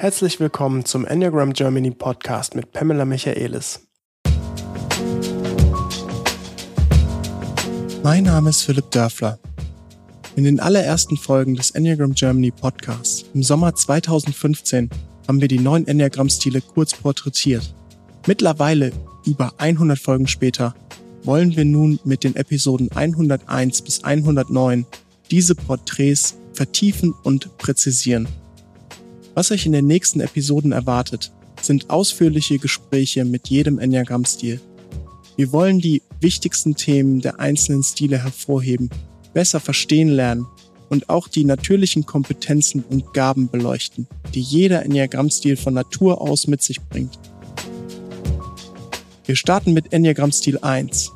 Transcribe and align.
Herzlich 0.00 0.40
willkommen 0.40 0.86
zum 0.86 1.04
Enneagram 1.04 1.52
Germany 1.52 1.90
Podcast 1.90 2.54
mit 2.54 2.72
Pamela 2.72 3.04
Michaelis. 3.04 3.86
Mein 8.02 8.24
Name 8.24 8.48
ist 8.48 8.62
Philipp 8.62 8.90
Dörfler. 8.92 9.38
In 10.36 10.44
den 10.44 10.58
allerersten 10.58 11.18
Folgen 11.18 11.54
des 11.54 11.72
Enneagram 11.72 12.14
Germany 12.14 12.50
Podcasts 12.50 13.26
im 13.34 13.42
Sommer 13.42 13.74
2015 13.74 14.88
haben 15.28 15.42
wir 15.42 15.48
die 15.48 15.58
neuen 15.58 15.86
Enneagramm-Stile 15.86 16.62
kurz 16.62 16.94
porträtiert. 16.94 17.74
Mittlerweile, 18.26 18.92
über 19.26 19.52
100 19.58 19.98
Folgen 19.98 20.28
später, 20.28 20.74
wollen 21.24 21.54
wir 21.56 21.66
nun 21.66 22.00
mit 22.04 22.24
den 22.24 22.36
Episoden 22.36 22.90
101 22.90 23.82
bis 23.82 24.02
109 24.02 24.86
diese 25.30 25.54
Porträts 25.54 26.38
vertiefen 26.54 27.12
und 27.22 27.54
präzisieren. 27.58 28.26
Was 29.40 29.50
euch 29.50 29.64
in 29.64 29.72
den 29.72 29.86
nächsten 29.86 30.20
Episoden 30.20 30.70
erwartet, 30.70 31.32
sind 31.62 31.88
ausführliche 31.88 32.58
Gespräche 32.58 33.24
mit 33.24 33.48
jedem 33.48 33.78
Enneagramm-Stil. 33.78 34.60
Wir 35.34 35.50
wollen 35.50 35.78
die 35.78 36.02
wichtigsten 36.20 36.74
Themen 36.74 37.22
der 37.22 37.40
einzelnen 37.40 37.82
Stile 37.82 38.22
hervorheben, 38.22 38.90
besser 39.32 39.58
verstehen 39.58 40.10
lernen 40.10 40.46
und 40.90 41.08
auch 41.08 41.26
die 41.26 41.44
natürlichen 41.44 42.04
Kompetenzen 42.04 42.84
und 42.90 43.14
Gaben 43.14 43.48
beleuchten, 43.48 44.06
die 44.34 44.42
jeder 44.42 44.84
Enneagramm-Stil 44.84 45.56
von 45.56 45.72
Natur 45.72 46.20
aus 46.20 46.46
mit 46.46 46.60
sich 46.60 46.78
bringt. 46.78 47.18
Wir 49.24 49.36
starten 49.36 49.72
mit 49.72 49.90
Enneagramm-Stil 49.94 50.58
1, 50.58 51.12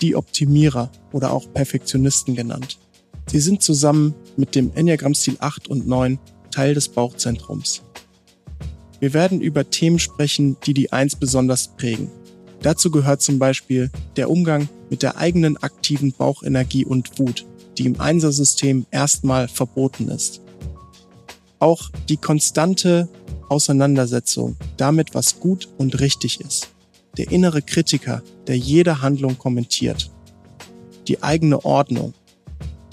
die 0.00 0.16
Optimierer 0.16 0.90
oder 1.12 1.30
auch 1.30 1.52
Perfektionisten 1.52 2.36
genannt. 2.36 2.78
Sie 3.26 3.40
sind 3.40 3.60
zusammen 3.60 4.14
mit 4.38 4.54
dem 4.54 4.72
Enneagramm-Stil 4.74 5.36
8 5.40 5.68
und 5.68 5.86
9 5.86 6.18
Teil 6.56 6.72
des 6.72 6.88
Bauchzentrums. 6.88 7.82
Wir 8.98 9.12
werden 9.12 9.42
über 9.42 9.68
Themen 9.68 9.98
sprechen, 9.98 10.56
die 10.64 10.72
die 10.72 10.90
1 10.90 11.16
besonders 11.16 11.68
prägen. 11.76 12.10
Dazu 12.62 12.90
gehört 12.90 13.20
zum 13.20 13.38
Beispiel 13.38 13.90
der 14.16 14.30
Umgang 14.30 14.66
mit 14.88 15.02
der 15.02 15.18
eigenen 15.18 15.58
aktiven 15.58 16.12
Bauchenergie 16.12 16.86
und 16.86 17.18
Wut, 17.18 17.44
die 17.76 17.84
im 17.84 18.00
Einser-System 18.00 18.86
erstmal 18.90 19.48
verboten 19.48 20.08
ist. 20.08 20.40
Auch 21.58 21.90
die 22.08 22.16
konstante 22.16 23.10
Auseinandersetzung 23.50 24.56
damit, 24.78 25.14
was 25.14 25.38
gut 25.38 25.68
und 25.76 26.00
richtig 26.00 26.40
ist. 26.40 26.70
Der 27.18 27.30
innere 27.30 27.60
Kritiker, 27.60 28.22
der 28.46 28.56
jede 28.56 29.02
Handlung 29.02 29.36
kommentiert. 29.36 30.10
Die 31.06 31.22
eigene 31.22 31.66
Ordnung, 31.66 32.14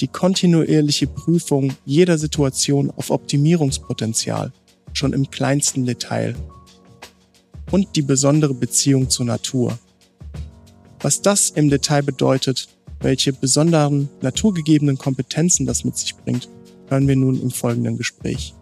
die 0.03 0.09
kontinuierliche 0.09 1.07
Prüfung 1.07 1.73
jeder 1.85 2.17
Situation 2.17 2.91
auf 2.97 3.09
Optimierungspotenzial, 3.09 4.51
schon 4.91 5.13
im 5.13 5.31
kleinsten 5.31 5.85
Detail. 5.85 6.35
Und 7.71 7.95
die 7.95 8.01
besondere 8.01 8.53
Beziehung 8.53 9.09
zur 9.09 9.25
Natur. 9.25 9.79
Was 10.99 11.21
das 11.21 11.51
im 11.51 11.69
Detail 11.69 12.01
bedeutet, 12.01 12.67
welche 12.99 13.31
besonderen 13.31 14.09
naturgegebenen 14.21 14.97
Kompetenzen 14.97 15.65
das 15.65 15.85
mit 15.85 15.97
sich 15.97 16.13
bringt, 16.17 16.49
hören 16.89 17.07
wir 17.07 17.15
nun 17.15 17.41
im 17.41 17.49
folgenden 17.49 17.97
Gespräch. 17.97 18.53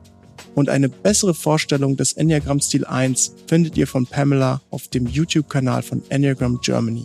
Und 0.54 0.70
eine 0.70 0.90
bessere 0.90 1.34
Vorstellung 1.34 1.98
des 1.98 2.14
Enneagram 2.14 2.60
Stil 2.60 2.86
1 2.86 3.34
findet 3.48 3.78
ihr 3.78 3.88
von 3.88 4.06
Pamela 4.06 4.62
auf 4.70 4.90
dem 4.90 5.08
YouTube-Kanal 5.08 5.82
von 5.82 6.04
Enneagram 6.10 6.60
Germany. 6.62 7.04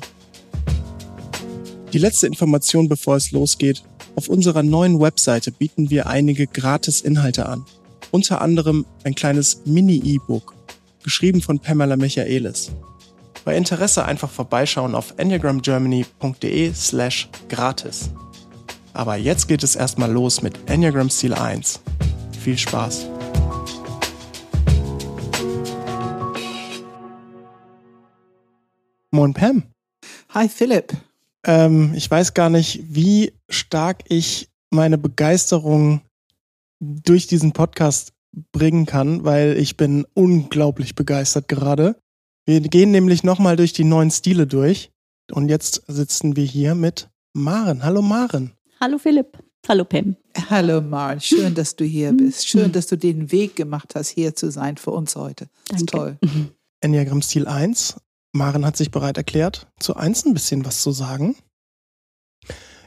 Die 1.93 1.99
letzte 1.99 2.27
Information, 2.27 2.89
bevor 2.89 3.17
es 3.17 3.31
losgeht. 3.31 3.83
Auf 4.17 4.29
unserer 4.29 4.63
neuen 4.63 5.01
Webseite 5.01 5.53
bieten 5.53 5.91
wir 5.91 6.07
einige 6.07 6.47
Gratis-Inhalte 6.47 7.47
an. 7.47 7.65
Unter 8.11 8.41
anderem 8.41 8.87
ein 9.05 9.15
kleines 9.15 9.63
Mini-E-Book, 9.65 10.55
geschrieben 11.03 11.43
von 11.43 11.59
Pamela 11.59 11.97
Michaelis. 11.97 12.73
Bei 13.45 13.57
Interesse 13.57 14.05
einfach 14.05 14.31
vorbeischauen 14.31 14.95
auf 14.95 15.15
enneagramgermany.de 15.19 16.73
slash 16.75 17.29
gratis. 17.49 18.11
Aber 18.93 19.17
jetzt 19.17 19.47
geht 19.47 19.63
es 19.63 19.77
erstmal 19.77 20.11
los 20.11 20.43
mit 20.43 20.59
Enneagram 20.69 21.11
Stil 21.11 21.35
1. 21.35 21.81
Viel 22.41 22.59
Spaß! 22.59 23.07
Moin 29.11 29.33
Pam. 29.33 29.63
Hi 30.35 30.49
Philipp. 30.49 30.93
Ähm, 31.47 31.95
ich 31.95 32.11
weiß 32.11 32.35
gar 32.35 32.51
nicht, 32.51 32.83
wie 32.89 33.33
stark 33.49 34.03
ich 34.09 34.49
meine 34.71 34.99
Begeisterung 34.99 36.03
durch 36.81 37.27
diesen 37.27 37.53
Podcast 37.53 38.13
bringen 38.53 38.85
kann, 38.85 39.25
weil 39.25 39.57
ich 39.57 39.77
bin 39.77 40.07
unglaublich 40.13 40.95
begeistert 40.95 41.49
gerade. 41.49 41.97
Wir 42.45 42.61
gehen 42.61 42.91
nämlich 42.91 43.25
nochmal 43.25 43.57
durch 43.57 43.73
die 43.73 43.85
neuen 43.85 44.11
Stile 44.11 44.47
durch. 44.47 44.91
Und 45.33 45.49
jetzt 45.49 45.83
sitzen 45.89 46.37
wir 46.37 46.45
hier 46.45 46.75
mit 46.75 47.09
Maren. 47.33 47.83
Hallo 47.83 48.03
Maren. 48.03 48.53
Hallo 48.81 48.99
Philipp. 48.99 49.39
Hallo 49.69 49.85
Pam. 49.85 50.17
Hallo 50.51 50.81
Maren. 50.81 51.21
Schön, 51.21 51.55
dass 51.55 51.75
du 51.75 51.85
hier 51.85 52.13
bist. 52.13 52.47
Schön, 52.47 52.71
dass 52.71 52.87
du 52.87 52.97
den 52.97 53.33
Weg 53.33 53.57
gemacht 53.57 53.95
hast, 53.95 54.11
hier 54.11 54.37
zu 54.37 54.51
sein 54.51 54.77
für 54.77 54.91
uns 54.91 55.17
heute. 55.17 55.49
Das 55.69 55.81
ist 55.81 55.89
toll. 55.89 56.19
Enneagramm 56.81 57.23
Stil 57.23 57.47
1. 57.47 57.97
Maren 58.37 58.65
hat 58.65 58.77
sich 58.77 58.91
bereit 58.91 59.17
erklärt, 59.17 59.67
zu 59.81 59.97
1 59.97 60.27
ein 60.27 60.35
bisschen 60.35 60.65
was 60.65 60.83
zu 60.83 60.93
sagen. 60.93 61.37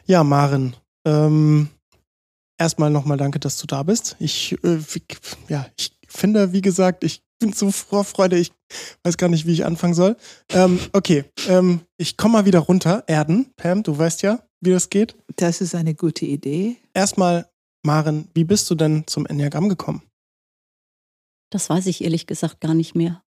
Ja, 0.05 0.23
Maren, 0.23 0.75
ähm, 1.05 1.69
erstmal 2.57 2.89
nochmal 2.89 3.17
danke, 3.17 3.39
dass 3.39 3.57
du 3.57 3.67
da 3.67 3.83
bist. 3.83 4.15
Ich, 4.19 4.57
äh, 4.63 4.79
ja, 5.47 5.67
ich 5.77 5.97
finde, 6.07 6.53
wie 6.53 6.61
gesagt, 6.61 7.03
ich 7.03 7.23
bin 7.39 7.53
so 7.53 7.71
Vorfreude, 7.71 8.37
ich 8.37 8.51
weiß 9.03 9.17
gar 9.17 9.29
nicht, 9.29 9.45
wie 9.45 9.53
ich 9.53 9.65
anfangen 9.65 9.93
soll. 9.93 10.17
Ähm, 10.49 10.79
okay, 10.93 11.25
ähm, 11.47 11.81
ich 11.97 12.17
komme 12.17 12.33
mal 12.33 12.45
wieder 12.45 12.59
runter. 12.59 13.03
Erden, 13.07 13.51
Pam, 13.55 13.83
du 13.83 13.97
weißt 13.97 14.21
ja, 14.23 14.43
wie 14.61 14.71
das 14.71 14.89
geht. 14.89 15.15
Das 15.35 15.61
ist 15.61 15.75
eine 15.75 15.95
gute 15.95 16.25
Idee. 16.25 16.77
Erstmal, 16.93 17.49
Maren, 17.83 18.27
wie 18.33 18.43
bist 18.43 18.69
du 18.69 18.75
denn 18.75 19.05
zum 19.07 19.25
Enneagramm 19.25 19.69
gekommen? 19.69 20.03
Das 21.51 21.69
weiß 21.69 21.87
ich 21.87 22.03
ehrlich 22.03 22.27
gesagt 22.27 22.61
gar 22.61 22.73
nicht 22.73 22.93
mehr. 22.93 23.23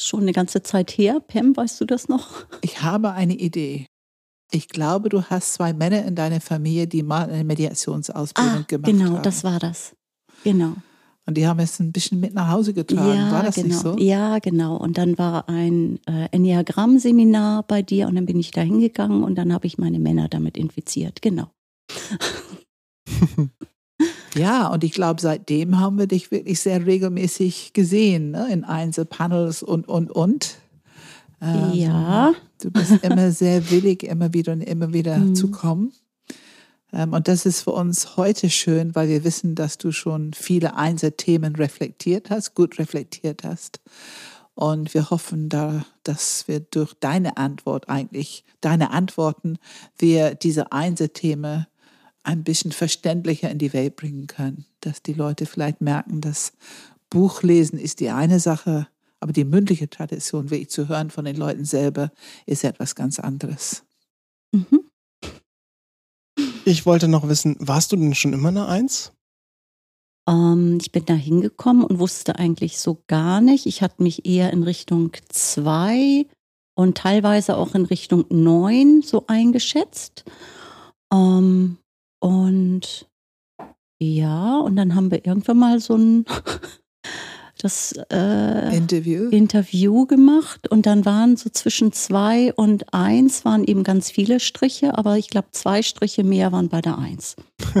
Schon 0.00 0.22
eine 0.22 0.32
ganze 0.32 0.62
Zeit 0.62 0.92
her. 0.92 1.20
Pam, 1.20 1.56
weißt 1.56 1.80
du 1.80 1.84
das 1.84 2.08
noch? 2.08 2.46
Ich 2.60 2.82
habe 2.82 3.12
eine 3.12 3.34
Idee. 3.34 3.86
Ich 4.50 4.68
glaube, 4.68 5.08
du 5.08 5.24
hast 5.24 5.54
zwei 5.54 5.72
Männer 5.72 6.04
in 6.04 6.14
deiner 6.14 6.40
Familie, 6.40 6.86
die 6.86 7.02
mal 7.02 7.28
eine 7.28 7.44
Mediationsausbildung 7.44 8.60
ah, 8.60 8.64
gemacht 8.66 8.86
genau, 8.86 9.04
haben. 9.04 9.10
Genau, 9.10 9.22
das 9.22 9.44
war 9.44 9.58
das. 9.58 9.94
Genau. 10.44 10.74
Und 11.26 11.36
die 11.36 11.46
haben 11.46 11.58
es 11.60 11.78
ein 11.78 11.92
bisschen 11.92 12.20
mit 12.20 12.32
nach 12.32 12.48
Hause 12.48 12.72
getragen. 12.72 13.14
Ja, 13.14 13.30
war 13.30 13.42
das 13.42 13.56
genau. 13.56 13.68
nicht 13.68 13.80
so? 13.80 13.98
Ja, 13.98 14.38
genau. 14.38 14.76
Und 14.76 14.96
dann 14.96 15.18
war 15.18 15.46
ein 15.46 15.98
äh, 16.06 16.28
Enneagramm-Seminar 16.30 17.64
bei 17.64 17.82
dir 17.82 18.08
und 18.08 18.14
dann 18.14 18.24
bin 18.24 18.38
ich 18.38 18.50
da 18.50 18.62
hingegangen 18.62 19.22
und 19.22 19.34
dann 19.34 19.52
habe 19.52 19.66
ich 19.66 19.76
meine 19.76 19.98
Männer 19.98 20.28
damit 20.28 20.56
infiziert. 20.56 21.20
Genau. 21.20 21.50
ja, 24.34 24.68
und 24.68 24.84
ich 24.84 24.92
glaube, 24.92 25.20
seitdem 25.20 25.80
haben 25.80 25.98
wir 25.98 26.06
dich 26.06 26.30
wirklich 26.30 26.60
sehr 26.60 26.86
regelmäßig 26.86 27.72
gesehen, 27.72 28.32
ne? 28.32 28.48
in 28.50 28.64
Einzelpanels 28.64 29.62
und, 29.62 29.88
und, 29.88 30.10
und. 30.10 30.56
Ähm, 31.40 31.72
ja. 31.72 32.34
Du 32.60 32.70
bist 32.70 33.02
immer 33.02 33.30
sehr 33.30 33.70
willig, 33.70 34.02
immer 34.02 34.32
wieder 34.32 34.52
und 34.52 34.60
immer 34.60 34.92
wieder 34.92 35.18
mhm. 35.18 35.34
zu 35.34 35.50
kommen. 35.50 35.92
Ähm, 36.92 37.12
und 37.12 37.28
das 37.28 37.46
ist 37.46 37.62
für 37.62 37.72
uns 37.72 38.16
heute 38.16 38.50
schön, 38.50 38.94
weil 38.94 39.08
wir 39.08 39.24
wissen, 39.24 39.54
dass 39.54 39.78
du 39.78 39.92
schon 39.92 40.32
viele 40.32 40.76
Einzelthemen 40.76 41.56
reflektiert 41.56 42.30
hast, 42.30 42.54
gut 42.54 42.78
reflektiert 42.78 43.44
hast. 43.44 43.80
Und 44.54 44.92
wir 44.92 45.10
hoffen 45.10 45.48
da, 45.48 45.84
dass 46.02 46.48
wir 46.48 46.58
durch 46.58 46.92
deine 46.94 47.36
Antwort 47.36 47.88
eigentlich, 47.88 48.44
deine 48.60 48.90
Antworten, 48.90 49.58
wir 49.98 50.34
diese 50.34 50.72
Einzelthemen 50.72 51.66
ein 52.22 52.44
bisschen 52.44 52.72
verständlicher 52.72 53.50
in 53.50 53.58
die 53.58 53.72
Welt 53.72 53.96
bringen 53.96 54.26
können. 54.26 54.66
Dass 54.80 55.02
die 55.02 55.14
Leute 55.14 55.46
vielleicht 55.46 55.80
merken, 55.80 56.20
dass 56.20 56.52
Buchlesen 57.10 57.78
ist 57.78 58.00
die 58.00 58.10
eine 58.10 58.40
Sache, 58.40 58.88
aber 59.20 59.32
die 59.32 59.44
mündliche 59.44 59.88
Tradition, 59.88 60.50
wirklich 60.50 60.70
zu 60.70 60.88
hören 60.88 61.10
von 61.10 61.24
den 61.24 61.36
Leuten 61.36 61.64
selber, 61.64 62.12
ist 62.46 62.64
etwas 62.64 62.94
ganz 62.94 63.18
anderes. 63.18 63.84
Mhm. 64.52 64.84
Ich 66.64 66.86
wollte 66.86 67.08
noch 67.08 67.26
wissen, 67.28 67.56
warst 67.58 67.92
du 67.92 67.96
denn 67.96 68.14
schon 68.14 68.32
immer 68.32 68.48
eine 68.48 68.66
Eins? 68.66 69.12
Ähm, 70.28 70.78
ich 70.80 70.92
bin 70.92 71.04
da 71.06 71.14
hingekommen 71.14 71.84
und 71.84 71.98
wusste 71.98 72.38
eigentlich 72.38 72.78
so 72.78 73.02
gar 73.06 73.40
nicht. 73.40 73.66
Ich 73.66 73.82
hatte 73.82 74.02
mich 74.02 74.26
eher 74.26 74.52
in 74.52 74.62
Richtung 74.62 75.12
zwei 75.30 76.26
und 76.74 76.98
teilweise 76.98 77.56
auch 77.56 77.74
in 77.74 77.86
Richtung 77.86 78.26
neun 78.28 79.02
so 79.02 79.24
eingeschätzt. 79.26 80.24
Ähm, 81.12 81.78
und 82.20 83.08
ja, 84.00 84.58
und 84.58 84.76
dann 84.76 84.94
haben 84.94 85.10
wir 85.10 85.26
irgendwann 85.26 85.58
mal 85.58 85.80
so 85.80 85.96
ein 85.96 86.24
das 87.58 87.92
äh, 88.10 88.76
Interview. 88.76 89.28
Interview 89.30 90.06
gemacht 90.06 90.68
und 90.68 90.86
dann 90.86 91.04
waren 91.04 91.36
so 91.36 91.50
zwischen 91.50 91.92
zwei 91.92 92.52
und 92.54 92.94
eins 92.94 93.44
waren 93.44 93.64
eben 93.64 93.82
ganz 93.82 94.10
viele 94.10 94.38
Striche, 94.38 94.96
aber 94.96 95.18
ich 95.18 95.28
glaube 95.28 95.48
zwei 95.50 95.82
Striche 95.82 96.22
mehr 96.22 96.52
waren 96.52 96.68
bei 96.68 96.80
der 96.80 96.98
eins. 96.98 97.34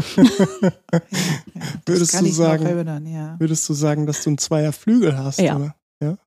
würdest, 1.86 2.20
du 2.20 2.26
sagen, 2.32 2.66
erinnern, 2.66 3.06
ja. 3.06 3.36
würdest 3.38 3.68
du 3.68 3.74
sagen, 3.74 4.06
dass 4.06 4.24
du 4.24 4.30
einen 4.30 4.38
Zweierflügel 4.38 5.16
hast? 5.16 5.38
Ja. 5.38 5.56
Oder? 5.56 5.76
ja. 6.02 6.18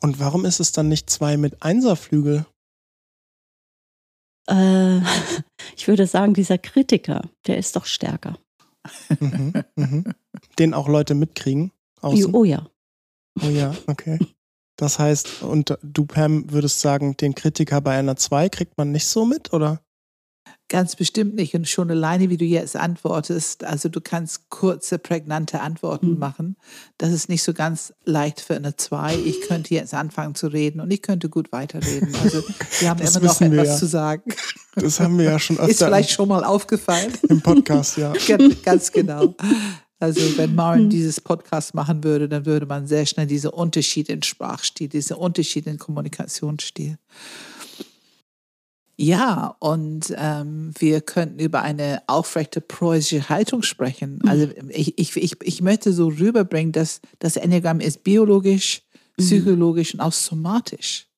Und 0.00 0.20
warum 0.20 0.44
ist 0.44 0.60
es 0.60 0.72
dann 0.72 0.88
nicht 0.88 1.08
zwei 1.08 1.38
mit 1.38 1.62
Einserflügel? 1.62 2.44
Äh, 4.48 4.98
ich 5.76 5.88
würde 5.88 6.06
sagen, 6.06 6.34
dieser 6.34 6.58
Kritiker, 6.58 7.22
der 7.46 7.58
ist 7.58 7.76
doch 7.76 7.86
stärker. 7.86 8.38
Mhm, 9.20 9.52
mhm. 9.76 10.04
Den 10.58 10.74
auch 10.74 10.88
Leute 10.88 11.14
mitkriegen? 11.14 11.72
Außen? 12.00 12.34
Oh 12.34 12.44
ja. 12.44 12.66
Oh 13.42 13.48
ja, 13.48 13.74
okay. 13.86 14.18
Das 14.76 14.98
heißt, 14.98 15.42
und 15.42 15.76
du, 15.82 16.04
Pam, 16.04 16.50
würdest 16.50 16.80
sagen, 16.80 17.16
den 17.16 17.34
Kritiker 17.34 17.80
bei 17.80 17.96
einer 17.96 18.16
2 18.16 18.48
kriegt 18.48 18.76
man 18.76 18.92
nicht 18.92 19.06
so 19.06 19.24
mit, 19.24 19.52
oder? 19.52 19.80
Ganz 20.68 20.96
bestimmt 20.96 21.34
nicht. 21.34 21.54
Und 21.54 21.68
schon 21.68 21.90
alleine, 21.90 22.30
wie 22.30 22.38
du 22.38 22.44
jetzt 22.46 22.74
antwortest, 22.74 23.64
also 23.64 23.90
du 23.90 24.00
kannst 24.00 24.48
kurze, 24.48 24.98
prägnante 24.98 25.60
Antworten 25.60 26.12
Mhm. 26.12 26.18
machen. 26.18 26.56
Das 26.96 27.12
ist 27.12 27.28
nicht 27.28 27.42
so 27.42 27.52
ganz 27.52 27.92
leicht 28.04 28.40
für 28.40 28.56
eine 28.56 28.74
Zwei. 28.74 29.14
Ich 29.14 29.42
könnte 29.42 29.74
jetzt 29.74 29.92
anfangen 29.92 30.34
zu 30.34 30.46
reden 30.48 30.80
und 30.80 30.90
ich 30.90 31.02
könnte 31.02 31.28
gut 31.28 31.52
weiterreden. 31.52 32.14
Also 32.22 32.42
wir 32.80 32.88
haben 32.88 32.98
Das 33.00 33.14
immer 33.14 33.26
noch 33.26 33.40
etwas 33.40 33.68
ja. 33.68 33.76
zu 33.76 33.86
sagen. 33.86 34.32
Das 34.74 34.98
haben 35.00 35.18
wir 35.18 35.26
ja 35.26 35.38
schon 35.38 35.56
Ist 35.56 35.62
öfter 35.62 35.86
vielleicht 35.86 36.10
schon 36.10 36.28
mal 36.28 36.42
aufgefallen. 36.44 37.12
im 37.28 37.42
Podcast, 37.42 37.98
ja. 37.98 38.12
Ganz- 38.26 38.62
Ganz 38.62 38.90
genau. 38.92 39.34
Also 40.00 40.20
wenn. 40.38 40.54
Maren 40.54 40.90
dieses 40.90 41.20
Podcast 41.20 41.74
machen 41.74 42.02
würde, 42.04 42.28
dann 42.28 42.44
würde 42.46 42.66
man 42.66 42.86
sehr 42.86 43.06
schnell 43.06 43.26
diese 43.26 43.50
Unterschied 43.52 44.08
in 44.08 44.22
Sprachstil, 44.22 44.88
diese 44.88 45.16
Unterschied 45.16 45.66
in 45.66 45.78
Kommunikationsstil. 45.78 46.98
Ja, 48.96 49.56
und 49.58 50.14
ähm, 50.16 50.72
wir 50.78 51.00
könnten 51.00 51.40
über 51.40 51.62
eine 51.62 52.02
aufrechte 52.06 52.60
preußische 52.60 53.28
Haltung 53.28 53.62
sprechen. 53.62 54.20
Also 54.26 54.48
ich, 54.68 54.98
ich, 54.98 55.16
ich, 55.16 55.36
ich 55.42 55.62
möchte 55.62 55.92
so 55.92 56.08
rüberbringen, 56.08 56.72
dass 56.72 57.00
das 57.18 57.36
Enneagramm 57.36 57.80
ist 57.80 58.04
biologisch, 58.04 58.82
psychologisch 59.16 59.94
und 59.94 60.00
auch 60.00 60.12
somatisch. 60.12 61.08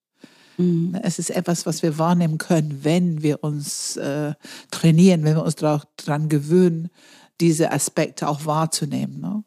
Mhm. 0.57 0.99
Es 1.03 1.19
ist 1.19 1.31
etwas, 1.31 1.67
was 1.67 1.83
wir 1.83 1.99
wahrnehmen 1.99 2.39
können, 2.39 2.81
wenn 2.83 3.23
wir 3.23 3.45
uns 3.45 3.97
äh, 3.99 4.33
trainieren, 4.71 5.25
wenn 5.25 5.37
wir 5.37 5.45
uns 5.45 5.57
daran 5.57 6.29
gewöhnen, 6.31 6.89
diese 7.41 7.73
Aspekte 7.73 8.29
auch 8.29 8.47
wahrzunehmen. 8.47 9.21
Ne? 9.21 9.45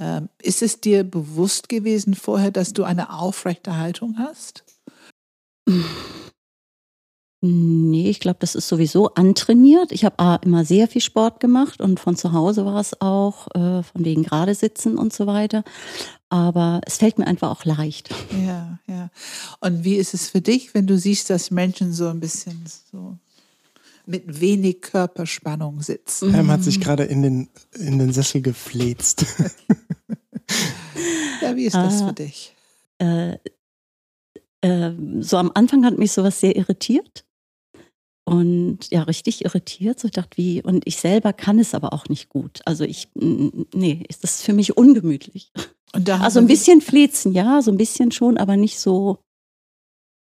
Ähm, 0.00 0.28
ist 0.42 0.62
es 0.62 0.80
dir 0.80 1.04
bewusst 1.04 1.68
gewesen 1.68 2.14
vorher, 2.14 2.50
dass 2.50 2.72
du 2.72 2.84
eine 2.84 3.12
aufrechte 3.12 3.76
Haltung 3.76 4.16
hast? 4.18 4.64
Nee, 7.46 8.08
ich 8.08 8.20
glaube, 8.20 8.38
das 8.40 8.54
ist 8.54 8.68
sowieso 8.68 9.08
antrainiert. 9.12 9.92
Ich 9.92 10.06
habe 10.06 10.18
A, 10.18 10.36
immer 10.36 10.64
sehr 10.64 10.88
viel 10.88 11.02
Sport 11.02 11.40
gemacht 11.40 11.82
und 11.82 12.00
von 12.00 12.16
zu 12.16 12.32
Hause 12.32 12.64
war 12.64 12.80
es 12.80 12.98
auch, 13.02 13.48
äh, 13.54 13.82
von 13.82 14.02
wegen 14.02 14.22
gerade 14.22 14.54
sitzen 14.54 14.96
und 14.96 15.12
so 15.12 15.26
weiter. 15.26 15.62
Aber 16.30 16.80
es 16.86 16.96
fällt 16.96 17.18
mir 17.18 17.26
einfach 17.26 17.50
auch 17.50 17.66
leicht. 17.66 18.08
Ja, 18.46 18.78
ja. 18.86 19.10
Und 19.60 19.84
wie 19.84 19.96
ist 19.96 20.14
es 20.14 20.30
für 20.30 20.40
dich, 20.40 20.72
wenn 20.72 20.86
du 20.86 20.96
siehst, 20.96 21.28
dass 21.28 21.50
Menschen 21.50 21.92
so 21.92 22.08
ein 22.08 22.18
bisschen 22.18 22.64
so 22.90 23.18
mit 24.06 24.40
wenig 24.40 24.80
Körperspannung 24.80 25.82
sitzen? 25.82 26.32
Pam 26.32 26.50
hat 26.50 26.64
sich 26.64 26.80
gerade 26.80 27.04
in 27.04 27.20
den, 27.20 27.48
in 27.78 27.98
den 27.98 28.12
Sessel 28.14 28.40
gefläzt. 28.40 29.26
Ja, 31.42 31.56
wie 31.56 31.64
ist 31.66 31.74
das 31.76 32.00
Ah. 32.00 32.06
für 32.08 32.12
dich? 32.14 32.54
Äh, 32.98 33.32
äh, 34.62 34.92
so 35.20 35.36
am 35.36 35.50
Anfang 35.54 35.84
hat 35.84 35.98
mich 35.98 36.12
sowas 36.12 36.40
sehr 36.40 36.56
irritiert. 36.56 37.24
Und 38.24 38.90
ja, 38.90 39.02
richtig 39.02 39.44
irritiert. 39.44 40.00
So 40.00 40.06
ich 40.06 40.12
dachte, 40.12 40.36
wie, 40.38 40.62
und 40.62 40.86
ich 40.86 40.96
selber 40.96 41.32
kann 41.32 41.58
es 41.58 41.74
aber 41.74 41.92
auch 41.92 42.08
nicht 42.08 42.30
gut. 42.30 42.60
Also 42.64 42.84
ich, 42.84 43.08
nee, 43.14 44.02
ist 44.08 44.24
das 44.24 44.40
für 44.42 44.54
mich 44.54 44.76
ungemütlich. 44.76 45.52
Also 45.92 46.40
ein 46.40 46.46
bisschen 46.46 46.80
flezen, 46.80 47.32
ja, 47.32 47.60
so 47.62 47.70
ein 47.70 47.76
bisschen 47.76 48.10
schon, 48.12 48.36
aber 48.38 48.56
nicht 48.56 48.80
so 48.80 49.18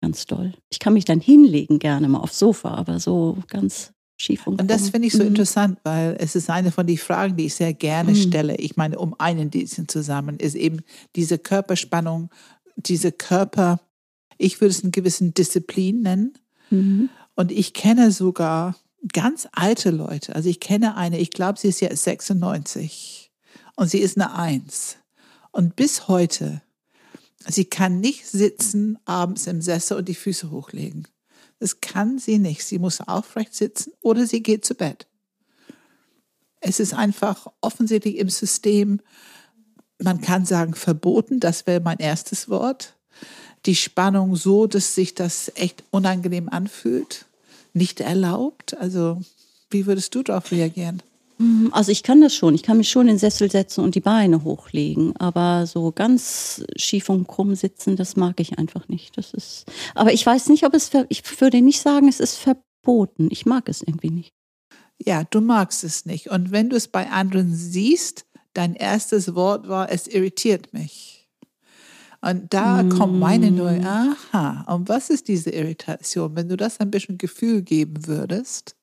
ganz 0.02 0.26
doll. 0.26 0.52
Ich 0.70 0.81
kann 0.81 0.93
mich 0.94 1.04
dann 1.04 1.20
hinlegen 1.20 1.78
gerne 1.78 2.08
mal 2.08 2.19
aufs 2.19 2.38
Sofa, 2.38 2.75
aber 2.75 2.99
so 2.99 3.38
ganz 3.49 3.93
schief 4.20 4.46
und 4.46 4.60
Und 4.60 4.69
das 4.69 4.90
finde 4.90 5.06
ich 5.06 5.14
so 5.14 5.20
Mhm. 5.22 5.28
interessant, 5.28 5.78
weil 5.84 6.16
es 6.19 6.34
ist 6.34 6.50
eine 6.50 6.72
von 6.72 6.87
den 6.87 6.98
Fragen, 6.98 7.37
die 7.37 7.46
ich 7.46 7.55
sehr 7.55 7.72
gerne 7.72 8.10
Mhm. 8.10 8.16
stelle. 8.16 8.56
Ich 8.56 8.76
meine, 8.76 8.98
um 8.98 9.14
einen 9.19 9.50
Dienst 9.50 9.81
zusammen 9.90 10.38
ist 10.38 10.56
eben 10.56 10.81
diese 11.16 11.38
Körperspannung, 11.38 12.31
diese 12.76 13.12
Körper, 13.12 13.81
ich 14.38 14.60
würde 14.60 14.72
es 14.72 14.82
einen 14.82 14.93
gewissen 14.93 15.32
Disziplin 15.34 16.02
nennen. 16.02 16.34
Mhm. 16.70 17.08
Und 17.34 17.50
ich 17.50 17.75
kenne 17.75 18.11
sogar 18.11 18.76
ganz 19.12 19.49
alte 19.52 19.90
Leute. 19.90 20.34
Also 20.34 20.49
ich 20.49 20.61
kenne 20.61 20.96
eine, 20.96 21.19
ich 21.19 21.31
glaube, 21.31 21.58
sie 21.58 21.69
ist 21.69 21.81
jetzt 21.81 22.05
96 22.05 23.32
und 23.76 23.88
sie 23.88 23.99
ist 23.99 24.17
eine 24.17 24.34
Eins. 24.34 24.96
Und 25.50 25.76
bis 25.76 26.08
heute, 26.08 26.62
sie 27.46 27.64
kann 27.64 28.00
nicht 28.00 28.26
sitzen 28.26 28.99
abends 29.05 29.46
im 29.46 29.61
Sessel 29.61 29.96
und 29.99 30.08
die 30.08 30.14
Füße 30.14 30.50
hochlegen. 30.50 31.08
Das 31.58 31.81
kann 31.81 32.19
sie 32.19 32.38
nicht. 32.38 32.64
Sie 32.64 32.79
muss 32.79 33.00
aufrecht 33.00 33.55
sitzen 33.55 33.93
oder 34.00 34.26
sie 34.26 34.43
geht 34.43 34.64
zu 34.64 34.75
Bett. 34.75 35.06
Es 36.61 36.81
ist 36.81 36.94
einfach 36.94 37.49
offensichtlich 37.61 38.19
im 38.19 38.29
System, 38.29 39.00
man 39.99 40.20
kann 40.20 40.44
sagen, 40.44 40.75
verboten, 40.75 41.40
das 41.40 41.67
wäre 41.67 41.81
mein 41.81 41.99
erstes 41.99 42.49
Wort. 42.49 42.96
Die 43.67 43.76
Spannung 43.76 44.37
so, 44.37 44.67
dass 44.67 44.94
sich 44.94 45.14
das 45.14 45.53
echt 45.55 45.85
unangenehm 45.91 46.49
anfühlt, 46.49 47.26
nicht 47.75 48.00
erlaubt. 48.00 48.76
Also, 48.76 49.20
wie 49.70 49.87
würdest 49.87 50.14
du 50.14 50.23
darauf 50.23 50.50
reagieren? 50.50 51.03
Mhm, 51.38 51.70
Also 51.73 51.93
ich 51.93 52.03
kann 52.03 52.20
das 52.20 52.35
schon. 52.35 52.55
Ich 52.55 52.62
kann 52.62 52.76
mich 52.79 52.91
schon 52.91 53.03
in 53.09 53.14
den 53.14 53.19
Sessel 53.19 53.50
setzen 53.50 53.82
und 53.85 53.94
die 53.94 54.00
Beine 54.00 54.44
hochlegen. 54.44 55.17
Aber 55.17 55.67
so 55.67 55.93
ganz 55.93 56.64
schief 56.76 57.09
und 57.09 57.26
krumm 57.26 57.55
sitzen, 57.55 57.97
das 57.97 58.17
mag 58.17 58.41
ich 58.41 58.59
einfach 58.59 58.88
nicht. 58.88 59.17
Das 59.17 59.32
ist. 59.32 59.65
Aber 59.94 60.12
ich 60.12 60.25
weiß 60.25 60.49
nicht, 60.49 60.65
ob 60.65 60.75
es. 60.75 60.88
Ver 60.88 61.06
ich 61.08 61.23
würde 61.41 61.61
nicht 61.61 61.81
sagen, 61.81 62.08
es 62.08 62.20
ist 62.20 62.37
verboten. 62.37 63.29
Ich 63.31 63.47
mag 63.47 63.69
es 63.69 63.82
irgendwie 63.82 64.11
nicht. 64.11 64.32
Ja, 65.05 65.25
du 65.25 65.41
magst 65.41 65.85
es 65.85 66.06
nicht. 66.06 66.31
Und 66.31 66.53
wenn 66.53 66.70
du 66.70 66.76
es 66.76 66.88
bei 66.88 67.11
anderen 67.11 67.55
siehst, 67.55 68.25
dein 68.55 68.75
erstes 68.75 69.35
Wort 69.35 69.69
war, 69.69 69.91
es 69.91 70.06
irritiert 70.06 70.73
mich. 70.73 71.21
Und 72.24 72.54
da 72.54 72.84
kommt 72.84 73.19
meine 73.19 73.50
Mm. 73.50 73.56
neue, 73.56 73.84
aha, 73.84 74.64
und 74.72 74.88
was 74.88 75.10
ist 75.10 75.26
diese 75.28 75.50
Irritation? 75.50 76.36
Wenn 76.36 76.48
du 76.48 76.56
das 76.56 76.78
ein 76.80 76.90
bisschen 76.90 77.19
Gefühl 77.19 77.62
geben 77.62 78.06
würdest, 78.06 78.76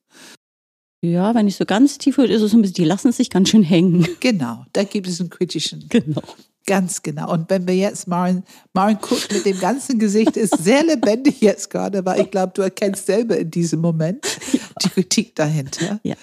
Ja, 1.01 1.33
wenn 1.33 1.47
ich 1.47 1.55
so 1.55 1.63
ganz 1.65 1.97
tief 1.97 2.17
würde, 2.17 2.33
ist 2.33 2.41
es 2.41 2.51
ein 2.53 2.61
bisschen, 2.61 2.73
die 2.73 2.83
lassen 2.83 3.13
sich 3.13 3.29
ganz 3.29 3.47
schön 3.47 3.63
hängen. 3.63 4.05
genau, 4.19 4.65
da 4.73 4.83
gibt 4.83 5.07
es 5.07 5.21
einen 5.21 5.29
kritischen. 5.29 5.85
Genau. 5.87 6.21
Ganz 6.65 7.01
genau. 7.01 7.31
Und 7.31 7.49
wenn 7.49 7.65
wir 7.65 7.75
jetzt 7.75 8.05
Maren, 8.09 8.43
Maren 8.73 8.97
guckt 9.01 9.31
mit 9.31 9.45
dem 9.45 9.57
ganzen 9.59 9.97
Gesicht, 9.97 10.35
ist 10.35 10.61
sehr 10.61 10.83
lebendig 10.83 11.39
jetzt 11.39 11.69
gerade, 11.69 12.05
weil 12.05 12.19
ich 12.21 12.29
glaube, 12.31 12.51
du 12.53 12.61
erkennst 12.63 13.05
selber 13.05 13.37
in 13.37 13.49
diesem 13.49 13.79
Moment 13.79 14.25
die 14.83 14.89
Kritik 14.89 15.35
dahinter. 15.35 16.01
Ja. 16.03 16.15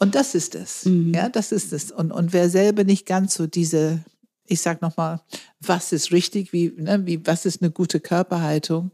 Und 0.00 0.16
das 0.16 0.34
ist 0.34 0.56
es. 0.56 0.84
Mhm. 0.84 1.14
Ja, 1.14 1.28
das 1.28 1.52
ist 1.52 1.72
es. 1.72 1.92
Und, 1.92 2.10
und 2.10 2.32
wer 2.32 2.50
selber 2.50 2.82
nicht 2.82 3.06
ganz 3.06 3.34
so 3.34 3.46
diese, 3.46 4.00
ich 4.48 4.60
sag 4.60 4.82
nochmal, 4.82 5.20
was 5.60 5.92
ist 5.92 6.10
richtig, 6.10 6.52
wie, 6.52 6.72
ne, 6.76 7.04
wie, 7.06 7.24
was 7.26 7.44
ist 7.44 7.62
eine 7.62 7.70
gute 7.70 8.00
Körperhaltung, 8.00 8.90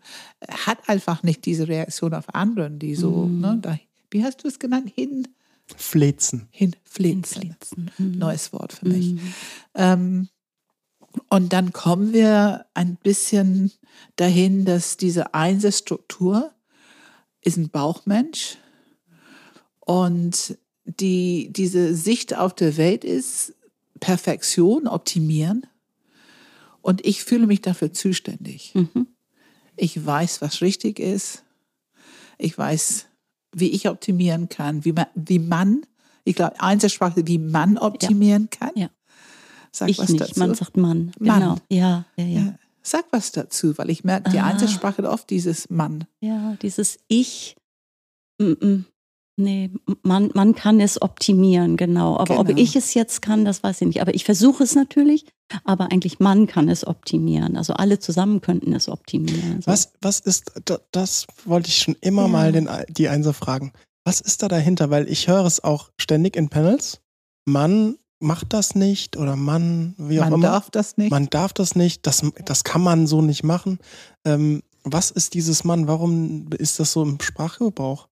hat 0.67 0.89
einfach 0.89 1.23
nicht 1.23 1.45
diese 1.47 1.69
Reaktion 1.69 2.13
auf 2.15 2.35
anderen, 2.35 2.79
die 2.79 2.95
so, 2.95 3.27
Mhm. 3.27 3.41
ne, 3.41 3.59
da, 3.63 3.79
wie 4.11 4.25
hast 4.25 4.43
du 4.45 4.49
es 4.49 4.59
genannt? 4.59 4.93
Hin, 4.95 5.29
Flezen. 5.77 6.49
hinflinzen. 6.51 7.43
Hinflitzen. 7.43 7.91
Mhm. 7.99 8.19
Neues 8.19 8.53
Wort 8.53 8.73
für 8.75 8.89
mich. 8.89 9.13
Mhm. 9.13 9.35
Ähm, 9.75 10.29
und 11.29 11.53
dann 11.53 11.73
kommen 11.73 12.13
wir 12.13 12.67
ein 12.75 12.97
bisschen 12.97 13.71
dahin, 14.17 14.65
dass 14.65 14.97
diese 14.97 15.33
Einserstruktur 15.35 16.53
ist 17.41 17.57
ein 17.57 17.71
Bauchmensch 17.71 18.59
und 19.81 20.59
die, 20.85 21.51
diese 21.53 21.95
Sicht 21.95 22.37
auf 22.37 22.55
der 22.55 22.77
Welt 22.77 23.05
ist 23.05 23.55
Perfektion, 24.05 24.87
optimieren. 24.87 25.67
Und 26.83 27.05
ich 27.07 27.25
fühle 27.25 27.47
mich 27.47 27.63
dafür 27.63 27.93
zuständig. 27.93 28.73
Mhm. 28.75 29.07
Ich 29.77 30.05
weiß, 30.05 30.43
was 30.43 30.61
richtig 30.61 30.99
ist. 30.99 31.43
Ich 32.39 32.57
weiß, 32.59 33.07
wie 33.57 33.71
ich 33.71 33.89
optimieren 33.89 34.49
kann, 34.49 34.85
wie 34.85 34.93
man, 34.93 35.07
wie 35.15 35.39
man 35.39 35.83
ich 36.25 36.35
glaube, 36.37 36.59
Einzelsprache, 36.61 37.27
wie 37.27 37.39
man 37.39 37.77
optimieren 37.79 38.49
kann. 38.51 38.71
Ja. 38.75 38.89
Sag 39.73 39.89
Ich 39.91 39.99
was 39.99 40.09
nicht. 40.09 40.21
dazu. 40.23 40.39
Man 40.41 40.55
sagt 40.55 40.77
Mann. 40.77 41.13
Mann. 41.19 41.41
Genau. 41.41 41.57
Ja, 41.71 42.05
ja, 42.17 42.25
ja. 42.25 42.41
ja. 42.41 42.55
Sag 42.83 43.05
was 43.11 43.33
dazu, 43.33 43.77
weil 43.79 43.91
ich 43.91 44.05
merke, 44.05 44.31
die 44.31 44.39
Ah. 44.39 44.47
Einzelsprache 44.47 44.99
hat 44.99 45.07
oft 45.07 45.29
dieses 45.31 45.71
Mann. 45.71 46.05
Ja, 46.21 46.57
dieses 46.63 46.99
Ich. 47.09 47.57
Mm 48.39 48.45
-mm. 48.53 48.85
Nee, 49.37 49.71
man, 50.05 50.31
man 50.35 50.55
kann 50.55 50.79
es 50.81 51.03
optimieren, 51.03 51.77
genau. 51.77 52.17
Aber 52.19 52.39
ob 52.39 52.47
Genau. 52.47 52.61
ich 52.61 52.77
es 52.77 52.95
jetzt 52.95 53.21
kann, 53.21 53.45
das 53.45 53.63
weiß 53.65 53.81
ich 53.81 53.87
nicht. 53.89 54.01
Aber 54.01 54.15
ich 54.15 54.25
versuche 54.25 54.63
es 54.63 54.77
natürlich, 54.77 55.27
aber 55.65 55.91
eigentlich 55.91 56.21
man 56.21 56.47
kann 56.47 56.69
es 56.69 56.87
optimieren. 56.87 57.57
Also 57.57 57.73
alle 57.75 57.99
zusammen 57.99 58.41
könnten 58.41 58.73
es 58.73 58.89
optimieren. 58.89 59.61
So. 59.61 59.67
Was, 59.71 59.93
was 60.01 60.21
ist, 60.21 60.53
da- 60.65 60.79
das 60.93 61.27
wollte 61.45 61.69
ich 61.69 61.79
schon 61.79 61.97
immer 62.01 62.23
Ja. 62.23 62.29
mal 62.29 62.53
den, 62.53 62.69
die 62.91 63.09
Einser 63.09 63.35
fragen. 63.35 63.73
Was 64.05 64.21
ist 64.21 64.43
da 64.43 64.49
dahinter? 64.49 64.91
Weil 64.91 65.09
ich 65.09 65.27
höre 65.27 65.45
es 65.47 65.65
auch 65.65 65.91
ständig 65.99 66.37
in 66.37 66.49
Panels. 66.49 67.01
Mann 67.45 67.97
macht 68.21 68.53
das 68.53 68.75
nicht 68.77 69.17
oder 69.17 69.35
Mann, 69.35 69.95
wie 69.99 70.21
auch 70.21 70.25
Man 70.27 70.35
immer. 70.35 70.43
darf 70.47 70.71
das 70.71 70.97
nicht. 70.97 71.11
Man 71.11 71.29
darf 71.29 71.53
das 71.53 71.75
nicht, 71.75 72.07
das, 72.07 72.23
das 72.45 72.63
kann 72.63 72.83
man 72.83 73.07
so 73.09 73.21
nicht 73.21 73.43
machen. 73.43 73.79
Ähm, 74.25 74.63
was 74.85 75.11
ist 75.11 75.35
dieses 75.35 75.65
Mann? 75.65 75.89
Warum 75.89 76.51
ist 76.57 76.79
das 76.79 76.93
so 76.93 77.03
im 77.03 77.19
Sprachgebrauch? 77.21 78.07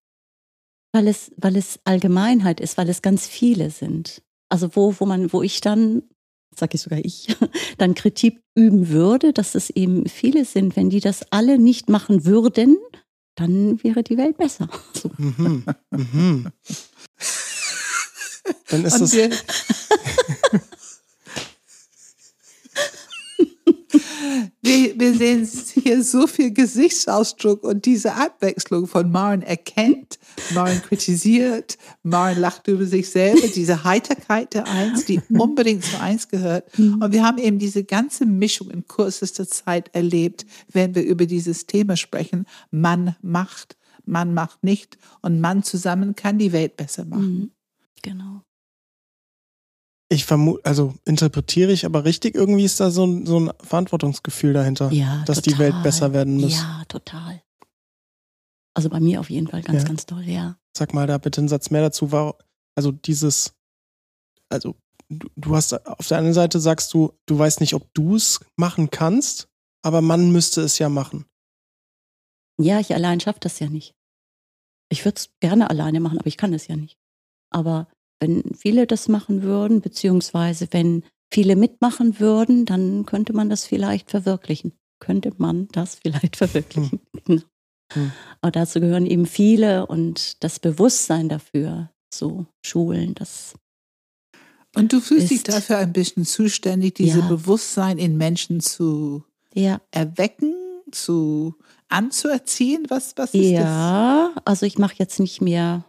Weil 0.93 1.07
es, 1.07 1.31
weil 1.37 1.57
es 1.57 1.79
Allgemeinheit 1.83 2.59
ist, 2.61 2.77
weil 2.77 2.87
es 2.87 3.01
ganz 3.01 3.27
viele 3.27 3.71
sind. 3.71 4.21
Also 4.49 4.75
wo, 4.75 4.95
wo 4.99 5.05
man, 5.05 5.33
wo 5.33 5.41
ich 5.41 5.59
dann, 5.59 6.03
sage 6.55 6.75
ich 6.75 6.81
sogar 6.81 6.99
ich, 6.99 7.35
dann 7.79 7.95
Kritik 7.95 8.41
üben 8.55 8.89
würde, 8.89 9.33
dass 9.33 9.55
es 9.55 9.71
eben 9.71 10.07
viele 10.07 10.45
sind. 10.45 10.75
Wenn 10.75 10.91
die 10.91 10.99
das 10.99 11.25
alle 11.31 11.57
nicht 11.57 11.89
machen 11.89 12.25
würden, 12.25 12.77
dann 13.35 13.83
wäre 13.83 14.03
die 14.03 14.17
Welt 14.17 14.37
besser. 14.37 14.69
So. 14.93 15.09
Mhm. 15.17 15.65
Mhm. 15.89 16.47
Dann 18.69 18.85
ist 18.85 19.01
Und 19.01 19.13
das. 19.13 19.43
wir, 24.63 24.99
wir, 24.99 25.13
sehen 25.13 25.47
hier 25.73 26.03
so 26.03 26.25
viel 26.25 26.51
Gesichtsausdruck 26.51 27.63
und 27.63 27.85
diese 27.85 28.13
Abwechslung 28.15 28.87
von 28.87 29.11
Maren 29.11 29.41
erkennt, 29.41 30.17
Maren 30.53 30.81
kritisiert, 30.81 31.77
Maren 32.01 32.39
lacht 32.39 32.67
über 32.67 32.85
sich 32.85 33.09
selber, 33.09 33.47
diese 33.47 33.83
Heiterkeit 33.83 34.53
der 34.53 34.67
Eins, 34.67 35.05
die 35.05 35.21
unbedingt 35.29 35.83
zu 35.83 35.99
Eins 35.99 36.29
gehört. 36.29 36.65
Und 36.77 37.11
wir 37.11 37.23
haben 37.23 37.37
eben 37.37 37.59
diese 37.59 37.83
ganze 37.83 38.25
Mischung 38.25 38.71
in 38.71 38.87
kürzester 38.87 39.47
Zeit 39.47 39.93
erlebt, 39.93 40.45
wenn 40.71 40.95
wir 40.95 41.03
über 41.03 41.25
dieses 41.25 41.67
Thema 41.67 41.97
sprechen. 41.97 42.45
Mann 42.71 43.15
macht, 43.21 43.77
Mann 44.05 44.33
macht 44.33 44.63
nicht 44.63 44.97
und 45.21 45.41
Mann 45.41 45.63
zusammen 45.63 46.15
kann 46.15 46.37
die 46.37 46.53
Welt 46.53 46.77
besser 46.77 47.05
machen. 47.05 47.33
Mhm. 47.33 47.51
Genau. 48.01 48.43
Ich 50.13 50.25
vermute, 50.25 50.63
also 50.63 50.93
interpretiere 51.05 51.71
ich 51.71 51.85
aber 51.87 52.05
richtig, 52.05 52.35
irgendwie 52.35 52.65
ist 52.65 52.79
da 52.79 52.91
so 52.91 53.03
ein, 53.05 53.25
so 53.25 53.39
ein 53.39 53.51
Verantwortungsgefühl 53.63 54.53
dahinter, 54.53 54.91
Ja, 54.91 55.23
dass 55.25 55.41
total. 55.41 55.53
die 55.53 55.59
Welt 55.59 55.83
besser 55.83 56.13
werden 56.13 56.35
muss. 56.39 56.53
Ja, 56.53 56.83
total. 56.87 57.41
Also 58.75 58.89
bei 58.89 58.99
mir 58.99 59.19
auf 59.19 59.29
jeden 59.31 59.47
Fall 59.47 59.63
ganz, 59.63 59.81
Ja. 59.81 59.87
ganz 59.87 60.05
toll, 60.05 60.23
ja. 60.23 60.57
Sag 60.77 60.93
mal 60.93 61.07
da 61.07 61.17
bitte 61.17 61.41
einen 61.41 61.47
Satz 61.47 61.71
mehr 61.71 61.81
dazu. 61.81 62.11
War, 62.11 62.35
also 62.75 62.91
dieses, 62.91 63.53
also 64.49 64.75
du, 65.09 65.27
du 65.35 65.55
hast 65.55 65.73
auf 65.87 66.07
der 66.07 66.19
einen 66.19 66.33
Seite 66.33 66.59
sagst 66.59 66.93
du, 66.93 67.13
du 67.25 67.37
weißt 67.39 67.59
nicht, 67.59 67.73
ob 67.73 67.91
du 67.95 68.15
es 68.15 68.39
machen 68.55 68.91
kannst, 68.91 69.47
aber 69.83 70.01
man 70.01 70.31
müsste 70.31 70.61
es 70.61 70.77
ja 70.77 70.89
machen. 70.89 71.25
Ja, 72.59 72.79
ich 72.79 72.93
allein 72.93 73.19
schaffe 73.19 73.39
das 73.39 73.57
ja 73.59 73.67
nicht. 73.67 73.95
Ich 74.89 75.05
würde 75.05 75.17
es 75.17 75.29
gerne 75.39 75.71
alleine 75.71 75.99
machen, 75.99 76.19
aber 76.19 76.27
ich 76.27 76.37
kann 76.37 76.53
es 76.53 76.67
ja 76.67 76.75
nicht. 76.75 76.97
Aber 77.51 77.87
wenn 78.23 78.55
viele 78.57 78.87
das 78.87 79.09
machen 79.09 79.43
würden, 79.43 79.81
beziehungsweise 79.81 80.67
wenn 80.71 81.03
viele 81.31 81.55
mitmachen 81.55 82.19
würden, 82.19 82.65
dann 82.65 83.05
könnte 83.05 83.33
man 83.33 83.49
das 83.49 83.65
vielleicht 83.65 84.09
verwirklichen. 84.11 84.71
Könnte 84.99 85.33
man 85.37 85.67
das 85.73 85.95
vielleicht 86.01 86.37
verwirklichen. 86.37 87.01
Genau. 87.25 87.41
Hm. 87.93 88.11
Aber 88.41 88.51
dazu 88.51 88.79
gehören 88.79 89.05
eben 89.05 89.25
viele 89.25 89.85
und 89.85 90.41
das 90.43 90.59
Bewusstsein 90.59 91.27
dafür, 91.27 91.91
so 92.13 92.45
Schulen, 92.65 93.13
das 93.13 93.55
Und 94.75 94.93
du 94.93 95.01
fühlst 95.01 95.29
dich 95.29 95.43
dafür 95.43 95.77
ein 95.79 95.93
bisschen 95.93 96.25
zuständig, 96.25 96.95
diese 96.95 97.19
Ja. 97.19 97.27
Bewusstsein 97.27 97.97
in 97.97 98.17
Menschen 98.17 98.61
zu 98.61 99.23
ja, 99.53 99.81
erwecken, 99.91 100.55
zu 100.91 101.55
anzuerziehen? 101.89 102.85
Was, 102.87 103.13
was 103.17 103.33
ist 103.33 103.51
Ja, 103.51 104.31
also 104.45 104.65
ich 104.65 104.77
mache 104.77 104.95
jetzt 104.97 105.19
nicht 105.19 105.41
mehr, 105.41 105.85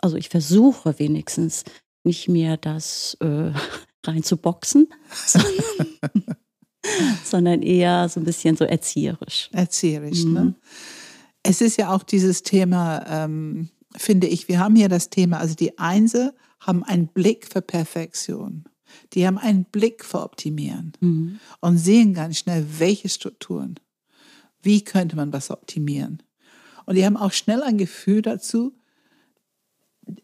also 0.00 0.16
ich 0.16 0.28
versuche 0.28 0.98
wenigstens 0.98 1.64
nicht 2.04 2.28
mehr 2.28 2.56
das 2.56 3.16
äh, 3.20 3.52
reinzuboxen, 4.06 4.88
sondern, 5.26 6.36
sondern 7.24 7.62
eher 7.62 8.08
so 8.08 8.20
ein 8.20 8.24
bisschen 8.24 8.56
so 8.56 8.64
erzieherisch. 8.64 9.50
Erzieherisch. 9.52 10.24
Mhm. 10.24 10.32
Ne? 10.32 10.54
Es 11.42 11.60
ist 11.60 11.76
ja 11.76 11.94
auch 11.94 12.02
dieses 12.02 12.42
Thema, 12.42 13.04
ähm, 13.08 13.68
finde 13.96 14.26
ich, 14.26 14.48
wir 14.48 14.58
haben 14.58 14.76
hier 14.76 14.88
das 14.88 15.10
Thema, 15.10 15.38
also 15.38 15.54
die 15.54 15.78
Einser 15.78 16.34
haben 16.60 16.84
einen 16.84 17.08
Blick 17.08 17.46
für 17.50 17.62
Perfektion. 17.62 18.64
Die 19.12 19.26
haben 19.26 19.38
einen 19.38 19.64
Blick 19.64 20.04
für 20.04 20.20
Optimieren 20.22 20.92
Mhm. 21.00 21.38
und 21.60 21.78
sehen 21.78 22.12
ganz 22.12 22.38
schnell, 22.38 22.66
welche 22.78 23.08
Strukturen, 23.08 23.76
wie 24.62 24.82
könnte 24.82 25.16
man 25.16 25.32
was 25.32 25.50
optimieren. 25.50 26.22
Und 26.86 26.96
die 26.96 27.06
haben 27.06 27.16
auch 27.16 27.32
schnell 27.32 27.62
ein 27.62 27.78
Gefühl 27.78 28.20
dazu, 28.22 28.72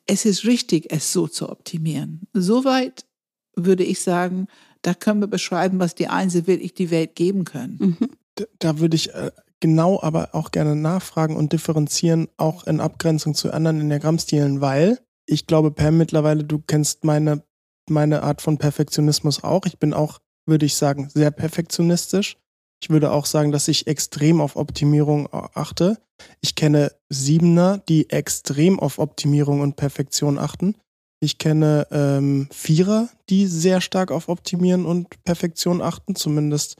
es 0.06 0.24
ist 0.24 0.44
richtig, 0.44 0.92
es 0.92 1.12
so 1.12 1.26
zu 1.28 1.48
optimieren. 1.48 2.22
Soweit 2.32 3.06
würde 3.54 3.84
ich 3.84 4.00
sagen, 4.00 4.46
da 4.82 4.94
können 4.94 5.20
wir 5.20 5.26
beschreiben, 5.28 5.78
was 5.78 5.94
die 5.94 6.08
Einzel 6.08 6.46
wirklich 6.46 6.74
die 6.74 6.90
Welt 6.90 7.14
geben 7.14 7.44
können. 7.44 7.76
Mhm. 8.00 8.08
D- 8.38 8.46
Da 8.58 8.78
würde 8.78 8.96
ich 8.96 9.12
äh, 9.14 9.30
genau 9.60 10.00
aber 10.02 10.34
auch 10.34 10.50
gerne 10.50 10.76
nachfragen 10.76 11.36
und 11.36 11.52
differenzieren, 11.52 12.28
auch 12.36 12.66
in 12.66 12.80
Abgrenzung 12.80 13.34
zu 13.34 13.52
anderen 13.52 13.80
Enneagrammstilen, 13.80 14.60
weil 14.60 14.98
ich 15.26 15.46
glaube, 15.46 15.70
Pam, 15.72 15.96
mittlerweile, 15.98 16.44
du 16.44 16.58
kennst 16.58 17.04
meine, 17.04 17.42
meine 17.88 18.22
Art 18.22 18.42
von 18.42 18.58
Perfektionismus 18.58 19.42
auch. 19.42 19.66
Ich 19.66 19.78
bin 19.78 19.92
auch, 19.92 20.20
würde 20.46 20.66
ich 20.66 20.76
sagen, 20.76 21.08
sehr 21.12 21.30
perfektionistisch. 21.32 22.36
Ich 22.82 22.90
würde 22.90 23.10
auch 23.10 23.26
sagen, 23.26 23.52
dass 23.52 23.68
ich 23.68 23.86
extrem 23.86 24.40
auf 24.40 24.56
Optimierung 24.56 25.28
achte. 25.32 25.98
Ich 26.40 26.54
kenne 26.54 26.92
Siebener, 27.08 27.78
die 27.88 28.10
extrem 28.10 28.78
auf 28.78 28.98
Optimierung 28.98 29.60
und 29.60 29.76
Perfektion 29.76 30.38
achten. 30.38 30.76
Ich 31.20 31.38
kenne 31.38 31.86
ähm, 31.90 32.48
Vierer, 32.52 33.08
die 33.30 33.46
sehr 33.46 33.80
stark 33.80 34.10
auf 34.10 34.28
Optimieren 34.28 34.84
und 34.84 35.22
Perfektion 35.24 35.80
achten. 35.80 36.14
Zumindest 36.14 36.76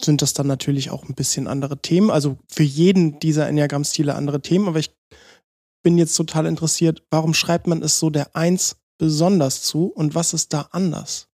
sind 0.00 0.22
das 0.22 0.32
dann 0.32 0.46
natürlich 0.46 0.90
auch 0.90 1.08
ein 1.08 1.14
bisschen 1.14 1.48
andere 1.48 1.78
Themen. 1.78 2.10
Also 2.10 2.38
für 2.48 2.62
jeden 2.62 3.18
dieser 3.18 3.48
Enneagramm-Stile 3.48 4.14
andere 4.14 4.40
Themen. 4.40 4.68
Aber 4.68 4.78
ich 4.78 4.92
bin 5.82 5.98
jetzt 5.98 6.14
total 6.14 6.46
interessiert, 6.46 7.02
warum 7.10 7.34
schreibt 7.34 7.66
man 7.66 7.82
es 7.82 7.98
so 7.98 8.10
der 8.10 8.36
Eins 8.36 8.76
besonders 8.98 9.62
zu 9.62 9.86
und 9.86 10.14
was 10.14 10.34
ist 10.34 10.52
da 10.52 10.68
anders? 10.72 11.28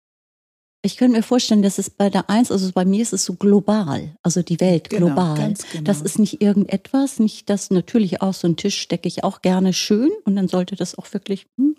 Ich 0.84 0.96
könnte 0.96 1.16
mir 1.16 1.22
vorstellen, 1.22 1.62
dass 1.62 1.78
es 1.78 1.90
bei 1.90 2.10
der 2.10 2.28
Eins, 2.28 2.50
also 2.50 2.70
bei 2.72 2.84
mir 2.84 3.02
ist 3.02 3.12
es 3.12 3.24
so 3.24 3.34
global, 3.34 4.16
also 4.22 4.42
die 4.42 4.58
Welt 4.58 4.90
global. 4.90 5.36
ganz 5.36 5.64
genau. 5.70 5.84
Das 5.84 6.00
ist 6.00 6.18
nicht 6.18 6.42
irgendetwas, 6.42 7.20
nicht 7.20 7.48
das 7.48 7.70
natürlich 7.70 8.20
auch 8.20 8.34
so 8.34 8.48
ein 8.48 8.56
Tisch 8.56 8.80
stecke 8.80 9.06
ich 9.06 9.22
auch 9.22 9.42
gerne 9.42 9.72
schön 9.72 10.10
und 10.24 10.34
dann 10.34 10.48
sollte 10.48 10.74
das 10.74 10.96
auch 10.98 11.12
wirklich 11.12 11.46
hm, 11.56 11.76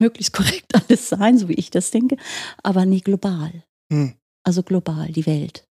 möglichst 0.00 0.32
korrekt 0.32 0.72
alles 0.74 1.08
sein, 1.10 1.36
so 1.36 1.48
wie 1.50 1.54
ich 1.54 1.70
das 1.70 1.90
denke, 1.90 2.16
aber 2.62 2.86
nie 2.86 3.02
global. 3.02 3.52
Hm. 3.92 4.14
Also 4.42 4.62
global, 4.62 5.08
die 5.12 5.26
Welt. 5.26 5.66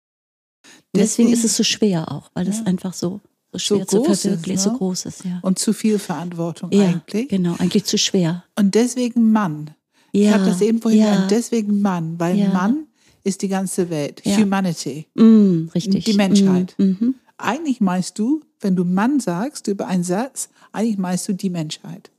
Und 0.94 1.02
deswegen, 1.02 1.32
ist 1.32 1.46
es 1.46 1.56
so 1.58 1.64
schwer 1.64 2.12
auch, 2.12 2.32
weil 2.34 2.48
es 2.48 2.60
Ja. 2.60 2.66
einfach 2.66 2.94
so, 2.94 3.20
so 3.52 3.60
So 3.60 3.60
schwer 3.60 3.88
zu 3.88 3.98
groß 3.98 4.10
ist, 4.10 4.22
verwirklichen, 4.24 4.64
ne? 4.64 4.72
so 4.72 4.78
groß 4.78 5.06
ist, 5.06 5.26
ja. 5.26 5.40
und 5.44 5.60
zu 5.60 5.74
viel 5.74 6.00
Verantwortung 6.00 6.72
ja, 6.72 6.88
eigentlich. 6.88 7.30
genau, 7.30 7.56
eigentlich 7.60 7.84
zu 7.86 8.00
schwer. 8.00 8.44
Und 8.58 8.74
deswegen 8.74 9.32
Mann. 9.32 9.76
Ja, 10.14 10.22
Ich 10.30 10.34
habe 10.34 10.46
das 10.46 10.62
eben 10.62 10.82
vorhin 10.82 11.00
ja. 11.02 11.12
gesagt, 11.14 11.32
deswegen 11.32 11.82
Mann, 11.82 12.20
weil 12.20 12.38
Ja. 12.38 12.50
Mann 12.50 12.86
ist 13.24 13.42
die 13.42 13.48
ganze 13.48 13.90
Welt, 13.90 14.22
Ja. 14.26 14.38
Humanity. 14.38 15.08
Mm, 15.16 15.70
richtig. 15.76 16.06
Die 16.06 16.14
Menschheit. 16.14 16.74
Mm, 16.78 16.84
mhm. 16.84 17.16
Eigentlich 17.38 17.82
meinst 17.82 18.20
du, 18.20 18.42
wenn 18.60 18.76
du 18.76 18.84
Mann 18.84 19.20
sagst 19.20 19.68
über 19.68 19.88
einen 19.88 20.04
Satz, 20.04 20.50
eigentlich 20.72 20.98
meinst 20.98 21.28
du 21.28 21.34
die 21.34 21.50
Menschheit. 21.50 22.10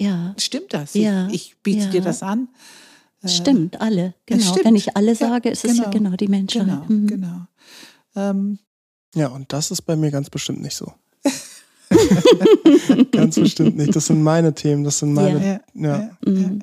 Ja, 0.00 0.34
Stimmt 0.38 0.72
das? 0.74 0.94
Ja, 0.94 1.26
Ich, 1.28 1.34
ich 1.34 1.56
biete 1.62 1.84
ja. 1.84 1.90
dir 1.90 2.00
das 2.02 2.22
an. 2.22 2.48
stimmt, 3.24 3.80
alle. 3.80 4.14
Genau. 4.26 4.42
stimmt. 4.44 4.64
Wenn 4.64 4.76
ich 4.76 4.96
alle 4.96 5.08
Ja, 5.08 5.14
sage, 5.16 5.48
ist 5.50 5.64
es 5.64 5.76
ja 5.76 5.90
genau 5.90 6.12
die 6.12 6.28
Menschheit. 6.28 6.66
Genau, 6.66 6.84
Mhm. 6.88 7.06
genau. 7.08 7.40
Ähm, 8.14 8.58
Ja, 9.14 9.28
und 9.28 9.52
das 9.52 9.70
ist 9.70 9.82
bei 9.82 9.96
mir 9.96 10.10
ganz 10.10 10.30
bestimmt 10.30 10.60
nicht 10.60 10.76
so. 10.76 10.92
ganz 13.12 13.36
bestimmt 13.36 13.76
nicht. 13.76 13.94
Das 13.94 14.06
sind 14.06 14.22
meine 14.22 14.54
Themen, 14.54 14.84
das 14.84 14.98
sind 14.98 15.12
meine. 15.12 15.44
ja, 15.44 15.60
Ja. 15.74 15.98
ja, 16.00 16.10
Mhm. 16.24 16.60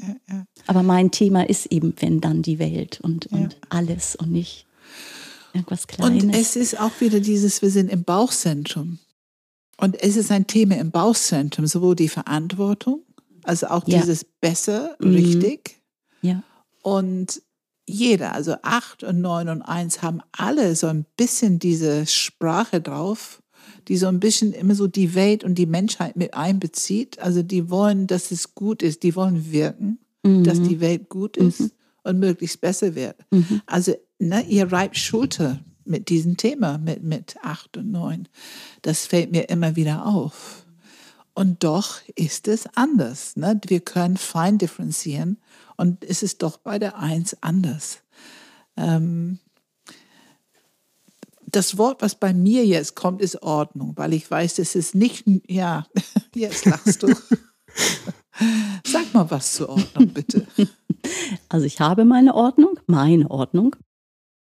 Aber 0.67 0.84
mein 0.84 1.12
Thema 1.12 1.48
ist 1.48 1.67
eben, 1.67 1.94
wenn 2.00 2.22
dann 2.22 2.41
die 2.41 2.60
Welt 2.60 3.00
und, 3.01 3.27
Ja. 3.32 3.38
und 3.38 3.58
alles 3.70 4.15
und 4.15 4.32
nicht 4.32 4.65
irgendwas 5.53 5.88
Kleines. 5.88 6.24
Und 6.24 6.29
es 6.36 6.55
ist 6.55 6.79
auch 6.79 6.91
wieder 7.00 7.20
dieses, 7.20 7.62
wir 7.62 7.70
sind 7.70 7.89
im 7.91 8.03
Bauchzentrum. 8.03 9.00
Und 9.77 10.01
es 10.01 10.15
ist 10.15 10.32
ein 10.32 10.48
Thema 10.48 10.77
im 10.77 10.91
Bauchzentrum, 10.91 11.67
sowohl 11.67 11.96
die 11.96 12.08
Verantwortung, 12.10 13.01
also 13.44 13.67
auch 13.67 13.88
Ja. 13.88 14.00
dieses 14.01 14.25
besser, 14.41 14.96
Mhm. 15.00 15.12
richtig. 15.15 15.82
ja. 16.22 16.44
Und 16.82 17.41
jeder, 17.88 18.34
also 18.34 18.55
acht 18.63 19.03
und 19.03 19.22
neun 19.22 19.48
und 19.50 19.62
eins, 19.62 20.01
haben 20.01 20.22
alle 20.32 20.75
so 20.75 20.88
ein 20.88 21.05
bisschen 21.17 21.60
diese 21.60 22.05
Sprache 22.08 22.82
drauf, 22.82 23.41
die 23.88 23.98
so 23.98 24.08
ein 24.08 24.20
bisschen 24.20 24.54
immer 24.54 24.75
so 24.75 24.88
die 24.88 25.15
Welt 25.15 25.44
und 25.44 25.56
die 25.56 25.65
Menschheit 25.65 26.15
mit 26.15 26.34
einbezieht. 26.34 27.20
Also 27.20 27.44
die 27.44 27.70
wollen, 27.70 28.08
dass 28.08 28.32
es 28.32 28.56
gut 28.56 28.82
ist, 28.84 29.04
die 29.04 29.15
wollen 29.15 29.51
wirken, 29.51 30.00
Mhm. 30.24 30.44
dass 30.44 30.62
die 30.62 30.80
Welt 30.80 31.10
gut 31.10 31.38
ist 31.38 31.60
Mhm. 31.60 31.72
und 32.04 32.20
möglichst 32.20 32.62
besser 32.62 32.96
wird. 32.96 33.15
Mhm. 33.32 33.62
Also 33.65 33.94
ne, 34.20 34.44
ihr 34.48 34.72
reibt 34.72 34.98
Schulter 34.98 35.60
mit 35.86 36.10
diesem 36.10 36.36
Thema, 36.38 36.77
mit, 36.80 37.04
mit 37.04 37.36
acht 37.44 37.77
und 37.77 37.92
neun. 37.92 38.27
Das 38.82 39.06
fällt 39.06 39.32
mir 39.32 39.50
immer 39.50 39.75
wieder 39.75 40.06
auf. 40.08 40.65
Und 41.36 41.63
doch 41.63 41.98
ist 42.15 42.48
es 42.48 42.65
anders. 42.75 43.36
Ne? 43.36 43.60
Wir 43.68 43.82
können 43.82 44.18
fein 44.18 44.58
differenzieren 44.58 45.38
und 45.77 46.04
es 46.04 46.24
ist 46.24 46.42
doch 46.42 46.58
bei 46.58 46.80
der 46.80 46.98
Eins 46.98 47.36
anders. 47.42 48.00
Ähm, 48.77 49.39
das 51.56 51.78
Wort, 51.78 52.02
was 52.02 52.16
bei 52.16 52.34
mir 52.34 52.66
jetzt 52.66 52.96
kommt, 52.96 53.22
ist 53.22 53.42
Ordnung, 53.42 53.94
weil 53.96 54.14
ich 54.14 54.30
weiß, 54.30 54.60
es 54.60 54.76
ist 54.76 54.96
nicht, 54.96 55.26
ja, 55.48 55.88
jetzt 56.36 56.66
lachst 56.66 57.04
du. 57.04 57.08
Sag 58.86 59.14
mal 59.14 59.30
was 59.32 59.54
zur 59.54 59.70
Ordnung, 59.70 60.08
bitte. 60.10 60.46
Also 61.50 61.68
ich 61.68 61.80
habe 61.82 62.04
meine 62.04 62.34
Ordnung, 62.34 62.80
meine 62.88 63.30
Ordnung. 63.30 63.76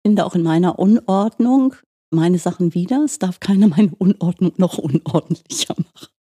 Finde 0.04 0.26
auch 0.26 0.34
in 0.34 0.42
meiner 0.42 0.80
Unordnung 0.80 1.76
meine 2.10 2.40
Sachen 2.40 2.74
wieder. 2.74 3.04
Es 3.04 3.20
darf 3.20 3.40
keiner 3.40 3.68
meine 3.68 3.94
Unordnung 4.00 4.54
noch 4.58 4.80
unordentlicher 4.80 5.76
machen. 5.78 6.17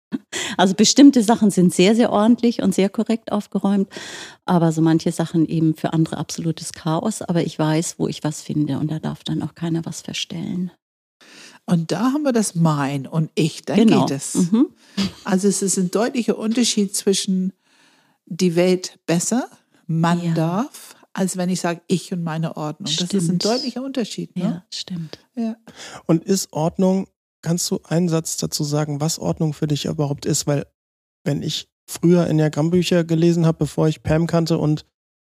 Also 0.57 0.75
bestimmte 0.75 1.23
Sachen 1.23 1.51
sind 1.51 1.75
sehr, 1.75 1.95
sehr 1.95 2.13
ordentlich 2.13 2.63
und 2.63 2.75
sehr 2.75 2.89
korrekt 2.89 3.33
aufgeräumt, 3.33 3.89
aber 4.45 4.73
so 4.73 4.83
manche 4.83 5.13
Sachen 5.13 5.47
eben 5.47 5.75
für 5.75 5.93
andere 5.93 6.19
absolutes 6.19 6.73
Chaos. 6.73 7.23
Aber 7.23 7.45
ich 7.45 7.59
weiß, 7.59 7.97
wo 7.99 8.09
ich 8.09 8.25
was 8.25 8.43
finde 8.43 8.79
und 8.79 8.91
da 8.91 8.99
darf 8.99 9.25
dann 9.25 9.43
auch 9.43 9.55
keiner 9.55 9.85
was 9.85 10.03
verstellen. 10.03 10.71
Und 11.67 11.93
da 11.93 12.13
haben 12.13 12.23
wir 12.23 12.33
das 12.33 12.55
Mein 12.55 13.07
und 13.07 13.31
Ich, 13.35 13.63
da 13.63 13.75
genau. 13.75 14.05
geht 14.05 14.17
es. 14.17 14.35
Mhm. 14.35 14.69
Also 15.25 15.49
es 15.49 15.63
ist 15.63 15.79
ein 15.79 15.91
deutlicher 15.91 16.37
Unterschied 16.37 16.95
zwischen 16.95 17.53
die 18.27 18.55
Welt 18.57 18.99
besser, 19.07 19.49
man 19.87 20.23
ja. 20.23 20.35
darf, 20.35 20.97
als 21.13 21.37
wenn 21.37 21.49
ich 21.49 21.61
sage, 21.61 21.81
ich 21.87 22.13
und 22.13 22.23
meine 22.23 22.57
Ordnung. 22.57 22.87
Stimmt. 22.87 23.15
Das 23.15 23.23
ist 23.23 23.31
ein 23.31 23.39
deutlicher 23.39 23.83
Unterschied. 23.83 24.37
Ne? 24.37 24.43
Ja, 24.43 24.65
stimmt. 24.71 25.19
Ja. 25.37 25.57
Und 26.07 26.25
ist 26.25 26.53
Ordnung, 26.53 27.07
kannst 27.45 27.71
du 27.71 27.81
einen 27.85 28.09
Satz 28.09 28.39
dazu 28.39 28.65
sagen, 28.65 29.01
was 29.01 29.21
Ordnung 29.21 29.53
für 29.53 29.69
dich 29.69 29.85
überhaupt 29.85 30.27
ist? 30.27 30.47
Weil 30.49 30.67
wenn 31.25 31.43
ich 31.43 31.69
früher 31.87 32.27
Enneagramm-Bücher 32.27 33.05
gelesen 33.05 33.47
habe, 33.47 33.59
bevor 33.59 33.87
ich 33.87 34.03
Pam 34.03 34.27
kannte 34.27 34.59
und 34.59 34.87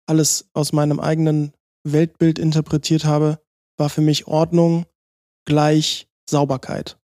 alles 0.08 0.50
aus 0.54 0.74
meinem 0.74 1.00
eigenen 1.00 1.52
Weltbild 1.84 2.40
interpretiert 2.40 3.06
habe, 3.06 3.40
war 3.78 3.90
für 3.90 4.02
mich 4.02 4.28
Ordnung 4.28 4.86
gleich 5.46 6.08
Sauberkeit. 6.30 6.98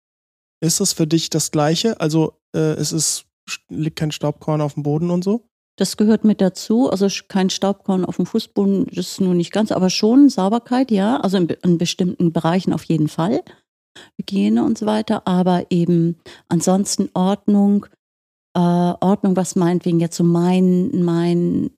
Ist 0.62 0.80
das 0.80 0.94
für 0.94 1.08
dich 1.08 1.30
das 1.30 1.52
Gleiche? 1.52 2.00
Also 2.00 2.40
äh, 2.56 2.74
es 2.74 2.92
ist, 2.92 3.26
liegt 3.70 3.98
kein 3.98 4.12
Staubkorn 4.12 4.62
auf 4.62 4.76
dem 4.76 4.84
Boden 4.84 5.10
und 5.10 5.24
so? 5.24 5.50
Das 5.78 5.98
gehört 5.98 6.26
mit 6.26 6.42
dazu. 6.42 6.90
Also 6.90 7.08
kein 7.30 7.50
Staubkorn 7.50 8.06
auf 8.06 8.18
dem 8.18 8.26
Fußboden, 8.26 8.88
das 8.88 9.12
ist 9.12 9.22
nur 9.22 9.34
nicht 9.34 9.52
ganz, 9.52 9.72
aber 9.72 9.90
schon 9.90 10.30
Sauberkeit, 10.30 10.92
ja. 10.92 11.18
Also 11.18 11.38
in, 11.38 11.48
in 11.48 11.78
bestimmten 11.78 12.32
Bereichen 12.32 12.74
auf 12.74 12.84
jeden 12.84 13.08
Fall. 13.08 13.42
Hygiene 14.18 14.64
und 14.64 14.78
so 14.78 14.86
weiter. 14.86 15.28
Aber 15.28 15.66
eben 15.70 16.18
ansonsten 16.48 17.10
Ordnung, 17.14 17.86
äh, 18.54 18.60
Ordnung, 18.60 19.36
was 19.36 19.56
meinetwegen 19.56 20.00
jetzt 20.00 20.18
so 20.18 20.24
mein, 20.24 21.04
mein 21.04 21.72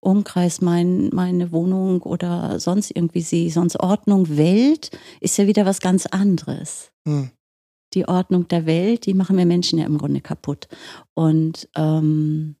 Umkreis, 0.00 0.60
mein, 0.60 1.10
meine 1.12 1.52
Wohnung 1.52 2.02
oder 2.02 2.58
sonst 2.60 2.90
irgendwie 2.94 3.22
sehe, 3.22 3.50
sonst 3.50 3.78
Ordnung, 3.80 4.36
Welt 4.36 4.90
ist 5.20 5.38
ja 5.38 5.46
wieder 5.46 5.66
was 5.66 5.80
ganz 5.80 6.06
anderes. 6.06 6.90
Hm. 7.06 7.30
Die 7.94 8.06
Ordnung 8.06 8.46
der 8.48 8.66
Welt, 8.66 9.06
die 9.06 9.14
machen 9.14 9.36
wir 9.36 9.46
Menschen 9.46 9.78
ja 9.78 9.86
im 9.86 9.98
Grunde 9.98 10.20
kaputt. 10.20 10.68
Und 11.14 11.68
ähm, 11.76 12.56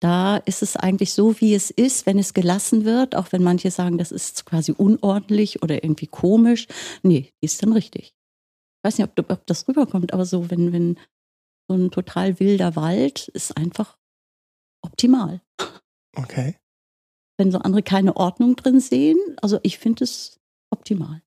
da 0.00 0.36
ist 0.36 0.62
es 0.62 0.76
eigentlich 0.76 1.12
so, 1.12 1.40
wie 1.40 1.54
es 1.54 1.70
ist, 1.70 2.06
wenn 2.06 2.18
es 2.18 2.34
gelassen 2.34 2.84
wird, 2.84 3.16
auch 3.16 3.32
wenn 3.32 3.42
manche 3.42 3.70
sagen, 3.70 3.96
das 3.96 4.12
ist 4.12 4.44
quasi 4.44 4.72
unordentlich 4.72 5.62
oder 5.62 5.82
irgendwie 5.82 6.06
komisch. 6.06 6.66
Nee, 7.02 7.32
die 7.40 7.46
ist 7.46 7.62
dann 7.62 7.72
richtig. 7.72 8.15
Ich 8.86 8.92
weiß 8.92 8.98
nicht, 8.98 9.18
ob, 9.18 9.30
ob 9.32 9.46
das 9.48 9.66
rüberkommt, 9.66 10.12
aber 10.12 10.24
so, 10.24 10.48
wenn, 10.48 10.72
wenn 10.72 10.96
so 11.66 11.74
ein 11.74 11.90
total 11.90 12.38
wilder 12.38 12.76
Wald 12.76 13.26
ist 13.26 13.56
einfach 13.56 13.98
optimal. 14.80 15.40
Okay. 16.14 16.54
Wenn 17.36 17.50
so 17.50 17.58
andere 17.58 17.82
keine 17.82 18.14
Ordnung 18.14 18.54
drin 18.54 18.78
sehen, 18.78 19.18
also 19.42 19.58
ich 19.64 19.78
finde 19.78 20.04
es 20.04 20.38
optimal. 20.70 21.20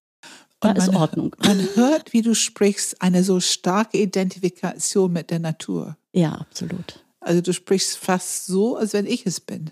Da 0.61 0.71
ist 0.71 0.87
Ordnung. 0.87 1.35
Man 1.43 1.59
hört, 1.75 2.13
wie 2.13 2.21
du 2.21 2.33
sprichst, 2.33 3.01
eine 3.01 3.25
so 3.25 3.41
starke 3.41 3.97
Identifikation 3.97 5.11
mit 5.11 5.29
der 5.29 5.39
Natur. 5.39 5.97
Ja, 6.13 6.35
absolut. 6.35 7.03
Also 7.19 7.41
du 7.41 7.51
sprichst 7.51 7.97
fast 7.97 8.45
so, 8.45 8.77
als 8.77 8.93
wenn 8.93 9.05
ich 9.05 9.25
es 9.25 9.41
bin. 9.41 9.71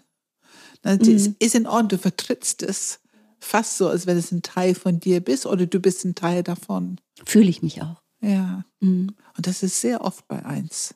Das 0.82 1.00
mhm. 1.00 1.38
ist 1.40 1.56
in 1.56 1.68
Ordnung, 1.68 1.88
du 1.88 1.98
vertrittst 2.00 2.64
es 2.64 3.00
fast 3.40 3.78
so, 3.78 3.88
als 3.88 4.08
wenn 4.08 4.18
es 4.18 4.32
ein 4.32 4.42
Teil 4.42 4.76
von 4.76 5.00
dir 5.00 5.22
bist 5.22 5.46
oder 5.46 5.66
du 5.66 5.80
bist 5.80 6.04
ein 6.06 6.16
Teil 6.16 6.44
davon. 6.44 7.00
Fühle 7.26 7.50
ich 7.50 7.62
mich 7.62 7.82
auch. 7.82 8.02
Ja. 8.22 8.66
Mhm. 8.80 9.16
Und 9.36 9.48
das 9.48 9.64
ist 9.64 9.82
sehr 9.82 10.02
oft 10.02 10.28
bei 10.28 10.44
eins. 10.46 10.96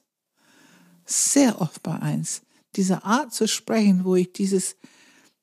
Sehr 1.05 1.61
oft 1.61 1.83
bei 1.83 1.99
eins. 1.99 2.41
Diese 2.75 3.03
Art 3.03 3.33
zu 3.33 3.47
sprechen, 3.47 4.05
wo 4.05 4.15
ich 4.15 4.31
dieses, 4.33 4.77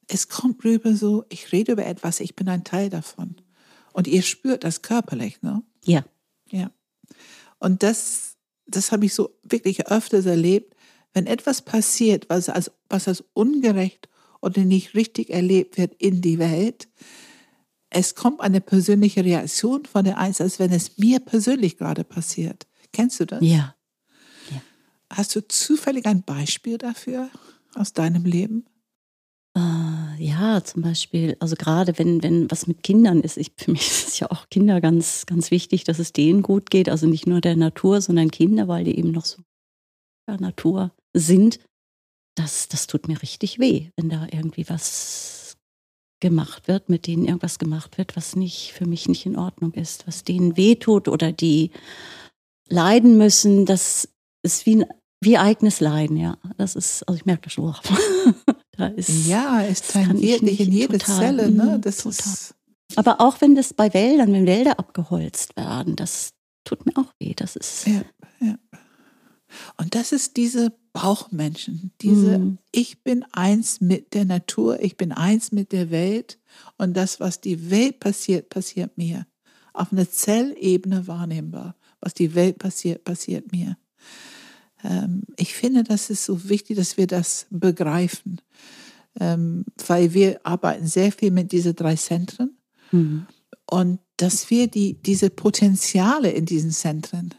es 0.06 0.28
kommt 0.28 0.64
rüber 0.64 0.94
so, 0.96 1.24
ich 1.28 1.52
rede 1.52 1.72
über 1.72 1.86
etwas, 1.86 2.20
ich 2.20 2.34
bin 2.34 2.48
ein 2.48 2.64
Teil 2.64 2.90
davon. 2.90 3.36
Und 3.92 4.06
ihr 4.06 4.22
spürt 4.22 4.64
das 4.64 4.82
körperlich, 4.82 5.42
ne? 5.42 5.62
Ja. 5.84 6.04
Ja. 6.50 6.70
Und 7.58 7.82
das, 7.82 8.36
das 8.66 8.92
habe 8.92 9.06
ich 9.06 9.14
so 9.14 9.36
wirklich 9.42 9.88
öfters 9.88 10.26
erlebt, 10.26 10.74
wenn 11.12 11.26
etwas 11.26 11.62
passiert, 11.62 12.28
was 12.28 12.48
als, 12.48 12.70
was 12.88 13.08
als 13.08 13.24
ungerecht 13.32 14.08
oder 14.40 14.64
nicht 14.64 14.94
richtig 14.94 15.30
erlebt 15.30 15.78
wird 15.78 15.94
in 15.94 16.20
die 16.20 16.38
Welt, 16.38 16.88
es 17.90 18.14
kommt 18.14 18.40
eine 18.40 18.60
persönliche 18.60 19.24
Reaktion 19.24 19.84
von 19.86 20.04
der 20.04 20.18
Eins, 20.18 20.40
als 20.40 20.58
wenn 20.58 20.72
es 20.72 20.98
mir 20.98 21.20
persönlich 21.20 21.78
gerade 21.78 22.04
passiert. 22.04 22.66
Kennst 22.92 23.20
du 23.20 23.24
das? 23.24 23.40
Ja. 23.42 23.74
ja. 24.50 24.62
Hast 25.10 25.34
du 25.34 25.46
zufällig 25.46 26.06
ein 26.06 26.22
Beispiel 26.22 26.78
dafür 26.78 27.30
aus 27.74 27.92
deinem 27.92 28.24
Leben? 28.24 28.66
Äh, 29.56 30.22
ja, 30.22 30.62
zum 30.62 30.82
Beispiel, 30.82 31.36
also 31.40 31.56
gerade 31.56 31.98
wenn, 31.98 32.22
wenn 32.22 32.50
was 32.50 32.66
mit 32.66 32.82
Kindern 32.82 33.22
ist, 33.22 33.38
ich, 33.38 33.52
für 33.56 33.70
mich 33.70 33.86
ist 33.86 34.08
es 34.08 34.18
ja 34.18 34.30
auch 34.30 34.48
Kinder 34.50 34.80
ganz, 34.80 35.24
ganz 35.26 35.50
wichtig, 35.50 35.84
dass 35.84 35.98
es 35.98 36.12
denen 36.12 36.42
gut 36.42 36.70
geht. 36.70 36.88
Also 36.88 37.06
nicht 37.06 37.26
nur 37.26 37.40
der 37.40 37.56
Natur, 37.56 38.00
sondern 38.00 38.30
Kinder, 38.30 38.68
weil 38.68 38.84
die 38.84 38.98
eben 38.98 39.12
noch 39.12 39.24
so 39.24 39.42
ja, 40.28 40.36
Natur 40.36 40.92
sind. 41.14 41.58
Das, 42.38 42.68
das 42.68 42.86
tut 42.86 43.08
mir 43.08 43.20
richtig 43.20 43.58
weh, 43.58 43.90
wenn 43.96 44.08
da 44.08 44.26
irgendwie 44.30 44.68
was 44.68 45.56
gemacht 46.20 46.68
wird, 46.68 46.88
mit 46.88 47.06
denen 47.06 47.24
irgendwas 47.24 47.58
gemacht 47.58 47.98
wird, 47.98 48.16
was 48.16 48.36
nicht 48.36 48.72
für 48.72 48.86
mich 48.86 49.08
nicht 49.08 49.26
in 49.26 49.36
Ordnung 49.36 49.72
ist, 49.74 50.06
was 50.06 50.24
denen 50.24 50.56
wehtut 50.56 51.08
oder 51.08 51.32
die 51.32 51.70
leiden 52.68 53.18
müssen, 53.18 53.66
das 53.66 54.08
ist 54.42 54.66
wie 54.66 54.84
ein 54.84 54.86
wie 55.20 55.36
eigenes 55.36 55.80
Leiden, 55.80 56.16
ja. 56.16 56.38
Das 56.58 56.76
ist, 56.76 57.02
also 57.08 57.18
ich 57.18 57.26
merke 57.26 57.42
das 57.42 57.52
schon. 57.54 57.74
da 58.72 58.86
ist, 58.86 59.26
ja, 59.26 59.62
es 59.62 59.82
tangiert 59.82 60.42
dich 60.42 60.60
in 60.60 60.72
jede 60.72 60.98
total, 60.98 61.16
Zelle, 61.16 61.50
ne? 61.50 61.64
Mhm, 61.64 61.80
das 61.80 61.96
total. 61.98 62.12
ist. 62.12 62.54
Aber 62.96 63.20
auch 63.20 63.40
wenn 63.40 63.54
das 63.54 63.74
bei 63.74 63.92
Wäldern, 63.92 64.32
wenn 64.32 64.46
Wälder 64.46 64.78
abgeholzt 64.78 65.56
werden, 65.56 65.96
das 65.96 66.30
tut 66.64 66.86
mir 66.86 66.92
auch 66.96 67.12
weh. 67.18 67.34
Das 67.34 67.56
ist. 67.56 67.86
Ja, 67.86 68.02
ja. 68.40 68.54
Und 69.76 69.94
das 69.94 70.12
ist 70.12 70.36
diese 70.36 70.72
Bauchmenschen, 71.00 71.92
diese 72.00 72.38
mhm. 72.38 72.58
Ich 72.72 73.04
bin 73.04 73.24
eins 73.30 73.80
mit 73.80 74.14
der 74.14 74.24
Natur, 74.24 74.82
ich 74.82 74.96
bin 74.96 75.12
eins 75.12 75.52
mit 75.52 75.70
der 75.70 75.90
Welt 75.90 76.38
und 76.76 76.96
das, 76.96 77.20
was 77.20 77.40
die 77.40 77.70
Welt 77.70 78.00
passiert, 78.00 78.48
passiert 78.48 78.98
mir. 78.98 79.26
Auf 79.72 79.92
einer 79.92 80.10
Zellebene 80.10 81.06
wahrnehmbar. 81.06 81.76
Was 82.00 82.14
die 82.14 82.34
Welt 82.34 82.58
passiert, 82.58 83.04
passiert 83.04 83.52
mir. 83.52 83.76
Ähm, 84.82 85.22
ich 85.36 85.54
finde, 85.54 85.84
das 85.84 86.10
ist 86.10 86.24
so 86.24 86.48
wichtig, 86.48 86.76
dass 86.76 86.96
wir 86.96 87.06
das 87.06 87.46
begreifen, 87.50 88.40
ähm, 89.20 89.64
weil 89.86 90.14
wir 90.14 90.40
arbeiten 90.44 90.86
sehr 90.86 91.12
viel 91.12 91.30
mit 91.30 91.52
diesen 91.52 91.76
drei 91.76 91.94
Zentren 91.94 92.56
mhm. 92.90 93.26
und 93.70 94.00
dass 94.16 94.50
wir 94.50 94.66
die, 94.66 94.94
diese 94.94 95.30
Potenziale 95.30 96.30
in 96.30 96.44
diesen 96.44 96.72
Zentren 96.72 97.34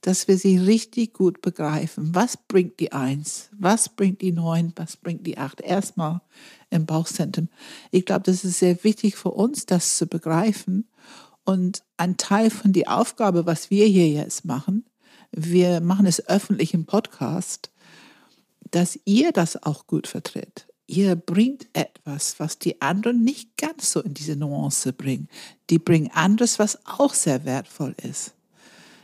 dass 0.00 0.28
wir 0.28 0.38
sie 0.38 0.56
richtig 0.56 1.12
gut 1.12 1.42
begreifen. 1.42 2.14
Was 2.14 2.36
bringt 2.36 2.80
die 2.80 2.92
Eins? 2.92 3.50
Was 3.52 3.88
bringt 3.88 4.22
die 4.22 4.32
Neun? 4.32 4.72
Was 4.76 4.96
bringt 4.96 5.26
die 5.26 5.38
Acht? 5.38 5.60
Erstmal 5.60 6.22
im 6.70 6.86
Bauchzentrum. 6.86 7.48
Ich 7.90 8.06
glaube, 8.06 8.22
das 8.24 8.44
ist 8.44 8.58
sehr 8.58 8.82
wichtig 8.84 9.16
für 9.16 9.30
uns, 9.30 9.66
das 9.66 9.96
zu 9.96 10.06
begreifen. 10.06 10.88
Und 11.44 11.82
ein 11.96 12.16
Teil 12.16 12.50
von 12.50 12.72
der 12.72 12.96
Aufgabe, 12.96 13.46
was 13.46 13.70
wir 13.70 13.86
hier 13.86 14.08
jetzt 14.08 14.44
machen, 14.44 14.84
wir 15.32 15.80
machen 15.80 16.06
es 16.06 16.26
öffentlich 16.28 16.74
im 16.74 16.86
Podcast, 16.86 17.70
dass 18.70 18.98
ihr 19.04 19.32
das 19.32 19.62
auch 19.62 19.86
gut 19.86 20.06
vertritt. 20.06 20.66
Ihr 20.86 21.14
bringt 21.14 21.68
etwas, 21.72 22.40
was 22.40 22.58
die 22.58 22.80
anderen 22.80 23.22
nicht 23.22 23.56
ganz 23.56 23.92
so 23.92 24.00
in 24.00 24.14
diese 24.14 24.34
Nuance 24.34 24.92
bringen. 24.92 25.28
Die 25.70 25.78
bringen 25.78 26.10
anderes, 26.12 26.58
was 26.58 26.84
auch 26.84 27.14
sehr 27.14 27.44
wertvoll 27.44 27.94
ist. 28.02 28.34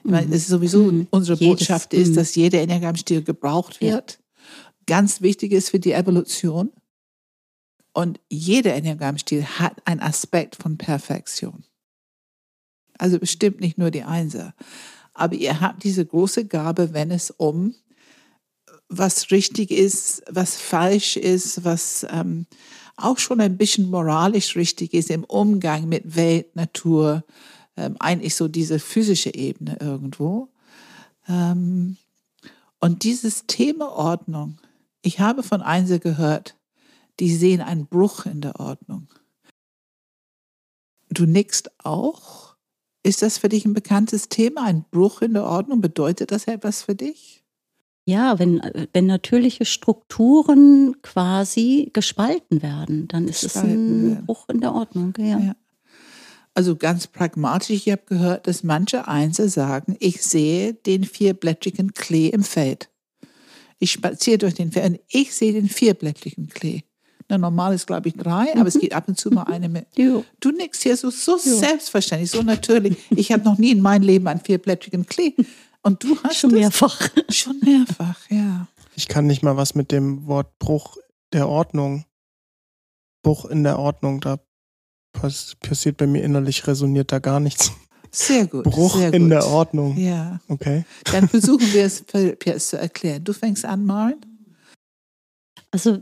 Ich 0.07 0.13
meine, 0.13 0.37
es 0.37 0.47
sowieso 0.47 0.85
mhm. 0.85 1.09
unsere 1.11 1.37
Jedes, 1.37 1.59
Botschaft 1.59 1.93
ist, 1.93 2.11
mhm. 2.11 2.15
dass 2.15 2.37
jeder 2.37 2.61
Enneagramm-Stil 2.61 3.23
gebraucht 3.23 3.81
wird. 3.81 4.13
Ja. 4.13 4.45
Ganz 4.87 5.21
wichtig 5.21 5.51
ist 5.51 5.71
für 5.71 5.81
die 5.81 5.93
Evolution. 5.93 6.71
Und 7.93 8.21
jeder 8.31 8.75
Enneagramm-Stil 8.75 9.45
hat 9.45 9.85
einen 9.85 10.01
Aspekt 10.01 10.55
von 10.55 10.79
Perfektion. 10.79 11.65
Also 12.99 13.19
bestimmt 13.19 13.61
nicht 13.61 13.79
nur 13.79 13.91
die 13.91 14.05
Einser. 14.05 14.55
Aber 15.13 15.35
ihr 15.35 15.61
habt 15.61 15.83
diese 15.83 16.07
große 16.07 16.47
Gabe, 16.47 16.93
wenn 16.93 17.11
es 17.11 17.33
um 17.33 17.75
was 18.89 19.33
richtig 19.33 19.73
ist, 19.73 20.23
was 20.31 20.57
falsch 20.57 21.17
ist, 21.17 21.65
was 21.65 22.07
ähm, 22.11 22.47
auch 22.97 23.19
schon 23.19 23.41
ein 23.41 23.57
bisschen 23.57 23.91
moralisch 23.91 24.55
richtig 24.55 24.95
ist 24.95 25.11
im 25.11 25.25
Umgang 25.25 25.89
mit 25.89 26.15
Welt, 26.15 26.55
Natur, 26.55 27.25
ähm, 27.77 27.97
eigentlich 27.99 28.35
so 28.35 28.49
diese 28.49 28.79
physische 28.79 29.35
Ebene 29.35 29.79
irgendwo. 29.81 30.49
Ähm, 31.29 31.97
und 32.81 33.05
dieses 33.05 33.47
Thema 33.47 33.93
Ordnung, 33.93 34.59
ich 35.03 35.21
habe 35.21 35.43
von 35.43 35.63
Einzel 35.63 35.99
gehört, 35.99 36.57
die 37.21 37.35
sehen 37.35 37.61
einen 37.61 37.87
Bruch 37.87 38.27
in 38.27 38.41
der 38.41 38.61
Ordnung. 38.61 39.09
Du 41.11 41.25
nickst 41.25 41.71
auch. 41.85 42.57
Ist 43.03 43.23
das 43.23 43.39
für 43.39 43.49
dich 43.49 43.65
ein 43.65 43.73
bekanntes 43.73 44.29
Thema? 44.29 44.65
Ein 44.65 44.85
Bruch 44.91 45.23
in 45.23 45.35
der 45.35 45.45
Ordnung? 45.45 45.81
Bedeutet 45.81 46.33
das 46.33 46.47
etwas 46.49 46.83
für 46.83 46.97
dich? 46.97 47.45
Ja, 48.05 48.39
wenn, 48.39 48.61
wenn 48.93 49.07
natürliche 49.07 49.65
Strukturen 49.65 50.97
quasi 51.03 51.91
gespalten 51.93 52.63
werden, 52.63 53.09
dann 53.09 53.27
ist 53.27 53.43
es 53.43 53.57
ein 53.57 54.25
Bruch 54.27 54.49
in 54.49 54.61
der 54.61 54.75
Ordnung. 54.75 55.15
Ja. 55.19 55.39
ja. 55.39 55.57
Also 56.57 56.75
ganz 56.75 57.07
pragmatisch, 57.07 57.69
ich 57.69 57.91
habe 57.91 58.01
gehört, 58.07 58.47
dass 58.47 58.65
manche 58.65 59.07
Einzel 59.07 59.51
sagen, 59.51 59.95
ich 60.01 60.23
sehe 60.23 60.73
den 60.73 61.05
vierblättrigen 61.05 61.93
Klee 61.93 62.29
im 62.31 62.43
Feld. 62.43 62.89
Ich 63.79 63.93
spaziere 63.93 64.39
durch 64.39 64.55
den 64.55 64.73
Feld 64.73 64.93
und 64.93 65.01
ich 65.07 65.35
sehe 65.35 65.53
den 65.53 65.69
vierblättrigen 65.69 66.49
Klee. 66.49 66.81
Na, 67.29 67.37
normal 67.37 67.75
ist, 67.75 67.87
glaube 67.87 68.09
ich, 68.09 68.15
drei, 68.15 68.55
mhm. 68.55 68.61
aber 68.61 68.69
es 68.69 68.77
mhm. 68.77 68.81
geht 68.81 68.95
ab 68.95 69.07
und 69.07 69.21
zu 69.21 69.31
mal 69.31 69.43
eine 69.43 69.69
mit. 69.69 69.87
Jo. 69.99 70.25
Du 70.41 70.51
nix 70.51 70.81
hier 70.81 70.97
so, 70.97 71.11
so 71.11 71.37
selbstverständlich, 71.37 72.31
so 72.31 72.41
natürlich. 72.41 72.97
Ich 73.11 73.33
habe 73.33 73.45
noch 73.45 73.59
nie 73.59 73.73
in 73.73 73.83
meinem 73.83 74.05
Leben 74.05 74.27
einen 74.27 74.41
vierblättrigen 74.41 75.05
Klee. 75.05 75.35
Und 75.83 76.05
du 76.05 76.17
hast 76.23 76.39
schon 76.39 76.53
mehrfach. 76.53 77.11
Schon 77.29 77.61
mehrfach, 77.61 78.19
ja. 78.31 78.67
Ich 78.95 79.09
kann 79.09 79.27
nicht 79.27 79.43
mal 79.43 79.59
was 79.59 79.75
mit 79.75 79.93
dem 79.93 80.27
Wort 80.27 80.59
Bruch 80.59 80.97
der 81.35 81.51
Ordnung. 81.51 82.07
Bruch 83.23 83.45
in 83.45 83.63
der 83.63 83.79
Ordnung, 83.79 84.23
da 84.23 84.39
passiert 85.21 85.97
bei 85.97 86.07
mir 86.07 86.23
innerlich 86.23 86.67
resoniert 86.67 87.13
da 87.13 87.19
gar 87.19 87.41
nichts. 87.41 87.73
Sehr 88.11 88.47
gut. 88.47 88.65
Bruch 88.65 88.97
sehr 88.97 89.13
in 89.13 89.25
gut. 89.25 89.33
der 89.33 89.47
Ordnung. 89.47 89.97
Ja. 89.99 90.41
Okay. 90.49 90.85
Dann 91.13 91.29
versuchen 91.29 91.73
wir 91.73 91.85
es 91.85 92.03
Piers 92.03 92.69
zu 92.69 92.79
erklären. 92.79 93.25
Du 93.25 93.33
fängst 93.33 93.65
an, 93.65 93.85
Maren. 93.85 94.15
Also 95.71 95.99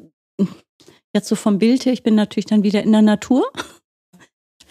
jetzt 1.12 1.28
so 1.28 1.34
vom 1.34 1.58
Bild 1.58 1.86
her, 1.86 1.92
ich 1.92 2.02
bin 2.02 2.14
natürlich 2.14 2.46
dann 2.46 2.62
wieder 2.62 2.82
in 2.82 2.92
der 2.92 3.02
Natur. 3.02 3.50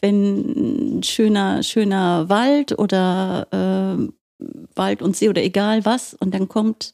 Wenn 0.02 0.98
ein 0.98 1.04
schöner, 1.04 1.64
schöner 1.64 2.30
Wald 2.30 2.78
oder 2.78 3.48
äh, 3.52 4.46
Wald 4.76 5.02
und 5.02 5.16
See 5.16 5.30
oder 5.30 5.42
egal 5.44 5.86
was 5.86 6.14
und 6.14 6.34
dann 6.34 6.48
kommt, 6.48 6.94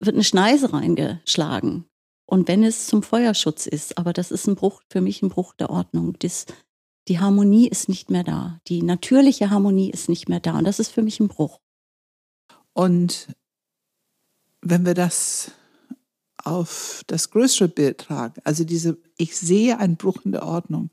wird 0.00 0.14
eine 0.14 0.24
Schneise 0.24 0.72
reingeschlagen. 0.72 1.86
Und 2.26 2.48
wenn 2.48 2.64
es 2.64 2.86
zum 2.86 3.02
Feuerschutz 3.02 3.66
ist, 3.66 3.98
aber 3.98 4.12
das 4.12 4.30
ist 4.30 4.46
ein 4.46 4.54
Bruch, 4.54 4.82
für 4.88 5.00
mich 5.00 5.22
ein 5.22 5.28
Bruch 5.28 5.54
der 5.54 5.70
Ordnung. 5.70 6.16
Das, 6.18 6.46
die 7.08 7.20
Harmonie 7.20 7.68
ist 7.68 7.88
nicht 7.88 8.10
mehr 8.10 8.24
da. 8.24 8.60
Die 8.68 8.82
natürliche 8.82 9.50
Harmonie 9.50 9.90
ist 9.90 10.08
nicht 10.08 10.28
mehr 10.28 10.40
da. 10.40 10.58
Und 10.58 10.64
das 10.64 10.78
ist 10.78 10.90
für 10.90 11.02
mich 11.02 11.20
ein 11.20 11.28
Bruch. 11.28 11.60
Und 12.72 13.28
wenn 14.62 14.86
wir 14.86 14.94
das 14.94 15.52
auf 16.42 17.02
das 17.06 17.30
größere 17.30 17.68
Bild 17.68 17.98
tragen, 17.98 18.40
also 18.44 18.64
diese, 18.64 18.98
ich 19.16 19.36
sehe 19.36 19.78
einen 19.78 19.96
Bruch 19.96 20.24
in 20.24 20.32
der 20.32 20.46
Ordnung, 20.46 20.90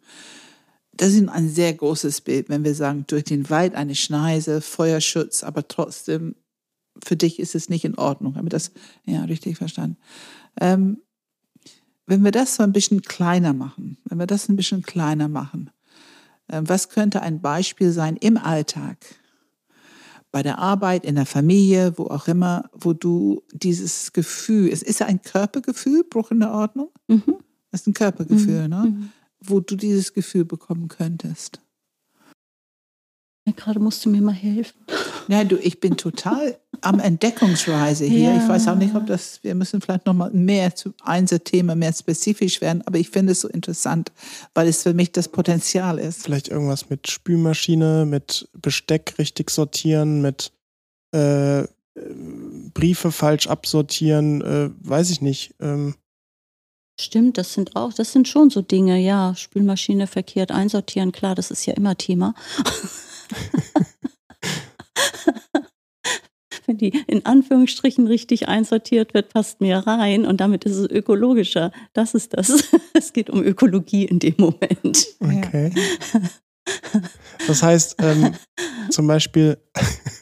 das 0.93 1.13
ist 1.13 1.29
ein 1.29 1.49
sehr 1.49 1.73
großes 1.73 2.21
Bild, 2.21 2.49
wenn 2.49 2.63
wir 2.63 2.75
sagen, 2.75 3.05
durch 3.07 3.23
den 3.23 3.49
Wald 3.49 3.75
eine 3.75 3.95
Schneise, 3.95 4.61
Feuerschutz, 4.61 5.43
aber 5.43 5.67
trotzdem, 5.67 6.35
für 7.03 7.15
dich 7.15 7.39
ist 7.39 7.55
es 7.55 7.69
nicht 7.69 7.85
in 7.85 7.97
Ordnung. 7.97 8.35
Haben 8.35 8.45
wir 8.45 8.49
das, 8.49 8.71
ja, 9.05 9.23
richtig 9.23 9.57
verstanden. 9.57 9.97
Ähm, 10.59 11.01
wenn 12.11 12.23
wir 12.23 12.31
das 12.31 12.55
so 12.55 12.63
ein 12.63 12.73
bisschen 12.73 13.01
kleiner 13.01 13.53
machen, 13.53 13.97
wenn 14.05 14.19
wir 14.19 14.27
das 14.27 14.49
ein 14.49 14.55
bisschen 14.55 14.83
kleiner 14.83 15.27
machen, 15.27 15.69
äh, 16.47 16.61
was 16.63 16.89
könnte 16.89 17.21
ein 17.21 17.41
Beispiel 17.41 17.91
sein 17.91 18.17
im 18.17 18.37
Alltag? 18.37 18.97
Bei 20.31 20.43
der 20.43 20.59
Arbeit, 20.59 21.05
in 21.05 21.15
der 21.15 21.25
Familie, 21.25 21.97
wo 21.97 22.05
auch 22.05 22.27
immer, 22.27 22.69
wo 22.73 22.93
du 22.93 23.41
dieses 23.51 24.13
Gefühl, 24.13 24.69
es 24.69 24.81
ist 24.81 24.99
ja 24.99 25.05
ein 25.07 25.21
Körpergefühl, 25.21 26.03
Bruch 26.03 26.31
in 26.31 26.39
der 26.39 26.51
Ordnung. 26.51 26.89
Mhm. 27.07 27.37
Das 27.69 27.81
ist 27.81 27.87
ein 27.87 27.93
Körpergefühl, 27.93 28.63
mhm. 28.63 28.69
ne? 28.69 28.85
Mhm 28.85 29.09
wo 29.41 29.59
du 29.59 29.75
dieses 29.75 30.13
Gefühl 30.13 30.45
bekommen 30.45 30.87
könntest? 30.87 31.59
Ja, 33.45 33.53
gerade 33.55 33.79
musst 33.79 34.05
du 34.05 34.09
mir 34.09 34.21
mal 34.21 34.33
helfen. 34.33 34.79
Ja, 35.27 35.43
du, 35.43 35.57
ich 35.57 35.79
bin 35.79 35.97
total 35.97 36.57
am 36.81 36.99
Entdeckungsreise 36.99 38.05
hier. 38.05 38.33
Ja. 38.33 38.37
Ich 38.37 38.47
weiß 38.47 38.67
auch 38.67 38.75
nicht, 38.75 38.95
ob 38.95 39.05
das, 39.07 39.39
wir 39.43 39.55
müssen 39.55 39.81
vielleicht 39.81 40.05
noch 40.05 40.13
mal 40.13 40.31
mehr 40.31 40.75
zu 40.75 40.93
Einzelthema 41.03 41.75
mehr 41.75 41.93
spezifisch 41.93 42.61
werden, 42.61 42.81
aber 42.85 42.97
ich 42.97 43.09
finde 43.09 43.33
es 43.33 43.41
so 43.41 43.47
interessant, 43.47 44.11
weil 44.53 44.67
es 44.67 44.83
für 44.83 44.93
mich 44.93 45.11
das 45.11 45.27
Potenzial 45.27 45.99
ist. 45.99 46.23
Vielleicht 46.23 46.47
irgendwas 46.47 46.89
mit 46.89 47.09
Spülmaschine, 47.09 48.05
mit 48.05 48.49
Besteck 48.53 49.15
richtig 49.17 49.49
sortieren, 49.49 50.21
mit 50.21 50.51
äh, 51.11 51.63
Briefe 52.73 53.11
falsch 53.11 53.47
absortieren, 53.47 54.41
äh, 54.41 54.69
weiß 54.79 55.09
ich 55.11 55.21
nicht. 55.21 55.55
Ähm, 55.59 55.95
Stimmt, 56.99 57.37
das 57.37 57.53
sind 57.53 57.75
auch, 57.75 57.93
das 57.93 58.11
sind 58.11 58.27
schon 58.27 58.49
so 58.49 58.61
Dinge, 58.61 58.99
ja. 58.99 59.33
Spülmaschine 59.35 60.07
verkehrt 60.07 60.51
einsortieren, 60.51 61.11
klar, 61.11 61.35
das 61.35 61.51
ist 61.51 61.65
ja 61.65 61.73
immer 61.73 61.97
Thema. 61.97 62.33
Die 66.81 67.03
in 67.07 67.25
Anführungsstrichen 67.25 68.07
richtig 68.07 68.47
einsortiert 68.47 69.13
wird, 69.13 69.29
passt 69.29 69.61
mehr 69.61 69.85
rein 69.85 70.25
und 70.25 70.41
damit 70.41 70.65
ist 70.65 70.75
es 70.75 70.89
ökologischer. 70.89 71.71
Das 71.93 72.13
ist 72.13 72.33
das. 72.33 72.63
Es 72.93 73.13
geht 73.13 73.29
um 73.29 73.41
Ökologie 73.41 74.05
in 74.05 74.19
dem 74.19 74.35
Moment. 74.37 75.07
Okay. 75.19 75.71
Das 77.47 77.63
heißt, 77.63 77.95
ähm, 77.99 78.35
zum 78.89 79.07
Beispiel, 79.07 79.57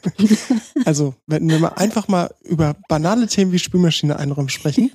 also 0.84 1.14
wenn 1.26 1.48
wir 1.48 1.58
mal 1.58 1.68
einfach 1.76 2.08
mal 2.08 2.32
über 2.42 2.76
banale 2.88 3.26
Themen 3.26 3.52
wie 3.52 3.58
Spülmaschine 3.58 4.18
einräumen 4.18 4.48
sprechen, 4.48 4.92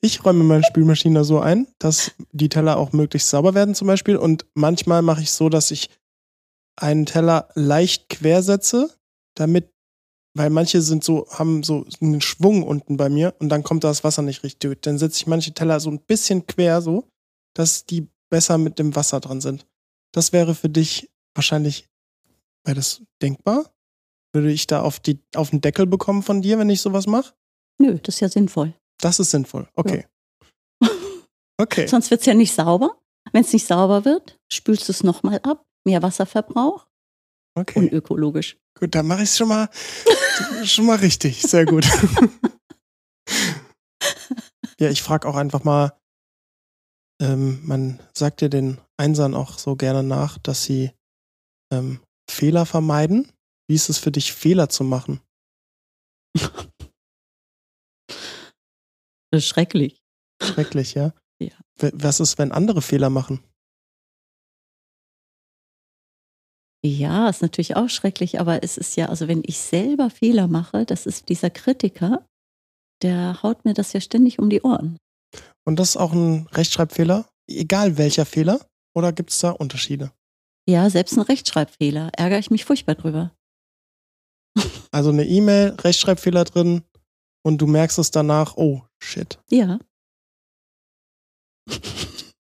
ich 0.00 0.24
räume 0.24 0.44
meine 0.44 0.64
Spülmaschine 0.64 1.24
so 1.24 1.40
ein, 1.40 1.66
dass 1.78 2.12
die 2.32 2.48
Teller 2.48 2.78
auch 2.78 2.92
möglichst 2.92 3.28
sauber 3.28 3.54
werden 3.54 3.74
zum 3.74 3.86
Beispiel. 3.86 4.16
Und 4.16 4.46
manchmal 4.54 5.02
mache 5.02 5.20
ich 5.22 5.30
so, 5.30 5.48
dass 5.48 5.70
ich 5.70 5.90
einen 6.76 7.06
Teller 7.06 7.48
leicht 7.54 8.08
quersetze, 8.08 8.90
damit, 9.34 9.70
weil 10.34 10.50
manche 10.50 10.80
sind 10.80 11.02
so, 11.02 11.26
haben 11.30 11.62
so 11.62 11.86
einen 12.00 12.20
Schwung 12.20 12.62
unten 12.62 12.96
bei 12.96 13.08
mir 13.08 13.34
und 13.38 13.48
dann 13.48 13.62
kommt 13.62 13.84
das 13.84 14.04
Wasser 14.04 14.22
nicht 14.22 14.42
richtig 14.42 14.60
durch. 14.60 14.80
Dann 14.80 14.98
setze 14.98 15.18
ich 15.18 15.26
manche 15.26 15.52
Teller 15.52 15.80
so 15.80 15.90
ein 15.90 16.00
bisschen 16.00 16.46
quer 16.46 16.82
so, 16.82 17.08
dass 17.54 17.84
die 17.84 18.08
besser 18.30 18.58
mit 18.58 18.78
dem 18.78 18.94
Wasser 18.94 19.20
dran 19.20 19.40
sind. 19.40 19.66
Das 20.12 20.32
wäre 20.32 20.54
für 20.54 20.68
dich 20.68 21.10
wahrscheinlich, 21.34 21.88
wäre 22.64 22.76
das 22.76 23.02
denkbar? 23.22 23.72
Würde 24.32 24.52
ich 24.52 24.66
da 24.68 24.82
auf, 24.82 25.00
die, 25.00 25.18
auf 25.34 25.50
den 25.50 25.60
Deckel 25.60 25.86
bekommen 25.86 26.22
von 26.22 26.42
dir, 26.42 26.58
wenn 26.58 26.70
ich 26.70 26.80
sowas 26.80 27.06
mache? 27.06 27.34
Nö, 27.78 27.98
das 28.00 28.16
ist 28.16 28.20
ja 28.20 28.28
sinnvoll. 28.28 28.74
Das 29.00 29.18
ist 29.18 29.30
sinnvoll. 29.30 29.68
Okay. 29.74 30.06
Ja. 30.82 30.88
Okay. 31.56 31.86
Sonst 31.88 32.10
wird 32.10 32.20
es 32.20 32.26
ja 32.26 32.34
nicht 32.34 32.54
sauber. 32.54 32.96
Wenn 33.32 33.42
es 33.42 33.52
nicht 33.52 33.66
sauber 33.66 34.04
wird, 34.04 34.38
spülst 34.52 34.88
du 34.88 34.92
es 34.92 35.02
nochmal 35.02 35.40
ab. 35.42 35.64
Mehr 35.84 36.02
Wasserverbrauch. 36.02 36.86
Okay. 37.54 37.78
Unökologisch. 37.78 38.59
Gut, 38.80 38.94
dann 38.94 39.06
mache 39.06 39.22
ich 39.22 39.28
es 39.28 39.36
schon 39.36 39.48
mal, 39.48 39.68
schon 40.64 40.86
mal 40.86 40.96
richtig. 40.96 41.42
Sehr 41.42 41.66
gut. 41.66 41.86
ja, 44.80 44.88
ich 44.88 45.02
frage 45.02 45.28
auch 45.28 45.36
einfach 45.36 45.64
mal, 45.64 45.92
ähm, 47.20 47.60
man 47.62 48.00
sagt 48.16 48.40
ja 48.40 48.48
den 48.48 48.80
Einsern 48.96 49.34
auch 49.34 49.58
so 49.58 49.76
gerne 49.76 50.02
nach, 50.02 50.38
dass 50.38 50.64
sie 50.64 50.92
ähm, 51.70 52.00
Fehler 52.28 52.64
vermeiden. 52.64 53.30
Wie 53.68 53.74
ist 53.74 53.90
es 53.90 53.98
für 53.98 54.10
dich, 54.10 54.32
Fehler 54.32 54.70
zu 54.70 54.82
machen? 54.82 55.20
Schrecklich. 59.38 60.02
Schrecklich, 60.42 60.94
ja? 60.94 61.12
Ja. 61.38 61.52
Was 61.76 62.20
ist, 62.20 62.38
wenn 62.38 62.50
andere 62.50 62.80
Fehler 62.80 63.10
machen? 63.10 63.44
Ja, 66.82 67.28
ist 67.28 67.42
natürlich 67.42 67.76
auch 67.76 67.90
schrecklich, 67.90 68.40
aber 68.40 68.62
es 68.62 68.78
ist 68.78 68.96
ja, 68.96 69.06
also 69.06 69.28
wenn 69.28 69.42
ich 69.44 69.58
selber 69.58 70.08
Fehler 70.08 70.48
mache, 70.48 70.86
das 70.86 71.06
ist 71.06 71.28
dieser 71.28 71.50
Kritiker, 71.50 72.24
der 73.02 73.42
haut 73.42 73.64
mir 73.64 73.74
das 73.74 73.92
ja 73.92 74.00
ständig 74.00 74.38
um 74.38 74.48
die 74.48 74.62
Ohren. 74.62 74.96
Und 75.66 75.78
das 75.78 75.90
ist 75.90 75.96
auch 75.96 76.12
ein 76.12 76.46
Rechtschreibfehler, 76.52 77.28
egal 77.48 77.98
welcher 77.98 78.24
Fehler, 78.24 78.60
oder 78.94 79.12
gibt 79.12 79.30
es 79.30 79.38
da 79.40 79.50
Unterschiede? 79.50 80.10
Ja, 80.68 80.88
selbst 80.88 81.16
ein 81.16 81.22
Rechtschreibfehler, 81.22 82.10
ärgere 82.16 82.38
ich 82.38 82.50
mich 82.50 82.64
furchtbar 82.64 82.94
drüber. 82.94 83.32
Also 84.92 85.10
eine 85.10 85.24
E-Mail, 85.24 85.76
Rechtschreibfehler 85.78 86.42
drin 86.42 86.82
und 87.44 87.58
du 87.58 87.68
merkst 87.68 88.00
es 88.00 88.10
danach, 88.10 88.56
oh, 88.56 88.82
Shit. 89.02 89.38
Ja. 89.50 89.78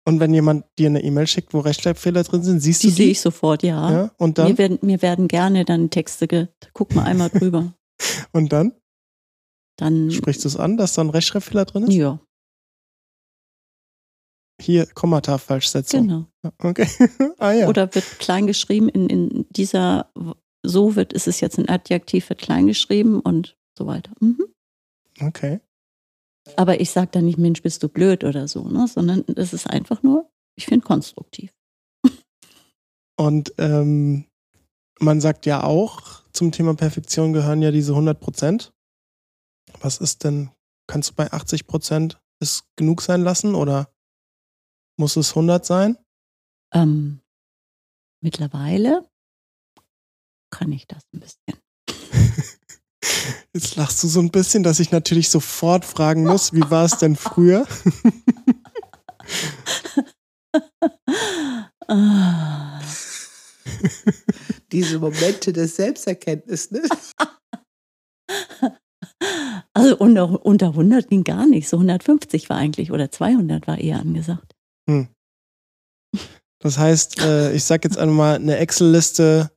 Und 0.08 0.20
wenn 0.20 0.32
jemand 0.32 0.64
dir 0.78 0.86
eine 0.86 1.04
E-Mail 1.04 1.26
schickt, 1.26 1.52
wo 1.52 1.60
Rechtschreibfehler 1.60 2.22
drin 2.22 2.42
sind, 2.42 2.60
siehst 2.60 2.82
die 2.82 2.86
du 2.86 2.92
die? 2.92 2.96
Die 2.96 3.02
sehe 3.02 3.10
ich 3.10 3.20
sofort, 3.20 3.62
ja. 3.62 3.92
ja. 3.92 4.10
Und 4.16 4.38
dann? 4.38 4.48
Mir 4.48 4.56
werden, 4.56 4.78
mir 4.80 5.02
werden 5.02 5.28
gerne 5.28 5.66
dann 5.66 5.90
Texte, 5.90 6.26
ge 6.26 6.48
guck 6.72 6.94
mal 6.94 7.04
einmal 7.04 7.28
drüber. 7.34 7.74
Und 8.32 8.50
dann? 8.50 8.72
Dann, 9.76 10.10
Sprichst 10.10 10.44
du 10.44 10.48
es 10.48 10.56
an, 10.56 10.78
dass 10.78 10.94
da 10.94 11.02
ein 11.02 11.10
Rechtschreibfehler 11.10 11.66
drin 11.66 11.82
ist? 11.82 11.92
ja, 11.92 12.18
Hier, 14.58 14.86
Kommata 14.86 15.36
Falschsetzung. 15.36 16.00
genau. 16.08 16.52
Okay. 16.56 16.88
ah 17.38 17.52
ja. 17.52 17.68
Oder 17.68 17.94
wird 17.94 18.18
klein 18.18 18.46
geschrieben 18.46 18.88
in, 18.88 19.10
in 19.10 19.46
dieser, 19.50 20.10
so 20.62 20.96
wird, 20.96 21.12
ist 21.12 21.28
es 21.28 21.40
jetzt 21.40 21.58
ein 21.58 21.68
Adjektiv, 21.68 22.30
wird 22.30 22.40
klein 22.40 22.66
geschrieben 22.66 23.20
und 23.20 23.58
so 23.76 23.86
weiter. 23.86 24.12
Mhm. 24.20 24.46
Okay. 25.20 25.60
Aber 26.56 26.80
ich 26.80 26.90
sage 26.90 27.10
dann 27.12 27.24
nicht, 27.24 27.38
Mensch, 27.38 27.62
bist 27.62 27.82
du 27.82 27.88
blöd 27.88 28.24
oder 28.24 28.48
so, 28.48 28.68
ne? 28.68 28.88
sondern 28.88 29.24
es 29.36 29.52
ist 29.52 29.68
einfach 29.68 30.02
nur, 30.02 30.30
ich 30.56 30.66
finde 30.66 30.86
konstruktiv. 30.86 31.52
Und 33.16 33.52
ähm, 33.58 34.26
man 35.00 35.20
sagt 35.20 35.46
ja 35.46 35.64
auch, 35.64 36.22
zum 36.32 36.52
Thema 36.52 36.74
Perfektion 36.74 37.32
gehören 37.32 37.62
ja 37.62 37.70
diese 37.70 37.92
100 37.92 38.18
Prozent. 38.20 38.72
Was 39.80 39.98
ist 39.98 40.24
denn, 40.24 40.50
kannst 40.86 41.10
du 41.10 41.14
bei 41.14 41.32
80 41.32 41.66
Prozent 41.66 42.20
es 42.40 42.64
genug 42.76 43.02
sein 43.02 43.22
lassen 43.22 43.54
oder 43.54 43.92
muss 44.96 45.16
es 45.16 45.30
100 45.30 45.64
sein? 45.66 45.98
Ähm, 46.72 47.20
mittlerweile 48.20 49.08
kann 50.50 50.72
ich 50.72 50.86
das 50.86 51.02
ein 51.12 51.20
bisschen. 51.20 51.60
Jetzt 53.54 53.76
lachst 53.76 54.02
du 54.02 54.08
so 54.08 54.20
ein 54.20 54.30
bisschen, 54.30 54.62
dass 54.62 54.80
ich 54.80 54.90
natürlich 54.90 55.28
sofort 55.28 55.84
fragen 55.84 56.24
muss, 56.24 56.52
wie 56.52 56.70
war 56.70 56.84
es 56.84 56.98
denn 56.98 57.16
früher? 57.16 57.66
Diese 64.72 64.98
Momente 64.98 65.52
des 65.52 65.76
Selbsterkenntnis, 65.76 66.70
ne? 66.70 66.82
Also 69.72 69.96
unter, 69.96 70.44
unter 70.44 70.68
100 70.68 71.08
ging 71.08 71.24
gar 71.24 71.46
nicht. 71.46 71.68
So 71.68 71.76
150 71.76 72.50
war 72.50 72.56
eigentlich 72.56 72.90
oder 72.90 73.10
200 73.10 73.66
war 73.66 73.78
eher 73.78 74.00
angesagt. 74.00 74.54
Das 76.60 76.78
heißt, 76.78 77.20
äh, 77.20 77.52
ich 77.54 77.64
sag 77.64 77.84
jetzt 77.84 77.98
einmal 77.98 78.36
eine 78.36 78.56
Excel-Liste, 78.56 79.50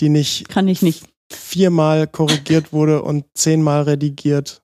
die 0.00 0.08
nicht 0.08 0.48
Kann 0.48 0.68
ich 0.68 0.82
nicht. 0.82 1.08
Viermal 1.32 2.06
korrigiert 2.06 2.72
wurde 2.72 3.02
und 3.02 3.24
zehnmal 3.34 3.82
redigiert, 3.82 4.62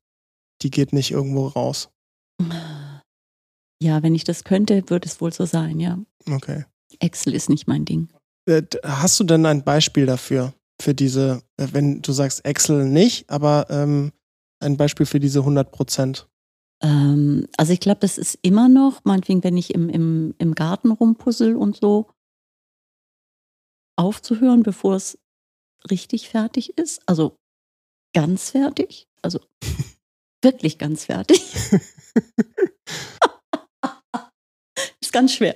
die 0.63 0.71
geht 0.71 0.93
nicht 0.93 1.11
irgendwo 1.11 1.47
raus. 1.49 1.91
Ja, 3.83 4.03
wenn 4.03 4.15
ich 4.15 4.25
das 4.25 4.45
könnte, 4.45 4.83
würde 4.89 5.07
es 5.07 5.21
wohl 5.21 5.33
so 5.33 5.45
sein, 5.45 5.81
ja. 5.81 5.99
Okay. 6.31 6.65
Excel 7.01 7.35
ist 7.35 7.49
nicht 7.49 7.69
mein 7.69 7.85
Ding. 7.85 8.09
Äh, 8.47 8.63
Hast 8.85 9.21
du 9.21 9.25
denn 9.25 9.47
ein 9.47 9.63
Beispiel 9.63 10.07
dafür? 10.07 10.55
Für 10.81 10.95
diese, 10.95 11.43
äh, 11.57 11.69
wenn 11.73 12.03
du 12.03 12.13
sagst 12.13 12.45
Excel 12.45 12.85
nicht, 12.85 13.29
aber 13.31 13.67
ähm, 13.71 14.13
ein 14.61 14.77
Beispiel 14.77 15.07
für 15.07 15.21
diese 15.21 15.41
100 15.41 15.71
Prozent. 15.71 16.29
Ähm, 16.83 17.47
also 17.57 17.73
ich 17.73 17.81
glaube, 17.81 18.01
das 18.01 18.19
ist 18.19 18.39
immer 18.43 18.69
noch, 18.69 19.05
meinetwegen, 19.05 19.43
wenn 19.45 19.57
ich 19.57 19.75
im, 19.75 19.89
im, 19.89 20.35
im 20.39 20.55
Garten 20.55 20.91
rumpuzzle 20.91 21.57
und 21.57 21.77
so, 21.77 22.11
aufzuhören, 23.97 24.63
bevor 24.63 24.95
es 24.95 25.19
richtig 25.91 26.29
fertig 26.29 26.79
ist. 26.79 27.01
Also 27.07 27.37
ganz 28.15 28.51
fertig. 28.51 29.09
Also 29.23 29.41
wirklich 30.43 30.79
ganz 30.79 31.05
fertig. 31.05 31.43
ist 35.01 35.13
ganz 35.13 35.33
schwer. 35.33 35.55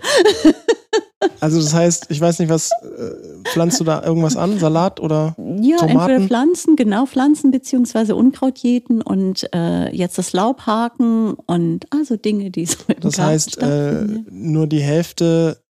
Also 1.41 1.61
das 1.61 1.73
heißt, 1.75 2.07
ich 2.09 2.21
weiß 2.21 2.41
nicht, 2.41 2.49
was 2.49 2.71
äh, 2.83 3.45
pflanzt 3.45 3.79
du 3.81 3.85
da 3.85 4.03
irgendwas 4.03 4.37
an? 4.37 4.59
Salat 4.59 5.01
oder? 5.01 5.35
Ja, 5.61 5.77
Tomaten? 5.77 5.99
entweder 5.99 6.27
Pflanzen, 6.27 6.77
genau, 6.77 7.07
Pflanzen 7.07 7.51
beziehungsweise 7.51 8.17
Unkraut 8.17 8.59
jäten 8.59 9.03
und 9.03 9.49
äh, 9.55 9.95
jetzt 9.95 10.19
das 10.19 10.33
Laub 10.33 10.63
haken 10.63 11.35
und 11.35 11.87
also 11.93 12.17
Dinge, 12.17 12.51
die 12.51 12.67
so 12.67 12.79
im 12.89 13.01
Das 13.01 13.17
Garten 13.17 13.33
heißt, 13.33 13.59
äh, 13.59 14.05
nur 14.31 14.67
die 14.67 14.81
Hälfte 14.81 15.63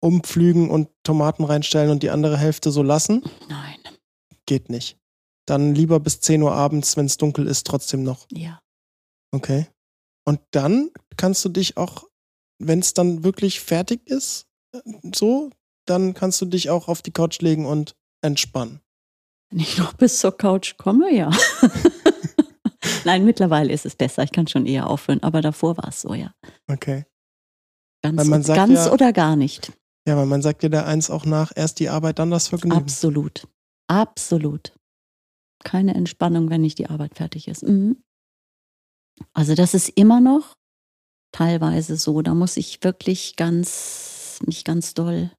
umpflügen 0.00 0.68
und 0.68 0.88
Tomaten 1.04 1.44
reinstellen 1.44 1.90
und 1.90 2.02
die 2.02 2.10
andere 2.10 2.36
Hälfte 2.36 2.70
so 2.70 2.82
lassen? 2.82 3.22
Nein, 3.48 3.76
Geht 4.52 4.68
nicht. 4.68 4.98
Dann 5.46 5.74
lieber 5.74 5.98
bis 5.98 6.20
10 6.20 6.42
Uhr 6.42 6.52
abends, 6.52 6.98
wenn 6.98 7.06
es 7.06 7.16
dunkel 7.16 7.46
ist, 7.46 7.66
trotzdem 7.66 8.02
noch. 8.02 8.26
ja. 8.30 8.60
Okay. 9.34 9.66
Und 10.26 10.40
dann 10.50 10.90
kannst 11.16 11.42
du 11.46 11.48
dich 11.48 11.78
auch, 11.78 12.04
wenn 12.58 12.80
es 12.80 12.92
dann 12.92 13.24
wirklich 13.24 13.60
fertig 13.60 14.06
ist, 14.06 14.46
äh, 14.74 14.80
so, 15.14 15.48
dann 15.88 16.12
kannst 16.12 16.38
du 16.42 16.44
dich 16.44 16.68
auch 16.68 16.86
auf 16.86 17.00
die 17.00 17.12
Couch 17.12 17.40
legen 17.40 17.64
und 17.64 17.96
entspannen. 18.22 18.80
Wenn 19.50 19.60
ich 19.60 19.78
noch 19.78 19.94
bis 19.94 20.20
zur 20.20 20.36
Couch 20.36 20.76
komme, 20.76 21.10
ja. 21.14 21.30
Nein, 23.06 23.24
mittlerweile 23.24 23.72
ist 23.72 23.86
es 23.86 23.96
besser. 23.96 24.22
Ich 24.22 24.32
kann 24.32 24.48
schon 24.48 24.66
eher 24.66 24.90
aufhören, 24.90 25.22
aber 25.22 25.40
davor 25.40 25.78
war 25.78 25.88
es 25.88 26.02
so, 26.02 26.12
ja. 26.12 26.34
Okay. 26.70 27.06
Ganz, 28.02 28.46
ganz 28.48 28.84
ja- 28.86 28.92
oder 28.92 29.14
gar 29.14 29.34
nicht. 29.34 29.72
Ja, 30.06 30.18
weil 30.18 30.26
man 30.26 30.42
sagt 30.42 30.62
ja 30.62 30.68
der 30.68 30.86
eins 30.86 31.08
auch 31.08 31.24
nach, 31.24 31.52
erst 31.56 31.80
die 31.80 31.88
Arbeit, 31.88 32.18
dann 32.18 32.30
das 32.30 32.48
Vergnügen. 32.48 32.76
Absolut. 32.76 33.48
Absolut. 33.88 34.72
Keine 35.64 35.94
Entspannung, 35.94 36.50
wenn 36.50 36.60
nicht 36.60 36.78
die 36.78 36.88
Arbeit 36.88 37.14
fertig 37.16 37.48
ist. 37.48 37.62
Mhm. 37.62 38.02
Also 39.32 39.54
das 39.54 39.74
ist 39.74 39.90
immer 39.90 40.20
noch 40.20 40.54
teilweise 41.32 41.96
so. 41.96 42.22
Da 42.22 42.34
muss 42.34 42.56
ich 42.56 42.82
wirklich 42.82 43.36
ganz, 43.36 44.40
mich 44.44 44.64
ganz 44.64 44.94
doll 44.94 45.30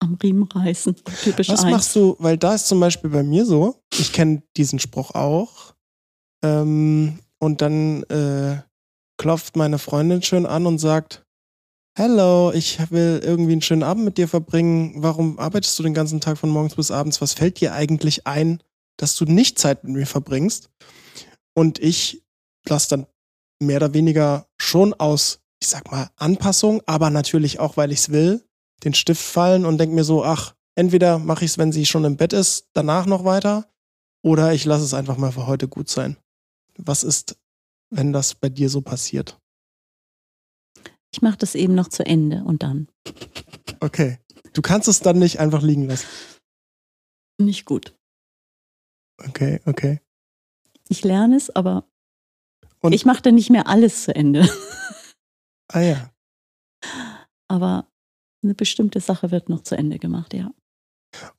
am 0.00 0.14
Riemen 0.22 0.44
reißen. 0.44 0.96
Typisch 1.22 1.48
Was 1.48 1.64
eins. 1.64 1.70
machst 1.70 1.96
du, 1.96 2.16
weil 2.18 2.38
da 2.38 2.54
ist 2.54 2.68
zum 2.68 2.80
Beispiel 2.80 3.10
bei 3.10 3.22
mir 3.22 3.44
so, 3.44 3.82
ich 3.92 4.12
kenne 4.12 4.42
diesen 4.56 4.78
Spruch 4.78 5.12
auch, 5.12 5.74
ähm, 6.44 7.18
und 7.40 7.60
dann 7.62 8.02
äh, 8.04 8.62
klopft 9.16 9.56
meine 9.56 9.78
Freundin 9.78 10.22
schön 10.22 10.46
an 10.46 10.66
und 10.66 10.78
sagt, 10.78 11.24
Hello, 11.98 12.52
ich 12.54 12.78
will 12.92 13.20
irgendwie 13.24 13.50
einen 13.50 13.60
schönen 13.60 13.82
Abend 13.82 14.04
mit 14.04 14.18
dir 14.18 14.28
verbringen. 14.28 15.02
Warum 15.02 15.36
arbeitest 15.40 15.76
du 15.76 15.82
den 15.82 15.94
ganzen 15.94 16.20
Tag 16.20 16.38
von 16.38 16.48
morgens 16.48 16.76
bis 16.76 16.92
abends? 16.92 17.20
Was 17.20 17.32
fällt 17.32 17.60
dir 17.60 17.72
eigentlich 17.72 18.24
ein, 18.24 18.62
dass 18.96 19.16
du 19.16 19.24
nicht 19.24 19.58
Zeit 19.58 19.82
mit 19.82 19.94
mir 19.94 20.06
verbringst? 20.06 20.70
Und 21.56 21.80
ich 21.80 22.22
lasse 22.68 22.90
dann 22.90 23.06
mehr 23.60 23.78
oder 23.78 23.94
weniger 23.94 24.46
schon 24.58 24.94
aus, 24.94 25.40
ich 25.60 25.66
sag 25.66 25.90
mal, 25.90 26.08
Anpassung, 26.14 26.82
aber 26.86 27.10
natürlich 27.10 27.58
auch, 27.58 27.76
weil 27.76 27.90
ich 27.90 27.98
es 27.98 28.10
will, 28.10 28.44
den 28.84 28.94
Stift 28.94 29.24
fallen 29.24 29.66
und 29.66 29.78
denke 29.78 29.96
mir 29.96 30.04
so, 30.04 30.22
ach, 30.22 30.54
entweder 30.76 31.18
mache 31.18 31.44
ich 31.44 31.50
es, 31.50 31.58
wenn 31.58 31.72
sie 31.72 31.84
schon 31.84 32.04
im 32.04 32.16
Bett 32.16 32.32
ist, 32.32 32.68
danach 32.74 33.06
noch 33.06 33.24
weiter, 33.24 33.68
oder 34.22 34.52
ich 34.54 34.64
lasse 34.64 34.84
es 34.84 34.94
einfach 34.94 35.16
mal 35.16 35.32
für 35.32 35.48
heute 35.48 35.66
gut 35.66 35.88
sein. 35.88 36.16
Was 36.76 37.02
ist, 37.02 37.36
wenn 37.90 38.12
das 38.12 38.36
bei 38.36 38.50
dir 38.50 38.70
so 38.70 38.82
passiert? 38.82 39.36
Ich 41.12 41.22
mache 41.22 41.38
das 41.38 41.54
eben 41.54 41.74
noch 41.74 41.88
zu 41.88 42.04
Ende 42.04 42.44
und 42.44 42.62
dann. 42.62 42.88
Okay. 43.80 44.18
Du 44.52 44.62
kannst 44.62 44.88
es 44.88 45.00
dann 45.00 45.18
nicht 45.18 45.40
einfach 45.40 45.62
liegen 45.62 45.86
lassen. 45.88 46.06
Nicht 47.40 47.64
gut. 47.64 47.94
Okay, 49.24 49.60
okay. 49.66 50.00
Ich 50.88 51.04
lerne 51.04 51.36
es, 51.36 51.50
aber 51.50 51.84
Und- 52.80 52.92
ich 52.92 53.04
mache 53.04 53.22
dann 53.22 53.34
nicht 53.34 53.50
mehr 53.50 53.66
alles 53.68 54.04
zu 54.04 54.14
Ende. 54.14 54.48
Ah 55.70 55.80
ja. 55.80 56.10
Aber 57.46 57.86
eine 58.42 58.54
bestimmte 58.54 59.00
Sache 59.00 59.30
wird 59.30 59.50
noch 59.50 59.62
zu 59.62 59.76
Ende 59.76 59.98
gemacht, 59.98 60.32
ja. 60.32 60.50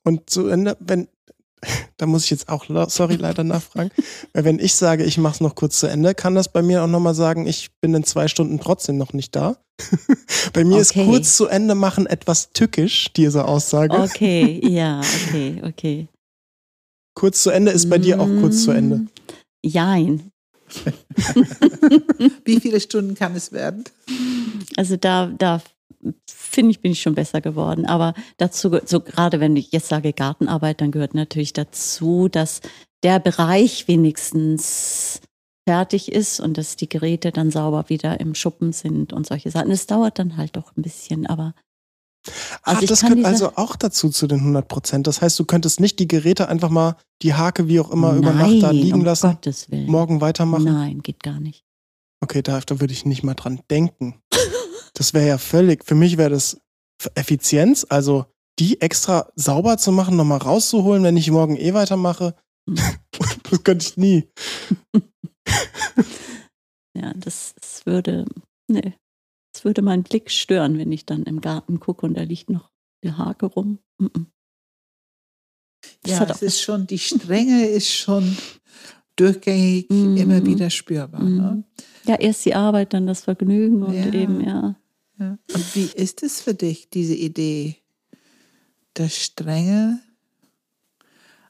Und 0.04 0.30
zu 0.30 0.46
Ende, 0.46 0.76
wenn, 0.78 1.08
da 1.96 2.06
muss 2.06 2.24
ich 2.24 2.30
jetzt 2.30 2.48
auch, 2.48 2.64
sorry, 2.88 3.16
leider 3.16 3.44
nachfragen, 3.44 3.90
weil 4.32 4.44
wenn 4.44 4.58
ich 4.58 4.74
sage, 4.74 5.04
ich 5.04 5.18
mache 5.18 5.34
es 5.34 5.40
noch 5.40 5.54
kurz 5.54 5.78
zu 5.78 5.86
Ende, 5.86 6.14
kann 6.14 6.34
das 6.34 6.48
bei 6.50 6.62
mir 6.62 6.82
auch 6.82 6.88
nochmal 6.88 7.14
sagen, 7.14 7.46
ich 7.46 7.70
bin 7.80 7.94
in 7.94 8.04
zwei 8.04 8.28
Stunden 8.28 8.60
trotzdem 8.60 8.96
noch 8.96 9.12
nicht 9.12 9.36
da. 9.36 9.56
bei 10.52 10.64
mir 10.64 10.78
ist 10.80 10.90
Okay. 10.92 11.06
kurz 11.06 11.36
zu 11.36 11.46
Ende 11.46 11.74
machen 11.74 12.06
etwas 12.06 12.50
tückisch, 12.52 13.12
diese 13.14 13.44
Aussage. 13.46 13.98
Okay, 13.98 14.60
ja, 14.68 15.00
okay, 15.28 15.62
okay. 15.64 16.08
Kurz 17.14 17.42
zu 17.42 17.50
Ende 17.50 17.72
ist 17.72 17.90
bei 17.90 17.98
dir 17.98 18.20
auch 18.20 18.28
kurz 18.40 18.64
zu 18.64 18.70
Ende. 18.70 18.96
Mm, 18.96 19.08
Jein. 19.62 20.30
Wie 22.44 22.60
viele 22.60 22.80
Stunden 22.80 23.14
kann 23.14 23.34
es 23.34 23.52
werden? 23.52 23.84
Also 24.76 24.96
da, 24.96 25.26
da 25.26 25.60
finde 26.26 26.70
ich, 26.72 26.80
bin 26.80 26.92
ich 26.92 27.02
schon 27.02 27.14
besser 27.14 27.40
geworden. 27.40 27.86
Aber 27.86 28.14
dazu, 28.36 28.78
so 28.84 29.00
gerade 29.00 29.40
wenn 29.40 29.56
ich 29.56 29.72
jetzt 29.72 29.88
sage 29.88 30.12
Gartenarbeit, 30.12 30.80
dann 30.80 30.90
gehört 30.90 31.14
natürlich 31.14 31.52
dazu, 31.52 32.28
dass 32.28 32.60
der 33.02 33.18
Bereich 33.18 33.88
wenigstens 33.88 35.20
fertig 35.68 36.10
ist 36.10 36.40
und 36.40 36.58
dass 36.58 36.76
die 36.76 36.88
Geräte 36.88 37.30
dann 37.30 37.50
sauber 37.50 37.88
wieder 37.88 38.20
im 38.20 38.34
Schuppen 38.34 38.72
sind 38.72 39.12
und 39.12 39.26
solche 39.26 39.50
Sachen. 39.50 39.70
Es 39.70 39.86
dauert 39.86 40.18
dann 40.18 40.36
halt 40.36 40.56
doch 40.56 40.76
ein 40.76 40.82
bisschen, 40.82 41.26
aber 41.26 41.54
Also 42.62 42.82
ich 42.82 42.88
das 42.88 43.02
gehört 43.02 43.24
also 43.24 43.52
auch 43.56 43.76
dazu 43.76 44.10
zu 44.10 44.26
den 44.26 44.40
100 44.40 44.66
Prozent. 44.66 45.06
Das 45.06 45.22
heißt, 45.22 45.38
du 45.38 45.44
könntest 45.44 45.80
nicht 45.80 45.98
die 45.98 46.08
Geräte 46.08 46.48
einfach 46.48 46.70
mal 46.70 46.96
die 47.22 47.34
Hake 47.34 47.68
wie 47.68 47.80
auch 47.80 47.90
immer 47.90 48.14
über 48.14 48.32
nein, 48.32 48.58
Nacht 48.58 48.62
da 48.62 48.70
liegen 48.70 49.00
um 49.00 49.04
lassen, 49.04 49.38
morgen 49.86 50.20
weitermachen. 50.20 50.64
Nein, 50.64 51.02
geht 51.02 51.22
gar 51.22 51.40
nicht. 51.40 51.64
Okay, 52.22 52.42
da, 52.42 52.60
da 52.60 52.80
würde 52.80 52.92
ich 52.92 53.06
nicht 53.06 53.22
mal 53.22 53.34
dran 53.34 53.60
denken. 53.70 54.20
Das 55.00 55.14
wäre 55.14 55.26
ja 55.26 55.38
völlig, 55.38 55.86
für 55.86 55.94
mich 55.94 56.18
wäre 56.18 56.28
das 56.28 56.60
Effizienz, 57.14 57.86
also 57.88 58.26
die 58.58 58.82
extra 58.82 59.32
sauber 59.34 59.78
zu 59.78 59.92
machen, 59.92 60.14
nochmal 60.14 60.36
rauszuholen, 60.36 61.02
wenn 61.02 61.16
ich 61.16 61.30
morgen 61.30 61.56
eh 61.56 61.72
weitermache. 61.72 62.34
Hm. 62.68 62.76
das 63.50 63.64
könnte 63.64 63.86
ich 63.86 63.96
nie. 63.96 64.28
ja, 66.94 67.14
das, 67.16 67.54
das 67.58 67.86
würde, 67.86 68.26
nee, 68.68 68.92
das 69.54 69.64
würde 69.64 69.80
meinen 69.80 70.02
Blick 70.02 70.30
stören, 70.30 70.76
wenn 70.76 70.92
ich 70.92 71.06
dann 71.06 71.22
im 71.22 71.40
Garten 71.40 71.80
gucke 71.80 72.04
und 72.04 72.12
da 72.12 72.22
liegt 72.22 72.50
noch 72.50 72.70
der 73.02 73.16
Hake 73.16 73.46
rum. 73.46 73.78
Mm 73.96 74.04
-mm. 74.04 74.26
ja, 76.04 76.24
es 76.24 76.42
ist 76.42 76.60
schon, 76.60 76.86
die 76.86 76.98
Strenge 76.98 77.68
ist 77.68 77.88
schon 77.88 78.36
durchgängig 79.16 79.88
mm 79.88 80.16
immer 80.18 80.44
wieder 80.44 80.68
spürbar. 80.68 81.22
Ne? 81.22 81.40
Mhm. 81.40 81.64
Ja, 82.04 82.16
erst 82.16 82.44
die 82.44 82.54
Arbeit, 82.54 82.92
dann 82.92 83.06
das 83.06 83.22
Vergnügen 83.22 83.82
und 83.82 83.94
Ja. 83.94 84.12
eben, 84.12 84.44
ja. 84.44 84.76
Ja. 85.20 85.38
Und 85.54 85.74
wie 85.76 85.90
ist 85.94 86.22
es 86.22 86.40
für 86.40 86.54
dich, 86.54 86.88
diese 86.88 87.14
Idee, 87.14 87.76
dass 88.94 89.16
Strenge 89.16 90.00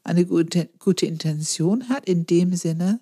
eine 0.02 0.26
gute, 0.26 0.68
gute 0.78 1.06
Intention 1.06 1.88
hat, 1.88 2.06
in 2.06 2.26
dem 2.26 2.54
Sinne, 2.54 3.00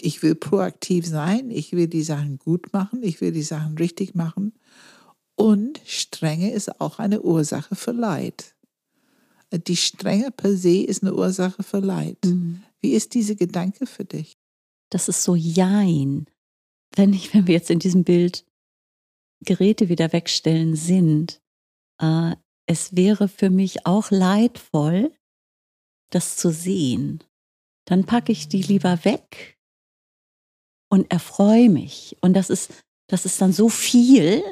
ich 0.00 0.22
will 0.22 0.34
proaktiv 0.34 1.06
sein, 1.06 1.50
ich 1.50 1.72
will 1.72 1.88
die 1.88 2.02
Sachen 2.02 2.38
gut 2.38 2.72
machen, 2.72 3.02
ich 3.02 3.20
will 3.20 3.32
die 3.32 3.42
Sachen 3.42 3.76
richtig 3.76 4.14
machen. 4.14 4.54
Und 5.34 5.80
Strenge 5.84 6.52
ist 6.52 6.80
auch 6.80 6.98
eine 6.98 7.22
Ursache 7.22 7.76
für 7.76 7.92
Leid. 7.92 8.54
Die 9.52 9.76
Strenge 9.76 10.30
per 10.30 10.56
se 10.56 10.82
ist 10.82 11.02
eine 11.02 11.14
Ursache 11.14 11.62
für 11.62 11.80
Leid. 11.80 12.18
Mhm. 12.24 12.62
Wie 12.80 12.92
ist 12.92 13.14
diese 13.14 13.36
Gedanke 13.36 13.86
für 13.86 14.04
dich? 14.04 14.38
Das 14.90 15.08
ist 15.08 15.22
so 15.22 15.34
Jein. 15.34 16.26
Wenn, 16.94 17.12
ich, 17.12 17.34
wenn 17.34 17.46
wir 17.46 17.54
jetzt 17.54 17.70
in 17.70 17.78
diesem 17.78 18.04
Bild 18.04 18.44
Geräte 19.44 19.88
wieder 19.88 20.12
wegstellen 20.12 20.76
sind, 20.76 21.40
äh, 22.00 22.34
es 22.66 22.96
wäre 22.96 23.28
für 23.28 23.50
mich 23.50 23.86
auch 23.86 24.10
leidvoll, 24.10 25.12
das 26.10 26.36
zu 26.36 26.50
sehen. 26.50 27.22
Dann 27.86 28.04
packe 28.04 28.32
ich 28.32 28.48
die 28.48 28.62
lieber 28.62 29.04
weg 29.04 29.58
und 30.90 31.10
erfreue 31.10 31.70
mich. 31.70 32.16
Und 32.20 32.34
das 32.34 32.50
ist, 32.50 32.70
das 33.08 33.24
ist 33.24 33.40
dann 33.40 33.52
so 33.52 33.68
viel. 33.68 34.42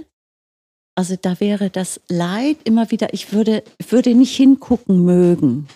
Also 0.95 1.17
da 1.17 1.41
wäre 1.41 1.69
das 1.69 2.01
Leid 2.09 2.59
immer 2.65 2.91
wieder, 2.91 3.13
ich 3.13 3.33
würde, 3.33 3.63
würde 3.89 4.15
nicht 4.15 4.35
hingucken 4.35 5.05
mögen. 5.05 5.69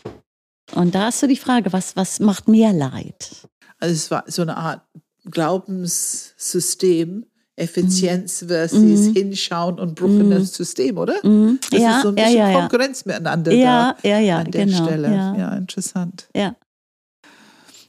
Und 0.73 0.95
da 0.95 1.09
ist 1.09 1.21
so 1.21 1.27
die 1.27 1.37
Frage, 1.37 1.73
was, 1.73 1.97
was 1.97 2.21
macht 2.21 2.49
mehr 2.49 2.73
Leid? 2.73 3.49
Also 3.79 3.95
es 3.95 4.11
war 4.11 4.25
so 4.27 4.43
eine 4.43 4.57
Art 4.57 4.87
Glaubenssystem, 5.25 7.27
Effizienz 7.61 8.45
versus 8.47 8.81
Mhm. 9.09 9.15
Hinschauen 9.15 9.79
und 9.79 9.95
Bruch 9.95 10.09
in 10.09 10.31
das 10.31 10.55
System, 10.55 10.99
oder? 10.99 11.15
Mhm. 11.23 11.59
Das 11.71 11.81
ja, 11.81 11.97
ist 11.97 12.03
so 12.03 12.09
ein 12.09 12.17
ja, 12.17 12.25
bisschen 12.25 12.39
ja, 12.39 12.51
ja. 12.51 12.61
Konkurrenz 12.61 13.05
miteinander 13.05 13.53
Ja, 13.53 13.97
ja, 14.03 14.11
da 14.11 14.19
ja, 14.19 14.39
an 14.39 14.51
der 14.51 14.67
genau. 14.67 14.85
Stelle. 14.85 15.09
Ja. 15.09 15.37
Ja. 15.37 15.57
interessant. 15.57 16.29
Ja. 16.35 16.57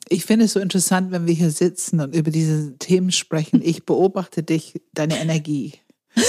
Ich 0.09 0.25
finde 0.25 0.45
es 0.45 0.53
so 0.53 0.59
interessant, 0.59 1.11
wenn 1.11 1.25
wir 1.25 1.33
hier 1.33 1.51
sitzen 1.51 2.01
und 2.01 2.13
über 2.13 2.31
diese 2.31 2.77
Themen 2.77 3.11
sprechen. 3.11 3.61
Ich 3.63 3.85
beobachte 3.85 4.43
dich, 4.43 4.81
deine 4.93 5.19
Energie. 5.19 5.73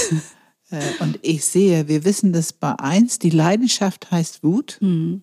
Äh, 0.71 1.03
und 1.03 1.19
ich 1.21 1.45
sehe, 1.45 1.87
wir 1.87 2.03
wissen 2.03 2.33
das 2.33 2.51
bei 2.51 2.73
eins, 2.79 3.19
die 3.19 3.29
Leidenschaft 3.29 4.09
heißt 4.09 4.43
Wut. 4.43 4.77
Mhm. 4.81 5.21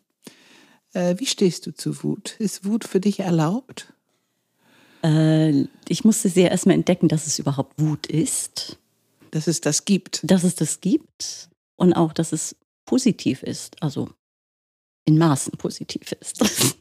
Äh, 0.92 1.16
Wie 1.18 1.26
stehst 1.26 1.66
du 1.66 1.74
zu 1.74 2.04
Wut? 2.04 2.36
Ist 2.38 2.64
Wut 2.66 2.84
für 2.84 3.00
dich 3.00 3.18
erlaubt? 3.20 3.92
Äh, 5.02 5.64
ich 5.88 6.04
musste 6.04 6.28
sehr 6.28 6.50
erstmal 6.50 6.74
entdecken, 6.74 7.08
dass 7.08 7.26
es 7.26 7.38
überhaupt 7.38 7.80
Wut 7.80 8.06
ist, 8.06 8.78
Dass 9.30 9.46
es 9.46 9.60
das 9.60 9.84
gibt? 9.84 10.20
dass 10.22 10.44
es 10.44 10.54
das 10.54 10.80
gibt 10.80 11.48
und 11.76 11.92
auch, 11.94 12.12
dass 12.12 12.32
es 12.32 12.56
positiv 12.86 13.42
ist, 13.42 13.82
also 13.82 14.10
in 15.06 15.16
Maßen 15.18 15.52
positiv 15.58 16.12
ist. 16.12 16.40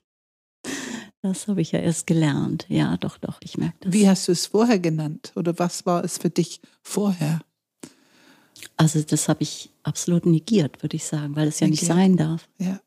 Das 1.21 1.49
habe 1.49 1.59
ich 1.59 1.73
ja 1.73 1.79
erst 1.79 2.07
gelernt. 2.07 2.65
Ja, 2.69 2.95
doch, 2.95 3.17
doch, 3.17 3.39
ich 3.43 3.57
merke 3.57 3.75
das. 3.81 3.91
Wie 3.91 4.07
hast 4.07 4.29
du 4.29 4.31
es 4.31 4.45
vorher 4.45 4.79
genannt? 4.79 5.33
Oder 5.35 5.59
was 5.59 5.85
war 5.85 6.01
es 6.05 6.17
für 6.17 6.29
dich 6.29 6.61
vorher? 6.81 7.41
Also 8.77 9.01
das 9.01 9.27
habe 9.27 9.43
ich 9.43 9.69
absolut 9.83 10.25
negiert, 10.25 10.81
würde 10.81 10.95
ich 10.95 11.03
sagen, 11.03 11.35
weil 11.35 11.49
es 11.49 11.59
ja 11.59 11.67
nicht 11.67 11.81
Negiert. 11.81 11.97
sein 11.97 12.15
darf. 12.15 12.47
Ja. 12.57 12.79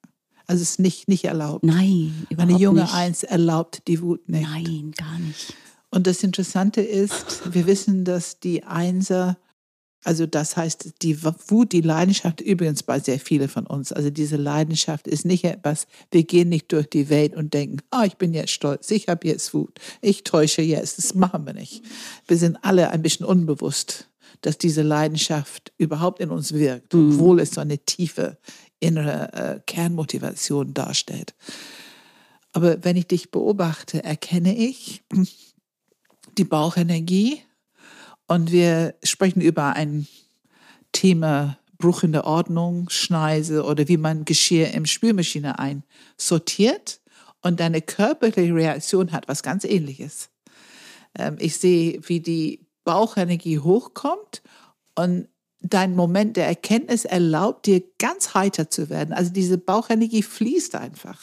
Also 0.52 0.64
es 0.64 0.72
ist 0.72 0.80
nicht, 0.80 1.08
nicht 1.08 1.24
erlaubt. 1.24 1.64
Nein, 1.64 2.26
überhaupt 2.28 2.52
Eine 2.52 2.60
junge 2.60 2.82
nicht. 2.82 2.92
Eins 2.92 3.22
erlaubt 3.22 3.88
die 3.88 4.02
Wut 4.02 4.28
nicht. 4.28 4.42
Nein, 4.42 4.92
gar 4.98 5.18
nicht. 5.18 5.54
Und 5.88 6.06
das 6.06 6.22
Interessante 6.22 6.82
ist, 6.82 7.54
wir 7.54 7.66
wissen, 7.66 8.04
dass 8.04 8.38
die 8.38 8.62
Einser, 8.62 9.38
also 10.04 10.26
das 10.26 10.58
heißt, 10.58 11.00
die 11.00 11.24
Wut, 11.24 11.72
die 11.72 11.80
Leidenschaft, 11.80 12.42
übrigens 12.42 12.82
bei 12.82 13.00
sehr 13.00 13.18
vielen 13.18 13.48
von 13.48 13.66
uns, 13.66 13.94
also 13.94 14.10
diese 14.10 14.36
Leidenschaft 14.36 15.08
ist 15.08 15.24
nicht 15.24 15.44
etwas, 15.44 15.86
wir 16.10 16.24
gehen 16.24 16.50
nicht 16.50 16.70
durch 16.70 16.90
die 16.90 17.08
Welt 17.08 17.34
und 17.34 17.54
denken, 17.54 17.78
ah, 17.90 18.04
ich 18.04 18.18
bin 18.18 18.34
jetzt 18.34 18.50
stolz, 18.50 18.90
ich 18.90 19.08
habe 19.08 19.26
jetzt 19.26 19.54
Wut, 19.54 19.80
ich 20.02 20.22
täusche 20.22 20.60
jetzt, 20.60 20.98
das 20.98 21.14
machen 21.14 21.46
wir 21.46 21.54
nicht. 21.54 21.82
Wir 22.26 22.36
sind 22.36 22.58
alle 22.60 22.90
ein 22.90 23.00
bisschen 23.00 23.24
unbewusst, 23.24 24.06
dass 24.42 24.58
diese 24.58 24.82
Leidenschaft 24.82 25.72
überhaupt 25.78 26.20
in 26.20 26.28
uns 26.28 26.52
wirkt, 26.52 26.94
obwohl 26.94 27.40
es 27.40 27.52
so 27.52 27.62
eine 27.62 27.78
tiefe 27.78 28.36
innere 28.82 29.32
äh, 29.32 29.60
Kernmotivation 29.66 30.74
darstellt. 30.74 31.34
Aber 32.52 32.84
wenn 32.84 32.96
ich 32.96 33.06
dich 33.06 33.30
beobachte, 33.30 34.04
erkenne 34.04 34.56
ich 34.56 35.02
die 36.38 36.44
Bauchenergie 36.44 37.42
und 38.26 38.52
wir 38.52 38.94
sprechen 39.02 39.40
über 39.40 39.74
ein 39.74 40.06
Thema 40.92 41.58
Bruch 41.78 42.02
in 42.02 42.12
der 42.12 42.24
Ordnung, 42.24 42.88
Schneise 42.90 43.64
oder 43.64 43.88
wie 43.88 43.96
man 43.96 44.24
Geschirr 44.24 44.70
im 44.72 44.86
Spülmaschine 44.86 45.58
einsortiert 45.58 47.00
und 47.40 47.60
deine 47.60 47.82
körperliche 47.82 48.54
Reaktion 48.54 49.12
hat 49.12 49.28
was 49.28 49.42
ganz 49.42 49.64
ähnliches. 49.64 50.30
Ähm, 51.18 51.36
ich 51.38 51.56
sehe, 51.56 52.00
wie 52.08 52.20
die 52.20 52.66
Bauchenergie 52.84 53.58
hochkommt 53.58 54.42
und 54.94 55.28
dein 55.62 55.94
Moment 55.94 56.36
der 56.36 56.46
Erkenntnis 56.46 57.04
erlaubt 57.04 57.66
dir 57.66 57.82
ganz 57.98 58.34
heiter 58.34 58.70
zu 58.70 58.90
werden. 58.90 59.12
Also 59.12 59.32
diese 59.32 59.58
Bauchenergie 59.58 60.22
fließt 60.22 60.74
einfach. 60.74 61.18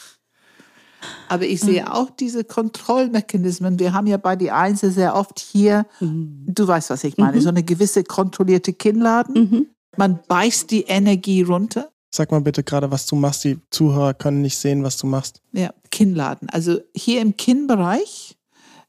Aber 1.28 1.46
ich 1.46 1.60
sehe 1.60 1.92
auch 1.92 2.10
diese 2.10 2.44
Kontrollmechanismen. 2.44 3.78
Wir 3.78 3.92
haben 3.92 4.06
ja 4.06 4.18
bei 4.18 4.36
die 4.36 4.50
Einzel 4.50 4.90
sehr 4.90 5.14
oft 5.14 5.38
hier, 5.38 5.86
du 6.00 6.66
weißt, 6.66 6.90
was 6.90 7.04
ich 7.04 7.16
meine, 7.16 7.40
so 7.40 7.48
eine 7.48 7.62
gewisse 7.62 8.04
kontrollierte 8.04 8.72
Kinnladen. 8.72 9.70
Man 9.96 10.20
beißt 10.28 10.70
die 10.70 10.82
Energie 10.82 11.42
runter. 11.42 11.90
Sag 12.12 12.32
mal 12.32 12.40
bitte 12.40 12.64
gerade, 12.64 12.90
was 12.90 13.06
du 13.06 13.16
machst. 13.16 13.44
Die 13.44 13.58
Zuhörer 13.70 14.14
können 14.14 14.42
nicht 14.42 14.58
sehen, 14.58 14.82
was 14.82 14.96
du 14.96 15.06
machst. 15.06 15.40
Ja, 15.52 15.72
Kinnladen. 15.90 16.50
Also 16.50 16.80
hier 16.94 17.22
im 17.22 17.36
Kinnbereich, 17.36 18.36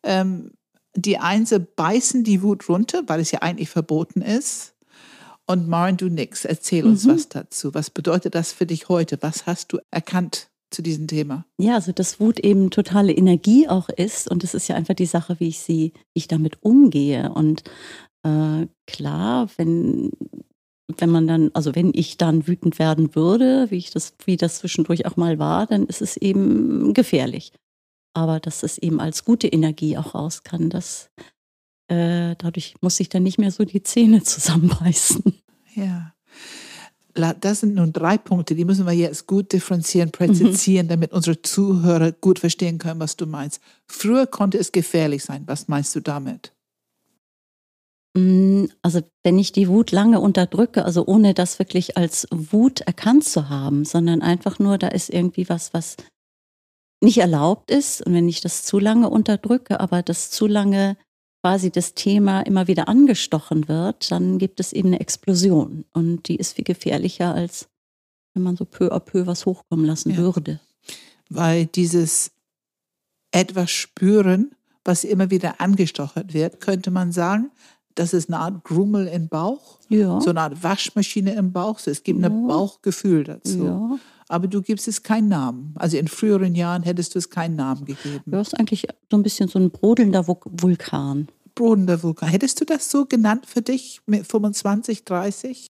ähm, 0.04 0.52
die 0.96 1.20
Einser 1.20 1.60
beißen 1.60 2.24
die 2.24 2.42
Wut 2.42 2.68
runter, 2.68 3.04
weil 3.08 3.20
es 3.20 3.32
ja 3.32 3.40
eigentlich 3.40 3.70
verboten 3.70 4.22
ist. 4.22 4.70
Und 5.47 5.67
Maren, 5.67 5.97
du 5.97 6.08
nix. 6.08 6.45
Erzähl 6.45 6.86
uns 6.86 7.08
was 7.08 7.27
dazu. 7.30 7.73
Was 7.73 7.89
bedeutet 7.89 8.36
das 8.36 8.54
für 8.54 8.65
dich 8.65 8.89
heute? 8.89 9.17
Was 9.21 9.45
hast 9.45 9.73
du 9.73 9.80
erkannt 9.91 10.49
zu 10.69 10.82
diesem 10.82 11.08
Thema? 11.08 11.45
Ja, 11.58 11.75
also 11.75 11.91
dass 11.91 12.19
Wut 12.19 12.39
eben 12.39 12.69
totale 12.69 13.12
Energie 13.12 13.67
auch 13.67 13.89
ist 13.89 14.30
und 14.30 14.43
es 14.43 14.54
ist 14.54 14.67
ja 14.67 14.75
einfach 14.75 14.93
die 14.93 15.06
Sache, 15.06 15.39
wie 15.39 15.49
ich 15.49 15.60
sie, 15.60 15.93
wie 16.13 16.19
ich 16.19 16.27
damit 16.27 16.63
umgehe. 16.63 17.32
Und 17.34 17.63
äh, 18.23 18.67
klar, 18.88 19.49
wenn 19.58 20.12
wenn 20.97 21.10
man 21.10 21.27
dann, 21.27 21.51
also 21.54 21.75
wenn 21.75 21.91
ich 21.93 22.17
dann 22.17 22.47
wütend 22.47 22.80
werden 22.80 23.15
würde, 23.15 23.67
wie 23.69 23.77
ich 23.77 23.91
das, 23.91 24.13
wie 24.25 24.38
das 24.38 24.60
zwischendurch 24.60 25.06
auch 25.06 25.15
mal 25.15 25.39
war, 25.39 25.67
dann 25.67 25.86
ist 25.86 26.01
es 26.01 26.17
eben 26.17 26.93
gefährlich. 26.93 27.54
Aber 28.13 28.39
dass 28.39 28.63
es 28.63 28.77
eben 28.77 28.99
als 28.99 29.23
gute 29.23 29.47
Energie 29.47 29.97
auch 29.97 30.15
raus 30.15 30.43
kann, 30.43 30.69
das 30.69 31.10
äh, 31.88 32.36
dadurch 32.38 32.76
muss 32.82 33.00
ich 33.00 33.10
dann 33.10 33.24
nicht 33.24 33.38
mehr 33.38 33.52
so 33.52 33.65
die 33.65 33.84
Zähne 33.84 34.24
zusammenbeißen. 34.24 35.24
Ja. 35.76 36.13
Das 37.13 37.60
sind 37.60 37.76
nun 37.76 37.91
drei 37.91 38.17
Punkte, 38.17 38.56
die 38.56 38.63
müssen 38.63 38.86
wir 38.86 38.94
jetzt 38.94 39.28
gut 39.28 39.52
differenzieren, 39.52 40.12
präzisieren, 40.12 40.88
damit 40.88 41.12
unsere 41.12 41.41
Zuhörer 41.41 42.13
gut 42.13 42.39
verstehen 42.39 42.78
können, 42.78 43.01
was 43.01 43.18
du 43.18 43.26
meinst. 43.26 43.60
Früher 43.86 44.28
konnte 44.28 44.58
es 44.58 44.72
gefährlich 44.72 45.26
sein. 45.26 45.43
Was 45.45 45.68
meinst 45.68 45.93
du 45.93 45.99
damit? 45.99 46.53
Mm, 48.16 48.66
Also 48.82 49.01
wenn 49.24 49.39
ich 49.39 49.51
die 49.51 49.68
Wut 49.68 49.91
lange 49.91 50.22
unterdrücke, 50.22 50.86
also 50.86 51.05
ohne 51.05 51.34
das 51.34 51.60
wirklich 51.60 51.97
als 51.97 52.28
Wut 52.32 52.82
erkannt 52.82 53.26
zu 53.26 53.49
haben, 53.49 53.84
sondern 53.86 54.22
einfach 54.22 54.60
nur, 54.60 54.78
da 54.78 54.88
ist 54.88 55.10
irgendwie 55.10 55.49
was, 55.49 55.74
was 55.74 55.97
nicht 57.01 57.18
erlaubt 57.18 57.72
ist. 57.72 58.05
Und 58.05 58.14
wenn 58.14 58.30
ich 58.30 58.41
das 58.41 58.64
zu 58.64 58.80
lange 58.80 59.10
unterdrücke, 59.10 59.80
aber 59.80 60.01
das 60.03 60.32
zu 60.32 60.47
lange 60.47 60.97
quasi 61.42 61.72
das 61.72 61.94
Thema 61.96 62.42
immer 62.42 62.68
wieder 62.68 62.88
angestochen 62.88 63.68
wird, 63.68 64.12
dann 64.12 64.38
gibt 64.38 64.60
es 64.60 64.74
eben 64.74 64.89
eine 64.89 65.00
Explosion. 65.00 65.86
Und 65.94 66.28
die 66.28 66.36
ist 66.36 66.54
viel 66.54 66.64
gefährlicher, 66.66 67.34
als 67.34 67.68
wenn 68.34 68.44
man 68.44 68.56
so 68.56 68.66
peu 68.66 68.92
à 68.94 69.00
peu 69.00 69.26
was 69.28 69.46
hochkommen 69.46 69.86
lassen 69.86 70.12
Ja. 70.12 70.18
würde. 70.18 70.60
Weil 71.30 71.66
dieses 71.66 72.32
etwas 73.32 73.72
spüren, 73.72 74.52
was 74.84 75.04
immer 75.04 75.30
wieder 75.32 75.60
angestochert 75.62 76.34
wird, 76.34 76.60
könnte 76.62 76.92
man 76.92 77.12
sagen, 77.12 77.52
das 77.96 78.14
ist 78.14 78.30
eine 78.30 78.39
Art 78.39 78.64
Grummel 78.64 79.08
im 79.08 79.28
Bauch, 79.28 79.80
Ja. 79.89 80.22
so 80.22 80.30
eine 80.30 80.42
Art 80.42 80.64
Waschmaschine 80.64 81.34
im 81.36 81.52
Bauch. 81.52 81.80
So, 81.80 81.92
es 81.92 82.04
gibt 82.04 82.20
ein 82.20 82.24
Ja. 82.24 82.48
Bauchgefühl 82.48 83.24
dazu. 83.24 83.66
ja. 83.66 84.00
Aber 84.32 84.47
du 84.47 84.61
gibst 84.61 84.88
es 84.88 85.03
keinen 85.03 85.27
Namen. 85.27 85.73
Also 85.77 85.97
in 85.97 86.07
früheren 86.07 86.55
Jahren 86.55 86.84
hättest 86.84 87.15
du 87.15 87.19
es 87.19 87.29
keinen 87.29 87.55
Namen 87.55 87.86
gegeben. 87.86 88.23
Ja, 88.25 88.41
ist 88.41 88.57
eigentlich 88.57 88.88
so 89.09 89.17
ein 89.17 89.23
bisschen 89.23 89.49
so 89.49 89.59
ein 89.59 89.71
brodelnder 89.71 90.27
Vulkan. 90.27 91.27
Brodelnder 91.53 92.01
Vulkan. 92.01 92.29
Hättest 92.29 92.61
du 92.61 92.65
das 92.65 92.89
so 92.89 93.05
genannt 93.05 93.45
für 93.45 93.61
dich 93.61 94.01
mit 94.05 94.25
25, 94.25 95.03
30? 95.03 95.67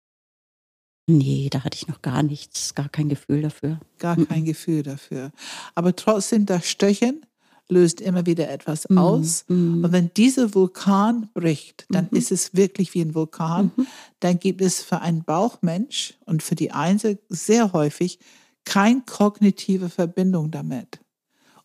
Nee, 1.07 1.49
da 1.51 1.65
hatte 1.65 1.77
ich 1.77 1.89
noch 1.89 2.03
gar 2.03 2.23
nichts, 2.23 2.75
gar 2.75 2.89
kein 2.89 3.09
Gefühl 3.09 3.43
dafür. 3.43 3.81
Gar 3.99 4.17
kein 4.27 4.45
Gefühl 4.45 4.83
dafür. 4.83 5.33
Aber 5.75 5.97
trotzdem, 5.97 6.47
das 6.47 6.69
Stöchen 6.69 7.23
löst 7.71 8.01
immer 8.01 8.27
wieder 8.27 8.51
etwas 8.51 8.89
mhm. 8.89 8.99
aus. 8.99 9.45
Mm. 9.49 9.85
Und 9.85 9.93
wenn 9.93 10.13
dieser 10.15 10.55
Vulkan 10.55 11.31
bricht, 11.35 11.87
dann 11.89 12.09
mhm. 12.11 12.19
ist 12.19 12.31
es 12.31 12.55
wirklich 12.55 12.95
wie 12.95 13.01
ein 13.01 13.15
Vulkan. 13.15 13.73
Mhm. 13.77 13.87
Dann 14.21 14.39
gibt 14.39 14.61
es 14.61 14.83
für 14.83 15.01
einen 15.01 15.25
Bauchmensch 15.25 16.15
und 16.27 16.43
für 16.43 16.57
die 16.57 16.73
Einzel 16.73 17.19
sehr 17.29 17.73
häufig 17.73 18.19
keine 18.65 19.03
kognitive 19.07 19.89
Verbindung 19.89 20.51
damit 20.51 21.01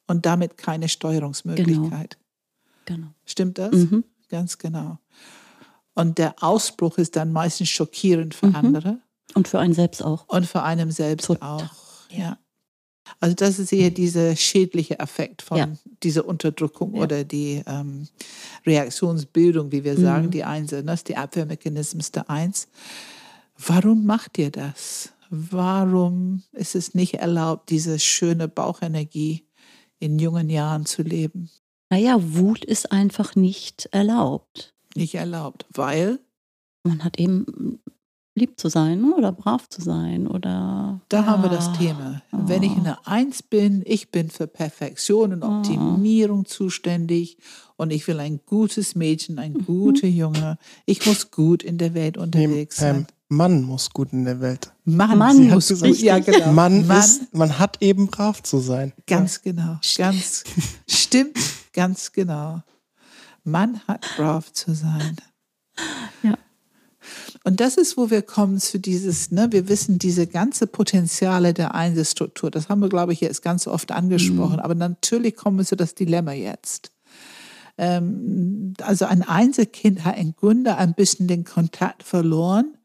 und 0.07 0.25
damit 0.25 0.57
keine 0.57 0.89
Steuerungsmöglichkeit. 0.89 2.17
Genau. 2.85 2.99
genau. 2.99 3.13
Stimmt 3.25 3.57
das? 3.57 3.73
Mhm. 3.73 4.03
Ganz 4.29 4.57
genau. 4.57 4.99
Und 5.93 6.17
der 6.17 6.35
Ausbruch 6.41 6.97
ist 6.97 7.15
dann 7.15 7.31
meistens 7.31 7.69
schockierend 7.69 8.35
für 8.35 8.47
mhm. 8.47 8.55
andere. 8.55 8.99
Und 9.33 9.47
für 9.47 9.59
einen 9.59 9.73
selbst 9.73 10.03
auch. 10.03 10.27
Und 10.27 10.45
für 10.45 10.63
einen 10.63 10.91
selbst 10.91 11.27
Total. 11.27 11.63
auch. 11.63 11.69
Ja. 12.09 12.37
Also 13.19 13.35
das 13.35 13.59
ist 13.59 13.71
eher 13.71 13.91
dieser 13.91 14.35
schädliche 14.35 14.99
Effekt 14.99 15.41
von 15.41 15.57
ja. 15.57 15.67
dieser 16.03 16.25
Unterdrückung 16.25 16.95
ja. 16.95 17.03
oder 17.03 17.23
die 17.23 17.61
ähm, 17.65 18.07
Reaktionsbildung, 18.65 19.71
wie 19.71 19.83
wir 19.83 19.97
sagen, 19.97 20.27
mhm. 20.27 20.31
die 20.31 20.39
das 20.85 20.99
ist 20.99 21.07
die 21.09 21.17
Abwehrmechanismus 21.17 22.11
der 22.11 22.29
Eins. 22.29 22.67
Warum 23.57 24.05
macht 24.05 24.37
ihr 24.37 24.51
das? 24.51 25.13
Warum 25.29 26.43
ist 26.51 26.75
es 26.75 26.93
nicht 26.93 27.15
erlaubt, 27.15 27.69
diese 27.69 27.99
schöne 27.99 28.47
Bauchenergie 28.47 29.47
in 29.99 30.19
jungen 30.19 30.49
Jahren 30.49 30.85
zu 30.85 31.01
leben? 31.01 31.49
Naja, 31.89 32.17
Wut 32.19 32.63
ist 32.65 32.91
einfach 32.91 33.35
nicht 33.35 33.87
erlaubt. 33.91 34.73
Nicht 34.95 35.15
erlaubt, 35.15 35.65
weil? 35.73 36.19
Man 36.83 37.03
hat 37.03 37.19
eben 37.19 37.79
lieb 38.35 38.59
zu 38.59 38.67
sein 38.67 39.01
ne? 39.01 39.15
oder 39.15 39.31
brav 39.31 39.67
zu 39.69 39.81
sein 39.81 40.27
oder. 40.27 41.01
Da 41.09 41.21
ja. 41.21 41.25
haben 41.25 41.43
wir 41.43 41.49
das 41.49 41.71
Thema. 41.73 42.21
Oh. 42.31 42.37
Wenn 42.43 42.63
ich 42.63 42.73
eine 42.73 43.07
Eins 43.07 43.41
bin, 43.41 43.81
ich 43.85 44.11
bin 44.11 44.29
für 44.29 44.47
Perfektion 44.47 45.33
und 45.33 45.43
Optimierung 45.43 46.41
oh. 46.41 46.43
zuständig 46.43 47.37
und 47.77 47.91
ich 47.91 48.07
will 48.07 48.19
ein 48.19 48.41
gutes 48.45 48.95
Mädchen, 48.95 49.39
ein 49.39 49.53
mhm. 49.53 49.65
guter 49.65 50.07
Junge. 50.07 50.57
Ich 50.85 51.05
muss 51.05 51.31
gut 51.31 51.63
in 51.63 51.77
der 51.77 51.93
Welt 51.93 52.17
unterwegs 52.17 52.77
sein. 52.77 53.07
Mann 53.27 53.63
muss 53.63 53.89
gut 53.89 54.13
in 54.13 54.25
der 54.25 54.39
Welt. 54.39 54.71
Mann, 54.83 55.17
Mann 55.17 55.49
muss 55.49 55.69
gut. 55.69 55.97
Ja, 55.99 56.19
genau. 56.19 56.51
Mann, 56.51 56.85
Mann, 56.85 56.99
ist, 56.99 57.33
man 57.33 57.57
hat 57.57 57.81
eben 57.81 58.07
brav 58.07 58.43
zu 58.43 58.59
sein. 58.59 58.93
Ganz 59.07 59.41
ja. 59.43 59.51
genau. 59.51 59.79
Ganz 59.97 60.43
stimmt, 60.87 61.37
ganz 61.73 62.11
genau. 62.11 62.61
Mann 63.43 63.81
hat 63.87 64.05
brav 64.15 64.51
zu 64.53 64.73
sein. 64.73 65.15
Ja. 66.23 66.37
Und 67.43 67.59
das 67.59 67.77
ist, 67.77 67.97
wo 67.97 68.09
wir 68.09 68.21
kommen 68.21 68.59
zu 68.59 68.79
dieses, 68.79 69.31
ne, 69.31 69.51
wir 69.51 69.67
wissen 69.69 69.99
diese 69.99 70.25
ganze 70.25 70.65
Potenziale 70.67 71.53
der 71.53 71.75
Einzelstruktur. 71.75 72.49
Das 72.49 72.69
haben 72.69 72.81
wir, 72.81 72.89
glaube 72.89 73.13
ich, 73.13 73.21
jetzt 73.21 73.41
ganz 73.41 73.67
oft 73.67 73.91
angesprochen. 73.91 74.55
Mhm. 74.55 74.61
Aber 74.61 74.75
natürlich 74.75 75.35
kommen 75.35 75.57
wir 75.57 75.65
zu 75.65 75.75
das 75.75 75.95
Dilemma 75.95 76.33
jetzt. 76.33 76.91
Ähm, 77.77 78.73
also 78.81 79.05
ein 79.05 79.21
Einzelkind 79.21 80.05
hat 80.05 80.17
im 80.17 80.35
Grunde 80.35 80.77
ein 80.77 80.93
bisschen 80.93 81.27
den 81.27 81.43
Kontakt 81.43 82.03
verloren 82.03 82.77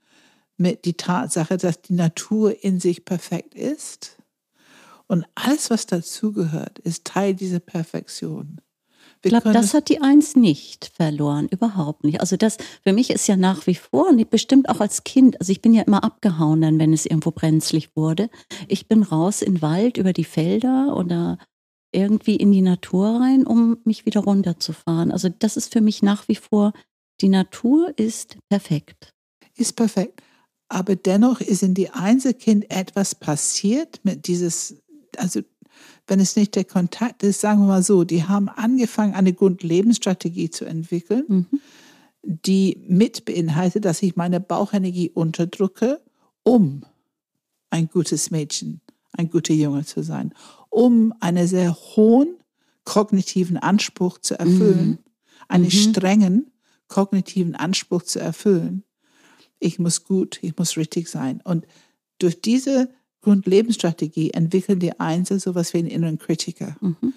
mit 0.60 0.84
die 0.84 0.94
Tatsache, 0.94 1.56
dass 1.56 1.80
die 1.80 1.94
Natur 1.94 2.62
in 2.62 2.78
sich 2.78 3.04
perfekt 3.04 3.54
ist. 3.54 4.18
Und 5.06 5.24
alles, 5.34 5.70
was 5.70 5.86
dazugehört, 5.86 6.78
ist 6.78 7.04
Teil 7.04 7.34
dieser 7.34 7.58
Perfektion. 7.58 8.60
Ich 9.22 9.30
glaube, 9.30 9.52
das 9.52 9.74
hat 9.74 9.88
die 9.88 10.00
Eins 10.00 10.36
nicht 10.36 10.92
verloren, 10.94 11.48
überhaupt 11.48 12.04
nicht. 12.04 12.20
Also 12.20 12.36
das 12.36 12.56
für 12.82 12.92
mich 12.92 13.10
ist 13.10 13.26
ja 13.26 13.36
nach 13.36 13.66
wie 13.66 13.74
vor, 13.74 14.08
und 14.08 14.30
bestimmt 14.30 14.68
auch 14.68 14.80
als 14.80 15.04
Kind, 15.04 15.38
also 15.40 15.50
ich 15.52 15.60
bin 15.60 15.74
ja 15.74 15.82
immer 15.82 16.04
abgehauen 16.04 16.60
dann, 16.60 16.78
wenn 16.78 16.92
es 16.92 17.04
irgendwo 17.04 17.30
brenzlig 17.30 17.90
wurde. 17.96 18.30
Ich 18.68 18.86
bin 18.86 19.02
raus 19.02 19.42
in 19.42 19.56
den 19.56 19.62
Wald, 19.62 19.98
über 19.98 20.12
die 20.12 20.24
Felder 20.24 20.96
oder 20.96 21.38
irgendwie 21.92 22.36
in 22.36 22.52
die 22.52 22.62
Natur 22.62 23.20
rein, 23.20 23.46
um 23.46 23.78
mich 23.84 24.06
wieder 24.06 24.20
runterzufahren. 24.20 25.10
Also 25.10 25.28
das 25.28 25.56
ist 25.56 25.72
für 25.72 25.80
mich 25.80 26.02
nach 26.02 26.28
wie 26.28 26.36
vor, 26.36 26.72
die 27.20 27.28
Natur 27.28 27.92
ist 27.98 28.38
perfekt. 28.48 29.12
Ist 29.56 29.76
perfekt. 29.76 30.22
Aber 30.70 30.94
dennoch 30.94 31.40
ist 31.40 31.64
in 31.64 31.74
die 31.74 31.90
Einzelkind 31.90 32.70
etwas 32.70 33.16
passiert 33.16 34.00
mit 34.04 34.28
dieses, 34.28 34.76
also 35.16 35.40
wenn 36.06 36.20
es 36.20 36.36
nicht 36.36 36.54
der 36.54 36.64
Kontakt 36.64 37.24
ist, 37.24 37.40
sagen 37.40 37.62
wir 37.62 37.66
mal 37.66 37.82
so, 37.82 38.04
die 38.04 38.22
haben 38.22 38.48
angefangen, 38.48 39.14
eine 39.14 39.32
Grundlebensstrategie 39.32 40.48
zu 40.50 40.64
entwickeln, 40.64 41.24
mhm. 41.26 41.60
die 42.22 42.78
mit 42.86 43.24
beinhaltet, 43.24 43.84
dass 43.84 44.00
ich 44.00 44.14
meine 44.14 44.38
Bauchenergie 44.38 45.10
unterdrücke, 45.10 46.00
um 46.44 46.84
ein 47.70 47.88
gutes 47.88 48.30
Mädchen, 48.30 48.80
ein 49.12 49.28
guter 49.28 49.54
Junge 49.54 49.84
zu 49.84 50.04
sein, 50.04 50.32
um 50.68 51.12
einen 51.18 51.48
sehr 51.48 51.74
hohen 51.74 52.36
kognitiven 52.84 53.56
Anspruch 53.56 54.18
zu 54.18 54.38
erfüllen, 54.38 54.86
mhm. 54.86 54.98
einen 55.48 55.64
mhm. 55.64 55.70
strengen 55.70 56.52
kognitiven 56.86 57.56
Anspruch 57.56 58.04
zu 58.04 58.20
erfüllen. 58.20 58.84
Ich 59.60 59.78
muss 59.78 60.04
gut, 60.04 60.38
ich 60.42 60.56
muss 60.56 60.76
richtig 60.76 61.08
sein. 61.08 61.40
Und 61.44 61.66
durch 62.18 62.40
diese 62.40 62.88
Grundlebensstrategie 63.22 64.30
entwickeln 64.30 64.80
die 64.80 64.98
Einzel 64.98 65.38
sowas 65.38 65.74
wie 65.74 65.78
einen 65.78 65.88
inneren 65.88 66.18
Kritiker. 66.18 66.76
Mhm. 66.80 67.12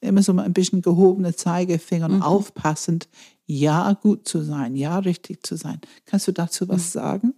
Immer 0.00 0.22
so 0.22 0.32
ein 0.36 0.52
bisschen 0.52 0.82
gehobene 0.82 1.34
Zeigefinger 1.34 2.06
und 2.06 2.16
mhm. 2.16 2.22
aufpassend, 2.22 3.08
ja 3.46 3.92
gut 3.94 4.28
zu 4.28 4.42
sein, 4.42 4.76
ja 4.76 4.98
richtig 4.98 5.46
zu 5.46 5.56
sein. 5.56 5.80
Kannst 6.04 6.28
du 6.28 6.32
dazu 6.32 6.68
was 6.68 6.88
mhm. 6.88 6.98
sagen? 6.98 7.34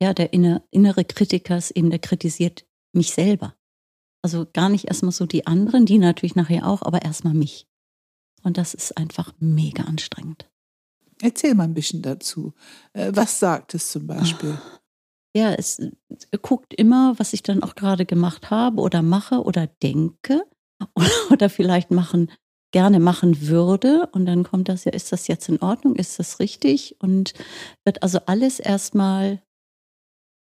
Ja, 0.00 0.12
der 0.12 0.32
innere 0.34 1.04
Kritiker 1.04 1.56
ist 1.56 1.70
eben, 1.70 1.90
der 1.90 1.98
kritisiert 1.98 2.66
mich 2.92 3.12
selber. 3.12 3.54
Also 4.22 4.46
gar 4.52 4.68
nicht 4.68 4.86
erstmal 4.88 5.12
so 5.12 5.24
die 5.24 5.46
anderen, 5.46 5.86
die 5.86 5.96
natürlich 5.98 6.36
nachher 6.36 6.66
auch, 6.66 6.82
aber 6.82 7.02
erstmal 7.02 7.32
mich. 7.32 7.66
Und 8.42 8.58
das 8.58 8.74
ist 8.74 8.96
einfach 8.98 9.32
mega 9.38 9.84
anstrengend. 9.84 10.49
Erzähl 11.22 11.54
mal 11.54 11.64
ein 11.64 11.74
bisschen 11.74 12.02
dazu. 12.02 12.54
Äh, 12.92 13.12
was 13.14 13.38
sagt 13.38 13.74
es 13.74 13.90
zum 13.90 14.06
Beispiel? 14.06 14.58
Ja, 15.36 15.52
es 15.52 15.80
guckt 16.42 16.74
immer, 16.74 17.18
was 17.18 17.32
ich 17.32 17.42
dann 17.42 17.62
auch 17.62 17.74
gerade 17.74 18.04
gemacht 18.04 18.50
habe 18.50 18.80
oder 18.80 19.02
mache 19.02 19.42
oder 19.42 19.66
denke 19.66 20.42
oder, 21.30 21.50
vielleicht 21.50 21.90
machen, 21.90 22.30
gerne 22.72 23.00
machen 23.00 23.48
würde. 23.48 24.08
Und 24.12 24.26
dann 24.26 24.44
kommt 24.44 24.68
das 24.68 24.84
ja, 24.84 24.92
ist 24.92 25.12
das 25.12 25.28
jetzt 25.28 25.48
in 25.48 25.60
Ordnung? 25.60 25.94
Ist 25.94 26.18
das 26.18 26.40
richtig? 26.40 26.96
Und 27.00 27.34
wird 27.84 28.02
also 28.02 28.20
alles 28.26 28.58
erstmal 28.58 29.42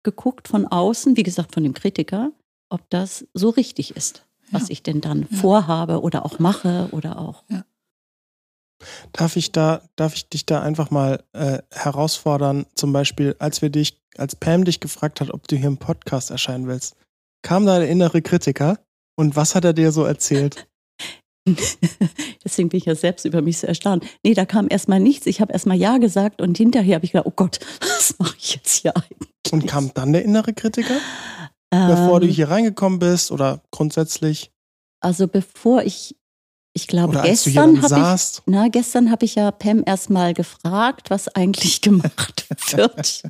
geguckt 0.03 0.47
von 0.47 0.65
außen, 0.65 1.17
wie 1.17 1.23
gesagt, 1.23 1.53
von 1.53 1.63
dem 1.63 1.73
Kritiker, 1.73 2.31
ob 2.69 2.89
das 2.89 3.27
so 3.33 3.49
richtig 3.49 3.95
ist, 3.95 4.25
was 4.51 4.63
ja. 4.63 4.73
ich 4.73 4.83
denn 4.83 5.01
dann 5.01 5.27
ja. 5.29 5.37
vorhabe 5.37 6.01
oder 6.01 6.25
auch 6.25 6.39
mache 6.39 6.87
oder 6.91 7.19
auch. 7.19 7.43
Ja. 7.49 7.65
Darf 9.11 9.35
ich 9.35 9.51
da, 9.51 9.81
darf 9.95 10.13
ich 10.13 10.29
dich 10.29 10.45
da 10.45 10.61
einfach 10.61 10.91
mal 10.91 11.23
äh, 11.33 11.59
herausfordern? 11.71 12.65
Zum 12.75 12.93
Beispiel, 12.93 13.35
als 13.39 13.61
wir 13.61 13.69
dich, 13.69 13.99
als 14.17 14.35
Pam 14.35 14.65
dich 14.65 14.79
gefragt 14.79 15.21
hat, 15.21 15.31
ob 15.31 15.47
du 15.47 15.55
hier 15.55 15.67
im 15.67 15.77
Podcast 15.77 16.31
erscheinen 16.31 16.67
willst, 16.67 16.95
kam 17.41 17.65
da 17.65 17.79
der 17.79 17.89
innere 17.89 18.21
Kritiker 18.21 18.79
und 19.15 19.35
was 19.35 19.55
hat 19.55 19.65
er 19.65 19.73
dir 19.73 19.91
so 19.91 20.03
erzählt? 20.03 20.67
Deswegen 22.43 22.69
bin 22.69 22.77
ich 22.77 22.85
ja 22.85 22.95
selbst 22.95 23.25
über 23.25 23.41
mich 23.41 23.59
so 23.59 23.67
erstaunt. 23.67 24.05
Nee, 24.23 24.33
da 24.33 24.45
kam 24.45 24.67
erstmal 24.69 24.99
nichts. 24.99 25.25
Ich 25.25 25.41
habe 25.41 25.53
erstmal 25.53 25.77
Ja 25.77 25.97
gesagt 25.97 26.41
und 26.41 26.57
hinterher 26.57 26.95
habe 26.95 27.05
ich 27.05 27.13
gedacht, 27.13 27.27
oh 27.27 27.33
Gott, 27.35 27.59
was 27.79 28.15
mache 28.19 28.35
ich 28.37 28.55
jetzt 28.55 28.81
hier 28.81 28.95
eigentlich? 28.95 29.31
Und 29.51 29.65
kam 29.67 29.93
dann 29.93 30.13
der 30.13 30.23
innere 30.23 30.53
Kritiker? 30.53 30.97
Ähm, 31.71 31.87
bevor 31.87 32.19
du 32.19 32.27
hier 32.27 32.49
reingekommen 32.49 32.99
bist 32.99 33.31
oder 33.31 33.61
grundsätzlich? 33.71 34.51
Also 34.99 35.27
bevor 35.27 35.83
ich 35.83 36.15
ich 36.77 36.85
glaube, 36.85 37.19
gestern 37.23 37.81
habe 37.81 38.15
ich, 38.15 38.41
na, 38.45 38.67
gestern 38.67 39.09
habe 39.09 39.25
ich 39.25 39.33
ja 39.33 39.49
Pam 39.49 39.81
erstmal 39.83 40.35
gefragt, 40.35 41.09
was 41.09 41.27
eigentlich 41.27 41.81
gemacht 41.81 42.45
wird. 42.71 43.23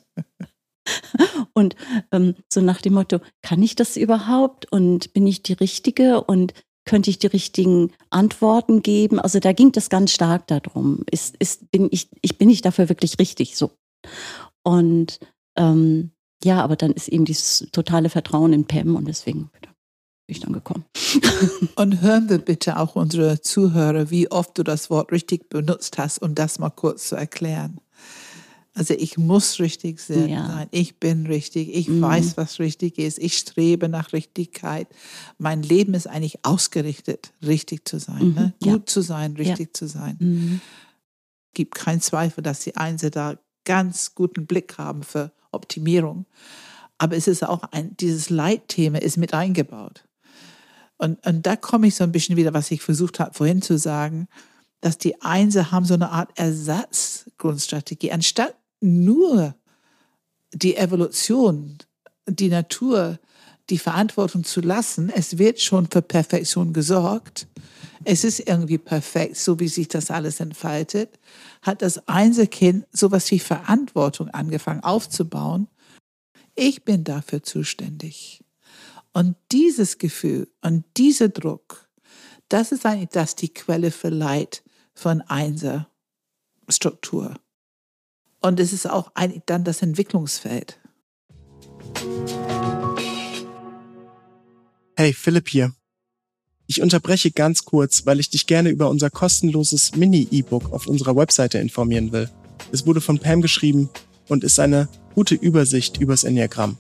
und 1.54 1.78
ähm, 2.12 2.36
so 2.52 2.60
nach 2.60 2.82
dem 2.82 2.96
Motto, 2.96 3.20
kann 3.42 3.64
ich 3.64 3.76
das 3.76 3.96
überhaupt 3.96 4.70
und 4.70 5.14
bin 5.14 5.26
ich 5.26 5.44
die 5.44 5.54
Richtige 5.54 6.26
und 6.26 6.54
könnte 6.84 7.10
ich 7.10 7.20
die 7.20 7.28
richtigen 7.28 7.94
Antworten 8.10 8.82
geben? 8.82 9.18
Also 9.18 9.40
da 9.40 9.54
ging 9.54 9.72
das 9.72 9.90
ganz 9.90 10.12
stark 10.12 10.48
darum. 10.48 11.04
Ist, 11.10 11.38
ist, 11.38 11.72
bin 11.72 11.88
ich, 11.90 12.10
ich 12.22 12.38
bin 12.38 12.50
ich 12.50 12.62
dafür 12.62 12.90
wirklich 12.90 13.18
richtig 13.18 13.56
so? 13.56 13.72
Und 14.64 15.20
ähm, 15.58 16.12
ja, 16.44 16.62
aber 16.62 16.76
dann 16.76 16.92
ist 16.92 17.08
eben 17.08 17.24
dieses 17.24 17.70
totale 17.72 18.10
Vertrauen 18.10 18.52
in 18.52 18.66
Pam 18.66 18.98
und 18.98 19.08
deswegen 19.08 19.50
ich 20.28 20.40
dann 20.42 20.54
gekommen. 20.54 20.86
Und 21.76 22.02
hören 22.02 22.30
wir 22.30 22.38
bitte 22.40 22.78
auch 22.78 22.96
unsere 22.96 23.42
Zuhörer, 23.42 24.10
wie 24.12 24.30
oft 24.30 24.58
du 24.58 24.64
das 24.64 24.90
Wort 24.90 25.12
richtig 25.12 25.50
benutzt 25.50 25.98
hast, 25.98 26.22
um 26.22 26.36
das 26.36 26.60
mal 26.60 26.70
kurz 26.70 27.08
zu 27.10 27.16
erklären. 27.16 27.80
Also 28.74 28.94
ich 28.94 29.18
muss 29.18 29.60
richtig 29.60 30.00
sein. 30.00 30.30
Ja. 30.30 30.66
Ich 30.70 31.00
bin 31.00 31.26
richtig. 31.26 31.74
Ich 31.74 31.88
Mhm. 31.88 32.02
weiß, 32.02 32.38
was 32.38 32.60
richtig 32.60 33.00
ist. 33.00 33.18
Ich 33.18 33.36
strebe 33.38 33.90
nach 33.90 34.14
Richtigkeit. 34.14 34.88
Mein 35.40 35.64
Leben 35.64 35.96
ist 35.96 36.06
eigentlich 36.08 36.46
ausgerichtet, 36.46 37.32
richtig 37.44 37.88
zu 37.88 38.00
sein. 38.00 38.28
Mhm, 38.30 38.34
Ne? 38.36 38.54
ja. 38.64 38.74
Gut 38.74 38.88
zu 38.90 39.02
sein, 39.02 39.34
richtig 39.36 39.76
zu 39.76 39.88
sein. 39.88 40.18
Mhm. 40.20 40.62
Gibt 41.56 41.74
keinen 41.74 42.02
Zweifel, 42.02 42.44
dass 42.44 42.60
die 42.60 42.76
Einser 42.78 43.10
da 43.10 43.40
ganz 43.66 44.14
guten 44.14 44.46
Blick 44.46 44.78
haben 44.78 45.02
für 45.02 45.32
Optimierung. 45.52 46.26
Aber 47.00 47.16
es 47.16 47.28
ist 47.28 47.44
auch 47.44 47.64
ein, 47.72 47.98
dieses 47.98 48.30
Leitthema 48.30 49.00
ist 49.00 49.18
mit 49.18 49.34
eingebaut. 49.34 50.04
Und, 50.98 51.26
und 51.26 51.46
da 51.46 51.56
komme 51.56 51.88
ich 51.88 51.96
so 51.96 52.04
ein 52.04 52.12
bisschen 52.12 52.38
wieder, 52.38 52.54
was 52.54 52.72
ich 52.72 52.82
versucht 52.82 53.20
habe 53.20 53.34
vorhin 53.34 53.62
zu 53.62 53.78
sagen, 53.78 54.28
dass 54.82 54.98
die 54.98 55.22
Einser 55.22 55.72
haben 55.72 55.86
so 55.86 55.94
eine 55.94 56.10
Art 56.10 56.32
Ersatzgrundstrategie. 56.36 58.12
Anstatt 58.12 58.56
nur 58.82 59.56
die 60.54 60.76
Evolution, 60.76 61.78
die 62.28 62.50
Natur, 62.50 63.20
die 63.70 63.78
Verantwortung 63.78 64.44
zu 64.44 64.62
lassen, 64.62 65.10
es 65.10 65.38
wird 65.38 65.60
schon 65.60 65.88
für 65.92 66.02
Perfektion 66.02 66.74
gesorgt. 66.74 67.48
Es 68.04 68.24
ist 68.24 68.40
irgendwie 68.40 68.78
perfekt, 68.78 69.38
so 69.38 69.60
wie 69.60 69.68
sich 69.68 69.88
das 69.88 70.12
alles 70.12 70.40
entfaltet, 70.40 71.20
hat 71.62 71.82
das 71.82 72.08
Einzelkind 72.08 72.86
sowas 72.92 73.30
wie 73.32 73.40
Verantwortung 73.40 74.30
angefangen 74.30 74.84
aufzubauen. 74.84 75.68
Ich 76.56 76.84
bin 76.84 77.04
dafür 77.04 77.44
zuständig. 77.44 78.42
Und 79.18 79.36
dieses 79.52 79.98
Gefühl 79.98 80.48
und 80.62 80.86
dieser 80.96 81.30
Druck, 81.30 81.90
das 82.50 82.72
ist 82.72 82.86
eigentlich 82.86 83.10
das 83.10 83.34
die 83.34 83.52
Quelle 83.52 83.90
für 83.90 84.10
Leid 84.10 84.64
von 84.94 85.22
Einser 85.22 85.90
Struktur. 86.70 87.34
Und 88.42 88.60
es 88.60 88.74
ist 88.74 88.88
auch 88.88 89.10
eigentlich 89.16 89.42
dann 89.48 89.64
das 89.64 89.82
Entwicklungsfeld. 89.82 90.80
Hey, 94.96 95.14
Philipp 95.14 95.50
hier. 95.50 95.74
Ich 96.68 96.84
unterbreche 96.84 97.32
ganz 97.32 97.66
kurz, 97.66 98.06
weil 98.06 98.20
ich 98.20 98.30
dich 98.30 98.46
gerne 98.46 98.70
über 98.70 98.88
unser 98.88 99.10
kostenloses 99.10 99.96
Mini-E-Book 99.96 100.72
auf 100.72 100.86
unserer 100.86 101.16
Webseite 101.16 101.58
informieren 101.58 102.12
will. 102.12 102.30
Es 102.72 102.86
wurde 102.86 103.02
von 103.02 103.18
Pam 103.18 103.42
geschrieben 103.42 103.90
und 104.28 104.44
ist 104.44 104.60
eine 104.60 104.88
gute 105.16 105.34
Übersicht 105.34 105.98
übers 105.98 106.24
Enneagramm. 106.24 106.78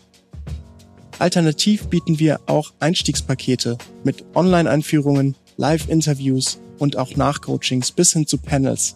Alternativ 1.19 1.87
bieten 1.87 2.19
wir 2.19 2.39
auch 2.45 2.73
Einstiegspakete 2.79 3.77
mit 4.03 4.23
Online-Einführungen, 4.35 5.35
Live-Interviews 5.57 6.59
und 6.77 6.97
auch 6.97 7.15
Nachcoachings 7.15 7.91
bis 7.91 8.13
hin 8.13 8.27
zu 8.27 8.37
Panels. 8.37 8.95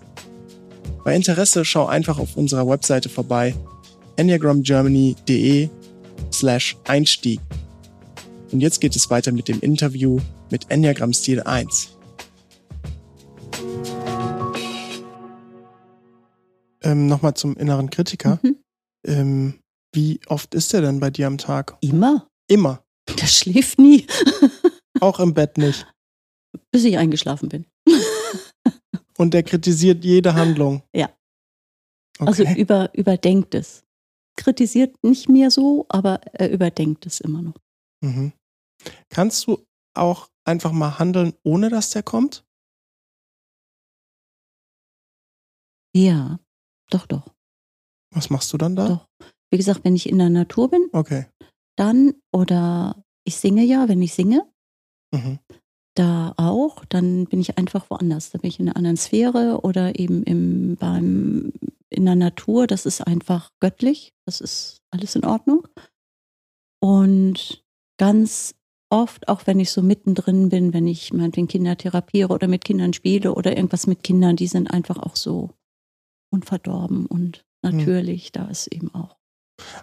Bei 1.04 1.16
Interesse 1.16 1.66
schau 1.66 1.88
einfach 1.88 2.20
auf 2.20 2.38
unserer 2.38 2.68
Webseite 2.68 3.10
vorbei 3.10 3.56
enneagramgermany.de 4.18 5.70
slash 6.32 6.78
Einstieg. 6.86 7.40
Und 8.52 8.60
jetzt 8.60 8.82
geht 8.82 8.96
es 8.96 9.10
weiter 9.10 9.32
mit 9.32 9.48
dem 9.48 9.60
Interview 9.62 10.20
mit 10.52 10.70
Enneagram 10.70 11.14
Stil 11.14 11.42
1. 11.42 11.98
Ähm, 16.84 17.08
Nochmal 17.08 17.34
zum 17.34 17.56
inneren 17.56 17.90
Kritiker. 17.90 18.40
Mhm. 18.44 18.58
Ähm, 19.08 19.54
wie 19.94 20.20
oft 20.28 20.54
ist 20.56 20.74
er 20.74 20.82
denn 20.82 21.00
bei 21.00 21.10
dir 21.10 21.28
am 21.28 21.38
Tag? 21.38 21.78
Immer. 21.82 22.28
Immer. 22.48 22.84
Der 23.20 23.28
schläft 23.28 23.80
nie, 23.80 24.06
Auch 25.02 25.20
im 25.20 25.34
Bett 25.34 25.58
nicht. 25.58 25.86
bis 26.72 26.84
ich 26.84 26.98
eingeschlafen 26.98 27.50
bin. 27.50 27.66
Und 29.18 29.34
er 29.36 29.44
kritisiert 29.44 30.04
jede 30.04 30.34
Handlung. 30.36 30.84
Ja. 30.96 31.10
Okay. 32.20 32.28
Also 32.28 32.44
über, 32.60 32.94
überdenkt 32.94 33.56
es. 33.56 33.84
Kritisiert 34.38 34.96
nicht 35.04 35.28
mehr 35.30 35.52
so, 35.52 35.86
aber 35.90 36.22
er 36.34 36.52
überdenkt 36.52 37.06
es 37.06 37.20
immer 37.20 37.42
noch. 37.42 37.56
mhm. 38.04 38.34
Kannst 39.10 39.46
du 39.46 39.64
auch 39.96 40.30
einfach 40.46 40.72
mal 40.72 40.98
handeln, 40.98 41.34
ohne 41.44 41.70
dass 41.70 41.92
der 41.92 42.02
kommt? 42.04 42.44
Ja, 45.96 46.40
doch, 46.90 47.06
doch, 47.06 47.28
Was 48.14 48.30
machst 48.30 48.52
du 48.54 48.58
dann 48.58 48.76
da? 48.76 48.88
doch. 48.88 49.08
Wie 49.52 49.58
gesagt, 49.58 49.82
wenn 49.84 49.96
ich 49.96 50.08
in 50.10 50.18
der 50.18 50.30
Natur 50.30 50.70
bin, 50.70 50.88
Okay. 50.94 51.26
dann 51.76 52.14
oder 52.32 53.04
ich 53.26 53.36
singe 53.38 53.64
ja, 53.64 53.88
wenn 53.90 54.02
ich 54.02 54.14
singe, 54.14 54.46
Mhm. 55.14 55.40
da 55.96 56.34
auch, 56.38 56.86
dann 56.86 57.26
bin 57.26 57.42
ich 57.42 57.58
einfach 57.58 57.90
woanders. 57.90 58.30
Da 58.32 58.38
bin 58.38 58.48
ich 58.50 58.60
in 58.60 58.68
einer 58.70 58.78
anderen 58.78 58.96
Sphäre 58.98 59.60
oder 59.64 60.00
eben 60.00 60.24
im, 60.24 60.78
beim, 60.78 61.52
in 61.90 62.06
der 62.06 62.16
Natur. 62.16 62.66
Das 62.66 62.86
ist 62.86 63.02
einfach 63.02 63.52
göttlich. 63.60 64.14
Das 64.26 64.40
ist 64.40 64.82
alles 64.90 65.16
in 65.18 65.26
Ordnung. 65.26 65.68
Und 66.80 67.64
ganz 67.98 68.56
oft, 68.90 69.28
auch 69.28 69.46
wenn 69.48 69.60
ich 69.60 69.72
so 69.72 69.82
mittendrin 69.82 70.50
bin, 70.50 70.74
wenn 70.74 70.88
ich 70.88 71.14
meinetwegen 71.14 71.48
Kinder 71.48 71.78
therapiere 71.78 72.34
oder 72.34 72.48
mit 72.48 72.64
Kindern 72.64 72.94
spiele 72.94 73.34
oder 73.36 73.56
irgendwas 73.56 73.86
mit 73.88 74.04
Kindern, 74.04 74.36
die 74.36 74.48
sind 74.48 74.72
einfach 74.72 74.98
auch 74.98 75.16
so 75.16 75.52
unverdorben 76.34 77.06
und 77.06 77.46
natürlich, 77.62 78.32
da 78.32 78.48
ist 78.48 78.68
eben 78.68 78.94
auch. 78.96 79.18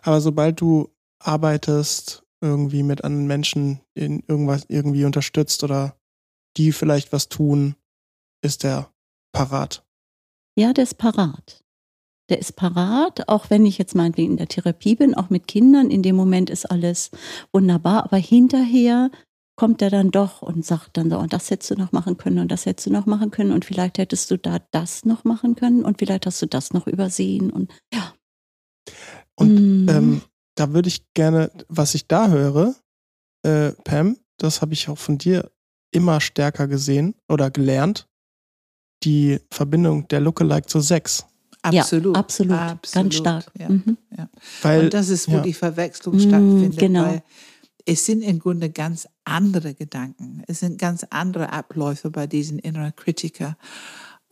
Aber 0.03 0.21
sobald 0.21 0.61
du 0.61 0.91
arbeitest, 1.19 2.25
irgendwie 2.41 2.83
mit 2.83 3.05
anderen 3.05 3.27
Menschen 3.27 3.81
in 3.95 4.23
irgendwas 4.29 4.65
irgendwie 4.69 5.05
unterstützt 5.05 5.65
oder 5.65 5.97
die 6.57 6.73
vielleicht 6.73 7.13
was 7.13 7.29
tun, 7.29 7.75
ist 8.43 8.63
der 8.63 8.91
parat. 9.33 9.85
Ja, 10.57 10.73
der 10.73 10.85
ist 10.85 10.99
parat. 10.99 11.65
Der 12.29 12.39
ist 12.39 12.57
parat, 12.57 13.29
auch 13.29 13.49
wenn 13.49 13.65
ich 13.65 13.79
jetzt 13.79 13.95
meinetwegen 13.95 14.33
in 14.33 14.37
der 14.37 14.49
Therapie 14.49 14.95
bin, 14.95 15.15
auch 15.15 15.31
mit 15.31 15.47
Kindern. 15.49 15.91
In 15.91 16.03
dem 16.03 16.15
Moment 16.15 16.51
ist 16.51 16.67
alles 16.67 17.11
wunderbar, 17.53 18.05
aber 18.05 18.19
hinterher 18.19 19.11
kommt 19.57 19.83
er 19.83 19.91
dann 19.91 20.11
doch 20.11 20.43
und 20.43 20.65
sagt 20.65 20.97
dann 20.97 21.11
so, 21.11 21.19
und 21.19 21.33
das 21.33 21.51
hättest 21.51 21.73
du 21.73 21.75
noch 21.75 21.91
machen 21.91 22.17
können 22.17 22.39
und 22.39 22.53
das 22.53 22.67
hättest 22.67 22.87
du 22.87 22.93
noch 22.93 23.07
machen 23.07 23.31
können 23.31 23.51
und 23.51 23.65
vielleicht 23.65 23.99
hättest 23.99 24.31
du 24.31 24.39
da 24.39 24.59
das 24.71 25.05
noch 25.05 25.25
machen 25.25 25.57
können 25.57 25.85
und 25.85 25.99
vielleicht 25.99 26.27
hast 26.27 26.41
du 26.41 26.47
das 26.47 26.73
noch 26.73 26.87
übersehen 26.87 27.51
und 27.51 27.73
ja. 27.93 28.15
Und 29.39 29.85
Mm. 29.85 29.89
ähm, 29.89 30.21
da 30.57 30.73
würde 30.73 30.89
ich 30.89 31.13
gerne, 31.15 31.51
was 31.69 31.95
ich 31.95 32.07
da 32.09 32.29
höre, 32.29 32.75
äh, 33.43 33.73
Pam, 33.85 34.17
das 34.39 34.61
habe 34.61 34.73
ich 34.75 34.89
auch 34.89 34.99
von 34.99 35.19
dir 35.19 35.51
immer 35.93 36.21
stärker 36.21 36.67
gesehen 36.67 37.15
oder 37.29 37.51
gelernt, 37.51 38.09
die 39.05 39.39
Verbindung 39.51 40.09
der 40.09 40.21
Lookalike 40.21 40.67
zur 40.67 40.83
Sex. 40.83 41.25
Absolut. 41.63 42.15
Ja, 42.17 42.21
absolut, 42.21 42.57
absolut, 42.57 42.93
ganz 42.95 43.15
stark. 43.15 43.53
Ja. 43.59 43.69
Mhm. 43.69 43.97
Weil, 44.63 44.85
Und 44.85 44.95
das 44.95 45.09
ist, 45.09 45.29
wo 45.29 45.37
ja. 45.37 45.41
die 45.43 45.53
Verwechslung 45.55 46.17
Mm, 46.17 46.21
stattfindet. 46.21 46.79
genau. 46.79 47.05
Weil 47.05 47.23
es 47.85 48.05
sind 48.05 48.23
im 48.23 48.39
Grunde 48.39 48.71
ganz 48.71 49.09
andere 49.25 49.75
Gedanken. 49.75 50.43
Es 50.47 50.61
sind 50.61 50.79
ganz 50.79 51.05
andere 51.11 51.53
Abläufe 51.53 52.11
bei 52.11 52.27
diesen 52.27 52.59
inneren 52.59 52.95
Kritiker. 52.95 53.57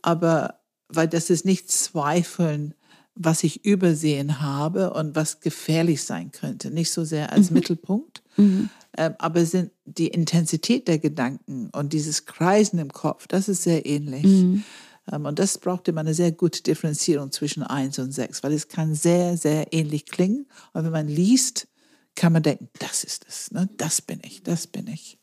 Aber 0.01 0.59
weil 0.89 1.07
das 1.07 1.29
ist 1.29 1.43
nicht 1.43 1.69
Zweifeln, 1.71 2.73
was 3.19 3.43
ich 3.43 3.65
übersehen 3.65 4.41
habe 4.41 4.93
und 4.93 5.15
was 5.15 5.39
gefährlich 5.39 6.03
sein 6.03 6.31
könnte. 6.31 6.71
Nicht 6.71 6.91
so 6.91 7.03
sehr 7.03 7.31
als 7.31 7.49
Mhm. 7.49 7.55
Mittelpunkt, 7.55 8.23
Mhm. 8.37 8.69
ähm, 8.97 9.15
aber 9.19 9.45
sind 9.45 9.71
die 9.85 10.07
Intensität 10.07 10.87
der 10.87 10.99
Gedanken 10.99 11.69
und 11.71 11.93
dieses 11.93 12.25
Kreisen 12.25 12.79
im 12.79 12.91
Kopf, 12.93 13.27
das 13.27 13.47
ist 13.49 13.63
sehr 13.63 13.85
ähnlich. 13.85 14.23
Mhm. 14.25 14.63
Ähm, 15.11 15.25
Und 15.25 15.39
das 15.39 15.57
braucht 15.57 15.87
immer 15.87 16.01
eine 16.01 16.13
sehr 16.13 16.31
gute 16.33 16.61
Differenzierung 16.63 17.31
zwischen 17.31 17.63
1 17.63 17.97
und 17.99 18.11
6, 18.11 18.43
weil 18.43 18.51
es 18.53 18.67
kann 18.67 18.93
sehr, 18.93 19.37
sehr 19.37 19.71
ähnlich 19.73 20.05
klingen. 20.05 20.47
Und 20.73 20.83
wenn 20.83 20.91
man 20.91 21.07
liest, 21.07 21.67
kann 22.15 22.33
man 22.33 22.43
denken, 22.43 22.69
das 22.79 23.03
ist 23.03 23.25
es, 23.29 23.51
ne? 23.51 23.69
das 23.77 24.01
bin 24.01 24.19
ich, 24.23 24.43
das 24.43 24.67
bin 24.67 24.87
ich. 24.87 25.17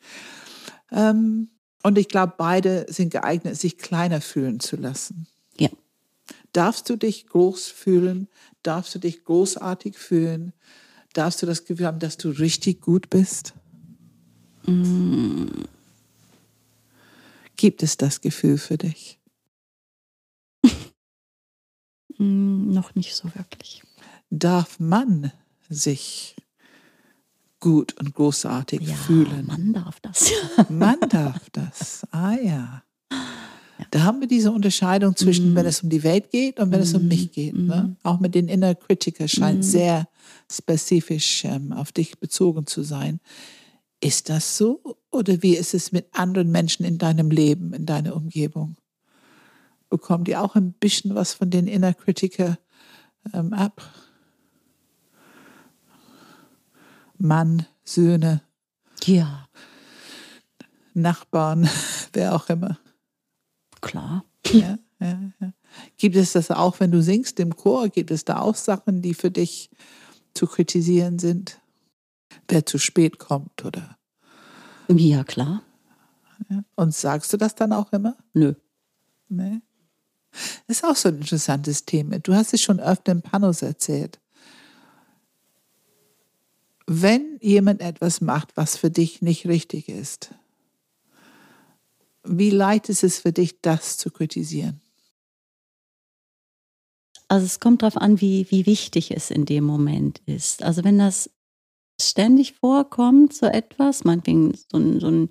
Ähm, 0.91 1.51
Und 1.83 1.99
ich 1.99 2.09
glaube, 2.09 2.33
beide 2.39 2.87
sind 2.89 3.11
geeignet, 3.11 3.57
sich 3.61 3.77
kleiner 3.77 4.23
fühlen 4.23 4.59
zu 4.59 4.77
lassen. 4.77 5.27
Ja. 5.59 5.69
Darfst 6.55 6.89
du 6.89 6.97
dich 6.97 7.27
groß 7.27 7.67
fühlen? 7.67 8.29
Darfst 8.63 8.95
du 8.95 8.99
dich 9.01 9.25
großartig 9.25 9.99
fühlen? 9.99 10.53
Darfst 11.13 11.43
du 11.43 11.47
das 11.47 11.65
Gefühl 11.65 11.87
haben, 11.87 11.99
dass 11.99 12.17
du 12.17 12.31
richtig 12.31 12.81
gut 12.81 13.11
bist? 13.11 13.53
Gibt 17.57 17.83
es 17.83 17.97
das 17.97 18.21
Gefühl 18.23 18.57
für 18.59 18.79
dich? 18.79 19.19
Mm, 22.19 22.71
Noch 22.73 22.95
nicht 22.95 23.17
so 23.17 23.25
wirklich. 23.35 23.83
Darf 24.31 24.79
man 24.79 25.33
sich 25.69 26.37
gut 27.59 27.93
und 27.99 28.15
großartig 28.15 28.83
Ja, 28.83 28.95
fühlen? 28.95 29.47
man 29.47 29.73
darf 29.73 29.99
das. 29.99 30.31
Man 30.69 31.01
darf 31.09 31.51
das. 31.51 32.07
Ah 32.13 32.35
ja. 32.37 32.85
Da 33.91 34.03
haben 34.05 34.21
wir 34.21 34.29
diese 34.29 34.53
Unterscheidung 34.53 35.17
zwischen, 35.17 35.51
Mhm. 35.51 35.57
wenn 35.57 35.67
es 35.67 35.83
um 35.83 35.91
die 35.91 36.03
Welt 36.05 36.31
geht 36.31 36.61
und 36.61 36.71
wenn 36.71 36.81
es 36.81 36.95
um 36.95 37.07
mich 37.09 37.33
geht. 37.33 37.55
Ne? 37.55 37.97
Auch 38.03 38.21
mit 38.21 38.35
den 38.35 38.49
Inner 38.49 38.75
Critiker 38.75 39.27
scheint 39.29 39.59
Mhm. 39.59 39.63
sehr 39.63 40.09
spezifisch 40.51 41.45
ähm, 41.45 41.73
auf 41.73 41.91
dich 41.93 42.19
bezogen 42.19 42.67
zu 42.67 42.83
sein. 42.83 43.21
Ist 44.01 44.29
das 44.29 44.57
so? 44.57 44.97
Oder 45.11 45.43
wie 45.43 45.57
ist 45.57 45.75
es 45.75 45.91
mit 45.93 46.07
anderen 46.13 46.51
Menschen 46.51 46.85
in 46.85 46.99
deinem 46.99 47.31
Leben, 47.31 47.73
in 47.73 47.85
deiner 47.87 48.15
Umgebung? 48.15 48.77
Bekommen 49.91 50.25
die 50.25 50.37
auch 50.37 50.55
ein 50.57 50.73
bisschen 50.73 51.15
was 51.15 51.33
von 51.35 51.51
den 51.51 51.67
Inner 51.67 51.95
Critiker 51.95 52.59
ähm, 53.33 53.53
ab. 53.53 53.83
Mann, 57.19 57.67
Söhne, 57.85 58.43
Ja, 59.05 59.49
Nachbarn, 60.95 61.69
wer 62.13 62.35
auch 62.35 62.49
immer. 62.49 62.79
Klar. 63.85 64.25
Ja, 64.47 64.79
ja, 65.01 65.21
ja. 65.41 65.53
Gibt 65.97 66.17
es 66.17 66.33
das 66.33 66.51
auch, 66.51 66.81
wenn 66.81 66.91
du 66.91 67.03
singst 67.03 67.39
im 67.41 67.57
Chor? 67.57 67.89
Gibt 67.89 68.11
es 68.11 68.25
da 68.25 68.41
auch 68.41 68.55
Sachen, 68.55 69.03
die 69.03 69.15
für 69.15 69.31
dich 69.31 69.71
zu 70.35 70.47
kritisieren 70.47 71.19
sind? 71.19 71.61
Wer 72.49 72.67
zu 72.67 72.79
spät 72.79 73.19
kommt 73.19 73.65
oder? 73.65 73.97
Ja, 74.89 75.25
klar. 75.25 75.63
Und 76.75 76.95
sagst 76.95 77.33
du 77.33 77.37
das 77.37 77.55
dann 77.55 77.73
auch 77.73 77.93
immer? 77.93 78.17
Nö. 78.33 78.55
Nee. 79.29 79.61
Das 80.67 80.79
ist 80.79 80.85
auch 80.85 80.97
so 80.97 81.09
ein 81.09 81.17
interessantes 81.17 81.85
Thema. 81.85 82.19
Du 82.19 82.35
hast 82.35 82.53
es 82.53 82.61
schon 82.61 82.81
öfter 82.81 83.13
im 83.13 83.23
Panos 83.23 83.63
erzählt. 83.63 84.21
Wenn 86.87 87.39
jemand 87.41 87.81
etwas 87.81 88.21
macht, 88.21 88.57
was 88.57 88.77
für 88.77 88.91
dich 88.91 89.23
nicht 89.23 89.47
richtig 89.47 89.89
ist, 89.89 90.35
wie 92.25 92.51
leicht 92.51 92.89
ist 92.89 93.05
es 93.05 93.19
für 93.19 93.33
dich, 93.33 93.61
das 93.61 93.97
zu 93.97 94.11
kritisieren? 94.11 94.81
Also 97.29 97.47
es 97.47 97.61
kommt 97.61 97.83
darauf 97.83 97.97
an, 97.97 98.21
wie, 98.21 98.47
wie 98.51 98.67
wichtig 98.67 99.11
es 99.11 99.31
in 99.31 99.45
dem 99.45 99.65
Moment 99.65 100.21
ist. 100.27 100.63
Also 100.63 100.85
wenn 100.85 100.99
das 100.99 101.31
ständig 102.01 102.55
vorkommt, 102.55 103.33
so 103.33 103.47
etwas, 103.47 104.05
meinetwegen 104.05 104.55
so 104.55 104.79
ein, 104.79 105.01
so 105.01 105.09
ein 105.09 105.29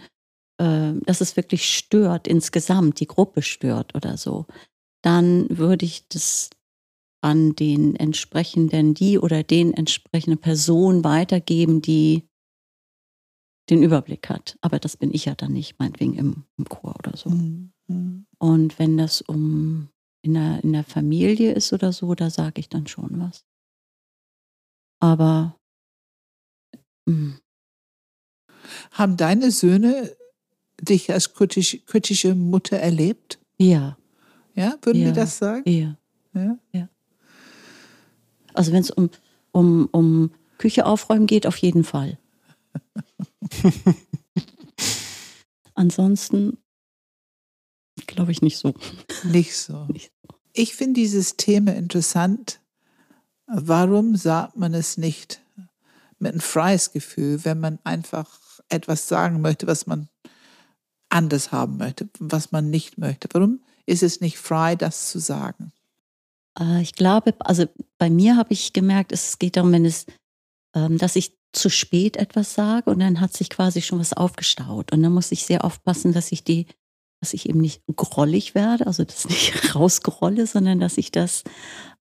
äh, 0.60 0.94
dass 1.06 1.22
es 1.22 1.36
wirklich 1.36 1.76
stört 1.76 2.28
insgesamt, 2.28 3.00
die 3.00 3.08
Gruppe 3.08 3.42
stört 3.42 3.96
oder 3.96 4.18
so, 4.18 4.46
dann 5.02 5.48
würde 5.50 5.86
ich 5.86 6.08
das 6.08 6.50
an 7.22 7.56
den 7.56 7.96
entsprechenden, 7.96 8.94
die 8.94 9.18
oder 9.18 9.44
den 9.44 9.74
entsprechenden 9.74 10.40
Person 10.40 11.04
weitergeben, 11.04 11.82
die 11.82 12.28
den 13.70 13.82
Überblick 13.84 14.30
hat. 14.30 14.58
Aber 14.62 14.80
das 14.80 14.98
bin 14.98 15.14
ich 15.14 15.26
ja 15.26 15.36
dann 15.36 15.54
nicht, 15.54 15.80
meinetwegen 15.80 16.14
im, 16.16 16.44
im 16.58 16.66
Chor 16.70 16.96
oder 17.00 17.16
so. 17.16 17.30
Mhm. 17.30 18.26
Und 18.40 18.78
wenn 18.80 18.98
das 18.98 19.22
um 19.22 19.90
in 20.22 20.34
der, 20.36 20.64
in 20.64 20.74
der 20.74 20.84
Familie 20.84 21.52
ist 21.54 21.74
oder 21.74 21.92
so, 21.92 22.14
da 22.16 22.30
sage 22.30 22.60
ich 22.60 22.70
dann 22.70 22.88
schon 22.88 23.20
was. 23.20 23.46
Aber 25.00 25.58
mm, 27.06 27.32
Haben 28.92 29.18
deine 29.18 29.52
Söhne 29.52 30.16
dich 30.82 31.12
als 31.12 31.34
kritisch, 31.34 31.80
kritische 31.86 32.36
Mutter 32.36 32.78
erlebt? 32.78 33.40
ja, 33.58 33.98
Ja, 34.56 34.78
würden 34.82 35.02
Ja. 35.02 35.08
wir 35.08 35.14
das 35.14 35.38
sagen? 35.38 35.70
ja. 35.70 35.98
Ja. 36.72 36.90
Also 38.54 38.72
wenn 38.72 38.82
es 38.82 38.90
um, 38.92 39.10
um, 39.52 39.88
um 39.92 40.32
Küche 40.58 40.86
aufräumen 40.86 41.28
geht, 41.28 41.46
auf 41.48 41.58
jeden 41.58 41.84
Fall. 41.84 42.18
Ansonsten 45.76 46.58
glaube 48.08 48.32
ich 48.32 48.42
nicht 48.42 48.58
so. 48.58 48.74
Nicht 49.24 49.56
so. 49.56 49.86
Nicht 49.92 50.12
Ich 50.54 50.76
finde 50.76 51.02
dieses 51.02 51.38
Thema 51.38 51.76
interessant. 51.76 52.60
Warum 53.48 54.16
sagt 54.16 54.58
man 54.58 54.74
es 54.74 54.98
nicht 54.98 55.42
mit 56.20 56.32
einem 56.32 56.42
freies 56.42 56.92
Gefühl, 56.92 57.44
wenn 57.44 57.60
man 57.60 57.80
einfach 57.84 58.40
etwas 58.70 59.08
sagen 59.08 59.42
möchte, 59.42 59.68
was 59.68 59.86
man 59.86 60.08
anders 61.10 61.52
haben 61.52 61.78
möchte, 61.78 62.10
was 62.20 62.52
man 62.52 62.70
nicht 62.70 62.98
möchte? 62.98 63.28
Warum 63.32 63.62
ist 63.86 64.04
es 64.04 64.22
nicht 64.22 64.38
frei, 64.38 64.76
das 64.76 65.12
zu 65.12 65.20
sagen? 65.20 65.72
Äh, 66.60 66.82
Ich 66.82 66.94
glaube, 66.94 67.36
also 67.40 67.66
bei 67.98 68.10
mir 68.10 68.38
habe 68.38 68.54
ich 68.54 68.74
gemerkt, 68.74 69.12
es 69.12 69.38
geht 69.38 69.58
darum, 69.58 69.72
wenn 69.72 69.86
es, 69.86 70.06
ähm, 70.74 70.98
dass 70.98 71.16
ich 71.16 71.38
zu 71.54 71.70
spät 71.70 72.18
etwas 72.18 72.56
sage 72.56 72.90
und 72.90 73.00
dann 73.00 73.22
hat 73.22 73.34
sich 73.34 73.50
quasi 73.50 73.82
schon 73.82 74.00
was 74.00 74.14
aufgestaut. 74.14 74.92
Und 74.92 75.04
dann 75.04 75.14
muss 75.14 75.32
ich 75.32 75.46
sehr 75.46 75.64
aufpassen, 75.64 76.12
dass 76.12 76.32
ich 76.32 76.44
die, 76.44 76.66
dass 77.22 77.34
ich 77.34 77.48
eben 77.48 77.62
nicht 77.62 77.84
grollig 77.96 78.56
werde, 78.56 78.88
also 78.88 79.04
das 79.04 79.30
nicht 79.30 79.76
rausgrolle, 79.76 80.48
sondern 80.48 80.80
dass 80.80 80.98
ich 80.98 81.12
das 81.12 81.44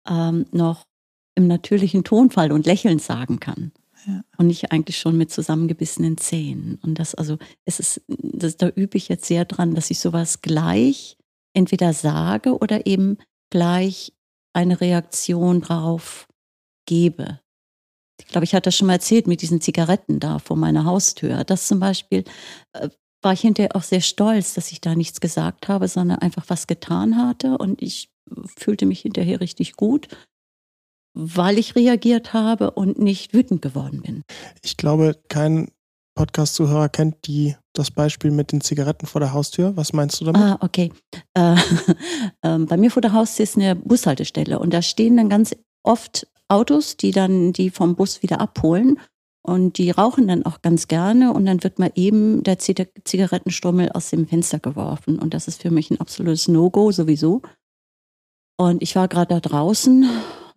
ähm, 0.08 0.46
noch 0.52 0.86
im 1.34 1.46
natürlichen 1.46 2.02
Tonfall 2.04 2.50
und 2.50 2.66
lächelnd 2.66 3.02
sagen 3.02 3.40
kann. 3.40 3.72
Ja. 4.06 4.24
Und 4.36 4.48
nicht 4.48 4.72
eigentlich 4.72 4.98
schon 4.98 5.16
mit 5.16 5.30
zusammengebissenen 5.30 6.18
Zähnen. 6.18 6.80
Und 6.82 6.98
das, 6.98 7.14
also, 7.14 7.38
es 7.64 7.78
ist, 7.78 8.02
das, 8.08 8.56
da 8.56 8.68
übe 8.68 8.96
ich 8.96 9.08
jetzt 9.08 9.26
sehr 9.26 9.44
dran, 9.44 9.76
dass 9.76 9.90
ich 9.90 10.00
sowas 10.00 10.40
gleich 10.40 11.16
entweder 11.54 11.92
sage 11.92 12.58
oder 12.58 12.86
eben 12.86 13.18
gleich 13.50 14.12
eine 14.52 14.80
Reaktion 14.80 15.60
drauf 15.60 16.26
gebe. 16.86 17.41
Ich 18.20 18.26
glaube, 18.26 18.44
ich 18.44 18.54
hatte 18.54 18.68
das 18.68 18.76
schon 18.76 18.86
mal 18.86 18.94
erzählt 18.94 19.26
mit 19.26 19.42
diesen 19.42 19.60
Zigaretten 19.60 20.20
da 20.20 20.38
vor 20.38 20.56
meiner 20.56 20.84
Haustür. 20.84 21.44
Das 21.44 21.66
zum 21.66 21.80
Beispiel 21.80 22.24
äh, 22.72 22.88
war 23.22 23.32
ich 23.32 23.40
hinterher 23.40 23.76
auch 23.76 23.82
sehr 23.82 24.00
stolz, 24.00 24.54
dass 24.54 24.72
ich 24.72 24.80
da 24.80 24.94
nichts 24.94 25.20
gesagt 25.20 25.68
habe, 25.68 25.88
sondern 25.88 26.18
einfach 26.18 26.44
was 26.48 26.66
getan 26.66 27.16
hatte. 27.16 27.58
Und 27.58 27.80
ich 27.80 28.10
fühlte 28.58 28.86
mich 28.86 29.00
hinterher 29.00 29.40
richtig 29.40 29.76
gut, 29.76 30.08
weil 31.14 31.58
ich 31.58 31.76
reagiert 31.76 32.32
habe 32.32 32.72
und 32.72 32.98
nicht 32.98 33.34
wütend 33.34 33.62
geworden 33.62 34.02
bin. 34.02 34.22
Ich 34.62 34.76
glaube, 34.76 35.18
kein 35.28 35.70
Podcast-Zuhörer 36.14 36.88
kennt 36.88 37.26
die, 37.26 37.56
das 37.72 37.90
Beispiel 37.90 38.30
mit 38.30 38.52
den 38.52 38.60
Zigaretten 38.60 39.06
vor 39.06 39.20
der 39.20 39.32
Haustür. 39.32 39.76
Was 39.76 39.92
meinst 39.92 40.20
du 40.20 40.26
damit? 40.26 40.40
Ah, 40.40 40.58
okay. 40.60 40.92
Äh, 41.34 41.56
ähm, 42.42 42.66
bei 42.66 42.76
mir 42.76 42.90
vor 42.90 43.02
der 43.02 43.12
Haustür 43.12 43.44
ist 43.44 43.56
eine 43.56 43.76
Bushaltestelle 43.76 44.58
und 44.58 44.72
da 44.72 44.82
stehen 44.82 45.16
dann 45.16 45.28
ganz 45.28 45.54
oft 45.82 46.26
Autos, 46.52 46.96
die 46.96 47.10
dann 47.10 47.52
die 47.52 47.70
vom 47.70 47.96
Bus 47.96 48.22
wieder 48.22 48.40
abholen 48.40 49.00
und 49.44 49.78
die 49.78 49.90
rauchen 49.90 50.28
dann 50.28 50.44
auch 50.44 50.62
ganz 50.62 50.86
gerne 50.86 51.32
und 51.32 51.46
dann 51.46 51.64
wird 51.64 51.78
mal 51.78 51.90
eben 51.94 52.42
der 52.42 52.58
Zig- 52.58 52.92
Zigarettenstummel 53.04 53.90
aus 53.92 54.10
dem 54.10 54.26
Fenster 54.28 54.58
geworfen 54.58 55.18
und 55.18 55.34
das 55.34 55.48
ist 55.48 55.62
für 55.62 55.70
mich 55.70 55.90
ein 55.90 56.00
absolutes 56.00 56.48
No-Go 56.48 56.92
sowieso. 56.92 57.42
Und 58.58 58.82
ich 58.82 58.94
war 58.94 59.08
gerade 59.08 59.34
da 59.34 59.40
draußen, 59.40 60.08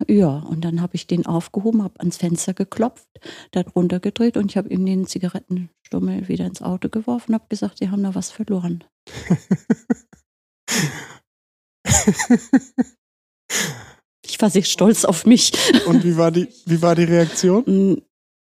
ja, 0.06 0.38
und 0.38 0.64
dann 0.64 0.80
habe 0.82 0.94
ich 0.94 1.06
den 1.06 1.26
aufgehoben, 1.26 1.82
habe 1.82 1.98
ans 1.98 2.18
Fenster 2.18 2.52
geklopft, 2.54 3.08
da 3.52 3.62
drunter 3.62 3.98
gedreht 3.98 4.36
und 4.36 4.50
ich 4.50 4.56
habe 4.56 4.68
ihm 4.68 4.84
den 4.84 5.06
Zigarettenstummel 5.06 6.28
wieder 6.28 6.46
ins 6.46 6.62
Auto 6.62 6.88
geworfen 6.90 7.32
und 7.32 7.40
habe 7.40 7.48
gesagt, 7.48 7.78
sie 7.78 7.90
haben 7.90 8.02
da 8.02 8.14
was 8.14 8.30
verloren. 8.30 8.84
Ich 14.36 14.42
war 14.42 14.50
sehr 14.50 14.64
stolz 14.64 15.06
auf 15.06 15.24
mich. 15.24 15.50
Und 15.86 16.04
wie 16.04 16.18
war 16.18 16.30
die, 16.30 16.46
wie 16.66 16.82
war 16.82 16.94
die 16.94 17.04
Reaktion? 17.04 17.64
Ein 17.66 18.02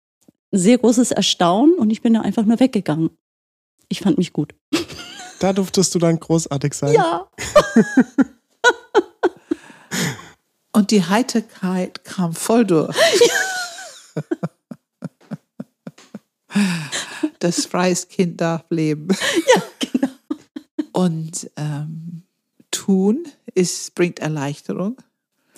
sehr 0.51 0.77
großes 0.77 1.11
Erstaunen 1.11 1.77
und 1.77 1.89
ich 1.89 2.01
bin 2.01 2.13
da 2.13 2.21
einfach 2.21 2.45
nur 2.45 2.57
weggegangen. 2.61 3.09
Ich 3.89 3.99
fand 3.99 4.17
mich 4.17 4.31
gut. 4.31 4.55
Da 5.39 5.51
durftest 5.51 5.93
du 5.93 5.99
dann 5.99 6.21
großartig 6.21 6.73
sein. 6.73 6.93
Ja. 6.93 7.27
Und 10.71 10.89
die 10.91 11.03
Heiterkeit 11.03 12.05
kam 12.05 12.33
voll 12.33 12.65
durch. 12.65 12.97
Das 17.39 17.65
freies 17.65 18.07
Kind 18.07 18.39
darf 18.39 18.63
leben. 18.69 19.09
Ja, 19.53 19.63
genau. 19.79 20.13
Und 20.93 21.49
ähm, 21.57 22.23
tun 22.71 23.25
ist, 23.53 23.95
bringt 23.95 24.19
Erleichterung. 24.19 24.95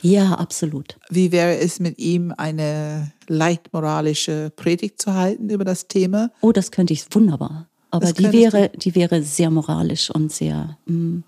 Ja, 0.06 0.34
absolut. 0.36 0.99
Wie 1.10 1.32
wäre 1.32 1.58
es 1.58 1.80
mit 1.80 1.97
ihm, 1.97 2.32
eine 2.38 3.12
leicht 3.28 3.74
moralische 3.74 4.51
Predigt 4.56 5.01
zu 5.01 5.16
halten 5.16 5.49
über 5.49 5.66
das 5.66 5.88
Thema? 5.88 6.32
Oh, 6.41 6.51
das 6.51 6.70
könnte 6.70 6.93
ich 6.93 7.03
wunderbar. 7.10 7.70
Aber 7.89 8.06
Das 8.06 8.14
die 8.14 8.32
wäre, 8.32 8.70
die 8.70 8.93
wäre 8.93 9.24
sehr 9.24 9.49
moralisch 9.49 10.12
und 10.12 10.32
sehr. 10.32 10.78
Mm, 10.86 11.20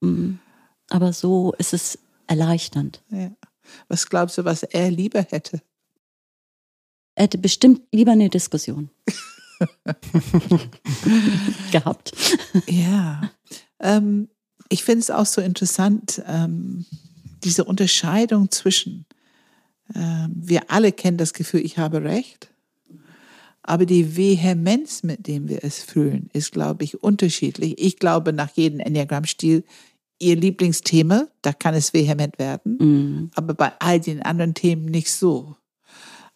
mm. 0.00 0.38
Aber 0.88 1.12
so 1.12 1.52
ist 1.58 1.74
es 1.74 1.98
erleichternd. 2.26 3.02
Ja. 3.10 3.30
Was 3.88 4.08
glaubst 4.08 4.38
du, 4.38 4.46
was 4.46 4.62
er 4.62 4.90
lieber 4.90 5.20
hätte? 5.20 5.60
Er 7.16 7.24
hätte 7.24 7.36
bestimmt 7.36 7.82
lieber 7.92 8.12
eine 8.12 8.30
Diskussion 8.30 8.88
gehabt. 11.70 12.12
Ja, 12.66 13.30
ähm, 13.78 14.28
ich 14.70 14.84
finde 14.84 15.00
es 15.00 15.10
auch 15.10 15.26
so 15.26 15.42
interessant, 15.42 16.22
ähm, 16.26 16.86
diese 17.44 17.64
Unterscheidung 17.64 18.50
zwischen, 18.50 19.06
ähm, 19.94 20.32
wir 20.34 20.70
alle 20.70 20.92
kennen 20.92 21.18
das 21.18 21.32
Gefühl, 21.32 21.60
ich 21.60 21.78
habe 21.78 22.02
Recht, 22.02 22.50
aber 23.62 23.86
die 23.86 24.16
Vehemenz, 24.16 25.02
mit 25.02 25.26
dem 25.26 25.48
wir 25.48 25.64
es 25.64 25.82
fühlen, 25.82 26.28
ist, 26.32 26.52
glaube 26.52 26.84
ich, 26.84 27.02
unterschiedlich. 27.02 27.74
Ich 27.78 27.98
glaube, 27.98 28.32
nach 28.32 28.50
jedem 28.54 28.80
Enneagramm-Stil, 28.80 29.64
ihr 30.18 30.36
Lieblingsthema, 30.36 31.26
da 31.42 31.52
kann 31.52 31.74
es 31.74 31.92
vehement 31.92 32.38
werden, 32.38 32.76
Mm. 32.78 33.30
aber 33.34 33.54
bei 33.54 33.72
all 33.78 34.00
den 34.00 34.22
anderen 34.22 34.54
Themen 34.54 34.84
nicht 34.86 35.10
so. 35.10 35.56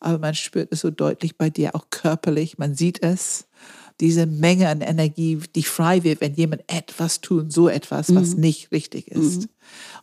Aber 0.01 0.19
man 0.19 0.35
spürt 0.35 0.73
es 0.73 0.81
so 0.81 0.91
deutlich 0.91 1.37
bei 1.37 1.51
dir 1.51 1.75
auch 1.75 1.91
körperlich, 1.91 2.59
man 2.59 2.75
sieht 2.75 3.03
es. 3.03 3.47
Diese 4.01 4.27
Menge 4.27 4.69
an 4.69 4.81
Energie, 4.81 5.41
die 5.55 5.65
frei 5.65 6.05
wird, 6.05 6.21
wenn 6.21 6.35
jemand 6.35 6.63
etwas 6.69 7.21
tut, 7.21 7.53
so 7.53 7.69
etwas, 7.69 8.15
was 8.15 8.37
nicht 8.37 8.71
richtig 8.71 9.09
ist. 9.09 9.49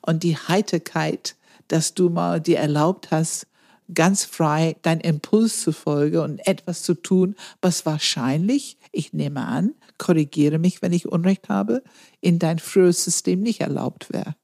Und 0.01 0.23
die 0.23 0.35
Heiterkeit, 0.35 1.35
dass 1.69 1.93
du 1.93 2.09
mal 2.09 2.41
dir 2.41 2.59
erlaubt 2.59 3.11
hast, 3.11 3.47
ganz 3.93 4.25
frei 4.25 4.75
dein 4.81 4.99
Impuls 4.99 5.61
zu 5.61 5.71
folgen 5.71 6.17
und 6.17 6.45
etwas 6.47 6.83
zu 6.83 6.93
tun, 6.95 7.35
was 7.61 7.85
wahrscheinlich, 7.85 8.77
ich 8.91 9.13
nehme 9.13 9.45
an, 9.45 9.73
korrigiere 9.97 10.57
mich, 10.57 10.81
wenn 10.81 10.93
ich 10.93 11.07
Unrecht 11.07 11.49
habe, 11.49 11.83
in 12.21 12.39
dein 12.39 12.59
früheres 12.59 13.03
System 13.03 13.41
nicht 13.41 13.61
erlaubt 13.61 14.11
wäre. 14.11 14.35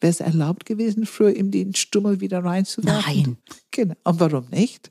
Wäre 0.00 0.10
es 0.10 0.20
erlaubt 0.20 0.64
gewesen, 0.64 1.06
früher 1.06 1.34
in 1.34 1.50
den 1.50 1.74
Stummel 1.74 2.20
wieder 2.20 2.44
reinzuwerfen? 2.44 3.02
Nein. 3.06 3.36
Genau. 3.70 3.94
Und 4.04 4.20
warum 4.20 4.46
nicht? 4.50 4.90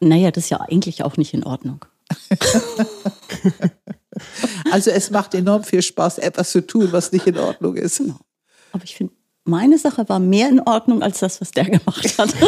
Naja, 0.00 0.30
das 0.30 0.44
ist 0.44 0.50
ja 0.50 0.60
eigentlich 0.60 1.04
auch 1.04 1.16
nicht 1.16 1.34
in 1.34 1.44
Ordnung. 1.44 1.84
also 4.70 4.90
es 4.90 5.10
macht 5.10 5.34
enorm 5.34 5.64
viel 5.64 5.82
Spaß, 5.82 6.18
etwas 6.18 6.50
zu 6.50 6.66
tun, 6.66 6.88
was 6.92 7.12
nicht 7.12 7.26
in 7.26 7.38
Ordnung 7.38 7.76
ist. 7.76 7.98
Genau. 7.98 8.18
Aber 8.72 8.84
ich 8.84 8.96
finde, 8.96 9.12
meine 9.44 9.78
Sache 9.78 10.08
war 10.08 10.18
mehr 10.18 10.48
in 10.48 10.60
Ordnung 10.60 11.02
als 11.02 11.20
das, 11.20 11.40
was 11.40 11.50
der 11.50 11.64
gemacht 11.64 12.18
hat. 12.18 12.34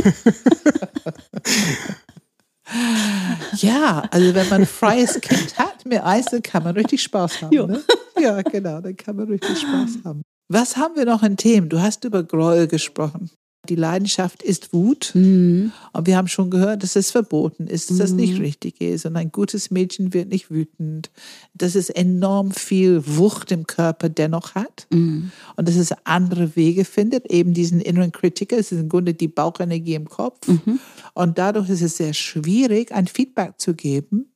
ja, 3.57 4.05
also 4.11 4.35
wenn 4.35 4.49
man 4.49 4.63
ein 4.63 4.67
freies 4.67 5.21
Kind 5.21 5.59
hat 5.59 5.85
mit 5.85 6.03
Eis, 6.03 6.27
dann 6.27 6.43
kann 6.43 6.63
man 6.63 6.77
richtig 6.77 7.03
Spaß 7.03 7.43
haben. 7.43 7.57
Ne? 7.57 7.83
Ja, 8.19 8.41
genau, 8.43 8.81
dann 8.81 8.97
kann 8.97 9.17
man 9.17 9.29
richtig 9.29 9.61
Spaß 9.61 9.99
haben. 10.05 10.23
Was 10.49 10.77
haben 10.77 10.97
wir 10.97 11.07
noch 11.07 11.23
in 11.23 11.37
Themen? 11.37 11.69
Du 11.69 11.81
hast 11.81 12.05
über 12.05 12.23
Gräuel 12.23 12.69
gesprochen. 12.69 13.31
Die 13.69 13.77
Leidenschaft 13.77 14.43
ist 14.43 14.73
Wut. 14.73 15.13
Mhm. 15.15 15.71
Und 15.93 16.07
wir 16.07 16.17
haben 16.17 16.27
schon 16.27 16.51
gehört, 16.51 16.83
dass 16.83 16.97
es 16.97 17.13
verboten 17.13 17.69
ist, 17.69 17.91
dass 17.91 17.97
mhm. 17.97 18.01
das 18.01 18.13
nicht 18.13 18.41
richtig 18.41 18.81
ist. 18.81 19.07
Und 19.07 19.17
ein 19.17 19.31
gutes 19.31 19.71
Mädchen 19.71 20.13
wird 20.13 20.29
nicht 20.31 20.51
wütend. 20.51 21.11
Dass 21.55 21.77
es 21.77 21.89
enorm 21.89 22.51
viel 22.51 23.03
Wucht 23.07 23.53
im 23.53 23.67
Körper 23.67 24.09
dennoch 24.09 24.57
hat. 24.57 24.89
Mhm. 24.91 25.31
Und 25.55 25.69
dass 25.69 25.77
es 25.77 25.95
andere 26.05 26.57
Wege 26.57 26.85
findet, 26.85 27.31
eben 27.31 27.55
diesen 27.55 27.81
inneren 27.81 28.11
Kritiker. 28.11 28.59
Es 28.59 28.73
ist 28.73 28.81
im 28.81 28.89
Grunde 28.89 29.15
die 29.15 29.29
Bauchenergie 29.29 29.95
im 29.95 30.09
Kopf. 30.09 30.49
Mhm. 30.49 30.81
Und 31.15 31.39
dadurch 31.39 31.69
ist 31.69 31.83
es 31.83 31.97
sehr 31.97 32.15
schwierig, 32.15 32.91
ein 32.91 33.07
Feedback 33.07 33.61
zu 33.61 33.75
geben, 33.75 34.27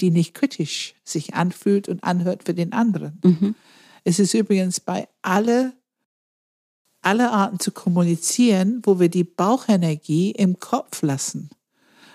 die 0.00 0.10
nicht 0.10 0.34
kritisch 0.34 0.94
sich 1.04 1.34
anfühlt 1.34 1.88
und 1.88 2.04
anhört 2.04 2.44
für 2.44 2.54
den 2.54 2.72
anderen. 2.72 3.18
Mhm. 3.24 3.54
Es 4.04 4.20
ist 4.20 4.34
übrigens 4.34 4.78
bei 4.78 5.08
alle 5.22 5.72
alle 7.06 7.30
Arten 7.30 7.60
zu 7.60 7.70
kommunizieren, 7.70 8.82
wo 8.82 8.98
wir 8.98 9.08
die 9.08 9.22
Bauchenergie 9.22 10.32
im 10.32 10.58
Kopf 10.58 11.02
lassen. 11.02 11.50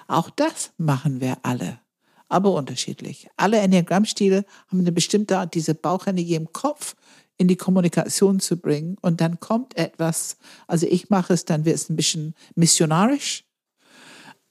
Auch 0.09 0.29
das 0.29 0.71
machen 0.77 1.21
wir 1.21 1.37
alle, 1.43 1.79
aber 2.27 2.51
unterschiedlich. 2.51 3.29
Alle 3.37 3.59
Enneagrammstile 3.59 4.43
haben 4.67 4.79
eine 4.79 4.91
bestimmte 4.91 5.37
Art, 5.37 5.53
diese 5.53 5.75
Bauchenergie 5.75 6.35
im 6.35 6.51
Kopf 6.51 6.97
in 7.37 7.47
die 7.47 7.55
Kommunikation 7.55 8.41
zu 8.41 8.57
bringen 8.57 8.97
und 9.01 9.21
dann 9.21 9.39
kommt 9.39 9.77
etwas, 9.77 10.35
also 10.67 10.85
ich 10.87 11.09
mache 11.09 11.35
es, 11.35 11.45
dann 11.45 11.63
wird 11.63 11.77
es 11.77 11.89
ein 11.89 11.95
bisschen 11.95 12.35
missionarisch. 12.55 13.45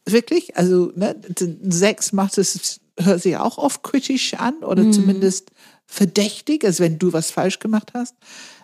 Wirklich, 0.07 0.57
also 0.57 0.91
ne, 0.95 1.21
Sex 1.69 2.15
macht 2.15 2.39
es, 2.39 2.81
hört 2.99 3.21
sich 3.21 3.37
auch 3.37 3.59
oft 3.59 3.83
kritisch 3.83 4.33
an 4.33 4.65
oder 4.65 4.85
mhm. 4.85 4.95
zumindest 4.95 5.51
verdächtig, 5.85 6.65
als 6.65 6.81
wenn 6.81 6.99
du 6.99 7.13
was 7.13 7.31
falsch 7.31 7.59
gemacht 7.59 7.91
hast. 7.93 8.15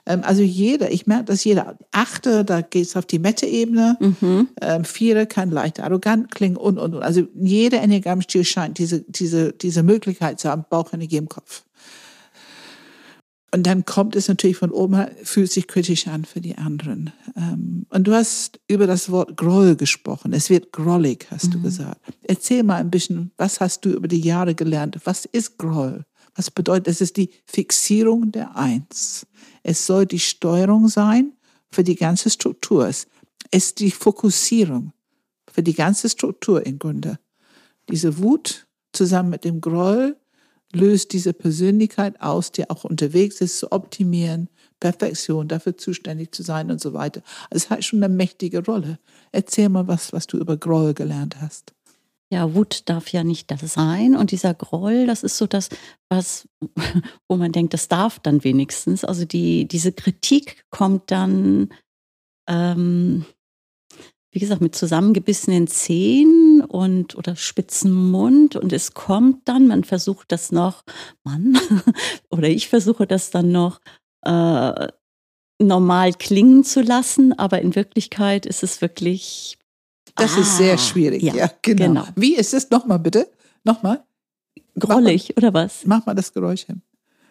Ähm, 0.07 0.23
also 0.25 0.43
jeder, 0.43 0.91
ich 0.91 1.07
merke, 1.07 1.25
dass 1.25 1.45
jeder 1.45 1.77
achte, 1.93 2.45
da 2.45 2.61
geht 2.61 2.87
es 2.87 2.97
auf 2.97 3.07
die 3.07 3.19
Mette-Ebene. 3.19 3.97
Mhm. 4.01 4.49
Ähm, 4.61 4.85
viere 4.85 5.27
kann 5.27 5.51
leicht 5.51 5.81
arrogant 5.81 6.31
klingen 6.31 6.57
und, 6.57 6.79
und, 6.79 6.95
und. 6.95 7.03
Also 7.03 7.27
jeder 7.35 7.83
Enneagramm-Stil 7.83 8.45
scheint 8.45 8.79
diese, 8.79 9.03
diese, 9.03 9.53
diese 9.53 9.83
Möglichkeit 9.83 10.41
zu 10.41 10.49
haben, 10.49 10.65
Bauchenergie 10.71 11.17
im 11.17 11.29
Kopf. 11.29 11.65
Und 13.53 13.67
dann 13.67 13.87
kommt 13.87 14.17
es 14.17 14.29
natürlich 14.29 14.57
von 14.57 14.71
oben, 14.71 15.07
fühlt 15.23 15.51
sich 15.51 15.67
kritisch 15.67 16.09
an 16.09 16.25
für 16.25 16.41
die 16.41 16.59
anderen. 16.59 17.13
Ähm, 17.37 17.87
und 17.89 18.07
du 18.07 18.13
hast 18.13 18.61
über 18.69 18.87
das 18.87 19.11
Wort 19.11 19.37
Groll 19.37 19.77
gesprochen. 19.77 20.33
Es 20.33 20.51
wird 20.51 20.73
grollig, 20.73 21.27
hast 21.31 21.49
mhm. 21.49 21.53
du 21.53 21.63
gesagt. 21.63 22.01
Erzähl 22.23 22.65
mal 22.65 22.77
ein 22.77 22.91
bisschen, 22.91 23.31
was 23.39 23.61
hast 23.61 23.85
du 23.85 23.91
über 23.91 24.09
die 24.09 24.21
Jahre 24.21 24.55
gelernt? 24.55 24.99
Was 25.05 25.25
ist 25.25 25.57
Groll? 25.59 26.05
Was 26.37 26.51
bedeutet, 26.51 26.89
es 26.89 27.01
ist 27.01 27.17
die 27.17 27.31
Fixierung 27.47 28.31
der 28.31 28.57
Eins. 28.57 29.27
Es 29.63 29.87
soll 29.87 30.07
die 30.07 30.21
Steuerung 30.21 30.89
sein 30.89 31.33
für 31.71 31.83
die 31.83 31.97
ganze 31.97 32.31
Struktur. 32.31 32.87
Es 32.87 33.07
ist 33.51 33.81
die 33.81 33.91
Fokussierung 33.91 34.93
für 35.51 35.63
die 35.63 35.75
ganze 35.75 36.09
Struktur 36.09 36.65
im 36.67 36.79
Grunde. 36.79 37.19
Diese 37.89 38.19
Wut 38.19 38.67
zusammen 38.93 39.31
mit 39.31 39.45
dem 39.45 39.61
Groll 39.61 40.17
löst 40.73 41.13
diese 41.13 41.33
Persönlichkeit 41.33 42.21
aus, 42.21 42.53
die 42.53 42.69
auch 42.69 42.85
unterwegs 42.85 43.41
ist, 43.41 43.59
zu 43.59 43.73
optimieren, 43.73 44.51
Perfektion, 44.81 45.49
dafür 45.49 45.79
zuständig 45.79 46.33
zu 46.33 46.43
sein 46.43 46.71
und 46.71 46.81
so 46.81 46.93
weiter. 46.93 47.23
Also 47.51 47.65
es 47.65 47.71
hat 47.71 47.85
schon 47.85 48.03
eine 48.03 48.15
mächtige 48.15 48.65
Rolle. 48.65 48.99
Erzähl 49.33 49.69
mal 49.69 49.87
was, 49.87 50.13
was 50.13 50.27
du 50.27 50.37
über 50.39 50.57
Groll 50.57 50.93
gelernt 50.93 51.41
hast. 51.41 51.76
Ja, 52.33 52.55
Wut 52.55 52.89
darf 52.89 53.13
ja 53.13 53.23
nicht 53.23 53.51
das 53.51 53.75
sein. 53.75 54.17
Und 54.17 54.33
dieser 54.33 54.53
Groll, 54.53 55.07
das 55.07 55.23
ist 55.23 55.37
so 55.37 55.47
das, 55.47 55.69
was, 56.09 56.49
wo 57.29 57.37
man 57.37 57.53
denkt, 57.53 57.73
das 57.73 57.89
darf 57.89 58.19
dann 58.19 58.43
wenigstens. 58.43 59.05
Also 59.05 59.25
die, 59.25 59.69
diese 59.69 59.93
Kritik 59.93 60.65
kommt 60.71 61.11
dann, 61.13 61.73
ähm, 62.49 63.25
wie 64.33 64.41
gesagt, 64.41 64.61
mit 64.61 64.75
zusammengebissenen 64.75 65.69
Zähnen 65.69 66.63
und 66.63 67.17
oder 67.17 67.37
spitzen 67.37 67.95
Mund 68.11 68.57
und 68.57 68.73
es 68.73 68.93
kommt 68.93 69.49
dann, 69.49 69.69
man 69.69 69.85
versucht 69.85 70.33
das 70.33 70.51
noch, 70.51 70.83
Mann, 71.23 71.57
oder 72.31 72.49
ich 72.49 72.69
versuche 72.69 73.07
das 73.07 73.31
dann 73.31 73.53
noch 73.53 73.81
äh, 74.23 74.89
normal 75.63 76.13
klingen 76.13 76.65
zu 76.65 76.83
lassen, 76.83 77.39
aber 77.39 77.63
in 77.63 77.75
Wirklichkeit 77.75 78.47
ist 78.47 78.63
es 78.63 78.83
wirklich 78.83 79.59
das 80.17 80.37
ah, 80.37 80.41
ist 80.41 80.57
sehr 80.57 80.75
ah, 80.75 80.79
schwierig. 80.79 81.23
Ja, 81.23 81.35
ja 81.35 81.51
genau. 81.63 81.87
genau. 81.87 82.05
Wie 82.17 82.35
ist 82.35 82.55
es? 82.55 82.71
Nochmal 82.71 82.99
bitte. 82.99 83.29
Nochmal. 83.65 84.03
Grollig, 84.79 85.29
mal, 85.29 85.39
oder 85.39 85.55
was? 85.55 85.83
Mach 85.85 86.05
mal 86.07 86.15
das 86.15 86.33
Geräusch 86.33 86.65
hin. 86.65 86.83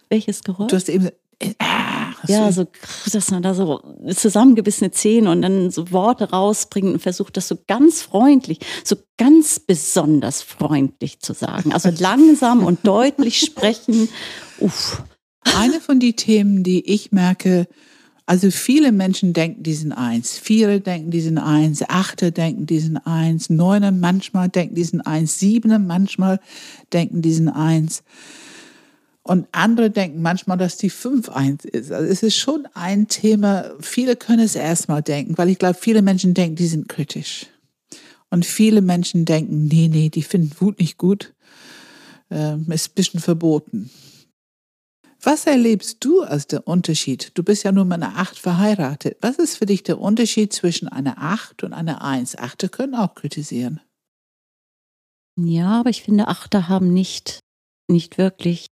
Welches 0.10 0.44
Geräusch? 0.44 0.70
Du 0.70 0.76
hast 0.76 0.90
eben. 0.90 1.10
Äh, 1.40 1.54
ah, 1.60 2.14
ja, 2.28 2.52
so, 2.52 2.66
dass 3.12 3.30
man 3.32 3.44
da 3.44 3.54
so 3.54 3.82
zusammengebissene 4.16 4.92
Zähne 4.92 5.30
und 5.30 5.42
dann 5.42 5.70
so 5.70 5.92
Worte 5.92 6.30
rausbringt 6.30 6.94
und 6.94 7.00
versucht, 7.02 7.36
das 7.38 7.48
so 7.48 7.58
ganz 7.68 8.02
freundlich, 8.02 8.60
so 8.84 8.96
ganz 9.18 9.60
besonders 9.60 10.42
freundlich 10.42 11.20
zu 11.20 11.34
sagen. 11.34 11.74
Also 11.74 11.90
langsam 12.00 12.64
und 12.66 12.86
deutlich 12.88 13.40
sprechen. 13.40 14.10
Uff. 14.60 15.04
Eine 15.58 15.80
von 15.82 16.00
den 16.00 16.16
Themen, 16.16 16.64
die 16.64 16.90
ich 16.90 17.12
merke, 17.12 17.68
also 18.26 18.50
viele 18.50 18.92
Menschen 18.92 19.34
denken, 19.34 19.62
die 19.62 19.76
sind 19.76 19.92
eins. 19.92 20.40
Viere 20.40 20.82
denken, 20.82 21.12
die 21.12 21.22
sind 21.22 21.38
eins. 21.38 21.84
Achte 21.88 22.32
denken, 22.32 22.66
die 22.66 22.80
sind 22.80 22.98
eins. 22.98 23.50
Neune 23.52 23.92
manchmal 23.92 24.50
denken, 24.50 24.74
die 24.74 24.84
sind 24.84 25.02
eins. 25.02 25.40
Siebene 25.40 25.78
manchmal 25.78 26.40
denken, 26.92 27.22
die 27.22 27.34
sind 27.34 27.50
eins. 27.50 28.04
Und 29.22 29.48
andere 29.52 29.92
denken 29.92 30.22
manchmal, 30.22 30.58
dass 30.58 30.78
die 30.78 30.90
fünf 30.90 31.30
eins 31.30 31.66
ist. 31.66 31.92
Also 31.92 32.12
es 32.12 32.24
ist 32.24 32.36
schon 32.36 32.68
ein 32.74 33.08
Thema. 33.08 33.72
Viele 33.80 34.16
können 34.16 34.40
es 34.40 34.56
erstmal 34.56 35.04
denken, 35.04 35.38
weil 35.38 35.50
ich 35.50 35.60
glaube, 35.60 35.78
viele 35.80 36.02
Menschen 36.02 36.34
denken, 36.34 36.56
die 36.56 36.68
sind 36.68 36.90
kritisch. 36.90 37.48
Und 38.32 38.46
viele 38.46 38.82
Menschen 38.82 39.26
denken, 39.26 39.66
nee, 39.66 39.88
nee, 39.88 40.10
die 40.10 40.24
finden 40.24 40.52
Wut 40.60 40.80
nicht 40.80 40.98
gut. 40.98 41.34
Ähm, 42.32 42.66
ist 42.72 42.90
ein 42.90 42.96
bisschen 42.96 43.20
verboten. 43.20 43.92
Was 45.26 45.48
erlebst 45.48 46.06
du 46.06 46.22
als 46.22 46.46
der 46.46 46.68
Unterschied? 46.68 47.32
Du 47.34 47.42
bist 47.42 47.64
ja 47.64 47.72
nur 47.72 47.84
mit 47.84 47.96
einer 47.96 48.18
Acht 48.18 48.38
verheiratet. 48.38 49.18
Was 49.22 49.38
ist 49.38 49.58
für 49.58 49.66
dich 49.66 49.82
der 49.82 50.00
Unterschied 50.00 50.54
zwischen 50.54 50.88
einer 50.88 51.18
Acht 51.18 51.64
und 51.64 51.74
einer 51.74 52.04
Eins? 52.04 52.38
Achte 52.38 52.70
können 52.70 52.94
auch 52.94 53.16
kritisieren. 53.16 53.82
Ja, 55.36 55.80
aber 55.80 55.90
ich 55.90 56.04
finde, 56.04 56.28
Achter 56.28 56.70
haben 56.70 56.94
nicht, 56.94 57.40
nicht 57.90 58.20
wirklich 58.20 58.68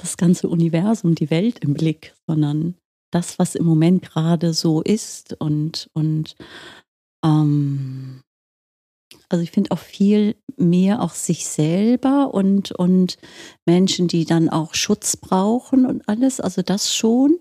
das 0.00 0.16
ganze 0.16 0.48
Universum, 0.48 1.14
die 1.14 1.28
Welt 1.28 1.58
im 1.58 1.74
Blick, 1.74 2.14
sondern 2.26 2.74
das, 3.12 3.38
was 3.38 3.54
im 3.54 3.66
Moment 3.66 4.02
gerade 4.02 4.54
so 4.54 4.80
ist 4.80 5.34
und, 5.34 5.90
und 5.92 6.36
ähm, 7.22 8.22
also 9.32 9.42
ich 9.42 9.50
finde 9.50 9.70
auch 9.70 9.78
viel 9.78 10.36
mehr 10.56 11.00
auch 11.00 11.14
sich 11.14 11.46
selber 11.46 12.34
und, 12.34 12.72
und 12.72 13.16
Menschen, 13.64 14.06
die 14.06 14.26
dann 14.26 14.50
auch 14.50 14.74
Schutz 14.74 15.16
brauchen 15.16 15.86
und 15.86 16.06
alles, 16.06 16.38
also 16.38 16.60
das 16.60 16.94
schon. 16.94 17.38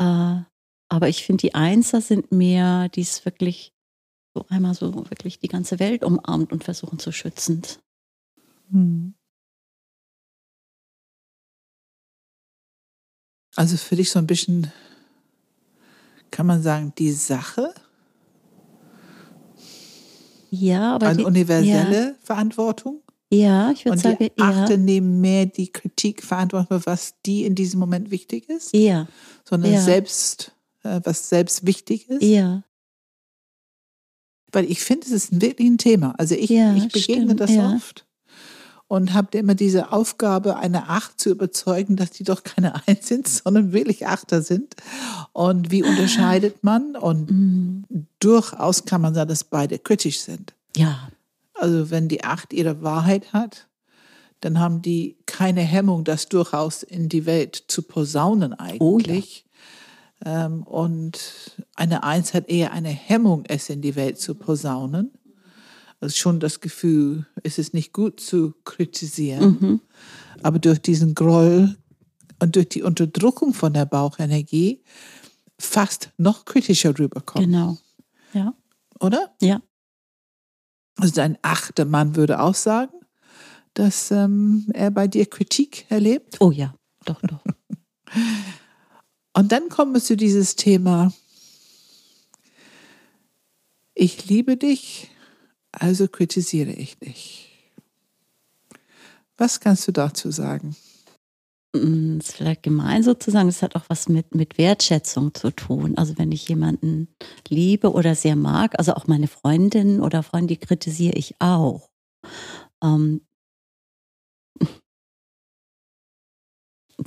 Äh, 0.00 0.40
aber 0.88 1.08
ich 1.08 1.24
finde, 1.24 1.42
die 1.42 1.54
Einser 1.54 2.00
sind 2.00 2.32
mehr, 2.32 2.88
die 2.88 3.02
es 3.02 3.26
wirklich 3.26 3.74
so 4.34 4.46
einmal 4.48 4.72
so 4.72 4.94
wirklich 5.10 5.38
die 5.38 5.48
ganze 5.48 5.78
Welt 5.78 6.02
umarmt 6.02 6.50
und 6.50 6.64
versuchen 6.64 6.98
zu 6.98 7.12
schützen. 7.12 7.62
Hm. 8.70 9.14
Also 13.54 13.76
für 13.76 13.96
dich 13.96 14.10
so 14.10 14.18
ein 14.18 14.26
bisschen, 14.26 14.72
kann 16.30 16.46
man 16.46 16.62
sagen, 16.62 16.94
die 16.96 17.12
Sache 17.12 17.74
ja, 20.50 20.94
aber 20.94 21.08
eine 21.08 21.18
die, 21.18 21.24
universelle 21.24 22.06
ja. 22.06 22.14
Verantwortung. 22.22 23.02
Ja, 23.32 23.72
ich 23.72 23.84
würde 23.84 23.98
sagen, 23.98 24.18
die 24.20 24.32
Achte 24.40 24.74
ja. 24.74 24.78
nehmen 24.78 25.20
mehr 25.20 25.46
die 25.46 25.72
Kritik 25.72 26.22
Verantwortung, 26.22 26.80
was 26.84 27.14
die 27.26 27.44
in 27.44 27.54
diesem 27.54 27.80
Moment 27.80 28.10
wichtig 28.10 28.48
ist. 28.48 28.74
Ja. 28.74 29.08
Sondern 29.44 29.72
ja. 29.72 29.80
selbst 29.80 30.52
äh, 30.86 31.00
was 31.04 31.28
selbst 31.28 31.66
wichtig 31.66 32.08
ist. 32.08 32.22
Ja. 32.22 32.62
Weil 34.52 34.70
ich 34.70 34.80
finde, 34.80 35.06
es 35.06 35.12
ist 35.12 35.40
wirklich 35.40 35.68
ein 35.68 35.78
Thema. 35.78 36.14
Also 36.18 36.34
ich, 36.34 36.50
Ja, 36.50 36.74
ich 36.74 36.88
begegne 36.88 37.24
stimmt, 37.24 37.40
das 37.40 37.50
ja. 37.50 37.74
oft 37.74 38.05
und 38.88 39.14
habe 39.14 39.36
immer 39.38 39.54
diese 39.54 39.92
Aufgabe, 39.92 40.56
eine 40.56 40.88
Acht 40.88 41.18
zu 41.20 41.30
überzeugen, 41.30 41.96
dass 41.96 42.10
die 42.10 42.24
doch 42.24 42.44
keine 42.44 42.74
Eins 42.86 43.08
sind, 43.08 43.26
sondern 43.44 43.72
wirklich 43.72 44.06
Achter 44.06 44.42
sind. 44.42 44.74
Und 45.32 45.70
wie 45.70 45.82
unterscheidet 45.82 46.62
man? 46.62 46.94
Und 46.96 47.30
Mhm. 47.30 47.84
durchaus 48.20 48.84
kann 48.84 49.00
man 49.00 49.14
sagen, 49.14 49.28
dass 49.28 49.44
beide 49.44 49.78
kritisch 49.78 50.20
sind. 50.20 50.54
Ja. 50.76 51.08
Also 51.54 51.90
wenn 51.90 52.08
die 52.08 52.22
Acht 52.24 52.52
ihre 52.52 52.82
Wahrheit 52.82 53.32
hat, 53.32 53.66
dann 54.40 54.60
haben 54.60 54.82
die 54.82 55.16
keine 55.26 55.62
Hemmung, 55.62 56.04
das 56.04 56.28
durchaus 56.28 56.82
in 56.82 57.08
die 57.08 57.24
Welt 57.26 57.64
zu 57.68 57.82
posaunen 57.82 58.54
Oh 58.78 58.98
ja. 58.98 59.06
eigentlich. 59.06 59.46
ähm, 60.24 60.62
und 60.62 61.56
eine 61.74 62.04
Eins 62.04 62.34
hat 62.34 62.48
eher 62.48 62.72
eine 62.72 62.90
Hemmung, 62.90 63.44
es 63.48 63.70
in 63.70 63.80
die 63.80 63.96
Welt 63.96 64.20
zu 64.20 64.34
posaunen. 64.34 65.10
Also 66.00 66.14
schon 66.14 66.40
das 66.40 66.60
Gefühl, 66.60 67.26
es 67.42 67.58
ist 67.58 67.72
nicht 67.74 67.92
gut 67.92 68.20
zu 68.20 68.54
kritisieren. 68.64 69.58
Mhm. 69.60 69.80
Aber 70.42 70.58
durch 70.58 70.80
diesen 70.80 71.14
Groll 71.14 71.76
und 72.40 72.56
durch 72.56 72.68
die 72.68 72.82
Unterdrückung 72.82 73.54
von 73.54 73.72
der 73.72 73.86
Bauchenergie 73.86 74.82
fast 75.58 76.10
noch 76.18 76.44
kritischer 76.44 76.98
rüberkommt, 76.98 77.46
Genau. 77.46 77.78
Ja. 78.34 78.54
oder? 79.00 79.34
Ja. 79.40 79.62
Also 80.96 81.14
dein 81.14 81.38
achter 81.42 81.86
Mann 81.86 82.14
würde 82.16 82.40
auch 82.40 82.54
sagen, 82.54 82.92
dass 83.74 84.10
ähm, 84.10 84.66
er 84.74 84.90
bei 84.90 85.08
dir 85.08 85.26
Kritik 85.26 85.86
erlebt. 85.90 86.36
Oh 86.40 86.50
ja. 86.50 86.74
Doch, 87.06 87.20
doch. 87.22 87.42
Und 89.34 89.52
dann 89.52 89.68
kommen 89.68 89.92
wir 89.94 90.00
zu 90.00 90.16
dieses 90.16 90.56
Thema, 90.56 91.12
ich 93.94 94.28
liebe 94.28 94.56
dich, 94.56 95.10
also 95.78 96.08
kritisiere 96.08 96.72
ich 96.72 96.98
dich. 96.98 97.52
Was 99.36 99.60
kannst 99.60 99.86
du 99.86 99.92
dazu 99.92 100.30
sagen? 100.30 100.74
Mm, 101.74 102.18
ist 102.18 102.32
vielleicht 102.36 102.62
gemein 102.62 103.02
sozusagen, 103.02 103.48
es 103.48 103.62
hat 103.62 103.76
auch 103.76 103.84
was 103.88 104.08
mit, 104.08 104.34
mit 104.34 104.56
Wertschätzung 104.56 105.34
zu 105.34 105.50
tun. 105.50 105.96
Also 105.98 106.16
wenn 106.16 106.32
ich 106.32 106.48
jemanden 106.48 107.08
liebe 107.48 107.92
oder 107.92 108.14
sehr 108.14 108.36
mag, 108.36 108.78
also 108.78 108.94
auch 108.94 109.06
meine 109.06 109.28
Freundin 109.28 110.00
oder 110.00 110.22
Freunde, 110.22 110.54
die 110.54 110.60
kritisiere 110.60 111.16
ich 111.16 111.34
auch. 111.40 111.90
Ähm, 112.82 113.20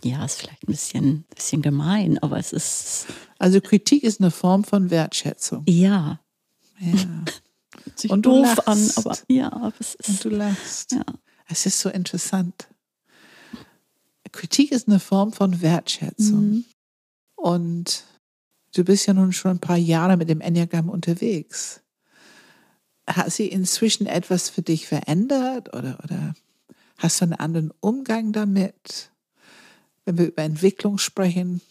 ja, 0.03 0.23
ist 0.23 0.41
vielleicht 0.41 0.63
ein 0.63 0.71
bisschen, 0.71 1.23
bisschen 1.35 1.61
gemein, 1.63 2.19
aber 2.19 2.37
es 2.37 2.53
ist, 2.53 3.07
Also 3.39 3.59
Kritik 3.61 4.03
ist 4.03 4.21
eine 4.21 4.29
Form 4.31 4.63
von 4.63 4.91
Wertschätzung. 4.91 5.63
ja, 5.67 6.19
Ja. 6.79 7.25
Und 8.09 8.25
du 8.25 8.31
doof 8.31 8.67
an, 8.67 8.79
lachst. 8.79 8.97
aber 8.97 9.17
ja, 9.27 9.51
aber 9.51 9.73
es 9.79 9.95
Und 9.95 10.09
ist, 10.09 10.25
du 10.25 10.29
lachst. 10.29 10.91
ja, 10.93 11.03
Es 11.47 11.65
ist 11.65 11.79
so 11.79 11.89
interessant. 11.89 12.67
Kritik 14.31 14.71
ist 14.71 14.87
eine 14.87 14.99
Form 14.99 15.33
von 15.33 15.61
Wertschätzung. 15.61 16.49
Mhm. 16.49 16.65
Und 17.35 18.03
du 18.75 18.83
bist 18.83 19.07
ja 19.07 19.13
nun 19.13 19.31
schon 19.33 19.51
ein 19.51 19.59
paar 19.59 19.77
Jahre 19.77 20.17
mit 20.17 20.29
dem 20.29 20.41
Enneagramm 20.41 20.89
unterwegs. 20.89 21.81
Hat 23.07 23.31
sie 23.31 23.47
inzwischen 23.47 24.05
etwas 24.05 24.49
für 24.49 24.61
dich 24.61 24.87
verändert 24.87 25.73
oder, 25.73 25.97
oder 26.03 26.35
hast 26.97 27.21
du 27.21 27.25
einen 27.25 27.33
anderen 27.33 27.71
Umgang 27.79 28.33
damit? 28.33 29.11
Wenn 30.05 30.17
wir 30.19 30.27
über 30.27 30.43
Entwicklung 30.43 30.97
sprechen, 30.99 31.61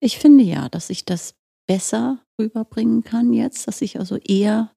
Ich 0.00 0.18
finde 0.18 0.44
ja, 0.44 0.68
dass 0.68 0.90
ich 0.90 1.04
das 1.04 1.34
besser 1.66 2.18
rüberbringen 2.38 3.02
kann 3.02 3.32
jetzt, 3.32 3.66
dass 3.68 3.82
ich 3.82 3.98
also 3.98 4.16
eher 4.16 4.70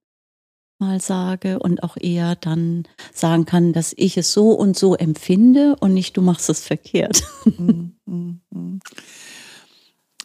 mal 0.82 1.00
sage 1.00 1.60
und 1.60 1.84
auch 1.84 1.96
eher 1.96 2.36
dann 2.36 2.84
sagen 3.14 3.46
kann, 3.46 3.72
dass 3.72 3.94
ich 3.96 4.18
es 4.18 4.34
so 4.34 4.50
und 4.52 4.78
so 4.78 4.96
empfinde 4.96 5.76
und 5.80 5.94
nicht 5.94 6.18
du 6.18 6.22
machst 6.22 6.50
es 6.50 6.66
verkehrt. 6.66 7.24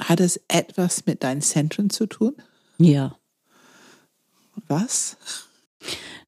hat 0.00 0.20
es 0.20 0.40
etwas 0.48 1.06
mit 1.06 1.22
deinen 1.22 1.42
Zentren 1.42 1.90
zu 1.90 2.06
tun? 2.06 2.34
Ja. 2.78 3.16
Was? 4.66 5.16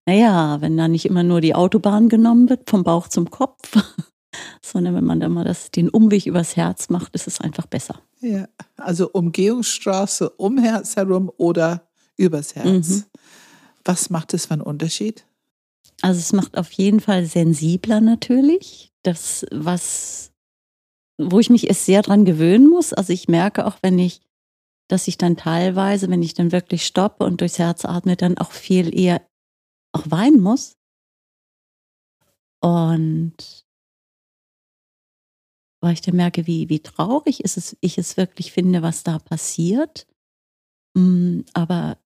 Naja, 0.07 0.61
wenn 0.61 0.77
da 0.77 0.89
nicht 0.89 1.07
immer 1.07 1.23
nur 1.23 1.41
die 1.41 1.55
Autobahn 1.55 2.09
genommen 2.09 2.49
wird, 2.49 2.71
vom 2.71 2.85
Bauch 2.85 3.09
zum 3.09 3.31
Kopf, 3.31 3.77
sondern 4.63 4.95
wenn 4.95 5.05
man 5.05 5.21
dann 5.21 5.33
mal 5.33 5.45
das, 5.45 5.71
den 5.71 5.89
Umweg 5.89 6.27
übers 6.27 6.57
Herz 6.57 6.89
macht, 6.89 7.15
ist 7.15 7.27
es 7.27 7.41
einfach 7.41 7.67
besser. 7.67 8.01
Ja, 8.21 8.47
also 8.77 9.11
Umgehungsstraße 9.11 10.31
um 10.31 10.59
Herz 10.59 10.97
herum 10.97 11.31
oder 11.37 11.89
übers 12.17 12.55
Herz. 12.55 12.89
Mhm. 12.89 13.05
Was 13.89 14.11
macht 14.11 14.35
es 14.35 14.45
für 14.45 14.53
einen 14.53 14.61
Unterschied? 14.61 15.27
Also 16.03 16.21
es 16.21 16.35
macht 16.35 16.59
auf 16.59 16.71
jeden 16.73 17.01
Fall 17.01 17.25
sensibler 17.25 18.03
natürlich. 18.03 18.93
Das, 19.03 19.47
was, 19.51 20.31
wo 21.17 21.41
ich 21.41 21.49
mich 21.49 21.69
erst 21.69 21.87
sehr 21.87 22.03
dran 22.03 22.27
gewöhnen 22.27 22.69
muss. 22.69 22.93
Also 22.93 23.15
ich 23.15 23.29
merke 23.29 23.65
auch, 23.65 23.79
wenn 23.81 23.99
ich, 23.99 24.21
dass 24.89 25.09
ich 25.09 25.17
dann 25.17 25.39
teilweise, 25.39 26.11
wenn 26.11 26.23
ich 26.23 26.35
dann 26.35 26.53
wirklich 26.53 26.85
stoppe 26.85 27.25
und 27.25 27.41
durchs 27.41 27.59
Herz 27.59 27.87
atme, 27.87 28.17
dann 28.17 28.37
auch 28.37 28.53
viel 28.53 28.95
eher 28.95 29.27
auch 29.93 30.05
weinen 30.11 30.43
muss. 30.43 30.77
Und 32.61 33.65
weil 35.81 35.95
ich 35.95 36.03
dann 36.03 36.17
merke, 36.17 36.47
wie, 36.47 36.69
wie 36.69 36.81
traurig 36.81 37.43
ist 37.43 37.57
es, 37.57 37.75
ich 37.81 37.97
es 37.97 38.19
wirklich 38.19 38.53
finde, 38.53 38.83
was 38.83 39.03
da 39.03 39.19
passiert. 39.19 40.07
Mm, 40.95 41.41
Aber 41.55 41.97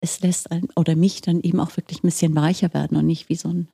es 0.00 0.20
lässt 0.20 0.50
einen 0.50 0.68
oder 0.76 0.96
mich 0.96 1.20
dann 1.20 1.40
eben 1.42 1.60
auch 1.60 1.76
wirklich 1.76 1.98
ein 1.98 2.08
bisschen 2.08 2.34
weicher 2.34 2.72
werden 2.74 2.96
und 2.96 3.06
nicht 3.06 3.28
wie 3.28 3.36
so 3.36 3.48
ein 3.48 3.68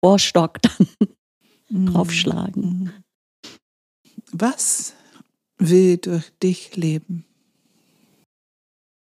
Ohrstock 0.00 0.60
dann 1.68 1.86
draufschlagen. 1.86 2.62
Mhm. 2.62 2.92
Was 4.32 4.94
will 5.58 5.98
durch 5.98 6.30
dich 6.42 6.76
leben? 6.76 7.24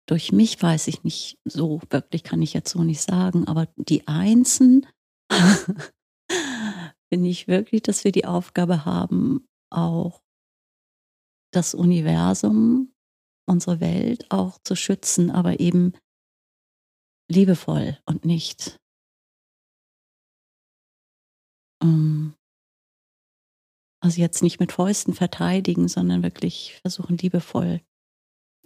Durch 0.07 0.33
mich 0.33 0.63
weiß 0.63 0.89
ich 0.89 1.03
nicht 1.03 1.39
so, 1.45 1.81
wirklich 1.89 2.25
kann 2.25 2.43
ich 2.43 2.53
jetzt 2.53 2.71
so 2.71 2.83
nicht 2.83 3.01
sagen, 3.01 3.49
aber 3.49 3.69
die 3.77 4.07
Einsen 4.07 4.87
finde 7.09 7.31
ich 7.31 7.49
wirklich, 7.49 7.83
dass 7.83 8.05
wir 8.05 8.13
die 8.13 8.27
Aufgabe 8.27 8.85
haben, 8.85 9.47
auch 9.71 10.21
das 11.53 11.75
Universum, 11.75 12.93
unsere 13.47 13.81
Welt 13.81 14.31
auch 14.31 14.59
zu 14.63 14.77
schützen, 14.77 15.31
aber 15.31 15.61
eben 15.61 15.95
liebevoll 17.29 17.99
und 18.07 18.25
nicht 18.25 18.79
ähm, 21.83 22.35
also 24.01 24.21
jetzt 24.21 24.43
nicht 24.43 24.61
mit 24.61 24.73
Fäusten 24.73 25.15
verteidigen, 25.15 25.89
sondern 25.89 26.23
wirklich 26.23 26.79
versuchen 26.83 27.17
liebevoll 27.17 27.81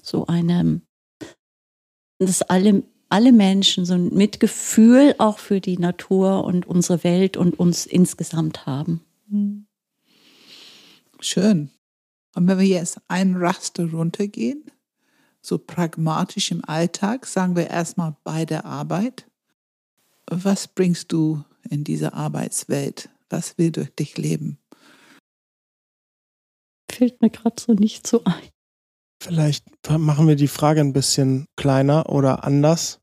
so 0.02 0.26
eine, 0.26 0.80
dass 2.18 2.42
alle, 2.42 2.82
alle 3.08 3.32
Menschen 3.32 3.84
so 3.84 3.94
ein 3.94 4.12
Mitgefühl 4.12 5.14
auch 5.18 5.38
für 5.38 5.60
die 5.60 5.78
Natur 5.78 6.44
und 6.44 6.66
unsere 6.66 7.04
Welt 7.04 7.36
und 7.36 7.58
uns 7.58 7.86
insgesamt 7.86 8.66
haben. 8.66 9.04
Schön. 11.20 11.70
Und 12.34 12.48
wenn 12.48 12.58
wir 12.58 12.66
jetzt 12.66 13.00
ein 13.06 13.36
Raster 13.36 13.90
runtergehen, 13.90 14.64
so 15.48 15.58
pragmatisch 15.58 16.50
im 16.50 16.64
Alltag, 16.64 17.26
sagen 17.26 17.56
wir 17.56 17.68
erstmal 17.68 18.14
bei 18.22 18.44
der 18.44 18.64
Arbeit. 18.64 19.26
Was 20.30 20.68
bringst 20.68 21.10
du 21.10 21.42
in 21.68 21.84
diese 21.84 22.12
Arbeitswelt? 22.12 23.08
Was 23.30 23.56
will 23.58 23.72
durch 23.72 23.90
dich 23.94 24.18
leben? 24.18 24.58
Fällt 26.90 27.20
mir 27.22 27.30
gerade 27.30 27.56
so 27.58 27.72
nicht 27.72 28.06
so 28.06 28.22
ein. 28.24 28.50
Vielleicht 29.22 29.64
machen 29.90 30.28
wir 30.28 30.36
die 30.36 30.48
Frage 30.48 30.80
ein 30.80 30.92
bisschen 30.92 31.46
kleiner 31.56 32.08
oder 32.10 32.44
anders. 32.44 33.00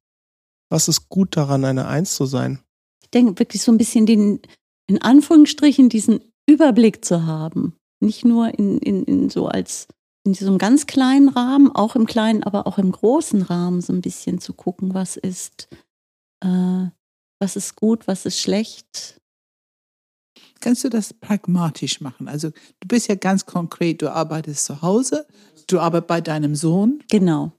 Was 0.69 0.87
ist 0.87 1.09
gut 1.09 1.35
daran, 1.35 1.65
eine 1.65 1.87
Eins 1.87 2.15
zu 2.15 2.25
sein? 2.25 2.59
Ich 3.01 3.09
denke 3.09 3.39
wirklich 3.39 3.61
so 3.61 3.71
ein 3.71 3.77
bisschen 3.77 4.05
den, 4.05 4.39
in 4.87 5.01
Anführungsstrichen, 5.01 5.89
diesen 5.89 6.21
Überblick 6.47 7.03
zu 7.03 7.25
haben. 7.25 7.75
Nicht 7.99 8.23
nur 8.23 8.57
in, 8.57 8.77
in, 8.79 9.03
in 9.03 9.29
so 9.29 9.47
als 9.47 9.87
in 10.25 10.33
diesem 10.33 10.57
ganz 10.57 10.87
kleinen 10.87 11.29
Rahmen, 11.29 11.71
auch 11.73 11.95
im 11.95 12.07
kleinen, 12.07 12.43
aber 12.43 12.65
auch 12.65 12.79
im 12.79 12.91
großen 12.91 13.43
Rahmen 13.43 13.81
so 13.81 13.93
ein 13.93 14.01
bisschen 14.01 14.39
zu 14.39 14.53
gucken, 14.53 14.93
was 14.93 15.17
ist, 15.17 15.69
äh, 16.41 16.87
was 17.39 17.55
ist 17.55 17.75
gut, 17.75 18.07
was 18.07 18.25
ist 18.25 18.39
schlecht. 18.39 19.21
Kannst 20.61 20.83
du 20.83 20.89
das 20.89 21.13
pragmatisch 21.13 22.01
machen? 22.01 22.27
Also 22.27 22.49
du 22.79 22.87
bist 22.87 23.07
ja 23.07 23.15
ganz 23.15 23.45
konkret, 23.45 24.01
du 24.01 24.11
arbeitest 24.11 24.65
zu 24.65 24.81
Hause, 24.81 25.27
du 25.67 25.79
arbeitest 25.79 26.07
bei 26.07 26.21
deinem 26.21 26.55
Sohn. 26.55 27.03
Genau. 27.09 27.51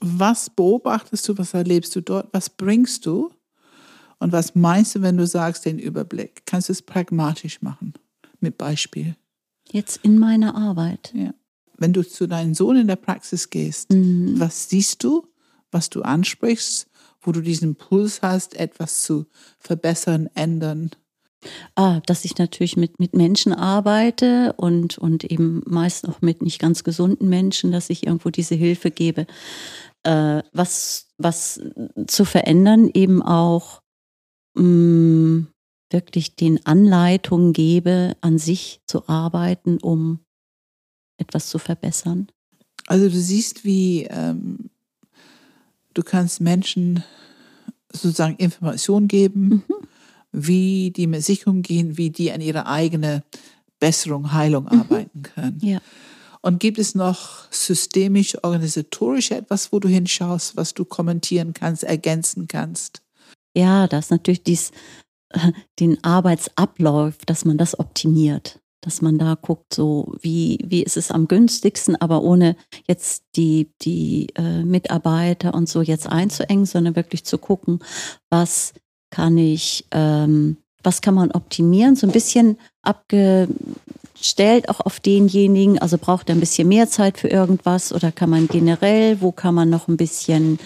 Was 0.00 0.50
beobachtest 0.50 1.26
du, 1.28 1.38
was 1.38 1.54
erlebst 1.54 1.96
du 1.96 2.02
dort, 2.02 2.28
was 2.32 2.50
bringst 2.50 3.06
du? 3.06 3.32
Und 4.18 4.32
was 4.32 4.54
meinst 4.54 4.94
du, 4.94 5.00
wenn 5.00 5.16
du 5.16 5.26
sagst, 5.26 5.64
den 5.64 5.78
Überblick? 5.78 6.42
Kannst 6.44 6.68
du 6.68 6.72
es 6.74 6.82
pragmatisch 6.82 7.62
machen? 7.62 7.94
Mit 8.38 8.58
Beispiel. 8.58 9.16
Jetzt 9.72 10.00
in 10.02 10.18
meiner 10.18 10.54
Arbeit. 10.54 11.12
Ja. 11.14 11.32
wenn 11.82 11.92
du 11.94 12.02
zu 12.06 12.26
deinem 12.26 12.52
Sohn 12.54 12.76
in 12.76 12.86
der 12.88 12.96
Praxis 12.96 13.48
gehst, 13.48 13.90
Mhm. 13.90 14.38
was 14.38 14.68
siehst 14.68 15.02
du, 15.02 15.26
was 15.70 15.88
du 15.88 16.02
ansprichst, 16.02 16.86
wo 17.22 17.32
du 17.32 17.40
diesen 17.40 17.74
Puls 17.76 18.20
hast, 18.20 18.54
etwas 18.54 19.02
zu 19.02 19.24
verbessern, 19.58 20.28
ändern? 20.34 20.90
Ah, 21.76 22.00
dass 22.04 22.26
ich 22.26 22.36
natürlich 22.36 22.76
mit, 22.76 23.00
mit 23.00 23.14
Menschen 23.14 23.54
arbeite 23.54 24.52
und, 24.58 24.98
und 24.98 25.24
eben 25.24 25.62
meist 25.64 26.06
auch 26.06 26.20
mit 26.20 26.42
nicht 26.42 26.58
ganz 26.58 26.84
gesunden 26.84 27.30
Menschen, 27.30 27.72
dass 27.72 27.88
ich 27.88 28.06
irgendwo 28.06 28.28
diese 28.28 28.54
Hilfe 28.56 28.90
gebe, 28.90 29.26
äh, 30.02 30.42
was, 30.52 31.06
was 31.16 31.62
zu 32.06 32.26
verändern, 32.26 32.90
eben 32.92 33.22
auch 33.22 33.80
mh, 34.54 35.46
wirklich 35.90 36.36
den 36.36 36.64
Anleitungen 36.66 37.52
gebe, 37.52 38.16
an 38.20 38.38
sich 38.38 38.80
zu 38.86 39.08
arbeiten, 39.08 39.78
um 39.78 40.20
etwas 41.18 41.48
zu 41.48 41.58
verbessern. 41.58 42.28
Also 42.86 43.08
du 43.08 43.18
siehst, 43.18 43.64
wie 43.64 44.04
ähm, 44.04 44.70
du 45.94 46.02
kannst 46.02 46.40
Menschen 46.40 47.04
sozusagen 47.92 48.36
Informationen 48.36 49.08
geben, 49.08 49.48
Mhm. 49.48 49.62
wie 50.32 50.90
die 50.92 51.06
mit 51.06 51.24
sich 51.24 51.46
umgehen, 51.46 51.96
wie 51.96 52.10
die 52.10 52.30
an 52.32 52.40
ihre 52.40 52.66
eigene 52.66 53.24
Besserung, 53.80 54.32
Heilung 54.32 54.68
arbeiten 54.68 55.22
können. 55.22 55.58
Ja. 55.62 55.80
Und 56.42 56.60
gibt 56.60 56.78
es 56.78 56.94
noch 56.94 57.50
systemisch, 57.50 58.36
organisatorisch 58.42 59.30
etwas, 59.30 59.72
wo 59.72 59.78
du 59.78 59.88
hinschaust, 59.88 60.56
was 60.56 60.72
du 60.72 60.84
kommentieren 60.84 61.52
kannst, 61.52 61.84
ergänzen 61.84 62.48
kannst? 62.48 63.02
Ja, 63.54 63.86
das 63.88 64.06
ist 64.06 64.10
natürlich 64.10 64.42
dies, 64.42 64.70
den 65.80 66.02
Arbeitsablauf, 66.02 67.18
dass 67.26 67.44
man 67.44 67.58
das 67.58 67.78
optimiert. 67.78 68.60
Dass 68.82 69.02
man 69.02 69.18
da 69.18 69.34
guckt, 69.34 69.74
so 69.74 70.14
wie, 70.20 70.58
wie 70.64 70.82
ist 70.82 70.96
es 70.96 71.10
am 71.10 71.28
günstigsten, 71.28 71.96
aber 71.96 72.22
ohne 72.22 72.56
jetzt 72.88 73.24
die, 73.36 73.70
die 73.82 74.28
äh, 74.36 74.62
Mitarbeiter 74.64 75.52
und 75.52 75.68
so 75.68 75.82
jetzt 75.82 76.06
einzuengen, 76.06 76.64
sondern 76.64 76.96
wirklich 76.96 77.24
zu 77.24 77.36
gucken, 77.36 77.80
was 78.30 78.72
kann 79.10 79.36
ich, 79.36 79.84
ähm, 79.90 80.56
was 80.82 81.02
kann 81.02 81.14
man 81.14 81.30
optimieren, 81.30 81.94
so 81.94 82.06
ein 82.06 82.12
bisschen 82.12 82.56
abgestellt 84.20 84.68
auch 84.68 84.80
auf 84.80 85.00
denjenigen, 85.00 85.78
also 85.78 85.96
braucht 85.96 86.28
er 86.28 86.34
ein 86.34 86.40
bisschen 86.40 86.68
mehr 86.68 86.88
Zeit 86.90 87.16
für 87.16 87.28
irgendwas 87.28 87.90
oder 87.90 88.12
kann 88.12 88.28
man 88.28 88.48
generell, 88.48 89.22
wo 89.22 89.32
kann 89.32 89.54
man 89.54 89.70
noch 89.70 89.88
ein 89.88 89.96
bisschen 89.96 90.58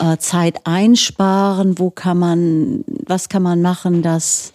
äh, 0.00 0.16
Zeit 0.16 0.66
einsparen, 0.66 1.78
wo 1.78 1.90
kann 1.90 2.18
man, 2.18 2.84
was 3.06 3.28
kann 3.28 3.42
man 3.42 3.60
machen, 3.60 4.00
dass, 4.02 4.54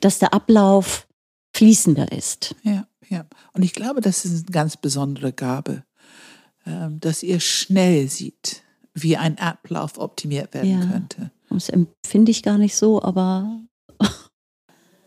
dass 0.00 0.18
der 0.18 0.32
Ablauf 0.32 1.06
fließender 1.54 2.12
ist. 2.12 2.54
Ja, 2.62 2.86
ja. 3.10 3.26
Und 3.52 3.62
ich 3.62 3.74
glaube, 3.74 4.00
das 4.00 4.24
ist 4.24 4.46
eine 4.46 4.52
ganz 4.52 4.78
besondere 4.78 5.34
Gabe, 5.34 5.84
ähm, 6.64 6.98
dass 6.98 7.22
ihr 7.22 7.40
schnell 7.40 8.08
sieht, 8.08 8.62
wie 8.94 9.18
ein 9.18 9.38
Ablauf 9.38 9.98
optimiert 9.98 10.54
werden 10.54 10.80
Ja. 10.80 10.86
könnte. 10.86 11.30
Das 11.50 11.68
empfinde 11.68 12.30
ich 12.30 12.42
gar 12.42 12.56
nicht 12.56 12.74
so, 12.74 13.02
aber 13.02 13.60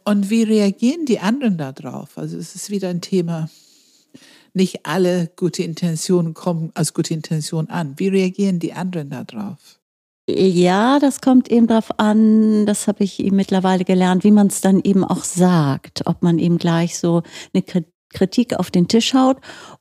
Und 0.06 0.30
wie 0.30 0.44
reagieren 0.44 1.06
die 1.06 1.20
anderen 1.20 1.58
darauf? 1.58 2.18
Also 2.18 2.38
es 2.38 2.56
ist 2.56 2.70
wieder 2.70 2.90
ein 2.90 3.02
Thema. 3.02 3.50
Nicht 4.54 4.86
alle 4.86 5.32
gute 5.36 5.64
Intentionen 5.64 6.34
kommen 6.34 6.72
als 6.74 6.94
gute 6.94 7.14
Intention 7.14 7.70
an. 7.70 7.94
Wie 7.98 8.10
reagieren 8.10 8.60
die 8.60 8.74
anderen 8.74 9.10
darauf? 9.10 9.80
Ja, 10.30 11.00
das 11.00 11.20
kommt 11.20 11.50
eben 11.50 11.68
drauf 11.68 12.00
an, 12.00 12.66
das 12.66 12.88
habe 12.88 13.04
ich 13.04 13.20
eben 13.20 13.36
mittlerweile 13.36 13.84
gelernt, 13.84 14.24
wie 14.24 14.32
man 14.32 14.48
es 14.48 14.62
dann 14.62 14.80
eben 14.82 15.04
auch 15.04 15.24
sagt. 15.24 16.04
Ob 16.06 16.22
man 16.22 16.38
eben 16.40 16.58
gleich 16.58 16.98
so 17.00 17.24
eine 17.54 17.64
Kri- 17.64 17.86
Kritik 18.14 18.60
auf 18.60 18.72
den 18.72 18.88
Tisch 18.88 19.14
haut 19.14 19.38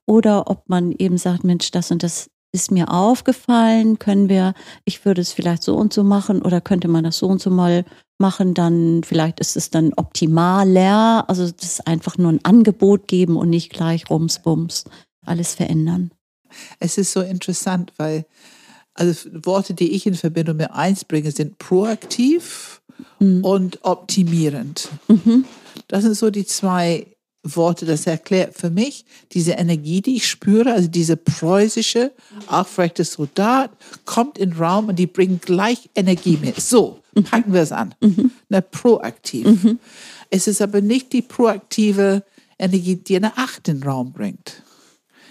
oder 0.06 0.50
ob 0.50 0.68
man 0.68 0.92
eben 0.92 1.18
sagt, 1.18 1.44
Mensch, 1.44 1.70
das 1.70 1.90
und 1.90 2.02
das 2.02 2.30
ist 2.52 2.70
mir 2.70 2.92
aufgefallen, 2.92 3.98
können 3.98 4.28
wir, 4.28 4.54
ich 4.84 5.04
würde 5.04 5.20
es 5.20 5.32
vielleicht 5.32 5.62
so 5.62 5.76
und 5.76 5.92
so 5.92 6.02
machen 6.04 6.42
oder 6.42 6.60
könnte 6.60 6.88
man 6.88 7.04
das 7.04 7.18
so 7.18 7.26
und 7.26 7.40
so 7.40 7.50
mal 7.50 7.84
machen, 8.20 8.54
dann 8.54 9.02
vielleicht 9.04 9.40
ist 9.40 9.56
es 9.56 9.70
dann 9.70 9.92
optimaler. 9.94 11.24
Also 11.28 11.50
das 11.50 11.64
ist 11.64 11.86
einfach 11.86 12.18
nur 12.18 12.32
ein 12.32 12.44
Angebot 12.44 13.08
geben 13.08 13.36
und 13.36 13.50
nicht 13.50 13.70
gleich 13.72 14.08
rumsbums 14.10 14.84
alles 15.24 15.54
verändern. 15.54 16.12
Es 16.78 16.98
ist 16.98 17.12
so 17.12 17.20
interessant, 17.20 17.92
weil 17.96 18.26
also 18.94 19.30
Worte, 19.44 19.74
die 19.74 19.92
ich 19.92 20.06
in 20.06 20.14
Verbindung 20.14 20.56
mit 20.56 20.70
eins 20.70 21.04
bringe, 21.04 21.30
sind 21.30 21.58
proaktiv 21.58 22.80
Mhm. 23.18 23.44
und 23.44 23.84
optimierend. 23.84 24.88
Mhm. 25.08 25.44
Das 25.88 26.02
sind 26.02 26.14
so 26.16 26.30
die 26.30 26.44
zwei 26.46 27.06
Worte, 27.42 27.86
das 27.86 28.06
erklärt 28.06 28.54
für 28.54 28.70
mich 28.70 29.04
diese 29.32 29.52
Energie, 29.52 30.02
die 30.02 30.16
ich 30.16 30.28
spüre, 30.28 30.72
also 30.72 30.88
diese 30.88 31.16
preußische, 31.16 32.12
aufrechte 32.46 33.04
Soldat, 33.04 33.70
kommt 34.04 34.36
in 34.36 34.50
den 34.50 34.58
Raum 34.58 34.88
und 34.88 34.98
die 34.98 35.06
bringt 35.06 35.42
gleich 35.42 35.88
Energie 35.94 36.38
mit. 36.40 36.60
So, 36.60 37.00
packen 37.30 37.52
wir 37.52 37.62
es 37.62 37.72
an. 37.72 37.94
Na, 38.48 38.60
proaktiv. 38.60 39.46
Es 40.28 40.46
ist 40.48 40.60
aber 40.60 40.80
nicht 40.82 41.12
die 41.12 41.22
proaktive 41.22 42.24
Energie, 42.58 42.96
die 42.96 43.16
eine 43.16 43.36
Acht 43.38 43.68
in 43.68 43.80
den 43.80 43.88
Raum 43.88 44.12
bringt. 44.12 44.62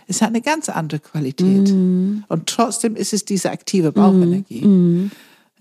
Es 0.08 0.24
hat 0.24 0.30
eine 0.30 0.42
ganz 0.42 0.68
andere 0.70 1.00
Qualität. 1.00 1.70
Und 2.28 2.48
trotzdem 2.48 2.96
ist 2.96 3.14
es 3.14 3.24
diese 3.26 3.52
aktive 3.52 3.92
Bauchenergie. 3.92 4.64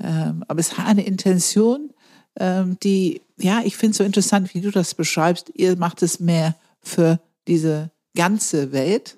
Ähm, 0.00 0.44
aber 0.46 0.60
es 0.60 0.78
hat 0.78 0.86
eine 0.86 1.04
Intention, 1.04 1.90
die, 2.82 3.20
ja, 3.38 3.60
ich 3.64 3.76
finde 3.76 3.92
es 3.92 3.98
so 3.98 4.04
interessant, 4.04 4.54
wie 4.54 4.60
du 4.60 4.70
das 4.70 4.94
beschreibst. 4.94 5.50
Ihr 5.54 5.76
macht 5.76 6.02
es 6.02 6.20
mehr 6.20 6.54
für 6.80 7.20
diese 7.46 7.90
ganze 8.14 8.72
Welt. 8.72 9.16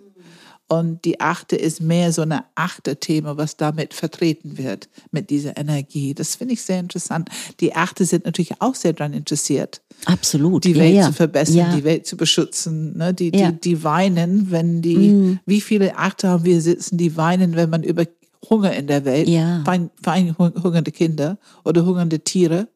Und 0.68 1.04
die 1.04 1.18
Achte 1.20 1.56
ist 1.56 1.80
mehr 1.80 2.12
so 2.12 2.22
eine 2.22 2.44
Achte-Thema, 2.54 3.36
was 3.36 3.56
damit 3.56 3.92
vertreten 3.92 4.56
wird, 4.56 4.88
mit 5.10 5.28
dieser 5.28 5.56
Energie. 5.56 6.14
Das 6.14 6.36
finde 6.36 6.54
ich 6.54 6.62
sehr 6.62 6.78
interessant. 6.78 7.28
Die 7.58 7.74
Achte 7.74 8.04
sind 8.04 8.24
natürlich 8.24 8.52
auch 8.60 8.76
sehr 8.76 8.92
daran 8.92 9.12
interessiert, 9.12 9.82
Absolut. 10.04 10.62
die 10.62 10.70
ja, 10.70 10.78
Welt 10.78 10.94
ja. 10.94 11.06
zu 11.06 11.12
verbessern, 11.12 11.56
Ja. 11.56 11.74
die 11.74 11.82
Welt 11.82 12.06
zu 12.06 12.16
beschützen. 12.16 12.96
Ne? 12.96 13.12
Die, 13.12 13.32
Ja. 13.34 13.50
die, 13.50 13.60
die 13.60 13.82
weinen, 13.82 14.52
wenn 14.52 14.80
die, 14.80 14.96
Mhm. 14.96 15.40
wie 15.44 15.60
viele 15.60 15.96
Achte 15.98 16.28
haben 16.28 16.44
wir 16.44 16.60
sitzen, 16.60 16.96
die 16.98 17.16
weinen, 17.16 17.56
wenn 17.56 17.68
man 17.68 17.82
über 17.82 18.06
Hunger 18.48 18.72
in 18.72 18.86
der 18.86 19.04
Welt, 19.04 19.28
Ja. 19.28 19.62
fein, 19.64 19.90
fein 20.02 20.36
hungernde 20.38 20.92
Kinder 20.92 21.38
oder 21.64 21.84
hungernde 21.84 22.20
Tiere, 22.20 22.68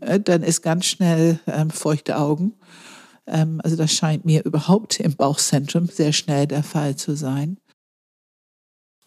äh, 0.00 0.20
dann 0.20 0.42
ist 0.42 0.62
ganz 0.62 0.86
schnell 0.86 1.40
ähm, 1.46 1.70
feuchte 1.70 2.16
Augen. 2.16 2.54
Ähm, 3.26 3.60
also 3.64 3.76
das 3.76 3.92
scheint 3.92 4.24
mir 4.24 4.44
überhaupt 4.44 5.00
im 5.00 5.16
Bauchzentrum 5.16 5.86
sehr 5.86 6.12
schnell 6.12 6.46
der 6.46 6.62
Fall 6.62 6.96
zu 6.96 7.16
sein. 7.16 7.58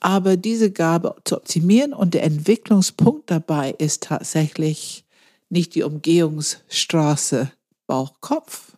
Aber 0.01 0.36
diese 0.36 0.70
Gabe 0.72 1.16
zu 1.24 1.38
optimieren 1.38 1.93
und 1.93 2.14
der 2.14 2.24
Entwicklungspunkt 2.24 3.32
dabei 3.32 3.72
ist 3.72 4.04
tatsächlich 4.04 5.06
nicht 5.49 5.76
die 5.76 5.84
Umgehungsstraße 5.84 7.51
Bauch-Kopf, 7.88 8.76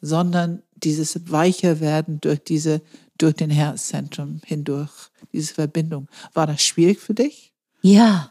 sondern 0.00 0.62
dieses 0.74 1.30
weicher 1.30 1.80
werden 1.80 2.20
durch 2.20 2.42
diese, 2.42 2.80
durch 3.18 3.34
den 3.34 3.50
Herzzentrum 3.50 4.40
hindurch, 4.44 5.10
diese 5.34 5.54
Verbindung. 5.54 6.08
War 6.32 6.46
das 6.46 6.62
schwierig 6.62 7.00
für 7.00 7.14
dich? 7.14 7.52
ja. 7.82 8.30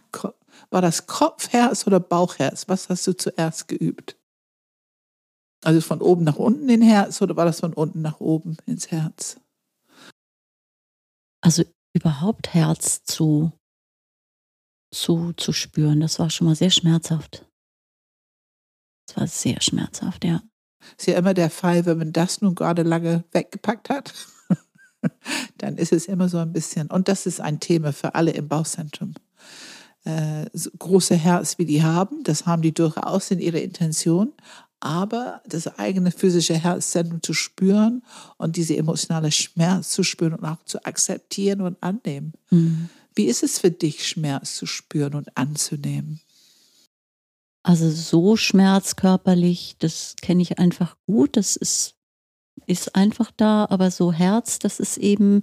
War 0.69 0.81
das 0.81 1.05
Kopfherz 1.05 1.85
oder 1.85 1.99
Bauchherz? 1.99 2.67
Was 2.67 2.89
hast 2.89 3.05
du 3.05 3.13
zuerst 3.13 3.67
geübt? 3.67 4.17
Also 5.63 5.81
von 5.81 6.01
oben 6.01 6.23
nach 6.23 6.37
unten 6.37 6.67
in 6.69 6.81
Herz 6.81 7.21
oder 7.21 7.35
war 7.35 7.45
das 7.45 7.59
von 7.59 7.73
unten 7.73 8.01
nach 8.01 8.19
oben 8.19 8.57
ins 8.65 8.89
Herz? 8.89 9.37
also 11.43 11.63
überhaupt 11.93 12.53
Herz 12.53 13.03
zu, 13.03 13.51
zu, 14.91 15.33
zu 15.33 15.51
spüren, 15.51 15.99
das 15.99 16.17
war 16.19 16.29
schon 16.29 16.47
mal 16.47 16.55
sehr 16.55 16.71
schmerzhaft. 16.71 17.45
Das 19.07 19.17
war 19.17 19.27
sehr 19.27 19.61
schmerzhaft, 19.61 20.23
ja. 20.23 20.41
Ist 20.97 21.07
ja 21.07 21.17
immer 21.17 21.33
der 21.33 21.49
Fall, 21.49 21.85
wenn 21.85 21.97
man 21.97 22.13
das 22.13 22.41
nun 22.41 22.55
gerade 22.55 22.83
lange 22.83 23.23
weggepackt 23.31 23.89
hat, 23.89 24.13
dann 25.57 25.77
ist 25.77 25.93
es 25.93 26.05
immer 26.05 26.29
so 26.29 26.37
ein 26.37 26.53
bisschen, 26.53 26.87
und 26.87 27.07
das 27.07 27.25
ist 27.25 27.41
ein 27.41 27.59
Thema 27.59 27.93
für 27.93 28.15
alle 28.15 28.31
im 28.31 28.47
Bauchzentrum. 28.47 29.13
Äh, 30.05 30.45
so 30.53 30.69
große 30.77 31.15
Herz, 31.15 31.57
wie 31.57 31.65
die 31.65 31.83
haben, 31.83 32.23
das 32.23 32.45
haben 32.45 32.61
die 32.61 32.73
durchaus 32.73 33.31
in 33.31 33.39
ihrer 33.39 33.61
Intention, 33.61 34.33
aber 34.79 35.41
das 35.47 35.79
eigene 35.79 36.11
physische 36.11 36.55
Herzzentrum 36.55 37.21
zu 37.21 37.33
spüren 37.33 38.03
und 38.37 38.57
diese 38.57 38.75
emotionale 38.75 39.31
Schmerz 39.31 39.91
zu 39.91 40.03
spüren 40.03 40.33
und 40.33 40.43
auch 40.43 40.63
zu 40.65 40.83
akzeptieren 40.85 41.61
und 41.61 41.81
annehmen. 41.81 42.33
Mhm. 42.49 42.89
Wie 43.15 43.25
ist 43.25 43.43
es 43.43 43.59
für 43.59 43.71
dich, 43.71 44.05
Schmerz 44.07 44.57
zu 44.57 44.65
spüren 44.65 45.13
und 45.15 45.37
anzunehmen? 45.37 46.19
Also 47.63 47.89
so 47.89 48.35
schmerzkörperlich, 48.35 49.77
das 49.79 50.15
kenne 50.21 50.41
ich 50.41 50.59
einfach 50.59 50.97
gut, 51.05 51.37
das 51.37 51.55
ist, 51.55 51.95
ist 52.65 52.95
einfach 52.95 53.31
da, 53.37 53.65
aber 53.69 53.91
so 53.91 54.11
Herz, 54.13 54.59
das 54.59 54.79
ist 54.79 54.97
eben, 54.97 55.41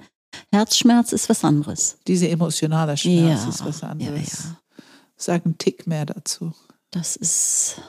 Herzschmerz 0.52 1.12
ist 1.12 1.28
was 1.28 1.44
anderes. 1.44 1.98
Diese 2.06 2.28
emotionale 2.28 2.96
Schmerz 2.96 3.42
Ja, 3.42 3.48
ist 3.48 3.64
was 3.64 3.80
ja, 3.82 3.88
anderes. 3.88 4.32
ja. 4.44 4.56
Sag 5.16 5.44
einen 5.44 5.58
Tick 5.58 5.86
mehr 5.86 6.06
dazu. 6.06 6.54
Das 6.90 7.16
ist, 7.16 7.80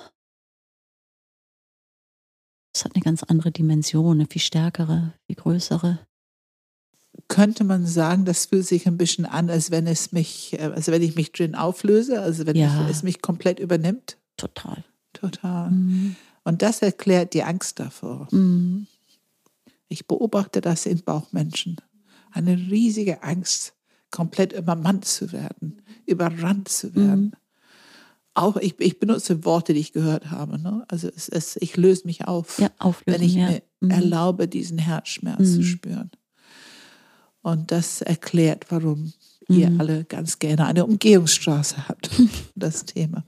das 2.73 2.85
hat 2.85 2.95
eine 2.95 3.03
ganz 3.03 3.23
andere 3.23 3.51
Dimension, 3.51 4.19
eine 4.19 4.27
viel 4.29 4.41
stärkere, 4.41 5.13
viel 5.27 5.35
größere. 5.35 5.99
könnte 7.27 7.63
man 7.65 7.85
sagen, 7.85 8.23
das 8.25 8.45
fühlt 8.45 8.65
sich 8.65 8.87
ein 8.87 8.97
bisschen 8.97 9.25
an, 9.25 9.49
als 9.49 9.69
wenn 9.71 9.85
es 9.87 10.11
mich, 10.13 10.57
also 10.61 10.91
wenn 10.93 11.01
ich 11.01 11.15
mich 11.15 11.31
drin 11.33 11.55
auflöse, 11.55 12.21
also 12.21 12.45
wenn 12.45 12.55
Ja. 12.55 12.83
ich, 12.85 12.89
es 12.89 13.03
mich 13.03 13.21
komplett 13.21 13.59
übernimmt. 13.59 14.17
Total. 14.37 14.83
Total. 15.13 15.69
Mhm. 15.71 16.15
Und 16.43 16.61
das 16.61 16.81
erklärt 16.81 17.33
die 17.33 17.43
Angst 17.43 17.79
davor. 17.79 18.27
Mhm. 18.31 18.87
Ich 19.91 20.07
beobachte 20.07 20.61
das 20.61 20.85
in 20.85 21.01
Bauchmenschen. 21.03 21.75
Eine 22.31 22.55
riesige 22.55 23.23
Angst, 23.23 23.73
komplett 24.09 24.53
übermannt 24.53 25.03
zu 25.03 25.33
werden, 25.33 25.81
überrannt 26.05 26.69
zu 26.69 26.95
werden. 26.95 27.33
Auch 28.33 28.55
ich, 28.55 28.79
ich 28.79 28.99
benutze 28.99 29.43
Worte, 29.43 29.73
die 29.73 29.81
ich 29.81 29.91
gehört 29.91 30.31
habe. 30.31 30.57
Ne? 30.57 30.85
Also 30.87 31.09
es, 31.13 31.27
es, 31.27 31.57
ich 31.57 31.75
löse 31.75 32.03
mich 32.05 32.25
auf, 32.25 32.59
Ja, 32.59 32.69
wenn 33.05 33.21
ich 33.21 33.35
ja. 33.35 33.49
mir 33.49 33.63
Mhm. 33.81 33.89
erlaube, 33.91 34.47
diesen 34.47 34.77
Herzschmerz 34.77 35.53
zu 35.53 35.59
Mhm. 35.59 35.63
spüren. 35.63 36.11
Und 37.41 37.71
das 37.71 38.01
erklärt, 38.01 38.67
warum 38.69 39.11
ihr 39.49 39.69
Mhm. 39.71 39.81
alle 39.81 40.03
ganz 40.05 40.39
gerne 40.39 40.67
eine 40.67 40.85
Umgehungsstraße 40.85 41.89
habt, 41.89 42.09
das 42.55 42.85
Thema. 42.85 43.25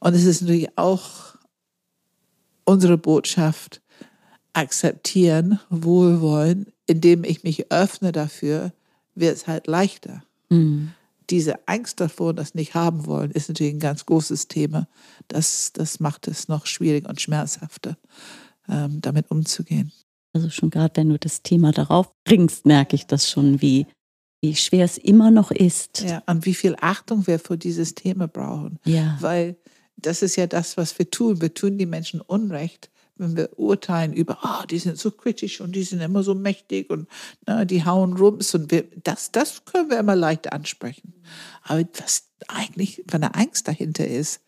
Und 0.00 0.14
es 0.14 0.24
ist 0.24 0.42
natürlich 0.42 0.76
auch 0.76 1.36
unsere 2.66 2.98
Botschaft, 2.98 3.80
akzeptieren, 4.58 5.60
wohlwollen, 5.70 6.66
indem 6.86 7.22
ich 7.22 7.44
mich 7.44 7.70
öffne 7.70 8.10
dafür, 8.10 8.72
wird 9.14 9.36
es 9.36 9.46
halt 9.46 9.68
leichter. 9.68 10.24
Mhm. 10.48 10.90
Diese 11.30 11.68
Angst 11.68 12.00
davor, 12.00 12.34
das 12.34 12.54
nicht 12.54 12.74
haben 12.74 13.06
wollen, 13.06 13.30
ist 13.30 13.48
natürlich 13.48 13.74
ein 13.74 13.80
ganz 13.80 14.04
großes 14.04 14.48
Thema. 14.48 14.88
Das, 15.28 15.72
das 15.72 16.00
macht 16.00 16.26
es 16.26 16.48
noch 16.48 16.66
schwieriger 16.66 17.08
und 17.08 17.20
schmerzhafter, 17.20 17.96
ähm, 18.68 19.00
damit 19.00 19.30
umzugehen. 19.30 19.92
Also 20.32 20.50
schon 20.50 20.70
gerade, 20.70 20.96
wenn 20.96 21.08
du 21.08 21.18
das 21.18 21.42
Thema 21.42 21.70
darauf 21.70 22.10
bringst, 22.24 22.66
merke 22.66 22.96
ich 22.96 23.06
das 23.06 23.30
schon, 23.30 23.62
wie, 23.62 23.86
wie 24.40 24.56
schwer 24.56 24.84
es 24.84 24.98
immer 24.98 25.30
noch 25.30 25.52
ist. 25.52 26.00
Ja, 26.00 26.22
und 26.26 26.46
wie 26.46 26.54
viel 26.54 26.74
Achtung 26.80 27.28
wir 27.28 27.38
für 27.38 27.56
dieses 27.56 27.94
Thema 27.94 28.26
brauchen. 28.26 28.80
Ja. 28.84 29.18
Weil 29.20 29.56
das 29.96 30.22
ist 30.22 30.34
ja 30.36 30.48
das, 30.48 30.76
was 30.76 30.98
wir 30.98 31.10
tun. 31.10 31.40
Wir 31.40 31.54
tun 31.54 31.78
die 31.78 31.86
Menschen 31.86 32.20
Unrecht, 32.20 32.90
wenn 33.18 33.36
wir 33.36 33.58
urteilen 33.58 34.12
über, 34.12 34.44
ah, 34.44 34.64
die 34.66 34.78
sind 34.78 34.98
so 34.98 35.10
kritisch 35.10 35.60
und 35.60 35.74
die 35.74 35.82
sind 35.82 36.00
immer 36.00 36.22
so 36.22 36.34
mächtig 36.34 36.90
und 36.90 37.08
na, 37.46 37.64
die 37.64 37.84
hauen 37.84 38.16
Rums 38.16 38.54
und 38.54 38.70
wir, 38.70 38.84
das, 39.02 39.32
das 39.32 39.64
können 39.64 39.90
wir 39.90 39.98
immer 39.98 40.16
leicht 40.16 40.52
ansprechen. 40.52 41.14
Aber 41.62 41.84
was 41.98 42.30
eigentlich 42.48 43.04
von 43.08 43.20
der 43.20 43.36
Angst 43.36 43.68
dahinter 43.68 44.06
ist, 44.06 44.40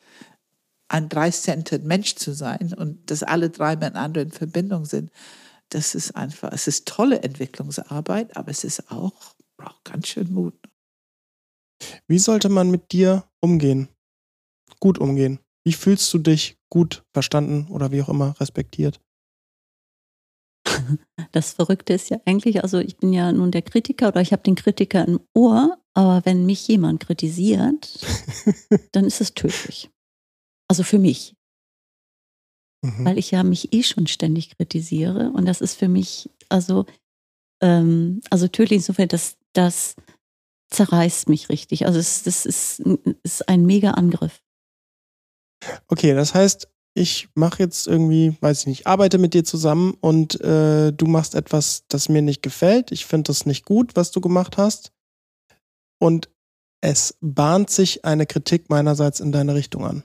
ein 0.88 1.08
drei-centered 1.08 1.84
Mensch 1.84 2.16
zu 2.16 2.32
sein 2.32 2.74
und 2.76 3.10
dass 3.10 3.22
alle 3.22 3.50
drei 3.50 3.76
miteinander 3.76 4.22
in 4.22 4.32
Verbindung 4.32 4.84
sind, 4.84 5.10
das 5.68 5.94
ist 5.94 6.16
einfach, 6.16 6.52
es 6.52 6.66
ist 6.66 6.88
tolle 6.88 7.22
Entwicklungsarbeit, 7.22 8.36
aber 8.36 8.50
es 8.50 8.64
ist 8.64 8.90
auch, 8.90 9.36
braucht 9.56 9.84
ganz 9.84 10.08
schön 10.08 10.32
Mut. 10.32 10.54
Wie 12.08 12.18
sollte 12.18 12.48
man 12.48 12.70
mit 12.70 12.92
dir 12.92 13.24
umgehen? 13.40 13.88
Gut 14.80 14.98
umgehen. 14.98 15.38
Wie 15.64 15.72
fühlst 15.72 16.12
du 16.12 16.18
dich 16.18 16.59
gut 16.70 17.02
verstanden 17.12 17.66
oder 17.70 17.92
wie 17.92 18.02
auch 18.02 18.08
immer 18.08 18.34
respektiert? 18.40 19.00
Das 21.32 21.52
Verrückte 21.52 21.92
ist 21.92 22.08
ja 22.10 22.18
eigentlich, 22.24 22.62
also 22.62 22.78
ich 22.78 22.96
bin 22.96 23.12
ja 23.12 23.30
nun 23.32 23.50
der 23.52 23.62
Kritiker 23.62 24.08
oder 24.08 24.20
ich 24.20 24.32
habe 24.32 24.42
den 24.42 24.56
Kritiker 24.56 25.06
im 25.06 25.20
Ohr, 25.34 25.78
aber 25.94 26.24
wenn 26.24 26.46
mich 26.46 26.66
jemand 26.66 27.00
kritisiert, 27.00 28.00
dann 28.92 29.04
ist 29.04 29.20
es 29.20 29.34
tödlich. 29.34 29.90
Also 30.68 30.82
für 30.82 30.98
mich, 30.98 31.34
Mhm. 32.82 33.04
weil 33.04 33.18
ich 33.18 33.30
ja 33.30 33.42
mich 33.42 33.74
eh 33.74 33.82
schon 33.82 34.06
ständig 34.06 34.56
kritisiere 34.56 35.30
und 35.32 35.44
das 35.44 35.60
ist 35.60 35.74
für 35.74 35.88
mich, 35.88 36.30
also, 36.48 36.86
ähm, 37.62 38.22
also 38.30 38.48
tödlich 38.48 38.78
insofern, 38.78 39.08
dass 39.08 39.36
das 39.52 39.96
zerreißt 40.70 41.28
mich 41.28 41.50
richtig. 41.50 41.84
Also 41.86 41.98
es, 41.98 42.22
das 42.22 42.46
ist, 42.46 42.80
ist 43.22 43.48
ein 43.48 43.66
mega 43.66 43.90
Angriff. 43.90 44.42
Okay, 45.88 46.14
das 46.14 46.34
heißt, 46.34 46.68
ich 46.94 47.28
mache 47.34 47.62
jetzt 47.62 47.86
irgendwie, 47.86 48.36
weiß 48.40 48.60
ich 48.60 48.66
nicht, 48.66 48.86
arbeite 48.86 49.18
mit 49.18 49.34
dir 49.34 49.44
zusammen 49.44 49.94
und 50.00 50.40
äh, 50.40 50.92
du 50.92 51.06
machst 51.06 51.34
etwas, 51.34 51.84
das 51.88 52.08
mir 52.08 52.22
nicht 52.22 52.42
gefällt. 52.42 52.90
Ich 52.90 53.06
finde 53.06 53.28
das 53.28 53.46
nicht 53.46 53.64
gut, 53.64 53.94
was 53.94 54.10
du 54.10 54.20
gemacht 54.20 54.56
hast. 54.56 54.92
Und 56.00 56.30
es 56.82 57.16
bahnt 57.20 57.70
sich 57.70 58.04
eine 58.04 58.26
Kritik 58.26 58.70
meinerseits 58.70 59.20
in 59.20 59.32
deine 59.32 59.54
Richtung 59.54 59.84
an. 59.84 60.04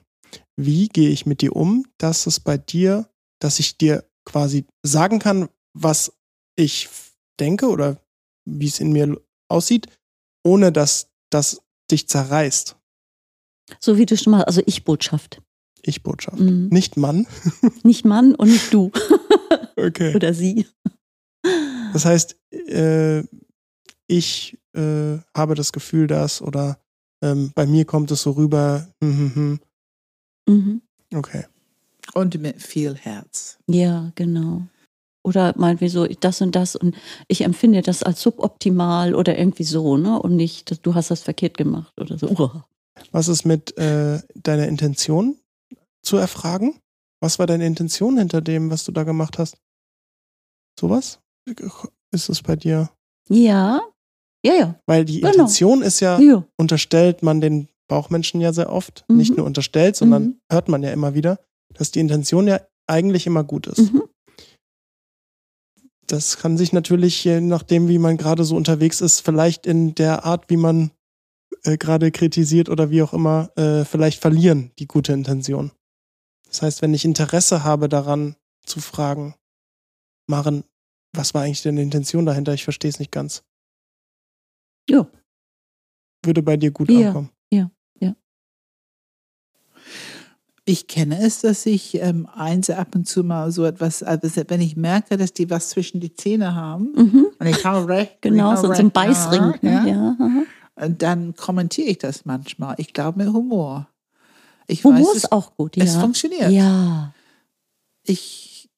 Wie 0.58 0.88
gehe 0.89 1.10
ich 1.10 1.26
mit 1.26 1.41
dir 1.41 1.56
um, 1.56 1.86
dass 1.97 2.28
es 2.28 2.39
bei 2.39 2.58
dir, 2.58 3.10
dass 3.39 3.60
ich 3.60 3.78
dir 3.78 4.06
quasi 4.26 4.66
sagen 4.84 5.20
kann, 5.20 5.49
was 5.74 6.14
ich 6.56 6.89
denke 7.39 7.68
oder 7.68 7.97
wie 8.45 8.68
es 8.68 8.80
in 8.80 8.91
mir 8.91 9.20
aussieht, 9.49 9.88
ohne 10.45 10.72
dass 10.72 11.10
das 11.30 11.62
dich 11.89 12.08
zerreißt? 12.08 12.78
So 13.80 13.97
wie 13.97 14.06
du 14.06 14.18
schon 14.18 14.32
mal, 14.32 14.43
also 14.43 14.62
Ich-Botschaft. 14.66 15.41
Ich-Botschaft. 15.86 16.40
Mhm. 16.40 16.70
Nicht 16.72 16.98
Mann. 16.98 17.28
Nicht 17.84 18.06
Mann 18.06 18.36
und 18.36 18.50
nicht 18.50 18.74
du 18.74 18.92
Okay. 19.78 20.16
oder 20.16 20.34
sie. 20.34 20.66
Das 21.94 22.06
heißt, 22.06 22.36
äh, 22.52 23.24
ich 24.08 24.58
äh, 24.74 25.18
habe 25.36 25.56
das 25.56 25.72
Gefühl, 25.72 26.08
dass 26.08 26.42
oder 26.42 26.80
ähm, 27.22 27.52
bei 27.56 27.66
mir 27.66 27.86
kommt 27.86 28.12
es 28.12 28.24
so 28.24 28.32
rüber, 28.32 28.88
hm, 29.02 29.18
hm, 29.18 29.36
hm. 29.36 29.60
Mhm. 30.48 30.82
okay. 31.16 31.46
Und 32.14 32.40
mit 32.40 32.62
viel 32.62 32.96
Herz. 32.96 33.58
Ja, 33.68 34.12
genau. 34.16 34.68
Oder 35.24 35.54
meinetwegen 35.58 35.92
so, 35.92 36.06
das 36.06 36.42
und 36.42 36.56
das 36.56 36.76
und 36.76 36.96
ich 37.28 37.42
empfinde 37.42 37.82
das 37.82 38.04
als 38.04 38.22
suboptimal 38.22 39.16
oder 39.16 39.38
irgendwie 39.38 39.64
so, 39.64 39.98
ne? 39.98 40.22
Und 40.22 40.36
nicht, 40.36 40.70
dass 40.70 40.82
du 40.82 40.94
hast 40.94 41.10
das 41.10 41.24
verkehrt 41.24 41.58
gemacht 41.58 42.00
oder 42.00 42.20
so. 42.20 42.62
Was 43.12 43.28
ist 43.28 43.44
mit 43.44 43.76
äh, 43.78 44.20
deiner 44.36 44.68
Intention 44.68 45.36
zu 46.06 46.18
erfragen? 46.18 46.80
Was 47.22 47.39
war 47.39 47.47
deine 47.47 47.66
Intention 47.66 48.18
hinter 48.18 48.41
dem, 48.41 48.70
was 48.70 48.84
du 48.86 48.91
da 48.91 49.03
gemacht 49.03 49.39
hast? 49.39 49.58
Sowas? 50.80 51.20
Ist 52.12 52.30
es 52.30 52.41
bei 52.41 52.56
dir? 52.56 52.89
Ja, 53.30 53.82
ja, 54.45 54.53
ja. 54.53 54.80
Weil 54.86 55.06
die 55.06 55.22
Genau. 55.22 55.32
Intention 55.32 55.82
ist 55.82 55.99
ja, 56.01 56.20
ja. 56.20 56.45
unterstellt 56.58 57.24
man 57.24 57.41
den 57.41 57.68
Bauchmenschen 57.88 58.41
ja 58.41 58.53
sehr 58.53 58.72
oft. 58.72 59.06
Mhm. 59.08 59.18
Nicht 59.18 59.38
nur 59.38 59.45
unterstellt, 59.45 59.95
sondern 59.95 60.24
Mhm. 60.24 60.39
hört 60.51 60.70
man 60.70 60.84
ja 60.84 60.91
immer 60.91 61.14
wieder, 61.14 61.39
dass 61.74 61.91
die 61.91 61.99
Intention 61.99 62.47
ja 62.47 62.60
eigentlich 62.88 63.26
immer 63.28 63.43
gut 63.43 63.68
ist. 63.68 63.91
Mhm. 63.93 64.03
Das 66.08 66.38
kann 66.38 66.58
sich 66.58 66.72
natürlich, 66.72 67.24
je 67.24 67.41
nachdem, 67.41 67.88
wie 67.88 67.97
man 67.97 68.18
gerade 68.18 68.43
so 68.43 68.56
unterwegs 68.56 69.01
ist, 69.01 69.22
vielleicht 69.22 69.66
in 69.66 69.95
der 69.95 70.24
Art, 70.26 70.49
wie 70.49 70.58
man 70.58 70.91
äh, 71.64 71.78
gerade 71.78 72.12
kritisiert 72.12 72.70
oder 72.70 72.91
wie 72.91 73.01
auch 73.01 73.14
immer, 73.14 73.49
äh, 73.58 73.86
vielleicht 73.86 74.20
verlieren, 74.22 74.72
die 74.78 74.86
gute 74.88 75.13
Intention. 75.13 75.71
Das 76.56 76.62
heißt, 76.62 76.82
wenn 76.82 76.94
ich 76.94 77.04
Interesse 77.04 77.66
habe 77.66 77.90
daran 77.90 78.38
zu 78.66 78.80
fragen, 78.80 79.36
Maren, 80.26 80.64
was 81.14 81.34
war 81.34 81.42
eigentlich 81.42 81.64
deine 81.64 81.82
Intention 81.82 82.26
dahinter? 82.26 82.54
Ich 82.54 82.64
verstehe 82.64 82.90
es 82.90 82.98
nicht 82.98 83.12
ganz. 83.12 83.44
Ja. 84.90 85.06
Würde 86.24 86.42
bei 86.42 86.56
dir 86.56 86.72
gut 86.72 86.90
Ja. 86.90 87.08
ankommen. 87.10 87.30
Ich 90.68 90.88
kenne 90.88 91.20
es, 91.22 91.42
dass 91.42 91.66
ich 91.68 91.94
ähm, 92.02 92.26
eins 92.34 92.72
ab 92.72 92.96
und 92.96 93.06
zu 93.08 93.24
mal 93.24 93.52
so 93.52 93.66
etwas, 93.66 94.02
also 94.02 94.28
wenn 94.48 94.62
ich 94.62 94.76
merke, 94.76 95.16
dass 95.16 95.32
die 95.32 95.48
was 95.52 95.70
zwischen 95.70 96.00
die 96.00 96.14
Zähne 96.14 96.56
haben 96.56 96.92
Mhm. 96.96 97.28
und 97.38 97.46
ich 97.48 97.64
habe 97.66 97.88
recht, 97.88 98.18
Genau, 98.22 98.56
so, 98.56 98.68
so 98.68 98.72
ein 98.74 98.90
Beißring. 98.90 99.54
ja, 99.62 99.86
Ja. 99.86 100.18
Und 100.76 101.02
dann 101.04 101.36
kommentiere 101.36 101.90
ich 101.90 102.00
das 102.00 102.26
manchmal. 102.26 102.74
Ich 102.80 102.94
glaube 102.94 103.24
mit 103.24 103.32
Humor. 103.34 103.88
Ich 104.67 104.83
Humor 104.83 105.00
weiß, 105.00 105.16
ist 105.16 105.24
es, 105.25 105.32
auch 105.32 105.55
gut, 105.55 105.75
ja. 105.75 105.83
es 105.83 105.96
funktioniert. 105.96 106.51
Ja. 106.51 107.13
Ich, 108.04 108.70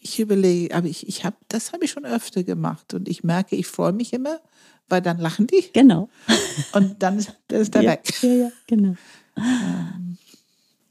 ich 0.00 0.20
überlege, 0.20 0.74
aber 0.74 0.86
ich, 0.86 1.08
ich 1.08 1.24
habe, 1.24 1.36
das 1.48 1.72
habe 1.72 1.84
ich 1.84 1.90
schon 1.90 2.04
öfter 2.04 2.42
gemacht 2.42 2.94
und 2.94 3.08
ich 3.08 3.24
merke, 3.24 3.56
ich 3.56 3.66
freue 3.66 3.92
mich 3.92 4.12
immer, 4.12 4.40
weil 4.88 5.00
dann 5.00 5.18
lachen 5.18 5.46
die 5.46 5.64
Genau. 5.72 6.08
und 6.72 7.02
dann 7.02 7.18
ist, 7.18 7.32
dann 7.48 7.60
ist 7.60 7.74
der 7.74 7.82
ja. 7.82 7.90
weg. 7.92 8.12
Ja, 8.22 8.28
ja, 8.28 8.52
genau. 8.66 8.96
Ähm, 9.36 10.18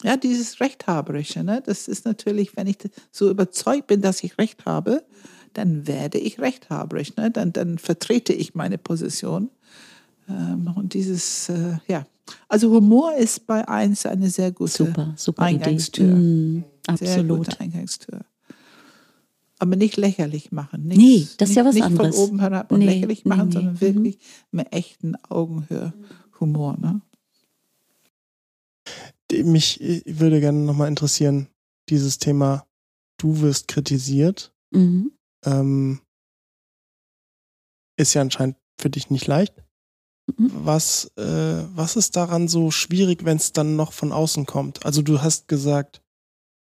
ja, 0.03 0.18
dieses 0.18 0.60
Rechthaberische, 0.60 1.44
ne? 1.44 1.61
das 1.64 1.88
ist 1.88 2.06
natürlich, 2.06 2.57
wenn 2.57 2.68
ich 2.68 2.78
so 3.11 3.30
überzeugt 3.30 3.88
bin, 3.88 4.02
dass 4.02 4.23
ich 4.23 4.38
Recht 4.38 4.65
habe, 4.65 5.03
dann 5.53 5.88
werde 5.88 6.18
ich 6.18 6.40
rechthaberisch. 6.40 7.15
Ne? 7.18 7.30
Dann, 7.30 7.53
dann 7.53 7.78
vertrete 7.78 8.34
ich 8.34 8.56
meine 8.56 8.78
Position. 8.78 9.49
Ähm, 10.32 10.72
und 10.76 10.94
dieses, 10.94 11.49
äh, 11.49 11.78
ja, 11.88 12.06
also 12.48 12.72
Humor 12.72 13.16
ist 13.16 13.45
bei 13.48 13.68
eins 13.68 14.06
eine 14.06 14.30
sehr 14.30 14.52
gute, 14.52 14.72
Super, 14.72 15.14
super 15.18 15.44
Eingangstür. 15.44 16.06
Idee. 16.06 16.16
Mm, 16.16 16.64
sehr 16.98 17.10
absolut. 17.18 17.38
gute 17.48 17.60
Eingangstür. 17.60 18.22
Aber 19.60 19.76
nicht 19.76 19.98
lächerlich 19.98 20.52
machen. 20.52 20.86
Nicht, 20.88 20.98
Nee, 20.98 21.28
das 21.38 21.49
ist 21.52 21.56
ja 21.56 21.66
was 21.66 21.76
nicht 21.76 21.84
anderes. 21.84 22.16
von 22.16 22.26
oben 22.30 22.40
herab 22.40 22.72
und 22.72 22.80
Nee, 22.80 22.86
lächerlich 22.86 23.26
nee, 23.26 23.30
machen, 23.30 23.49
nee. 23.49 23.53
sondern 23.53 23.74
Mhm. 23.76 23.82
wirklich 23.82 24.18
mit 24.52 24.72
echten 24.74 25.16
Augenhöhe 25.30 25.94
Humor. 26.40 26.78
Ne? 26.80 27.02
Mich 29.44 29.80
äh, 29.82 30.02
würde 30.06 30.40
gerne 30.40 30.60
nochmal 30.60 30.88
interessieren, 30.88 31.48
dieses 31.90 32.18
Thema, 32.18 32.66
du 33.18 33.41
wirst 33.41 33.68
kritisiert. 33.68 34.52
Mhm. 34.72 35.12
Ähm, 35.45 35.99
ist 37.98 38.14
ja 38.14 38.22
anscheinend 38.22 38.58
für 38.80 38.90
dich 38.90 39.10
nicht 39.10 39.28
leicht. 39.28 39.53
Mhm. 40.27 40.52
Was, 40.53 41.11
äh, 41.18 41.64
was 41.76 41.95
ist 41.95 42.15
daran 42.15 42.48
so 42.48 42.72
schwierig, 42.72 43.26
wenn 43.26 43.38
es 43.38 43.53
dann 43.53 43.76
noch 43.76 43.93
von 43.93 44.11
außen 44.11 44.45
kommt? 44.45 44.85
Also 44.85 45.02
du 45.02 45.22
hast 45.22 45.48
gesagt, 45.48 46.02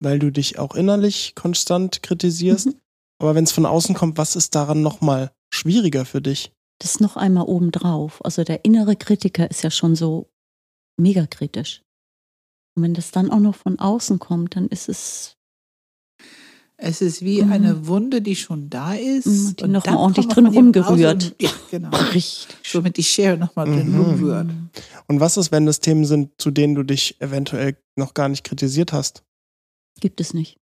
weil 0.00 0.18
du 0.18 0.30
dich 0.30 0.58
auch 0.58 0.74
innerlich 0.74 1.34
konstant 1.34 2.02
kritisierst, 2.02 2.66
Mhm. 2.66 2.80
aber 3.20 3.34
wenn 3.34 3.44
es 3.44 3.52
von 3.52 3.66
außen 3.66 3.94
kommt, 3.94 4.16
was 4.18 4.36
ist 4.36 4.54
daran 4.54 4.82
nochmal 4.82 5.32
schwieriger 5.52 6.04
für 6.04 6.22
dich? 6.22 6.52
Das 6.80 6.92
ist 6.92 7.00
noch 7.00 7.16
einmal 7.16 7.46
obendrauf. 7.46 8.24
Also 8.24 8.44
der 8.44 8.64
innere 8.64 8.94
Kritiker 8.94 9.50
ist 9.50 9.62
ja 9.62 9.70
schon 9.70 9.96
so 9.96 10.30
mega 10.96 11.26
kritisch. 11.26 11.82
Und 12.76 12.84
wenn 12.84 12.94
das 12.94 13.10
dann 13.10 13.30
auch 13.32 13.40
noch 13.40 13.56
von 13.56 13.80
außen 13.80 14.20
kommt, 14.20 14.54
dann 14.54 14.68
ist 14.68 14.88
es 14.88 15.36
Es 16.80 17.00
ist 17.00 17.22
wie 17.22 17.42
Mhm. 17.42 17.52
eine 17.52 17.86
Wunde, 17.88 18.22
die 18.22 18.36
schon 18.36 18.70
da 18.70 18.94
ist. 18.94 19.26
Mhm, 19.26 19.56
die 19.56 19.64
und 19.64 19.72
noch 19.72 19.82
dann 19.82 19.94
mal 19.94 20.00
ordentlich 20.00 20.28
drin 20.28 20.46
rumgerührt. 20.46 21.24
und- 21.24 21.42
Ja, 21.42 21.50
genau. 21.72 21.90
richtig. 22.14 22.46
So 22.64 22.80
mit 22.82 22.96
die 22.96 23.02
Schere 23.02 23.36
nochmal 23.36 23.66
drin 23.66 23.90
Mhm. 23.92 24.00
rumrührt. 24.00 24.46
Und 25.08 25.18
was 25.20 25.36
ist, 25.36 25.50
wenn 25.50 25.66
das 25.66 25.80
Themen 25.80 26.04
sind, 26.04 26.30
zu 26.38 26.52
denen 26.52 26.76
du 26.76 26.84
dich 26.84 27.20
eventuell 27.20 27.76
noch 27.96 28.14
gar 28.14 28.28
nicht 28.28 28.44
kritisiert 28.44 28.92
hast? 28.92 29.24
Gibt 30.00 30.20
es 30.20 30.32
nicht. 30.34 30.58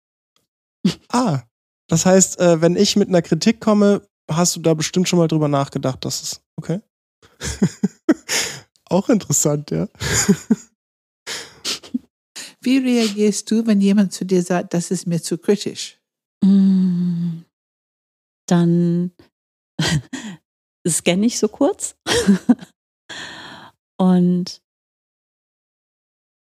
Ah, 1.09 1.43
das 1.89 2.07
heißt, 2.07 2.41
äh, 2.41 2.63
wenn 2.63 2.77
ich 2.77 2.97
mit 2.97 3.09
einer 3.09 3.21
Kritik 3.23 3.61
komme, 3.61 4.01
hast 4.31 4.57
du 4.57 4.61
da 4.61 4.73
bestimmt 4.73 5.09
schon 5.11 5.19
mal 5.19 5.29
drüber 5.29 5.49
nachgedacht, 5.49 6.03
dass 6.07 6.23
es 6.23 6.41
okay? 6.57 6.81
Auch 8.89 9.09
interessant, 9.11 9.71
ja. 9.71 9.89
Wie 12.63 12.79
reagierst 12.79 13.51
du, 13.51 13.67
wenn 13.67 13.81
jemand 13.81 14.13
zu 14.13 14.25
dir 14.25 14.43
sagt, 14.43 14.75
das 14.75 14.91
ist 14.91 15.07
mir 15.07 15.21
zu 15.23 15.39
kritisch? 15.39 15.99
Mm, 16.47 17.44
Dann 18.47 19.10
scanne 20.89 21.27
ich 21.27 21.39
so 21.39 21.48
kurz. 21.48 21.97
Und 23.98 24.60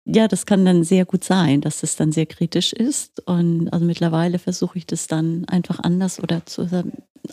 ja, 0.06 0.28
das 0.28 0.44
kann 0.44 0.64
dann 0.64 0.84
sehr 0.84 1.04
gut 1.06 1.24
sein, 1.24 1.60
dass 1.60 1.82
es 1.82 1.96
dann 1.96 2.12
sehr 2.12 2.26
kritisch 2.26 2.72
ist. 2.72 3.26
Und 3.26 3.70
also 3.72 3.84
mittlerweile 3.84 4.38
versuche 4.38 4.78
ich 4.78 4.86
das 4.86 5.06
dann 5.06 5.46
einfach 5.46 5.78
anders 5.80 6.20
oder 6.22 6.44
zu, 6.44 6.68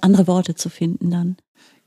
andere 0.02 0.28
Worte 0.28 0.56
zu 0.56 0.70
finden 0.70 1.12
dann. 1.12 1.38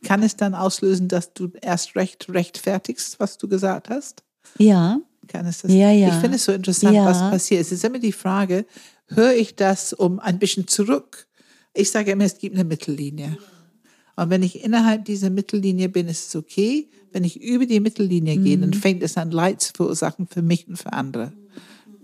Kann 0.05 0.23
es 0.23 0.37
dann 0.37 0.55
auslösen, 0.55 1.09
dass 1.09 1.33
du 1.33 1.51
erst 1.63 1.97
recht 1.97 2.29
rechtfertigst, 2.29 3.19
was 3.19 3.39
du 3.39 3.49
gesagt 3.49 3.89
hast? 3.89 4.23
Ja, 4.59 5.01
Kann 5.27 5.47
es 5.47 5.63
das? 5.63 5.73
Ja, 5.73 5.91
ja. 5.91 6.09
Ich 6.09 6.15
finde 6.17 6.37
es 6.37 6.45
so 6.45 6.53
interessant, 6.53 6.95
Ja. 6.95 7.07
was 7.07 7.19
passiert. 7.19 7.63
Es 7.63 7.73
ist 7.73 7.83
immer 7.83 7.99
die 7.99 8.13
Frage, 8.13 8.67
höre 9.09 9.35
ich 9.35 9.55
das 9.57 9.93
um 9.93 10.19
ein 10.21 10.39
bisschen 10.39 10.67
zurück? 10.69 11.27
Ich 11.75 11.91
sage 11.91 12.13
immer, 12.13 12.25
es 12.25 12.39
gibt 12.39 12.55
eine 12.55 12.65
Mittellinie. 12.65 13.37
Und 14.17 14.31
wenn 14.31 14.43
ich 14.45 14.63
innerhalb 14.65 15.05
dieser 15.07 15.31
Mittellinie 15.31 15.89
bin, 15.89 16.07
ist 16.09 16.29
es 16.29 16.37
okay. 16.37 16.89
Wenn 17.13 17.25
ich 17.25 17.41
über 17.43 17.67
die 17.67 17.81
Mittellinie 17.81 18.37
gehe, 18.37 18.57
Mhm. 18.57 18.61
dann 18.63 18.75
fängt 18.75 19.03
es 19.03 19.17
an, 19.17 19.31
Leid 19.33 19.61
zu 19.61 19.73
verursachen 19.75 20.27
für 20.29 20.43
mich 20.43 20.69
und 20.69 20.77
für 20.77 20.93
andere. 20.93 21.33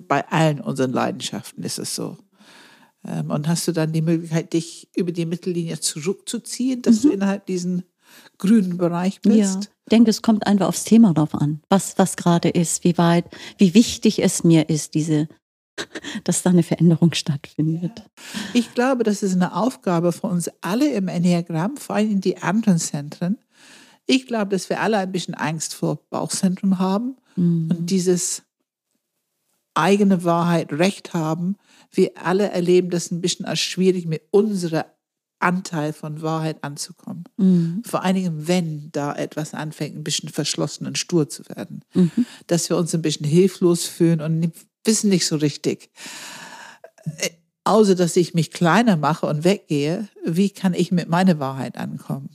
Bei 0.08 0.26
allen 0.28 0.60
unseren 0.60 0.92
Leidenschaften 0.92 1.62
ist 1.62 1.78
es 1.78 1.94
so. 1.94 2.16
Ähm, 3.06 3.30
Und 3.30 3.46
hast 3.48 3.66
du 3.68 3.72
dann 3.72 3.92
die 3.92 4.02
Möglichkeit, 4.02 4.52
dich 4.52 4.88
über 4.96 5.12
die 5.12 5.24
Mittellinie 5.26 5.78
zurückzuziehen, 5.78 6.82
dass 6.82 7.02
du 7.02 7.10
innerhalb 7.10 7.46
diesen 7.46 7.84
grünen 8.38 8.76
Bereich 8.76 9.20
Mhm. 9.24 9.30
ja. 9.32 9.36
bist? 9.54 9.70
Ich 9.86 9.90
denke, 9.92 10.10
es 10.10 10.22
kommt 10.22 10.46
einfach 10.48 10.66
aufs 10.68 10.84
Thema 10.84 11.14
drauf 11.14 11.34
an, 11.34 11.62
was, 11.68 11.96
was 11.96 12.16
gerade 12.16 12.48
ist, 12.48 12.82
wie 12.84 12.98
weit, 12.98 13.24
wie 13.58 13.74
wichtig 13.74 14.20
es 14.22 14.42
mir 14.44 14.68
ist, 14.68 14.94
diese, 14.94 15.28
dass 16.24 16.42
da 16.42 16.50
eine 16.50 16.62
Veränderung 16.62 17.14
stattfindet. 17.14 18.02
Ich 18.54 18.74
glaube, 18.74 19.04
das 19.04 19.22
ist 19.22 19.34
eine 19.34 19.54
Aufgabe 19.56 20.12
für 20.12 20.26
uns 20.26 20.50
alle 20.60 20.90
im 20.92 21.08
Enneagramm, 21.08 21.76
vor 21.76 21.96
allem 21.96 22.20
die 22.20 22.38
anderen 22.38 22.78
Zentren. 22.78 23.38
Ich 24.06 24.26
glaube, 24.26 24.50
dass 24.50 24.68
wir 24.68 24.80
alle 24.80 24.98
ein 24.98 25.12
bisschen 25.12 25.34
Angst 25.34 25.74
vor 25.74 26.00
Bauchzentrum 26.10 26.78
haben 26.78 27.16
Mhm. 27.36 27.68
und 27.70 27.90
dieses 27.90 28.42
eigene 29.74 30.24
Wahrheit, 30.24 30.72
Recht 30.72 31.14
haben. 31.14 31.56
Wir 31.92 32.10
alle 32.22 32.50
erleben 32.50 32.90
das 32.90 33.10
ein 33.10 33.20
bisschen 33.20 33.46
als 33.46 33.60
schwierig, 33.60 34.06
mit 34.06 34.22
unserem 34.30 34.82
Anteil 35.38 35.92
von 35.92 36.20
Wahrheit 36.22 36.62
anzukommen. 36.62 37.24
Mhm. 37.36 37.82
Vor 37.86 38.02
allen 38.02 38.16
Dingen, 38.16 38.48
wenn 38.48 38.90
da 38.92 39.14
etwas 39.14 39.54
anfängt, 39.54 39.96
ein 39.96 40.04
bisschen 40.04 40.28
verschlossen 40.28 40.86
und 40.86 40.98
stur 40.98 41.28
zu 41.28 41.48
werden. 41.48 41.82
Mhm. 41.94 42.10
Dass 42.46 42.68
wir 42.68 42.76
uns 42.76 42.94
ein 42.94 43.00
bisschen 43.02 43.26
hilflos 43.26 43.86
fühlen 43.86 44.20
und 44.20 44.50
wissen 44.84 45.10
nicht 45.10 45.26
so 45.26 45.36
richtig. 45.36 45.90
Äh, 47.18 47.30
Außer, 47.64 47.94
dass 47.94 48.16
ich 48.16 48.32
mich 48.32 48.52
kleiner 48.52 48.96
mache 48.96 49.26
und 49.26 49.44
weggehe, 49.44 50.08
wie 50.24 50.48
kann 50.50 50.72
ich 50.72 50.92
mit 50.92 51.08
meiner 51.08 51.38
Wahrheit 51.38 51.76
ankommen? 51.76 52.30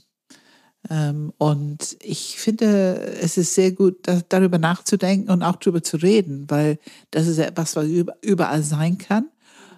Ähm, 0.88 1.32
und 1.36 1.96
ich 2.00 2.38
finde, 2.38 3.18
es 3.20 3.36
ist 3.36 3.54
sehr 3.54 3.72
gut, 3.72 4.06
da, 4.06 4.20
darüber 4.28 4.58
nachzudenken 4.58 5.30
und 5.30 5.42
auch 5.42 5.56
darüber 5.56 5.82
zu 5.82 5.96
reden, 5.96 6.48
weil 6.48 6.78
das 7.10 7.26
ist 7.26 7.38
etwas, 7.38 7.74
was 7.74 7.86
über- 7.86 8.16
überall 8.22 8.62
sein 8.62 8.98
kann. 8.98 9.28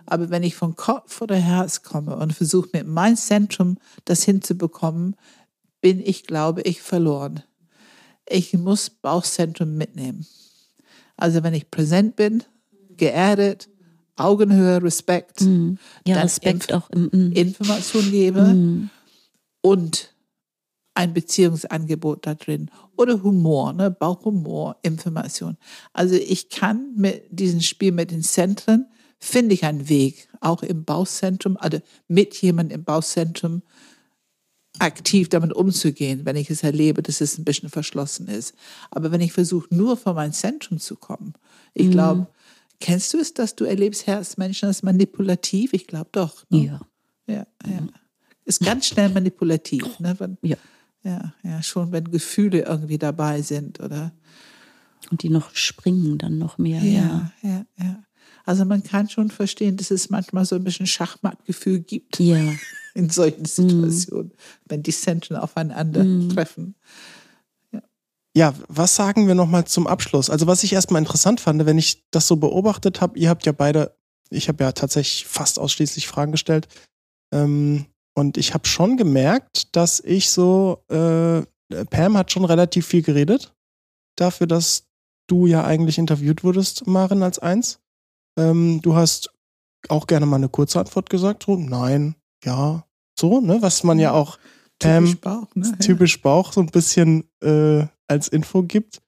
Aber 0.04 0.28
wenn 0.28 0.42
ich 0.42 0.54
von 0.54 0.76
Kopf 0.76 1.22
oder 1.22 1.36
Herz 1.36 1.82
komme 1.82 2.16
und 2.16 2.34
versuche 2.34 2.68
mit 2.74 2.86
meinem 2.86 3.16
Zentrum 3.16 3.78
das 4.04 4.24
hinzubekommen, 4.24 5.16
bin 5.80 5.98
ich, 5.98 6.24
glaube 6.24 6.60
ich, 6.62 6.82
verloren. 6.82 7.42
Ich 8.28 8.52
muss 8.52 8.90
Bauchzentrum 8.90 9.76
mitnehmen. 9.76 10.26
Also 11.16 11.42
wenn 11.42 11.54
ich 11.54 11.70
präsent 11.70 12.16
bin, 12.16 12.44
geerdet, 12.98 13.68
Augenhöhe, 14.16 14.82
Respekt, 14.82 15.40
Mhm. 15.42 15.78
Ja, 16.06 16.14
Dann 16.16 16.24
Respekt 16.24 16.72
Inf- 16.72 16.76
auch 16.76 16.90
im 16.90 17.32
Information 17.32 18.10
gebe 18.10 18.42
Mhm. 18.42 18.90
und 19.62 20.14
ein 20.94 21.14
Beziehungsangebot 21.14 22.26
da 22.26 22.34
drin. 22.34 22.70
Oder 22.96 23.22
Humor, 23.22 23.72
ne? 23.72 23.88
Bauchhumor, 23.92 24.76
Information. 24.82 25.56
Also 25.92 26.16
ich 26.16 26.48
kann 26.48 26.92
mit 26.96 27.22
diesem 27.30 27.60
Spiel 27.60 27.92
mit 27.92 28.10
den 28.10 28.22
Zentren, 28.24 28.86
finde 29.20 29.54
ich 29.54 29.64
einen 29.64 29.88
Weg, 29.88 30.28
auch 30.40 30.64
im 30.64 30.84
Bauchzentrum, 30.84 31.56
also 31.56 31.78
mit 32.08 32.34
jemandem 32.42 32.80
im 32.80 32.84
Bauchzentrum 32.84 33.62
aktiv 34.80 35.28
damit 35.28 35.52
umzugehen, 35.52 36.24
wenn 36.24 36.36
ich 36.36 36.50
es 36.50 36.62
erlebe, 36.62 37.02
dass 37.02 37.20
es 37.20 37.36
ein 37.38 37.44
bisschen 37.44 37.68
verschlossen 37.68 38.28
ist. 38.28 38.54
Aber 38.90 39.10
wenn 39.10 39.20
ich 39.20 39.32
versuche, 39.32 39.66
nur 39.74 39.96
von 39.96 40.14
meinem 40.14 40.32
Zentrum 40.32 40.78
zu 40.78 40.94
kommen, 40.96 41.34
ich 41.74 41.90
glaube, 41.90 42.28
kennst 42.80 43.14
du 43.14 43.18
es, 43.18 43.34
dass 43.34 43.54
du 43.56 43.64
erlebst, 43.64 44.06
Herzmenschen 44.06 44.66
als 44.68 44.82
manipulativ? 44.82 45.72
Ich 45.72 45.86
glaube 45.86 46.08
doch. 46.12 46.44
Ne? 46.50 46.64
Ja. 46.64 46.80
Ja, 47.26 47.46
ja. 47.66 47.86
Ist 48.44 48.60
ganz 48.60 48.86
schnell 48.86 49.10
manipulativ. 49.10 49.84
Ne? 50.00 50.14
Wenn, 50.18 50.38
Ja. 50.42 50.56
ja, 51.02 51.34
ja, 51.42 51.62
schon 51.62 51.92
wenn 51.92 52.10
Gefühle 52.10 52.62
irgendwie 52.62 52.98
dabei 52.98 53.42
sind, 53.42 53.80
oder? 53.80 54.12
Und 55.10 55.22
die 55.22 55.28
noch 55.30 55.54
springen 55.54 56.18
dann 56.18 56.38
noch 56.38 56.58
mehr. 56.58 56.82
Ja, 56.82 57.32
Ja. 57.42 57.50
ja, 57.50 57.66
ja. 57.78 58.02
Also 58.44 58.64
man 58.64 58.82
kann 58.82 59.08
schon 59.10 59.30
verstehen, 59.30 59.76
dass 59.76 59.90
es 59.90 60.08
manchmal 60.08 60.46
so 60.46 60.56
ein 60.56 60.64
bisschen 60.64 60.86
Schachmattgefühl 60.86 61.80
gibt 61.80 62.18
Ja. 62.18 62.40
in 62.94 63.10
solchen 63.10 63.44
Situationen, 63.44 64.32
wenn 64.64 64.82
die 64.82 64.92
Zentren 64.92 65.36
aufeinander 65.36 66.02
Mhm. 66.04 66.30
treffen. 66.30 66.74
Ja, 68.38 68.54
was 68.68 68.94
sagen 68.94 69.26
wir 69.26 69.34
nochmal 69.34 69.64
zum 69.64 69.88
Abschluss? 69.88 70.30
Also 70.30 70.46
was 70.46 70.62
ich 70.62 70.72
erstmal 70.72 71.02
interessant 71.02 71.40
fand, 71.40 71.66
wenn 71.66 71.76
ich 71.76 72.08
das 72.12 72.28
so 72.28 72.36
beobachtet 72.36 73.00
habe, 73.00 73.18
ihr 73.18 73.30
habt 73.30 73.44
ja 73.46 73.50
beide, 73.50 73.96
ich 74.30 74.46
habe 74.46 74.62
ja 74.62 74.70
tatsächlich 74.70 75.26
fast 75.26 75.58
ausschließlich 75.58 76.06
Fragen 76.06 76.30
gestellt. 76.30 76.68
Ähm, 77.34 77.86
und 78.14 78.36
ich 78.36 78.54
habe 78.54 78.68
schon 78.68 78.96
gemerkt, 78.96 79.74
dass 79.74 79.98
ich 79.98 80.30
so, 80.30 80.84
äh, 80.88 81.42
Pam 81.86 82.16
hat 82.16 82.30
schon 82.30 82.44
relativ 82.44 82.86
viel 82.86 83.02
geredet. 83.02 83.56
Dafür, 84.14 84.46
dass 84.46 84.84
du 85.26 85.46
ja 85.46 85.64
eigentlich 85.64 85.98
interviewt 85.98 86.44
wurdest, 86.44 86.86
Maren, 86.86 87.24
als 87.24 87.40
eins. 87.40 87.80
Ähm, 88.38 88.78
du 88.82 88.94
hast 88.94 89.32
auch 89.88 90.06
gerne 90.06 90.26
mal 90.26 90.36
eine 90.36 90.48
kurze 90.48 90.78
Antwort 90.78 91.10
gesagt, 91.10 91.42
so 91.42 91.56
nein, 91.56 92.14
ja, 92.44 92.84
so, 93.18 93.40
ne? 93.40 93.60
Was 93.62 93.82
man 93.82 93.98
ja 93.98 94.12
auch 94.12 94.38
Pam 94.78 95.06
Typisch 95.06 95.20
Bauch, 95.20 95.54
ne? 95.56 95.78
typisch 95.80 96.22
Bauch 96.22 96.52
so 96.52 96.60
ein 96.60 96.68
bisschen 96.68 97.28
äh, 97.42 97.84
als 98.08 98.28
Info 98.28 98.62
gibt. 98.62 99.00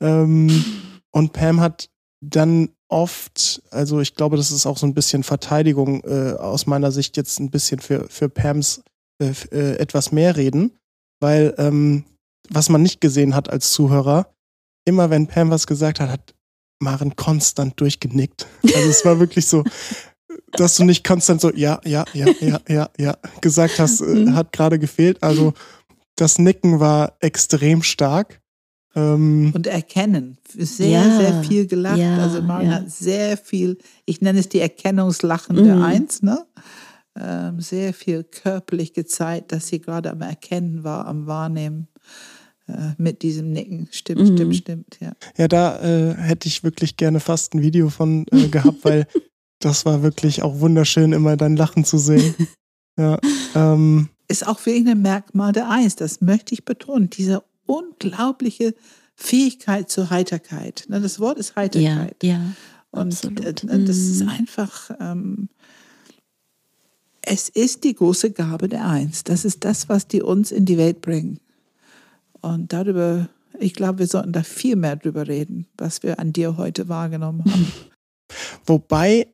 ähm, 0.00 0.64
und 1.10 1.32
Pam 1.32 1.60
hat 1.60 1.88
dann 2.20 2.70
oft, 2.88 3.62
also 3.70 4.00
ich 4.00 4.14
glaube, 4.14 4.36
das 4.36 4.50
ist 4.50 4.66
auch 4.66 4.78
so 4.78 4.86
ein 4.86 4.94
bisschen 4.94 5.22
Verteidigung 5.22 6.02
äh, 6.04 6.32
aus 6.38 6.66
meiner 6.66 6.90
Sicht 6.90 7.16
jetzt 7.16 7.38
ein 7.38 7.50
bisschen 7.50 7.80
für, 7.80 8.08
für 8.08 8.28
Pams 8.28 8.82
äh, 9.22 9.32
äh, 9.52 9.76
etwas 9.78 10.10
mehr 10.12 10.36
reden, 10.36 10.72
weil 11.20 11.54
ähm, 11.58 12.04
was 12.50 12.68
man 12.70 12.82
nicht 12.82 13.00
gesehen 13.00 13.34
hat 13.34 13.50
als 13.50 13.72
Zuhörer, 13.72 14.32
immer 14.86 15.10
wenn 15.10 15.26
Pam 15.26 15.50
was 15.50 15.66
gesagt 15.66 16.00
hat, 16.00 16.08
hat 16.08 16.34
Maren 16.80 17.14
konstant 17.16 17.78
durchgenickt. 17.80 18.46
Also 18.62 18.88
es 18.88 19.04
war 19.04 19.18
wirklich 19.20 19.46
so, 19.46 19.64
dass 20.52 20.76
du 20.76 20.84
nicht 20.84 21.04
konstant 21.04 21.40
so, 21.40 21.52
ja, 21.52 21.80
ja, 21.84 22.04
ja, 22.14 22.26
ja, 22.40 22.60
ja, 22.68 22.90
ja, 22.98 23.16
gesagt 23.40 23.78
hast, 23.78 24.00
äh, 24.00 24.04
Mhm. 24.06 24.34
hat 24.34 24.52
gerade 24.52 24.78
gefehlt. 24.78 25.22
Also 25.22 25.52
das 26.16 26.38
Nicken 26.38 26.80
war 26.80 27.16
extrem 27.20 27.82
stark. 27.82 28.40
Ähm, 28.98 29.52
Und 29.54 29.66
erkennen. 29.66 30.38
Sehr, 30.48 30.88
Ja, 30.88 31.16
sehr 31.18 31.42
viel 31.44 31.66
gelacht. 31.66 31.98
ja, 31.98 32.18
also 32.18 32.42
Marion 32.42 32.70
ja. 32.70 32.76
hat 32.78 32.90
sehr 32.90 33.36
viel, 33.36 33.78
ich 34.06 34.20
nenne 34.20 34.38
es 34.40 34.48
die 34.48 34.60
Erkennungslachen 34.60 35.56
der 35.56 35.76
Mhm. 35.76 35.82
Eins, 35.82 36.22
ne? 36.22 36.44
ähm, 37.20 37.60
sehr 37.60 37.92
viel 37.94 38.24
körperlich 38.24 38.92
gezeigt, 38.92 39.52
dass 39.52 39.66
sie 39.68 39.80
gerade 39.80 40.10
am 40.10 40.20
Erkennen 40.20 40.84
war, 40.84 41.06
am 41.06 41.26
Wahrnehmen 41.26 41.88
äh, 42.68 42.92
mit 42.96 43.22
diesem 43.22 43.50
Nicken. 43.50 43.88
Stimmt, 43.90 44.20
Mhm. 44.28 44.34
stimmt, 44.36 44.56
stimmt. 44.56 44.98
Ja. 45.00 45.12
Ja, 45.36 45.48
da 45.48 45.80
äh, 45.80 46.14
hätte 46.14 46.48
ich 46.48 46.62
wirklich 46.64 46.96
gerne 46.96 47.18
fast 47.20 47.54
ein 47.54 47.62
Video 47.62 47.88
von 47.90 48.24
äh, 48.30 48.48
gehabt, 48.48 48.84
weil 48.84 49.06
das 49.60 49.84
war 49.84 50.02
wirklich 50.02 50.42
auch 50.42 50.60
wunderschön, 50.60 51.12
immer 51.12 51.36
dein 51.36 51.56
Lachen 51.56 51.84
zu 51.84 51.98
sehen. 51.98 52.34
Ja, 52.96 53.18
ähm, 53.54 54.08
Ist 54.28 54.46
auch 54.46 54.64
wirklich 54.66 54.86
ein 54.88 55.02
Merkmal 55.02 55.52
der 55.52 55.68
Eins, 55.70 55.96
das 55.96 56.20
möchte 56.20 56.52
ich 56.54 56.64
betonen. 56.64 57.10
Diese 57.10 57.42
unglaubliche 57.68 58.74
Fähigkeit 59.14 59.90
zur 59.90 60.10
Heiterkeit. 60.10 60.86
Ne, 60.88 61.00
Das 61.00 61.20
Wort 61.20 61.38
ist 61.38 61.50
Ja, 61.50 61.56
Heiterkeit. 61.62 62.16
ja. 62.22 62.40
Und 62.90 63.12
absolut. 63.12 63.40
äh, 63.64 63.84
das 63.84 63.96
ist 63.96 64.22
Mhm. 64.22 64.28
einfach, 64.30 64.90
ähm, 65.00 65.48
es 67.22 67.48
ist 67.48 67.84
die 67.84 67.94
große 67.94 68.30
Gabe 68.30 68.68
der 68.68 68.86
Eins. 68.86 69.24
Das 69.24 69.44
ist 69.44 69.64
das, 69.64 69.88
was 69.88 70.08
die 70.08 70.22
uns 70.22 70.50
in 70.50 70.64
die 70.64 70.78
Welt 70.78 71.00
bringen. 71.02 71.40
Und 72.40 72.72
darüber, 72.72 73.28
ich 73.58 73.74
glaube, 73.74 73.98
wir 74.00 74.06
sollten 74.06 74.32
da 74.32 74.42
viel 74.42 74.76
mehr 74.76 74.96
drüber 74.96 75.26
reden, 75.28 75.66
was 75.76 76.02
wir 76.02 76.18
an 76.18 76.32
dir 76.32 76.56
heute 76.56 76.88
wahrgenommen 76.88 77.44
haben. 77.44 77.72
wobei, 78.66 79.26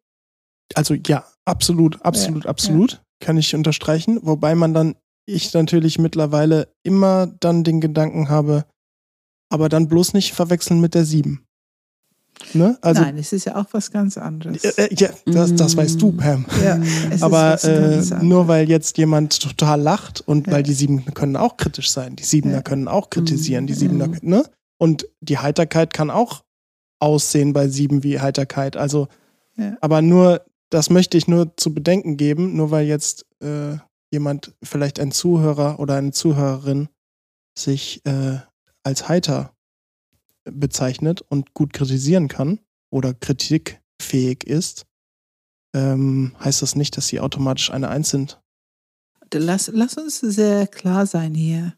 also 0.74 0.94
ja, 0.94 1.24
absolut, 1.44 2.01
absolut, 2.02 2.44
Ja, 2.44 2.51
absolut, 2.51 3.02
kann 3.20 3.36
ich 3.36 3.55
unterstreichen. 3.55 4.19
Wobei 4.23 4.55
man 4.55 4.74
dann, 4.74 4.97
ich 5.26 5.52
natürlich 5.55 5.98
mittlerweile 5.98 6.68
immer 6.82 7.26
dann 7.40 7.64
den 7.64 7.80
Gedanken 7.80 8.28
habe, 8.28 8.64
aber 9.51 9.68
dann 9.68 9.88
bloß 9.88 10.12
nicht 10.14 10.32
verwechseln 10.34 10.80
mit 10.80 10.94
der 10.94 11.05
7. 11.05 11.44
Ne? 12.52 12.76
Also, 12.82 13.01
Nein, 13.02 13.16
es 13.16 13.32
ist 13.32 13.44
ja 13.46 13.56
auch 13.56 13.66
was 13.72 13.90
ganz 13.92 14.18
anderes. 14.18 14.64
äh, 14.64 14.86
äh, 14.86 14.94
ja, 14.98 15.10
das, 15.24 15.55
das 15.55 15.76
weißt 15.76 16.02
du. 16.02 16.10
Pam. 16.12 16.44
ja, 16.64 16.78
es 17.10 17.22
Aber 17.22 17.62
äh, 17.62 18.02
nur 18.24 18.48
weil 18.48 18.68
jetzt 18.68 18.98
jemand 18.98 19.40
total 19.40 19.80
lacht 19.80 20.20
und 20.20 20.48
Ja. 20.48 20.55
weil 20.55 20.62
die 20.64 20.72
Siebener 20.74 21.12
können 21.12 21.36
auch 21.36 21.56
kritisch 21.56 21.90
sein. 21.92 22.16
Die 22.16 22.24
Siebener 22.24 22.56
Ja. 22.56 22.62
können 22.62 22.88
auch 22.88 23.09
kritisieren. 23.09 23.66
Die. 23.68 23.74
Siebener, 23.74 24.09
Mhm. 24.09 24.18
ne? 24.22 24.44
Und 24.78 25.06
die 25.20 25.38
Heiterkeit 25.38 25.94
kann 25.94 26.10
auch 26.10 26.42
aussehen 26.98 27.52
bei 27.52 27.68
Sieben 27.68 28.02
wie 28.02 28.18
Heiterkeit. 28.20 28.76
Also, 28.76 29.06
aber 29.80 30.02
nur, 30.02 30.44
das 30.70 30.90
möchte 30.90 31.16
ich 31.16 31.28
nur 31.28 31.56
zu 31.56 31.72
bedenken 31.72 32.16
geben, 32.16 32.56
nur 32.56 32.72
weil 32.72 32.86
jetzt 32.86 33.24
äh, 33.40 33.76
jemand, 34.15 34.55
vielleicht 34.62 35.01
ein 35.01 35.12
Zuhörer 35.12 35.78
oder 35.78 35.97
eine 35.97 36.12
Zuhörerin, 36.12 36.89
sich 37.59 38.01
äh, 38.07 38.39
als 38.82 39.09
heiter 39.09 39.55
bezeichnet 40.45 41.20
und 41.20 41.53
gut 41.55 41.73
kritisieren 41.73 42.28
kann 42.28 42.61
oder 42.91 43.12
kritikfähig 43.12 44.45
ist, 44.45 44.86
ähm, 45.74 46.35
heißt 46.39 46.62
das 46.62 46.77
nicht, 46.77 46.97
dass 46.97 47.09
sie 47.09 47.20
automatisch 47.20 47.70
eine 47.70 47.89
Eins 47.89 48.11
sind. 48.11 48.41
Lass, 49.32 49.69
lass 49.73 49.97
uns 49.97 50.20
sehr 50.20 50.69
klar 50.69 51.07
sein 51.07 51.35
hier. 51.35 51.74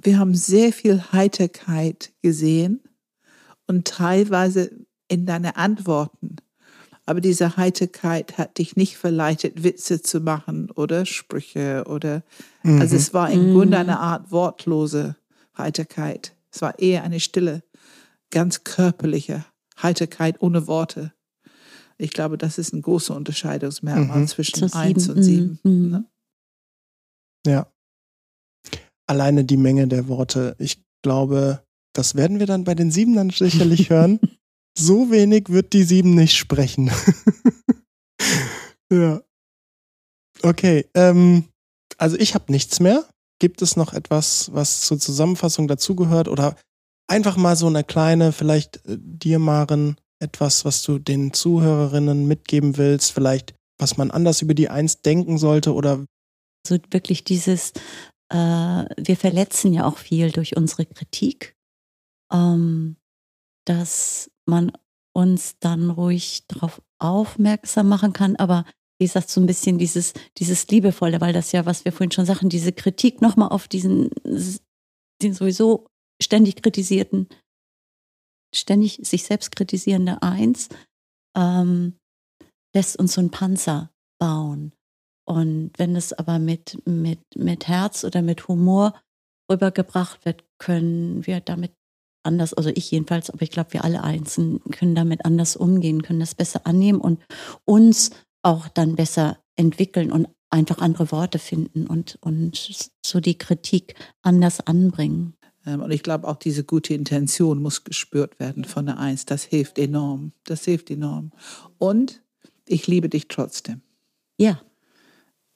Wir 0.00 0.18
haben 0.18 0.34
sehr 0.34 0.72
viel 0.72 1.02
Heiterkeit 1.12 2.12
gesehen 2.22 2.80
und 3.66 3.86
teilweise 3.86 4.70
in 5.08 5.26
deine 5.26 5.56
Antworten. 5.56 6.36
Aber 7.08 7.22
diese 7.22 7.56
Heiterkeit 7.56 8.36
hat 8.36 8.58
dich 8.58 8.76
nicht 8.76 8.98
verleitet, 8.98 9.62
Witze 9.64 10.02
zu 10.02 10.20
machen 10.20 10.70
oder 10.70 11.06
Sprüche 11.06 11.84
oder. 11.88 12.22
Also 12.62 12.94
Mhm. 12.94 13.00
es 13.00 13.14
war 13.14 13.30
im 13.30 13.48
Mhm. 13.48 13.54
Grunde 13.54 13.78
eine 13.78 13.98
Art 13.98 14.30
wortlose 14.30 15.16
Heiterkeit. 15.56 16.36
Es 16.52 16.60
war 16.60 16.78
eher 16.78 17.04
eine 17.04 17.18
stille, 17.18 17.62
ganz 18.30 18.62
körperliche 18.62 19.46
Heiterkeit 19.82 20.42
ohne 20.42 20.66
Worte. 20.66 21.14
Ich 21.96 22.10
glaube, 22.10 22.36
das 22.36 22.58
ist 22.58 22.74
ein 22.74 22.82
großer 22.82 23.16
Unterscheidungsmerkmal 23.16 24.18
Mhm. 24.20 24.28
zwischen 24.28 24.68
Zur 24.68 24.78
eins 24.78 25.04
sieben. 25.04 25.16
und 25.16 25.22
sieben. 25.22 25.58
Mhm. 25.62 25.90
Ne? 25.90 26.04
Ja. 27.46 27.72
Alleine 29.06 29.44
die 29.46 29.56
Menge 29.56 29.88
der 29.88 30.08
Worte. 30.08 30.56
Ich 30.58 30.82
glaube, 31.02 31.62
das 31.94 32.16
werden 32.16 32.38
wir 32.38 32.46
dann 32.46 32.64
bei 32.64 32.74
den 32.74 32.90
Sieben 32.90 33.14
dann 33.16 33.30
sicherlich 33.30 33.88
hören. 33.90 34.20
So 34.78 35.10
wenig 35.10 35.48
wird 35.48 35.72
die 35.72 35.82
Sieben 35.82 36.14
nicht 36.14 36.36
sprechen. 36.36 36.90
ja. 38.92 39.20
Okay. 40.42 40.86
Ähm, 40.94 41.48
also 41.96 42.16
ich 42.16 42.34
habe 42.34 42.52
nichts 42.52 42.78
mehr. 42.78 43.04
Gibt 43.40 43.60
es 43.60 43.76
noch 43.76 43.92
etwas, 43.92 44.52
was 44.54 44.82
zur 44.82 45.00
Zusammenfassung 45.00 45.66
dazugehört? 45.66 46.28
Oder 46.28 46.56
einfach 47.08 47.36
mal 47.36 47.56
so 47.56 47.66
eine 47.66 47.82
kleine, 47.82 48.30
vielleicht 48.30 48.76
äh, 48.86 48.98
dir, 49.00 49.40
Maren, 49.40 49.96
etwas, 50.20 50.64
was 50.64 50.82
du 50.82 51.00
den 51.00 51.32
Zuhörerinnen 51.32 52.28
mitgeben 52.28 52.76
willst? 52.76 53.10
Vielleicht, 53.10 53.54
was 53.80 53.96
man 53.96 54.12
anders 54.12 54.42
über 54.42 54.54
die 54.54 54.68
Eins 54.68 55.02
denken 55.02 55.38
sollte? 55.38 55.74
Oder 55.74 56.04
So 56.64 56.78
wirklich 56.90 57.24
dieses, 57.24 57.72
äh, 58.32 58.36
wir 58.36 59.16
verletzen 59.16 59.72
ja 59.72 59.86
auch 59.86 59.98
viel 59.98 60.30
durch 60.30 60.56
unsere 60.56 60.86
Kritik, 60.86 61.56
ähm, 62.32 62.96
dass 63.64 64.30
man 64.48 64.72
uns 65.14 65.58
dann 65.58 65.90
ruhig 65.90 66.46
darauf 66.48 66.82
aufmerksam 66.98 67.88
machen 67.88 68.12
kann, 68.12 68.36
aber 68.36 68.64
wie 69.00 69.06
gesagt, 69.06 69.30
so 69.30 69.40
ein 69.40 69.46
bisschen 69.46 69.78
dieses, 69.78 70.12
dieses 70.38 70.66
Liebevolle, 70.68 71.20
weil 71.20 71.32
das 71.32 71.52
ja, 71.52 71.66
was 71.66 71.84
wir 71.84 71.92
vorhin 71.92 72.10
schon 72.10 72.26
sagten, 72.26 72.48
diese 72.48 72.72
Kritik 72.72 73.22
nochmal 73.22 73.50
auf 73.50 73.68
diesen, 73.68 74.10
den 75.22 75.34
sowieso 75.34 75.86
ständig 76.20 76.62
kritisierten, 76.62 77.28
ständig 78.54 79.00
sich 79.02 79.24
selbst 79.24 79.54
kritisierende 79.54 80.22
Eins, 80.22 80.68
ähm, 81.36 81.96
lässt 82.74 82.98
uns 82.98 83.14
so 83.14 83.20
einen 83.20 83.30
Panzer 83.30 83.92
bauen. 84.18 84.72
Und 85.24 85.72
wenn 85.76 85.94
es 85.94 86.12
aber 86.12 86.38
mit, 86.38 86.82
mit, 86.86 87.20
mit 87.36 87.68
Herz 87.68 88.02
oder 88.02 88.22
mit 88.22 88.48
Humor 88.48 89.00
rübergebracht 89.50 90.24
wird, 90.24 90.44
können 90.58 91.24
wir 91.26 91.40
damit 91.40 91.72
anders, 92.22 92.54
also 92.54 92.70
ich 92.74 92.90
jedenfalls, 92.90 93.30
aber 93.30 93.42
ich 93.42 93.50
glaube, 93.50 93.72
wir 93.72 93.84
alle 93.84 94.02
Einzelnen 94.02 94.60
können 94.70 94.94
damit 94.94 95.24
anders 95.24 95.56
umgehen, 95.56 96.02
können 96.02 96.20
das 96.20 96.34
besser 96.34 96.66
annehmen 96.66 97.00
und 97.00 97.20
uns 97.64 98.10
auch 98.42 98.68
dann 98.68 98.96
besser 98.96 99.38
entwickeln 99.56 100.12
und 100.12 100.28
einfach 100.50 100.78
andere 100.78 101.10
Worte 101.12 101.38
finden 101.38 101.86
und, 101.86 102.18
und 102.20 102.90
so 103.04 103.20
die 103.20 103.36
Kritik 103.36 103.94
anders 104.22 104.60
anbringen. 104.60 105.34
Ähm, 105.66 105.82
Und 105.82 105.90
ich 105.90 106.02
glaube, 106.02 106.26
auch 106.26 106.36
diese 106.36 106.64
gute 106.64 106.94
Intention 106.94 107.60
muss 107.60 107.84
gespürt 107.84 108.38
werden 108.40 108.64
von 108.64 108.86
der 108.86 108.98
Eins. 108.98 109.26
Das 109.26 109.44
hilft 109.44 109.78
enorm. 109.78 110.32
Das 110.44 110.64
hilft 110.64 110.90
enorm. 110.90 111.32
Und 111.78 112.22
ich 112.66 112.86
liebe 112.86 113.08
dich 113.08 113.28
trotzdem. 113.28 113.82
Ja, 114.38 114.60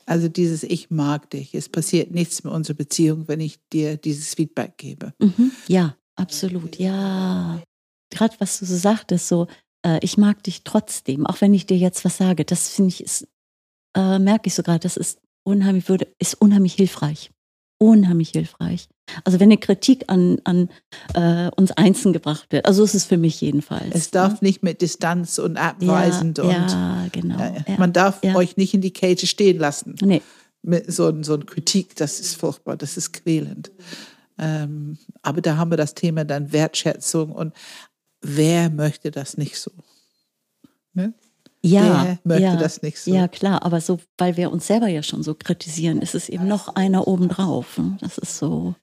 Also 0.04 0.28
dieses 0.28 0.62
Ich 0.64 0.90
mag 0.90 1.30
dich. 1.30 1.54
Es 1.54 1.68
passiert 1.68 2.10
nichts 2.10 2.42
mit 2.44 2.52
unserer 2.52 2.76
Beziehung, 2.76 3.28
wenn 3.28 3.40
ich 3.40 3.60
dir 3.72 3.96
dieses 3.96 4.34
Feedback 4.34 4.76
gebe. 4.76 5.14
mhm. 5.20 5.52
ja, 5.68 5.96
absolut, 6.16 6.78
ja. 6.78 7.60
Gerade 8.10 8.34
was 8.38 8.58
du 8.58 8.66
so 8.66 8.76
sagtest, 8.76 9.28
so, 9.28 9.46
äh, 9.84 9.98
ich 10.02 10.16
mag 10.16 10.42
dich 10.42 10.64
trotzdem, 10.64 11.26
auch 11.26 11.40
wenn 11.40 11.54
ich 11.54 11.66
dir 11.66 11.76
jetzt 11.76 12.04
was 12.04 12.16
sage, 12.16 12.44
das 12.44 12.68
finde 12.68 12.90
ich, 12.90 13.02
ist, 13.02 13.28
äh, 13.96 14.18
merke 14.18 14.48
ich 14.48 14.54
sogar, 14.54 14.78
das 14.78 14.96
ist 14.96 15.18
unheimlich, 15.44 15.88
würde, 15.88 16.08
ist 16.18 16.34
unheimlich 16.34 16.74
hilfreich. 16.74 17.30
Unheimlich 17.78 18.30
hilfreich. 18.30 18.88
Also 19.24 19.40
wenn 19.40 19.48
eine 19.48 19.58
Kritik 19.58 20.04
an, 20.06 20.40
an 20.44 20.68
äh, 21.14 21.50
uns 21.56 21.72
Einzelnen 21.72 22.12
gebracht 22.12 22.46
wird, 22.50 22.66
also 22.66 22.84
ist 22.84 22.94
es 22.94 23.04
für 23.04 23.16
mich 23.16 23.40
jedenfalls. 23.40 23.92
Es 23.92 24.10
darf 24.10 24.40
nicht 24.40 24.62
mit 24.62 24.80
Distanz 24.80 25.38
und 25.38 25.54
ne? 25.54 25.60
ja, 25.60 25.70
abweisend 25.70 26.38
und 26.38 26.50
ja, 26.50 27.06
genau. 27.10 27.42
äh, 27.42 27.64
ja. 27.66 27.76
man 27.78 27.92
darf 27.92 28.22
ja. 28.22 28.36
euch 28.36 28.56
nicht 28.56 28.72
in 28.74 28.82
die 28.82 28.92
Kälte 28.92 29.26
stehen 29.26 29.58
lassen. 29.58 29.96
Nee, 30.00 30.22
Mit 30.62 30.92
so, 30.92 31.22
so 31.22 31.34
eine 31.34 31.44
Kritik, 31.44 31.96
das 31.96 32.20
ist 32.20 32.36
furchtbar, 32.36 32.76
das 32.76 32.96
ist 32.96 33.12
quälend. 33.12 33.72
Ähm, 34.38 34.98
aber 35.22 35.40
da 35.40 35.56
haben 35.56 35.70
wir 35.70 35.76
das 35.76 35.94
Thema 35.94 36.24
dann 36.24 36.52
Wertschätzung 36.52 37.32
und 37.32 37.54
wer 38.20 38.70
möchte 38.70 39.10
das 39.10 39.36
nicht 39.36 39.58
so? 39.58 39.70
Ne? 40.94 41.14
ja, 41.62 42.04
Wer 42.04 42.18
möchte 42.24 42.42
ja, 42.42 42.56
das 42.56 42.82
nicht 42.82 42.98
so? 42.98 43.14
Ja, 43.14 43.28
klar, 43.28 43.62
aber 43.64 43.80
so, 43.80 44.00
weil 44.18 44.36
wir 44.36 44.50
uns 44.50 44.66
selber 44.66 44.88
ja 44.88 45.02
schon 45.02 45.22
so 45.22 45.34
kritisieren, 45.34 46.02
ist 46.02 46.14
es 46.14 46.28
eben 46.28 46.48
noch 46.48 46.74
einer 46.74 47.06
obendrauf. 47.06 47.78
ne? 47.78 47.96
Das 48.00 48.18
ist 48.18 48.36
so. 48.36 48.74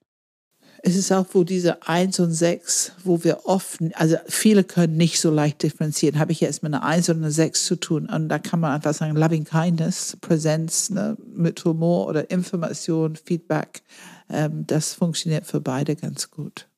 Es 0.82 0.96
ist 0.96 1.12
auch, 1.12 1.26
wo 1.32 1.44
diese 1.44 1.86
Eins 1.86 2.18
und 2.20 2.32
Sechs, 2.32 2.92
wo 3.04 3.22
wir 3.22 3.44
oft, 3.44 3.80
also 3.94 4.16
viele 4.26 4.64
können 4.64 4.96
nicht 4.96 5.20
so 5.20 5.30
leicht 5.30 5.62
differenzieren. 5.62 6.18
Habe 6.18 6.32
ich 6.32 6.40
jetzt 6.40 6.62
mit 6.62 6.72
einer 6.72 6.82
Eins 6.82 7.10
und 7.10 7.18
einer 7.18 7.30
Sechs 7.30 7.66
zu 7.66 7.76
tun? 7.76 8.06
Und 8.06 8.30
da 8.30 8.38
kann 8.38 8.60
man 8.60 8.72
einfach 8.72 8.94
sagen, 8.94 9.14
Loving 9.14 9.44
Kindness, 9.44 10.16
Präsenz 10.22 10.88
ne, 10.88 11.18
mit 11.34 11.62
Humor 11.66 12.06
oder 12.06 12.30
Information, 12.30 13.16
Feedback. 13.16 13.82
Ähm, 14.30 14.66
das 14.66 14.94
funktioniert 14.94 15.46
für 15.46 15.60
beide 15.60 15.96
ganz 15.96 16.30
gut. 16.30 16.68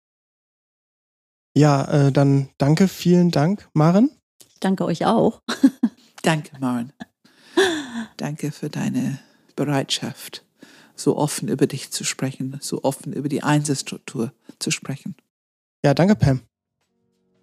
ja, 1.55 1.85
äh, 2.07 2.13
dann 2.13 2.49
danke, 2.59 2.89
vielen 2.89 3.31
Dank, 3.31 3.69
Maren. 3.75 4.11
Ich 4.49 4.61
danke 4.61 4.85
euch 4.85 5.07
auch. 5.07 5.43
Danke, 6.23 6.57
Maren. 6.61 6.93
Danke 8.17 8.53
für 8.53 8.71
deine 8.71 9.19
Bereitschaft, 9.57 10.45
so 10.95 11.17
offen 11.17 11.49
über 11.49 11.67
dich 11.67 11.91
zu 11.91 12.05
sprechen, 12.05 12.57
so 12.61 12.85
offen 12.85 13.13
über 13.13 13.29
die 13.29 13.43
Einzelstruktur 13.43 14.33
zu 14.61 14.71
sprechen. 14.71 15.17
Ja, 15.85 15.95
danke, 15.95 16.15
Pam. 16.15 16.43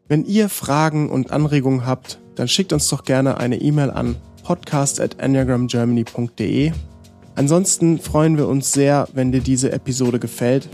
Wenn 0.07 0.25
ihr 0.25 0.47
Fragen 0.47 1.09
und 1.09 1.31
Anregungen 1.31 1.85
habt, 1.85 2.19
dann 2.35 2.47
schickt 2.47 2.71
uns 2.71 2.87
doch 2.87 3.03
gerne 3.03 3.37
eine 3.37 3.59
E-Mail 3.59 3.91
an 3.91 4.15
podcast 4.43 4.99
at 5.01 5.19
enneagramgermany.de. 5.19 6.71
Ansonsten 7.39 7.99
freuen 7.99 8.35
wir 8.35 8.49
uns 8.49 8.73
sehr, 8.73 9.07
wenn 9.13 9.31
dir 9.31 9.39
diese 9.39 9.71
Episode 9.71 10.19
gefällt 10.19 10.67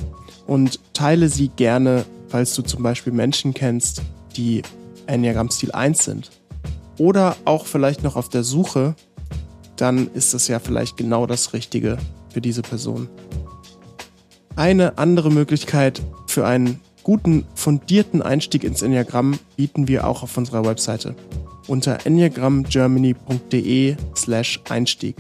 und 0.48 0.80
teile 0.94 1.30
sie 1.30 1.50
gerne, 1.50 2.06
falls 2.28 2.56
du 2.56 2.64
zum 2.64 2.82
Beispiel 2.82 3.14
Menschen 3.14 3.54
kennst, 3.54 4.02
die 4.36 4.64
Enneagramm-Stil 5.06 5.74
1 5.74 6.04
sind. 6.04 6.32
Oder 6.98 7.36
auch 7.46 7.68
vielleicht 7.68 8.02
noch 8.02 8.16
auf 8.16 8.30
der 8.30 8.44
Suche, 8.44 8.96
dann 9.76 10.10
ist 10.16 10.34
das 10.34 10.48
ja 10.48 10.58
vielleicht 10.58 10.98
genau 10.98 11.28
das 11.28 11.54
Richtige 11.54 12.00
für 12.34 12.42
diese 12.42 12.64
Person. 12.64 13.10
Eine 14.56 14.98
andere 14.98 15.30
Möglichkeit 15.30 16.02
für 16.26 16.48
einen 16.48 16.80
guten, 17.04 17.46
fundierten 17.54 18.24
Einstieg 18.24 18.64
ins 18.64 18.82
Enneagramm 18.82 19.38
bieten 19.56 19.88
wir 19.88 20.08
auch 20.08 20.24
auf 20.24 20.36
unserer 20.36 20.66
Webseite 20.66 21.14
unter 21.68 22.08
enneagrammgermany.de 22.08 23.98
slash 24.16 24.62
Einstieg. 24.68 25.16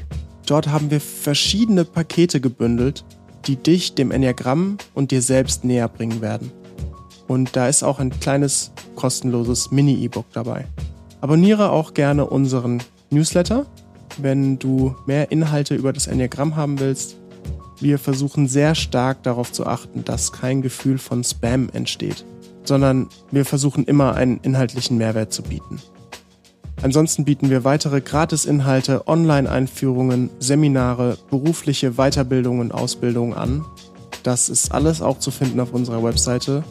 Dort 0.45 0.67
haben 0.67 0.91
wir 0.91 1.01
verschiedene 1.01 1.85
Pakete 1.85 2.39
gebündelt, 2.39 3.03
die 3.47 3.55
dich 3.55 3.95
dem 3.95 4.11
Enneagramm 4.11 4.77
und 4.93 5.11
dir 5.11 5.22
selbst 5.22 5.63
näher 5.63 5.88
bringen 5.88 6.22
werden. 6.22 6.51
Und 7.27 7.55
da 7.55 7.67
ist 7.67 7.84
auch 7.84 7.99
ein 7.99 8.11
kleines 8.19 8.72
kostenloses 8.95 9.72
Mini-E-Book 9.72 10.26
dabei. 10.34 10.65
Abonniere 11.22 11.72
auch 11.72 11.95
gerne 11.95 12.26
unseren 12.27 12.84
Newsletter, 13.09 13.65
wenn 14.17 14.59
du 14.59 14.95
mehr 15.07 15.31
Inhalte 15.31 15.76
über 15.76 15.91
das 15.91 16.07
Enneagramm 16.07 16.55
haben 16.55 16.80
willst. 16.80 17.17
Wir 17.80 17.97
versuchen 17.97 18.47
sehr 18.47 18.76
stark 18.76 19.23
darauf 19.23 19.51
zu 19.51 19.65
achten, 19.65 20.05
dass 20.05 20.31
kein 20.31 20.61
Gefühl 20.61 20.97
von 20.97 21.23
Spam 21.23 21.69
entsteht, 21.73 22.26
sondern 22.63 23.09
wir 23.31 23.45
versuchen 23.45 23.85
immer 23.85 24.15
einen 24.15 24.39
inhaltlichen 24.43 24.97
Mehrwert 24.97 25.34
zu 25.34 25.41
bieten. 25.41 25.81
Ansonsten 26.81 27.26
bieten 27.26 27.49
wir 27.49 27.64
weitere 27.64 28.02
Gratis-Inhalte, 28.02 29.07
Online-Einführungen, 29.07 30.30
Seminare, 30.39 31.18
berufliche 31.30 31.93
Weiterbildungen 31.93 32.61
und 32.61 32.72
Ausbildungen 32.73 33.34
an. 33.34 33.65
Das 34.23 34.49
ist 34.49 34.72
alles 34.72 35.02
auch 35.02 35.19
zu 35.19 35.31
finden 35.31 35.60
auf 35.60 35.73
unserer 35.73 36.03
Webseite. 36.03 36.64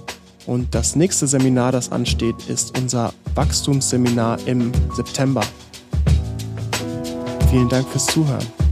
Und 0.47 0.75
das 0.75 0.95
nächste 0.95 1.27
Seminar, 1.27 1.73
das 1.73 1.91
ansteht, 1.91 2.37
ist 2.49 2.77
unser 2.79 3.13
Wachstumsseminar 3.35 4.39
im 4.47 4.73
September. 4.95 5.43
Vielen 7.51 7.69
Dank 7.69 7.89
fürs 7.89 8.07
Zuhören. 8.07 8.64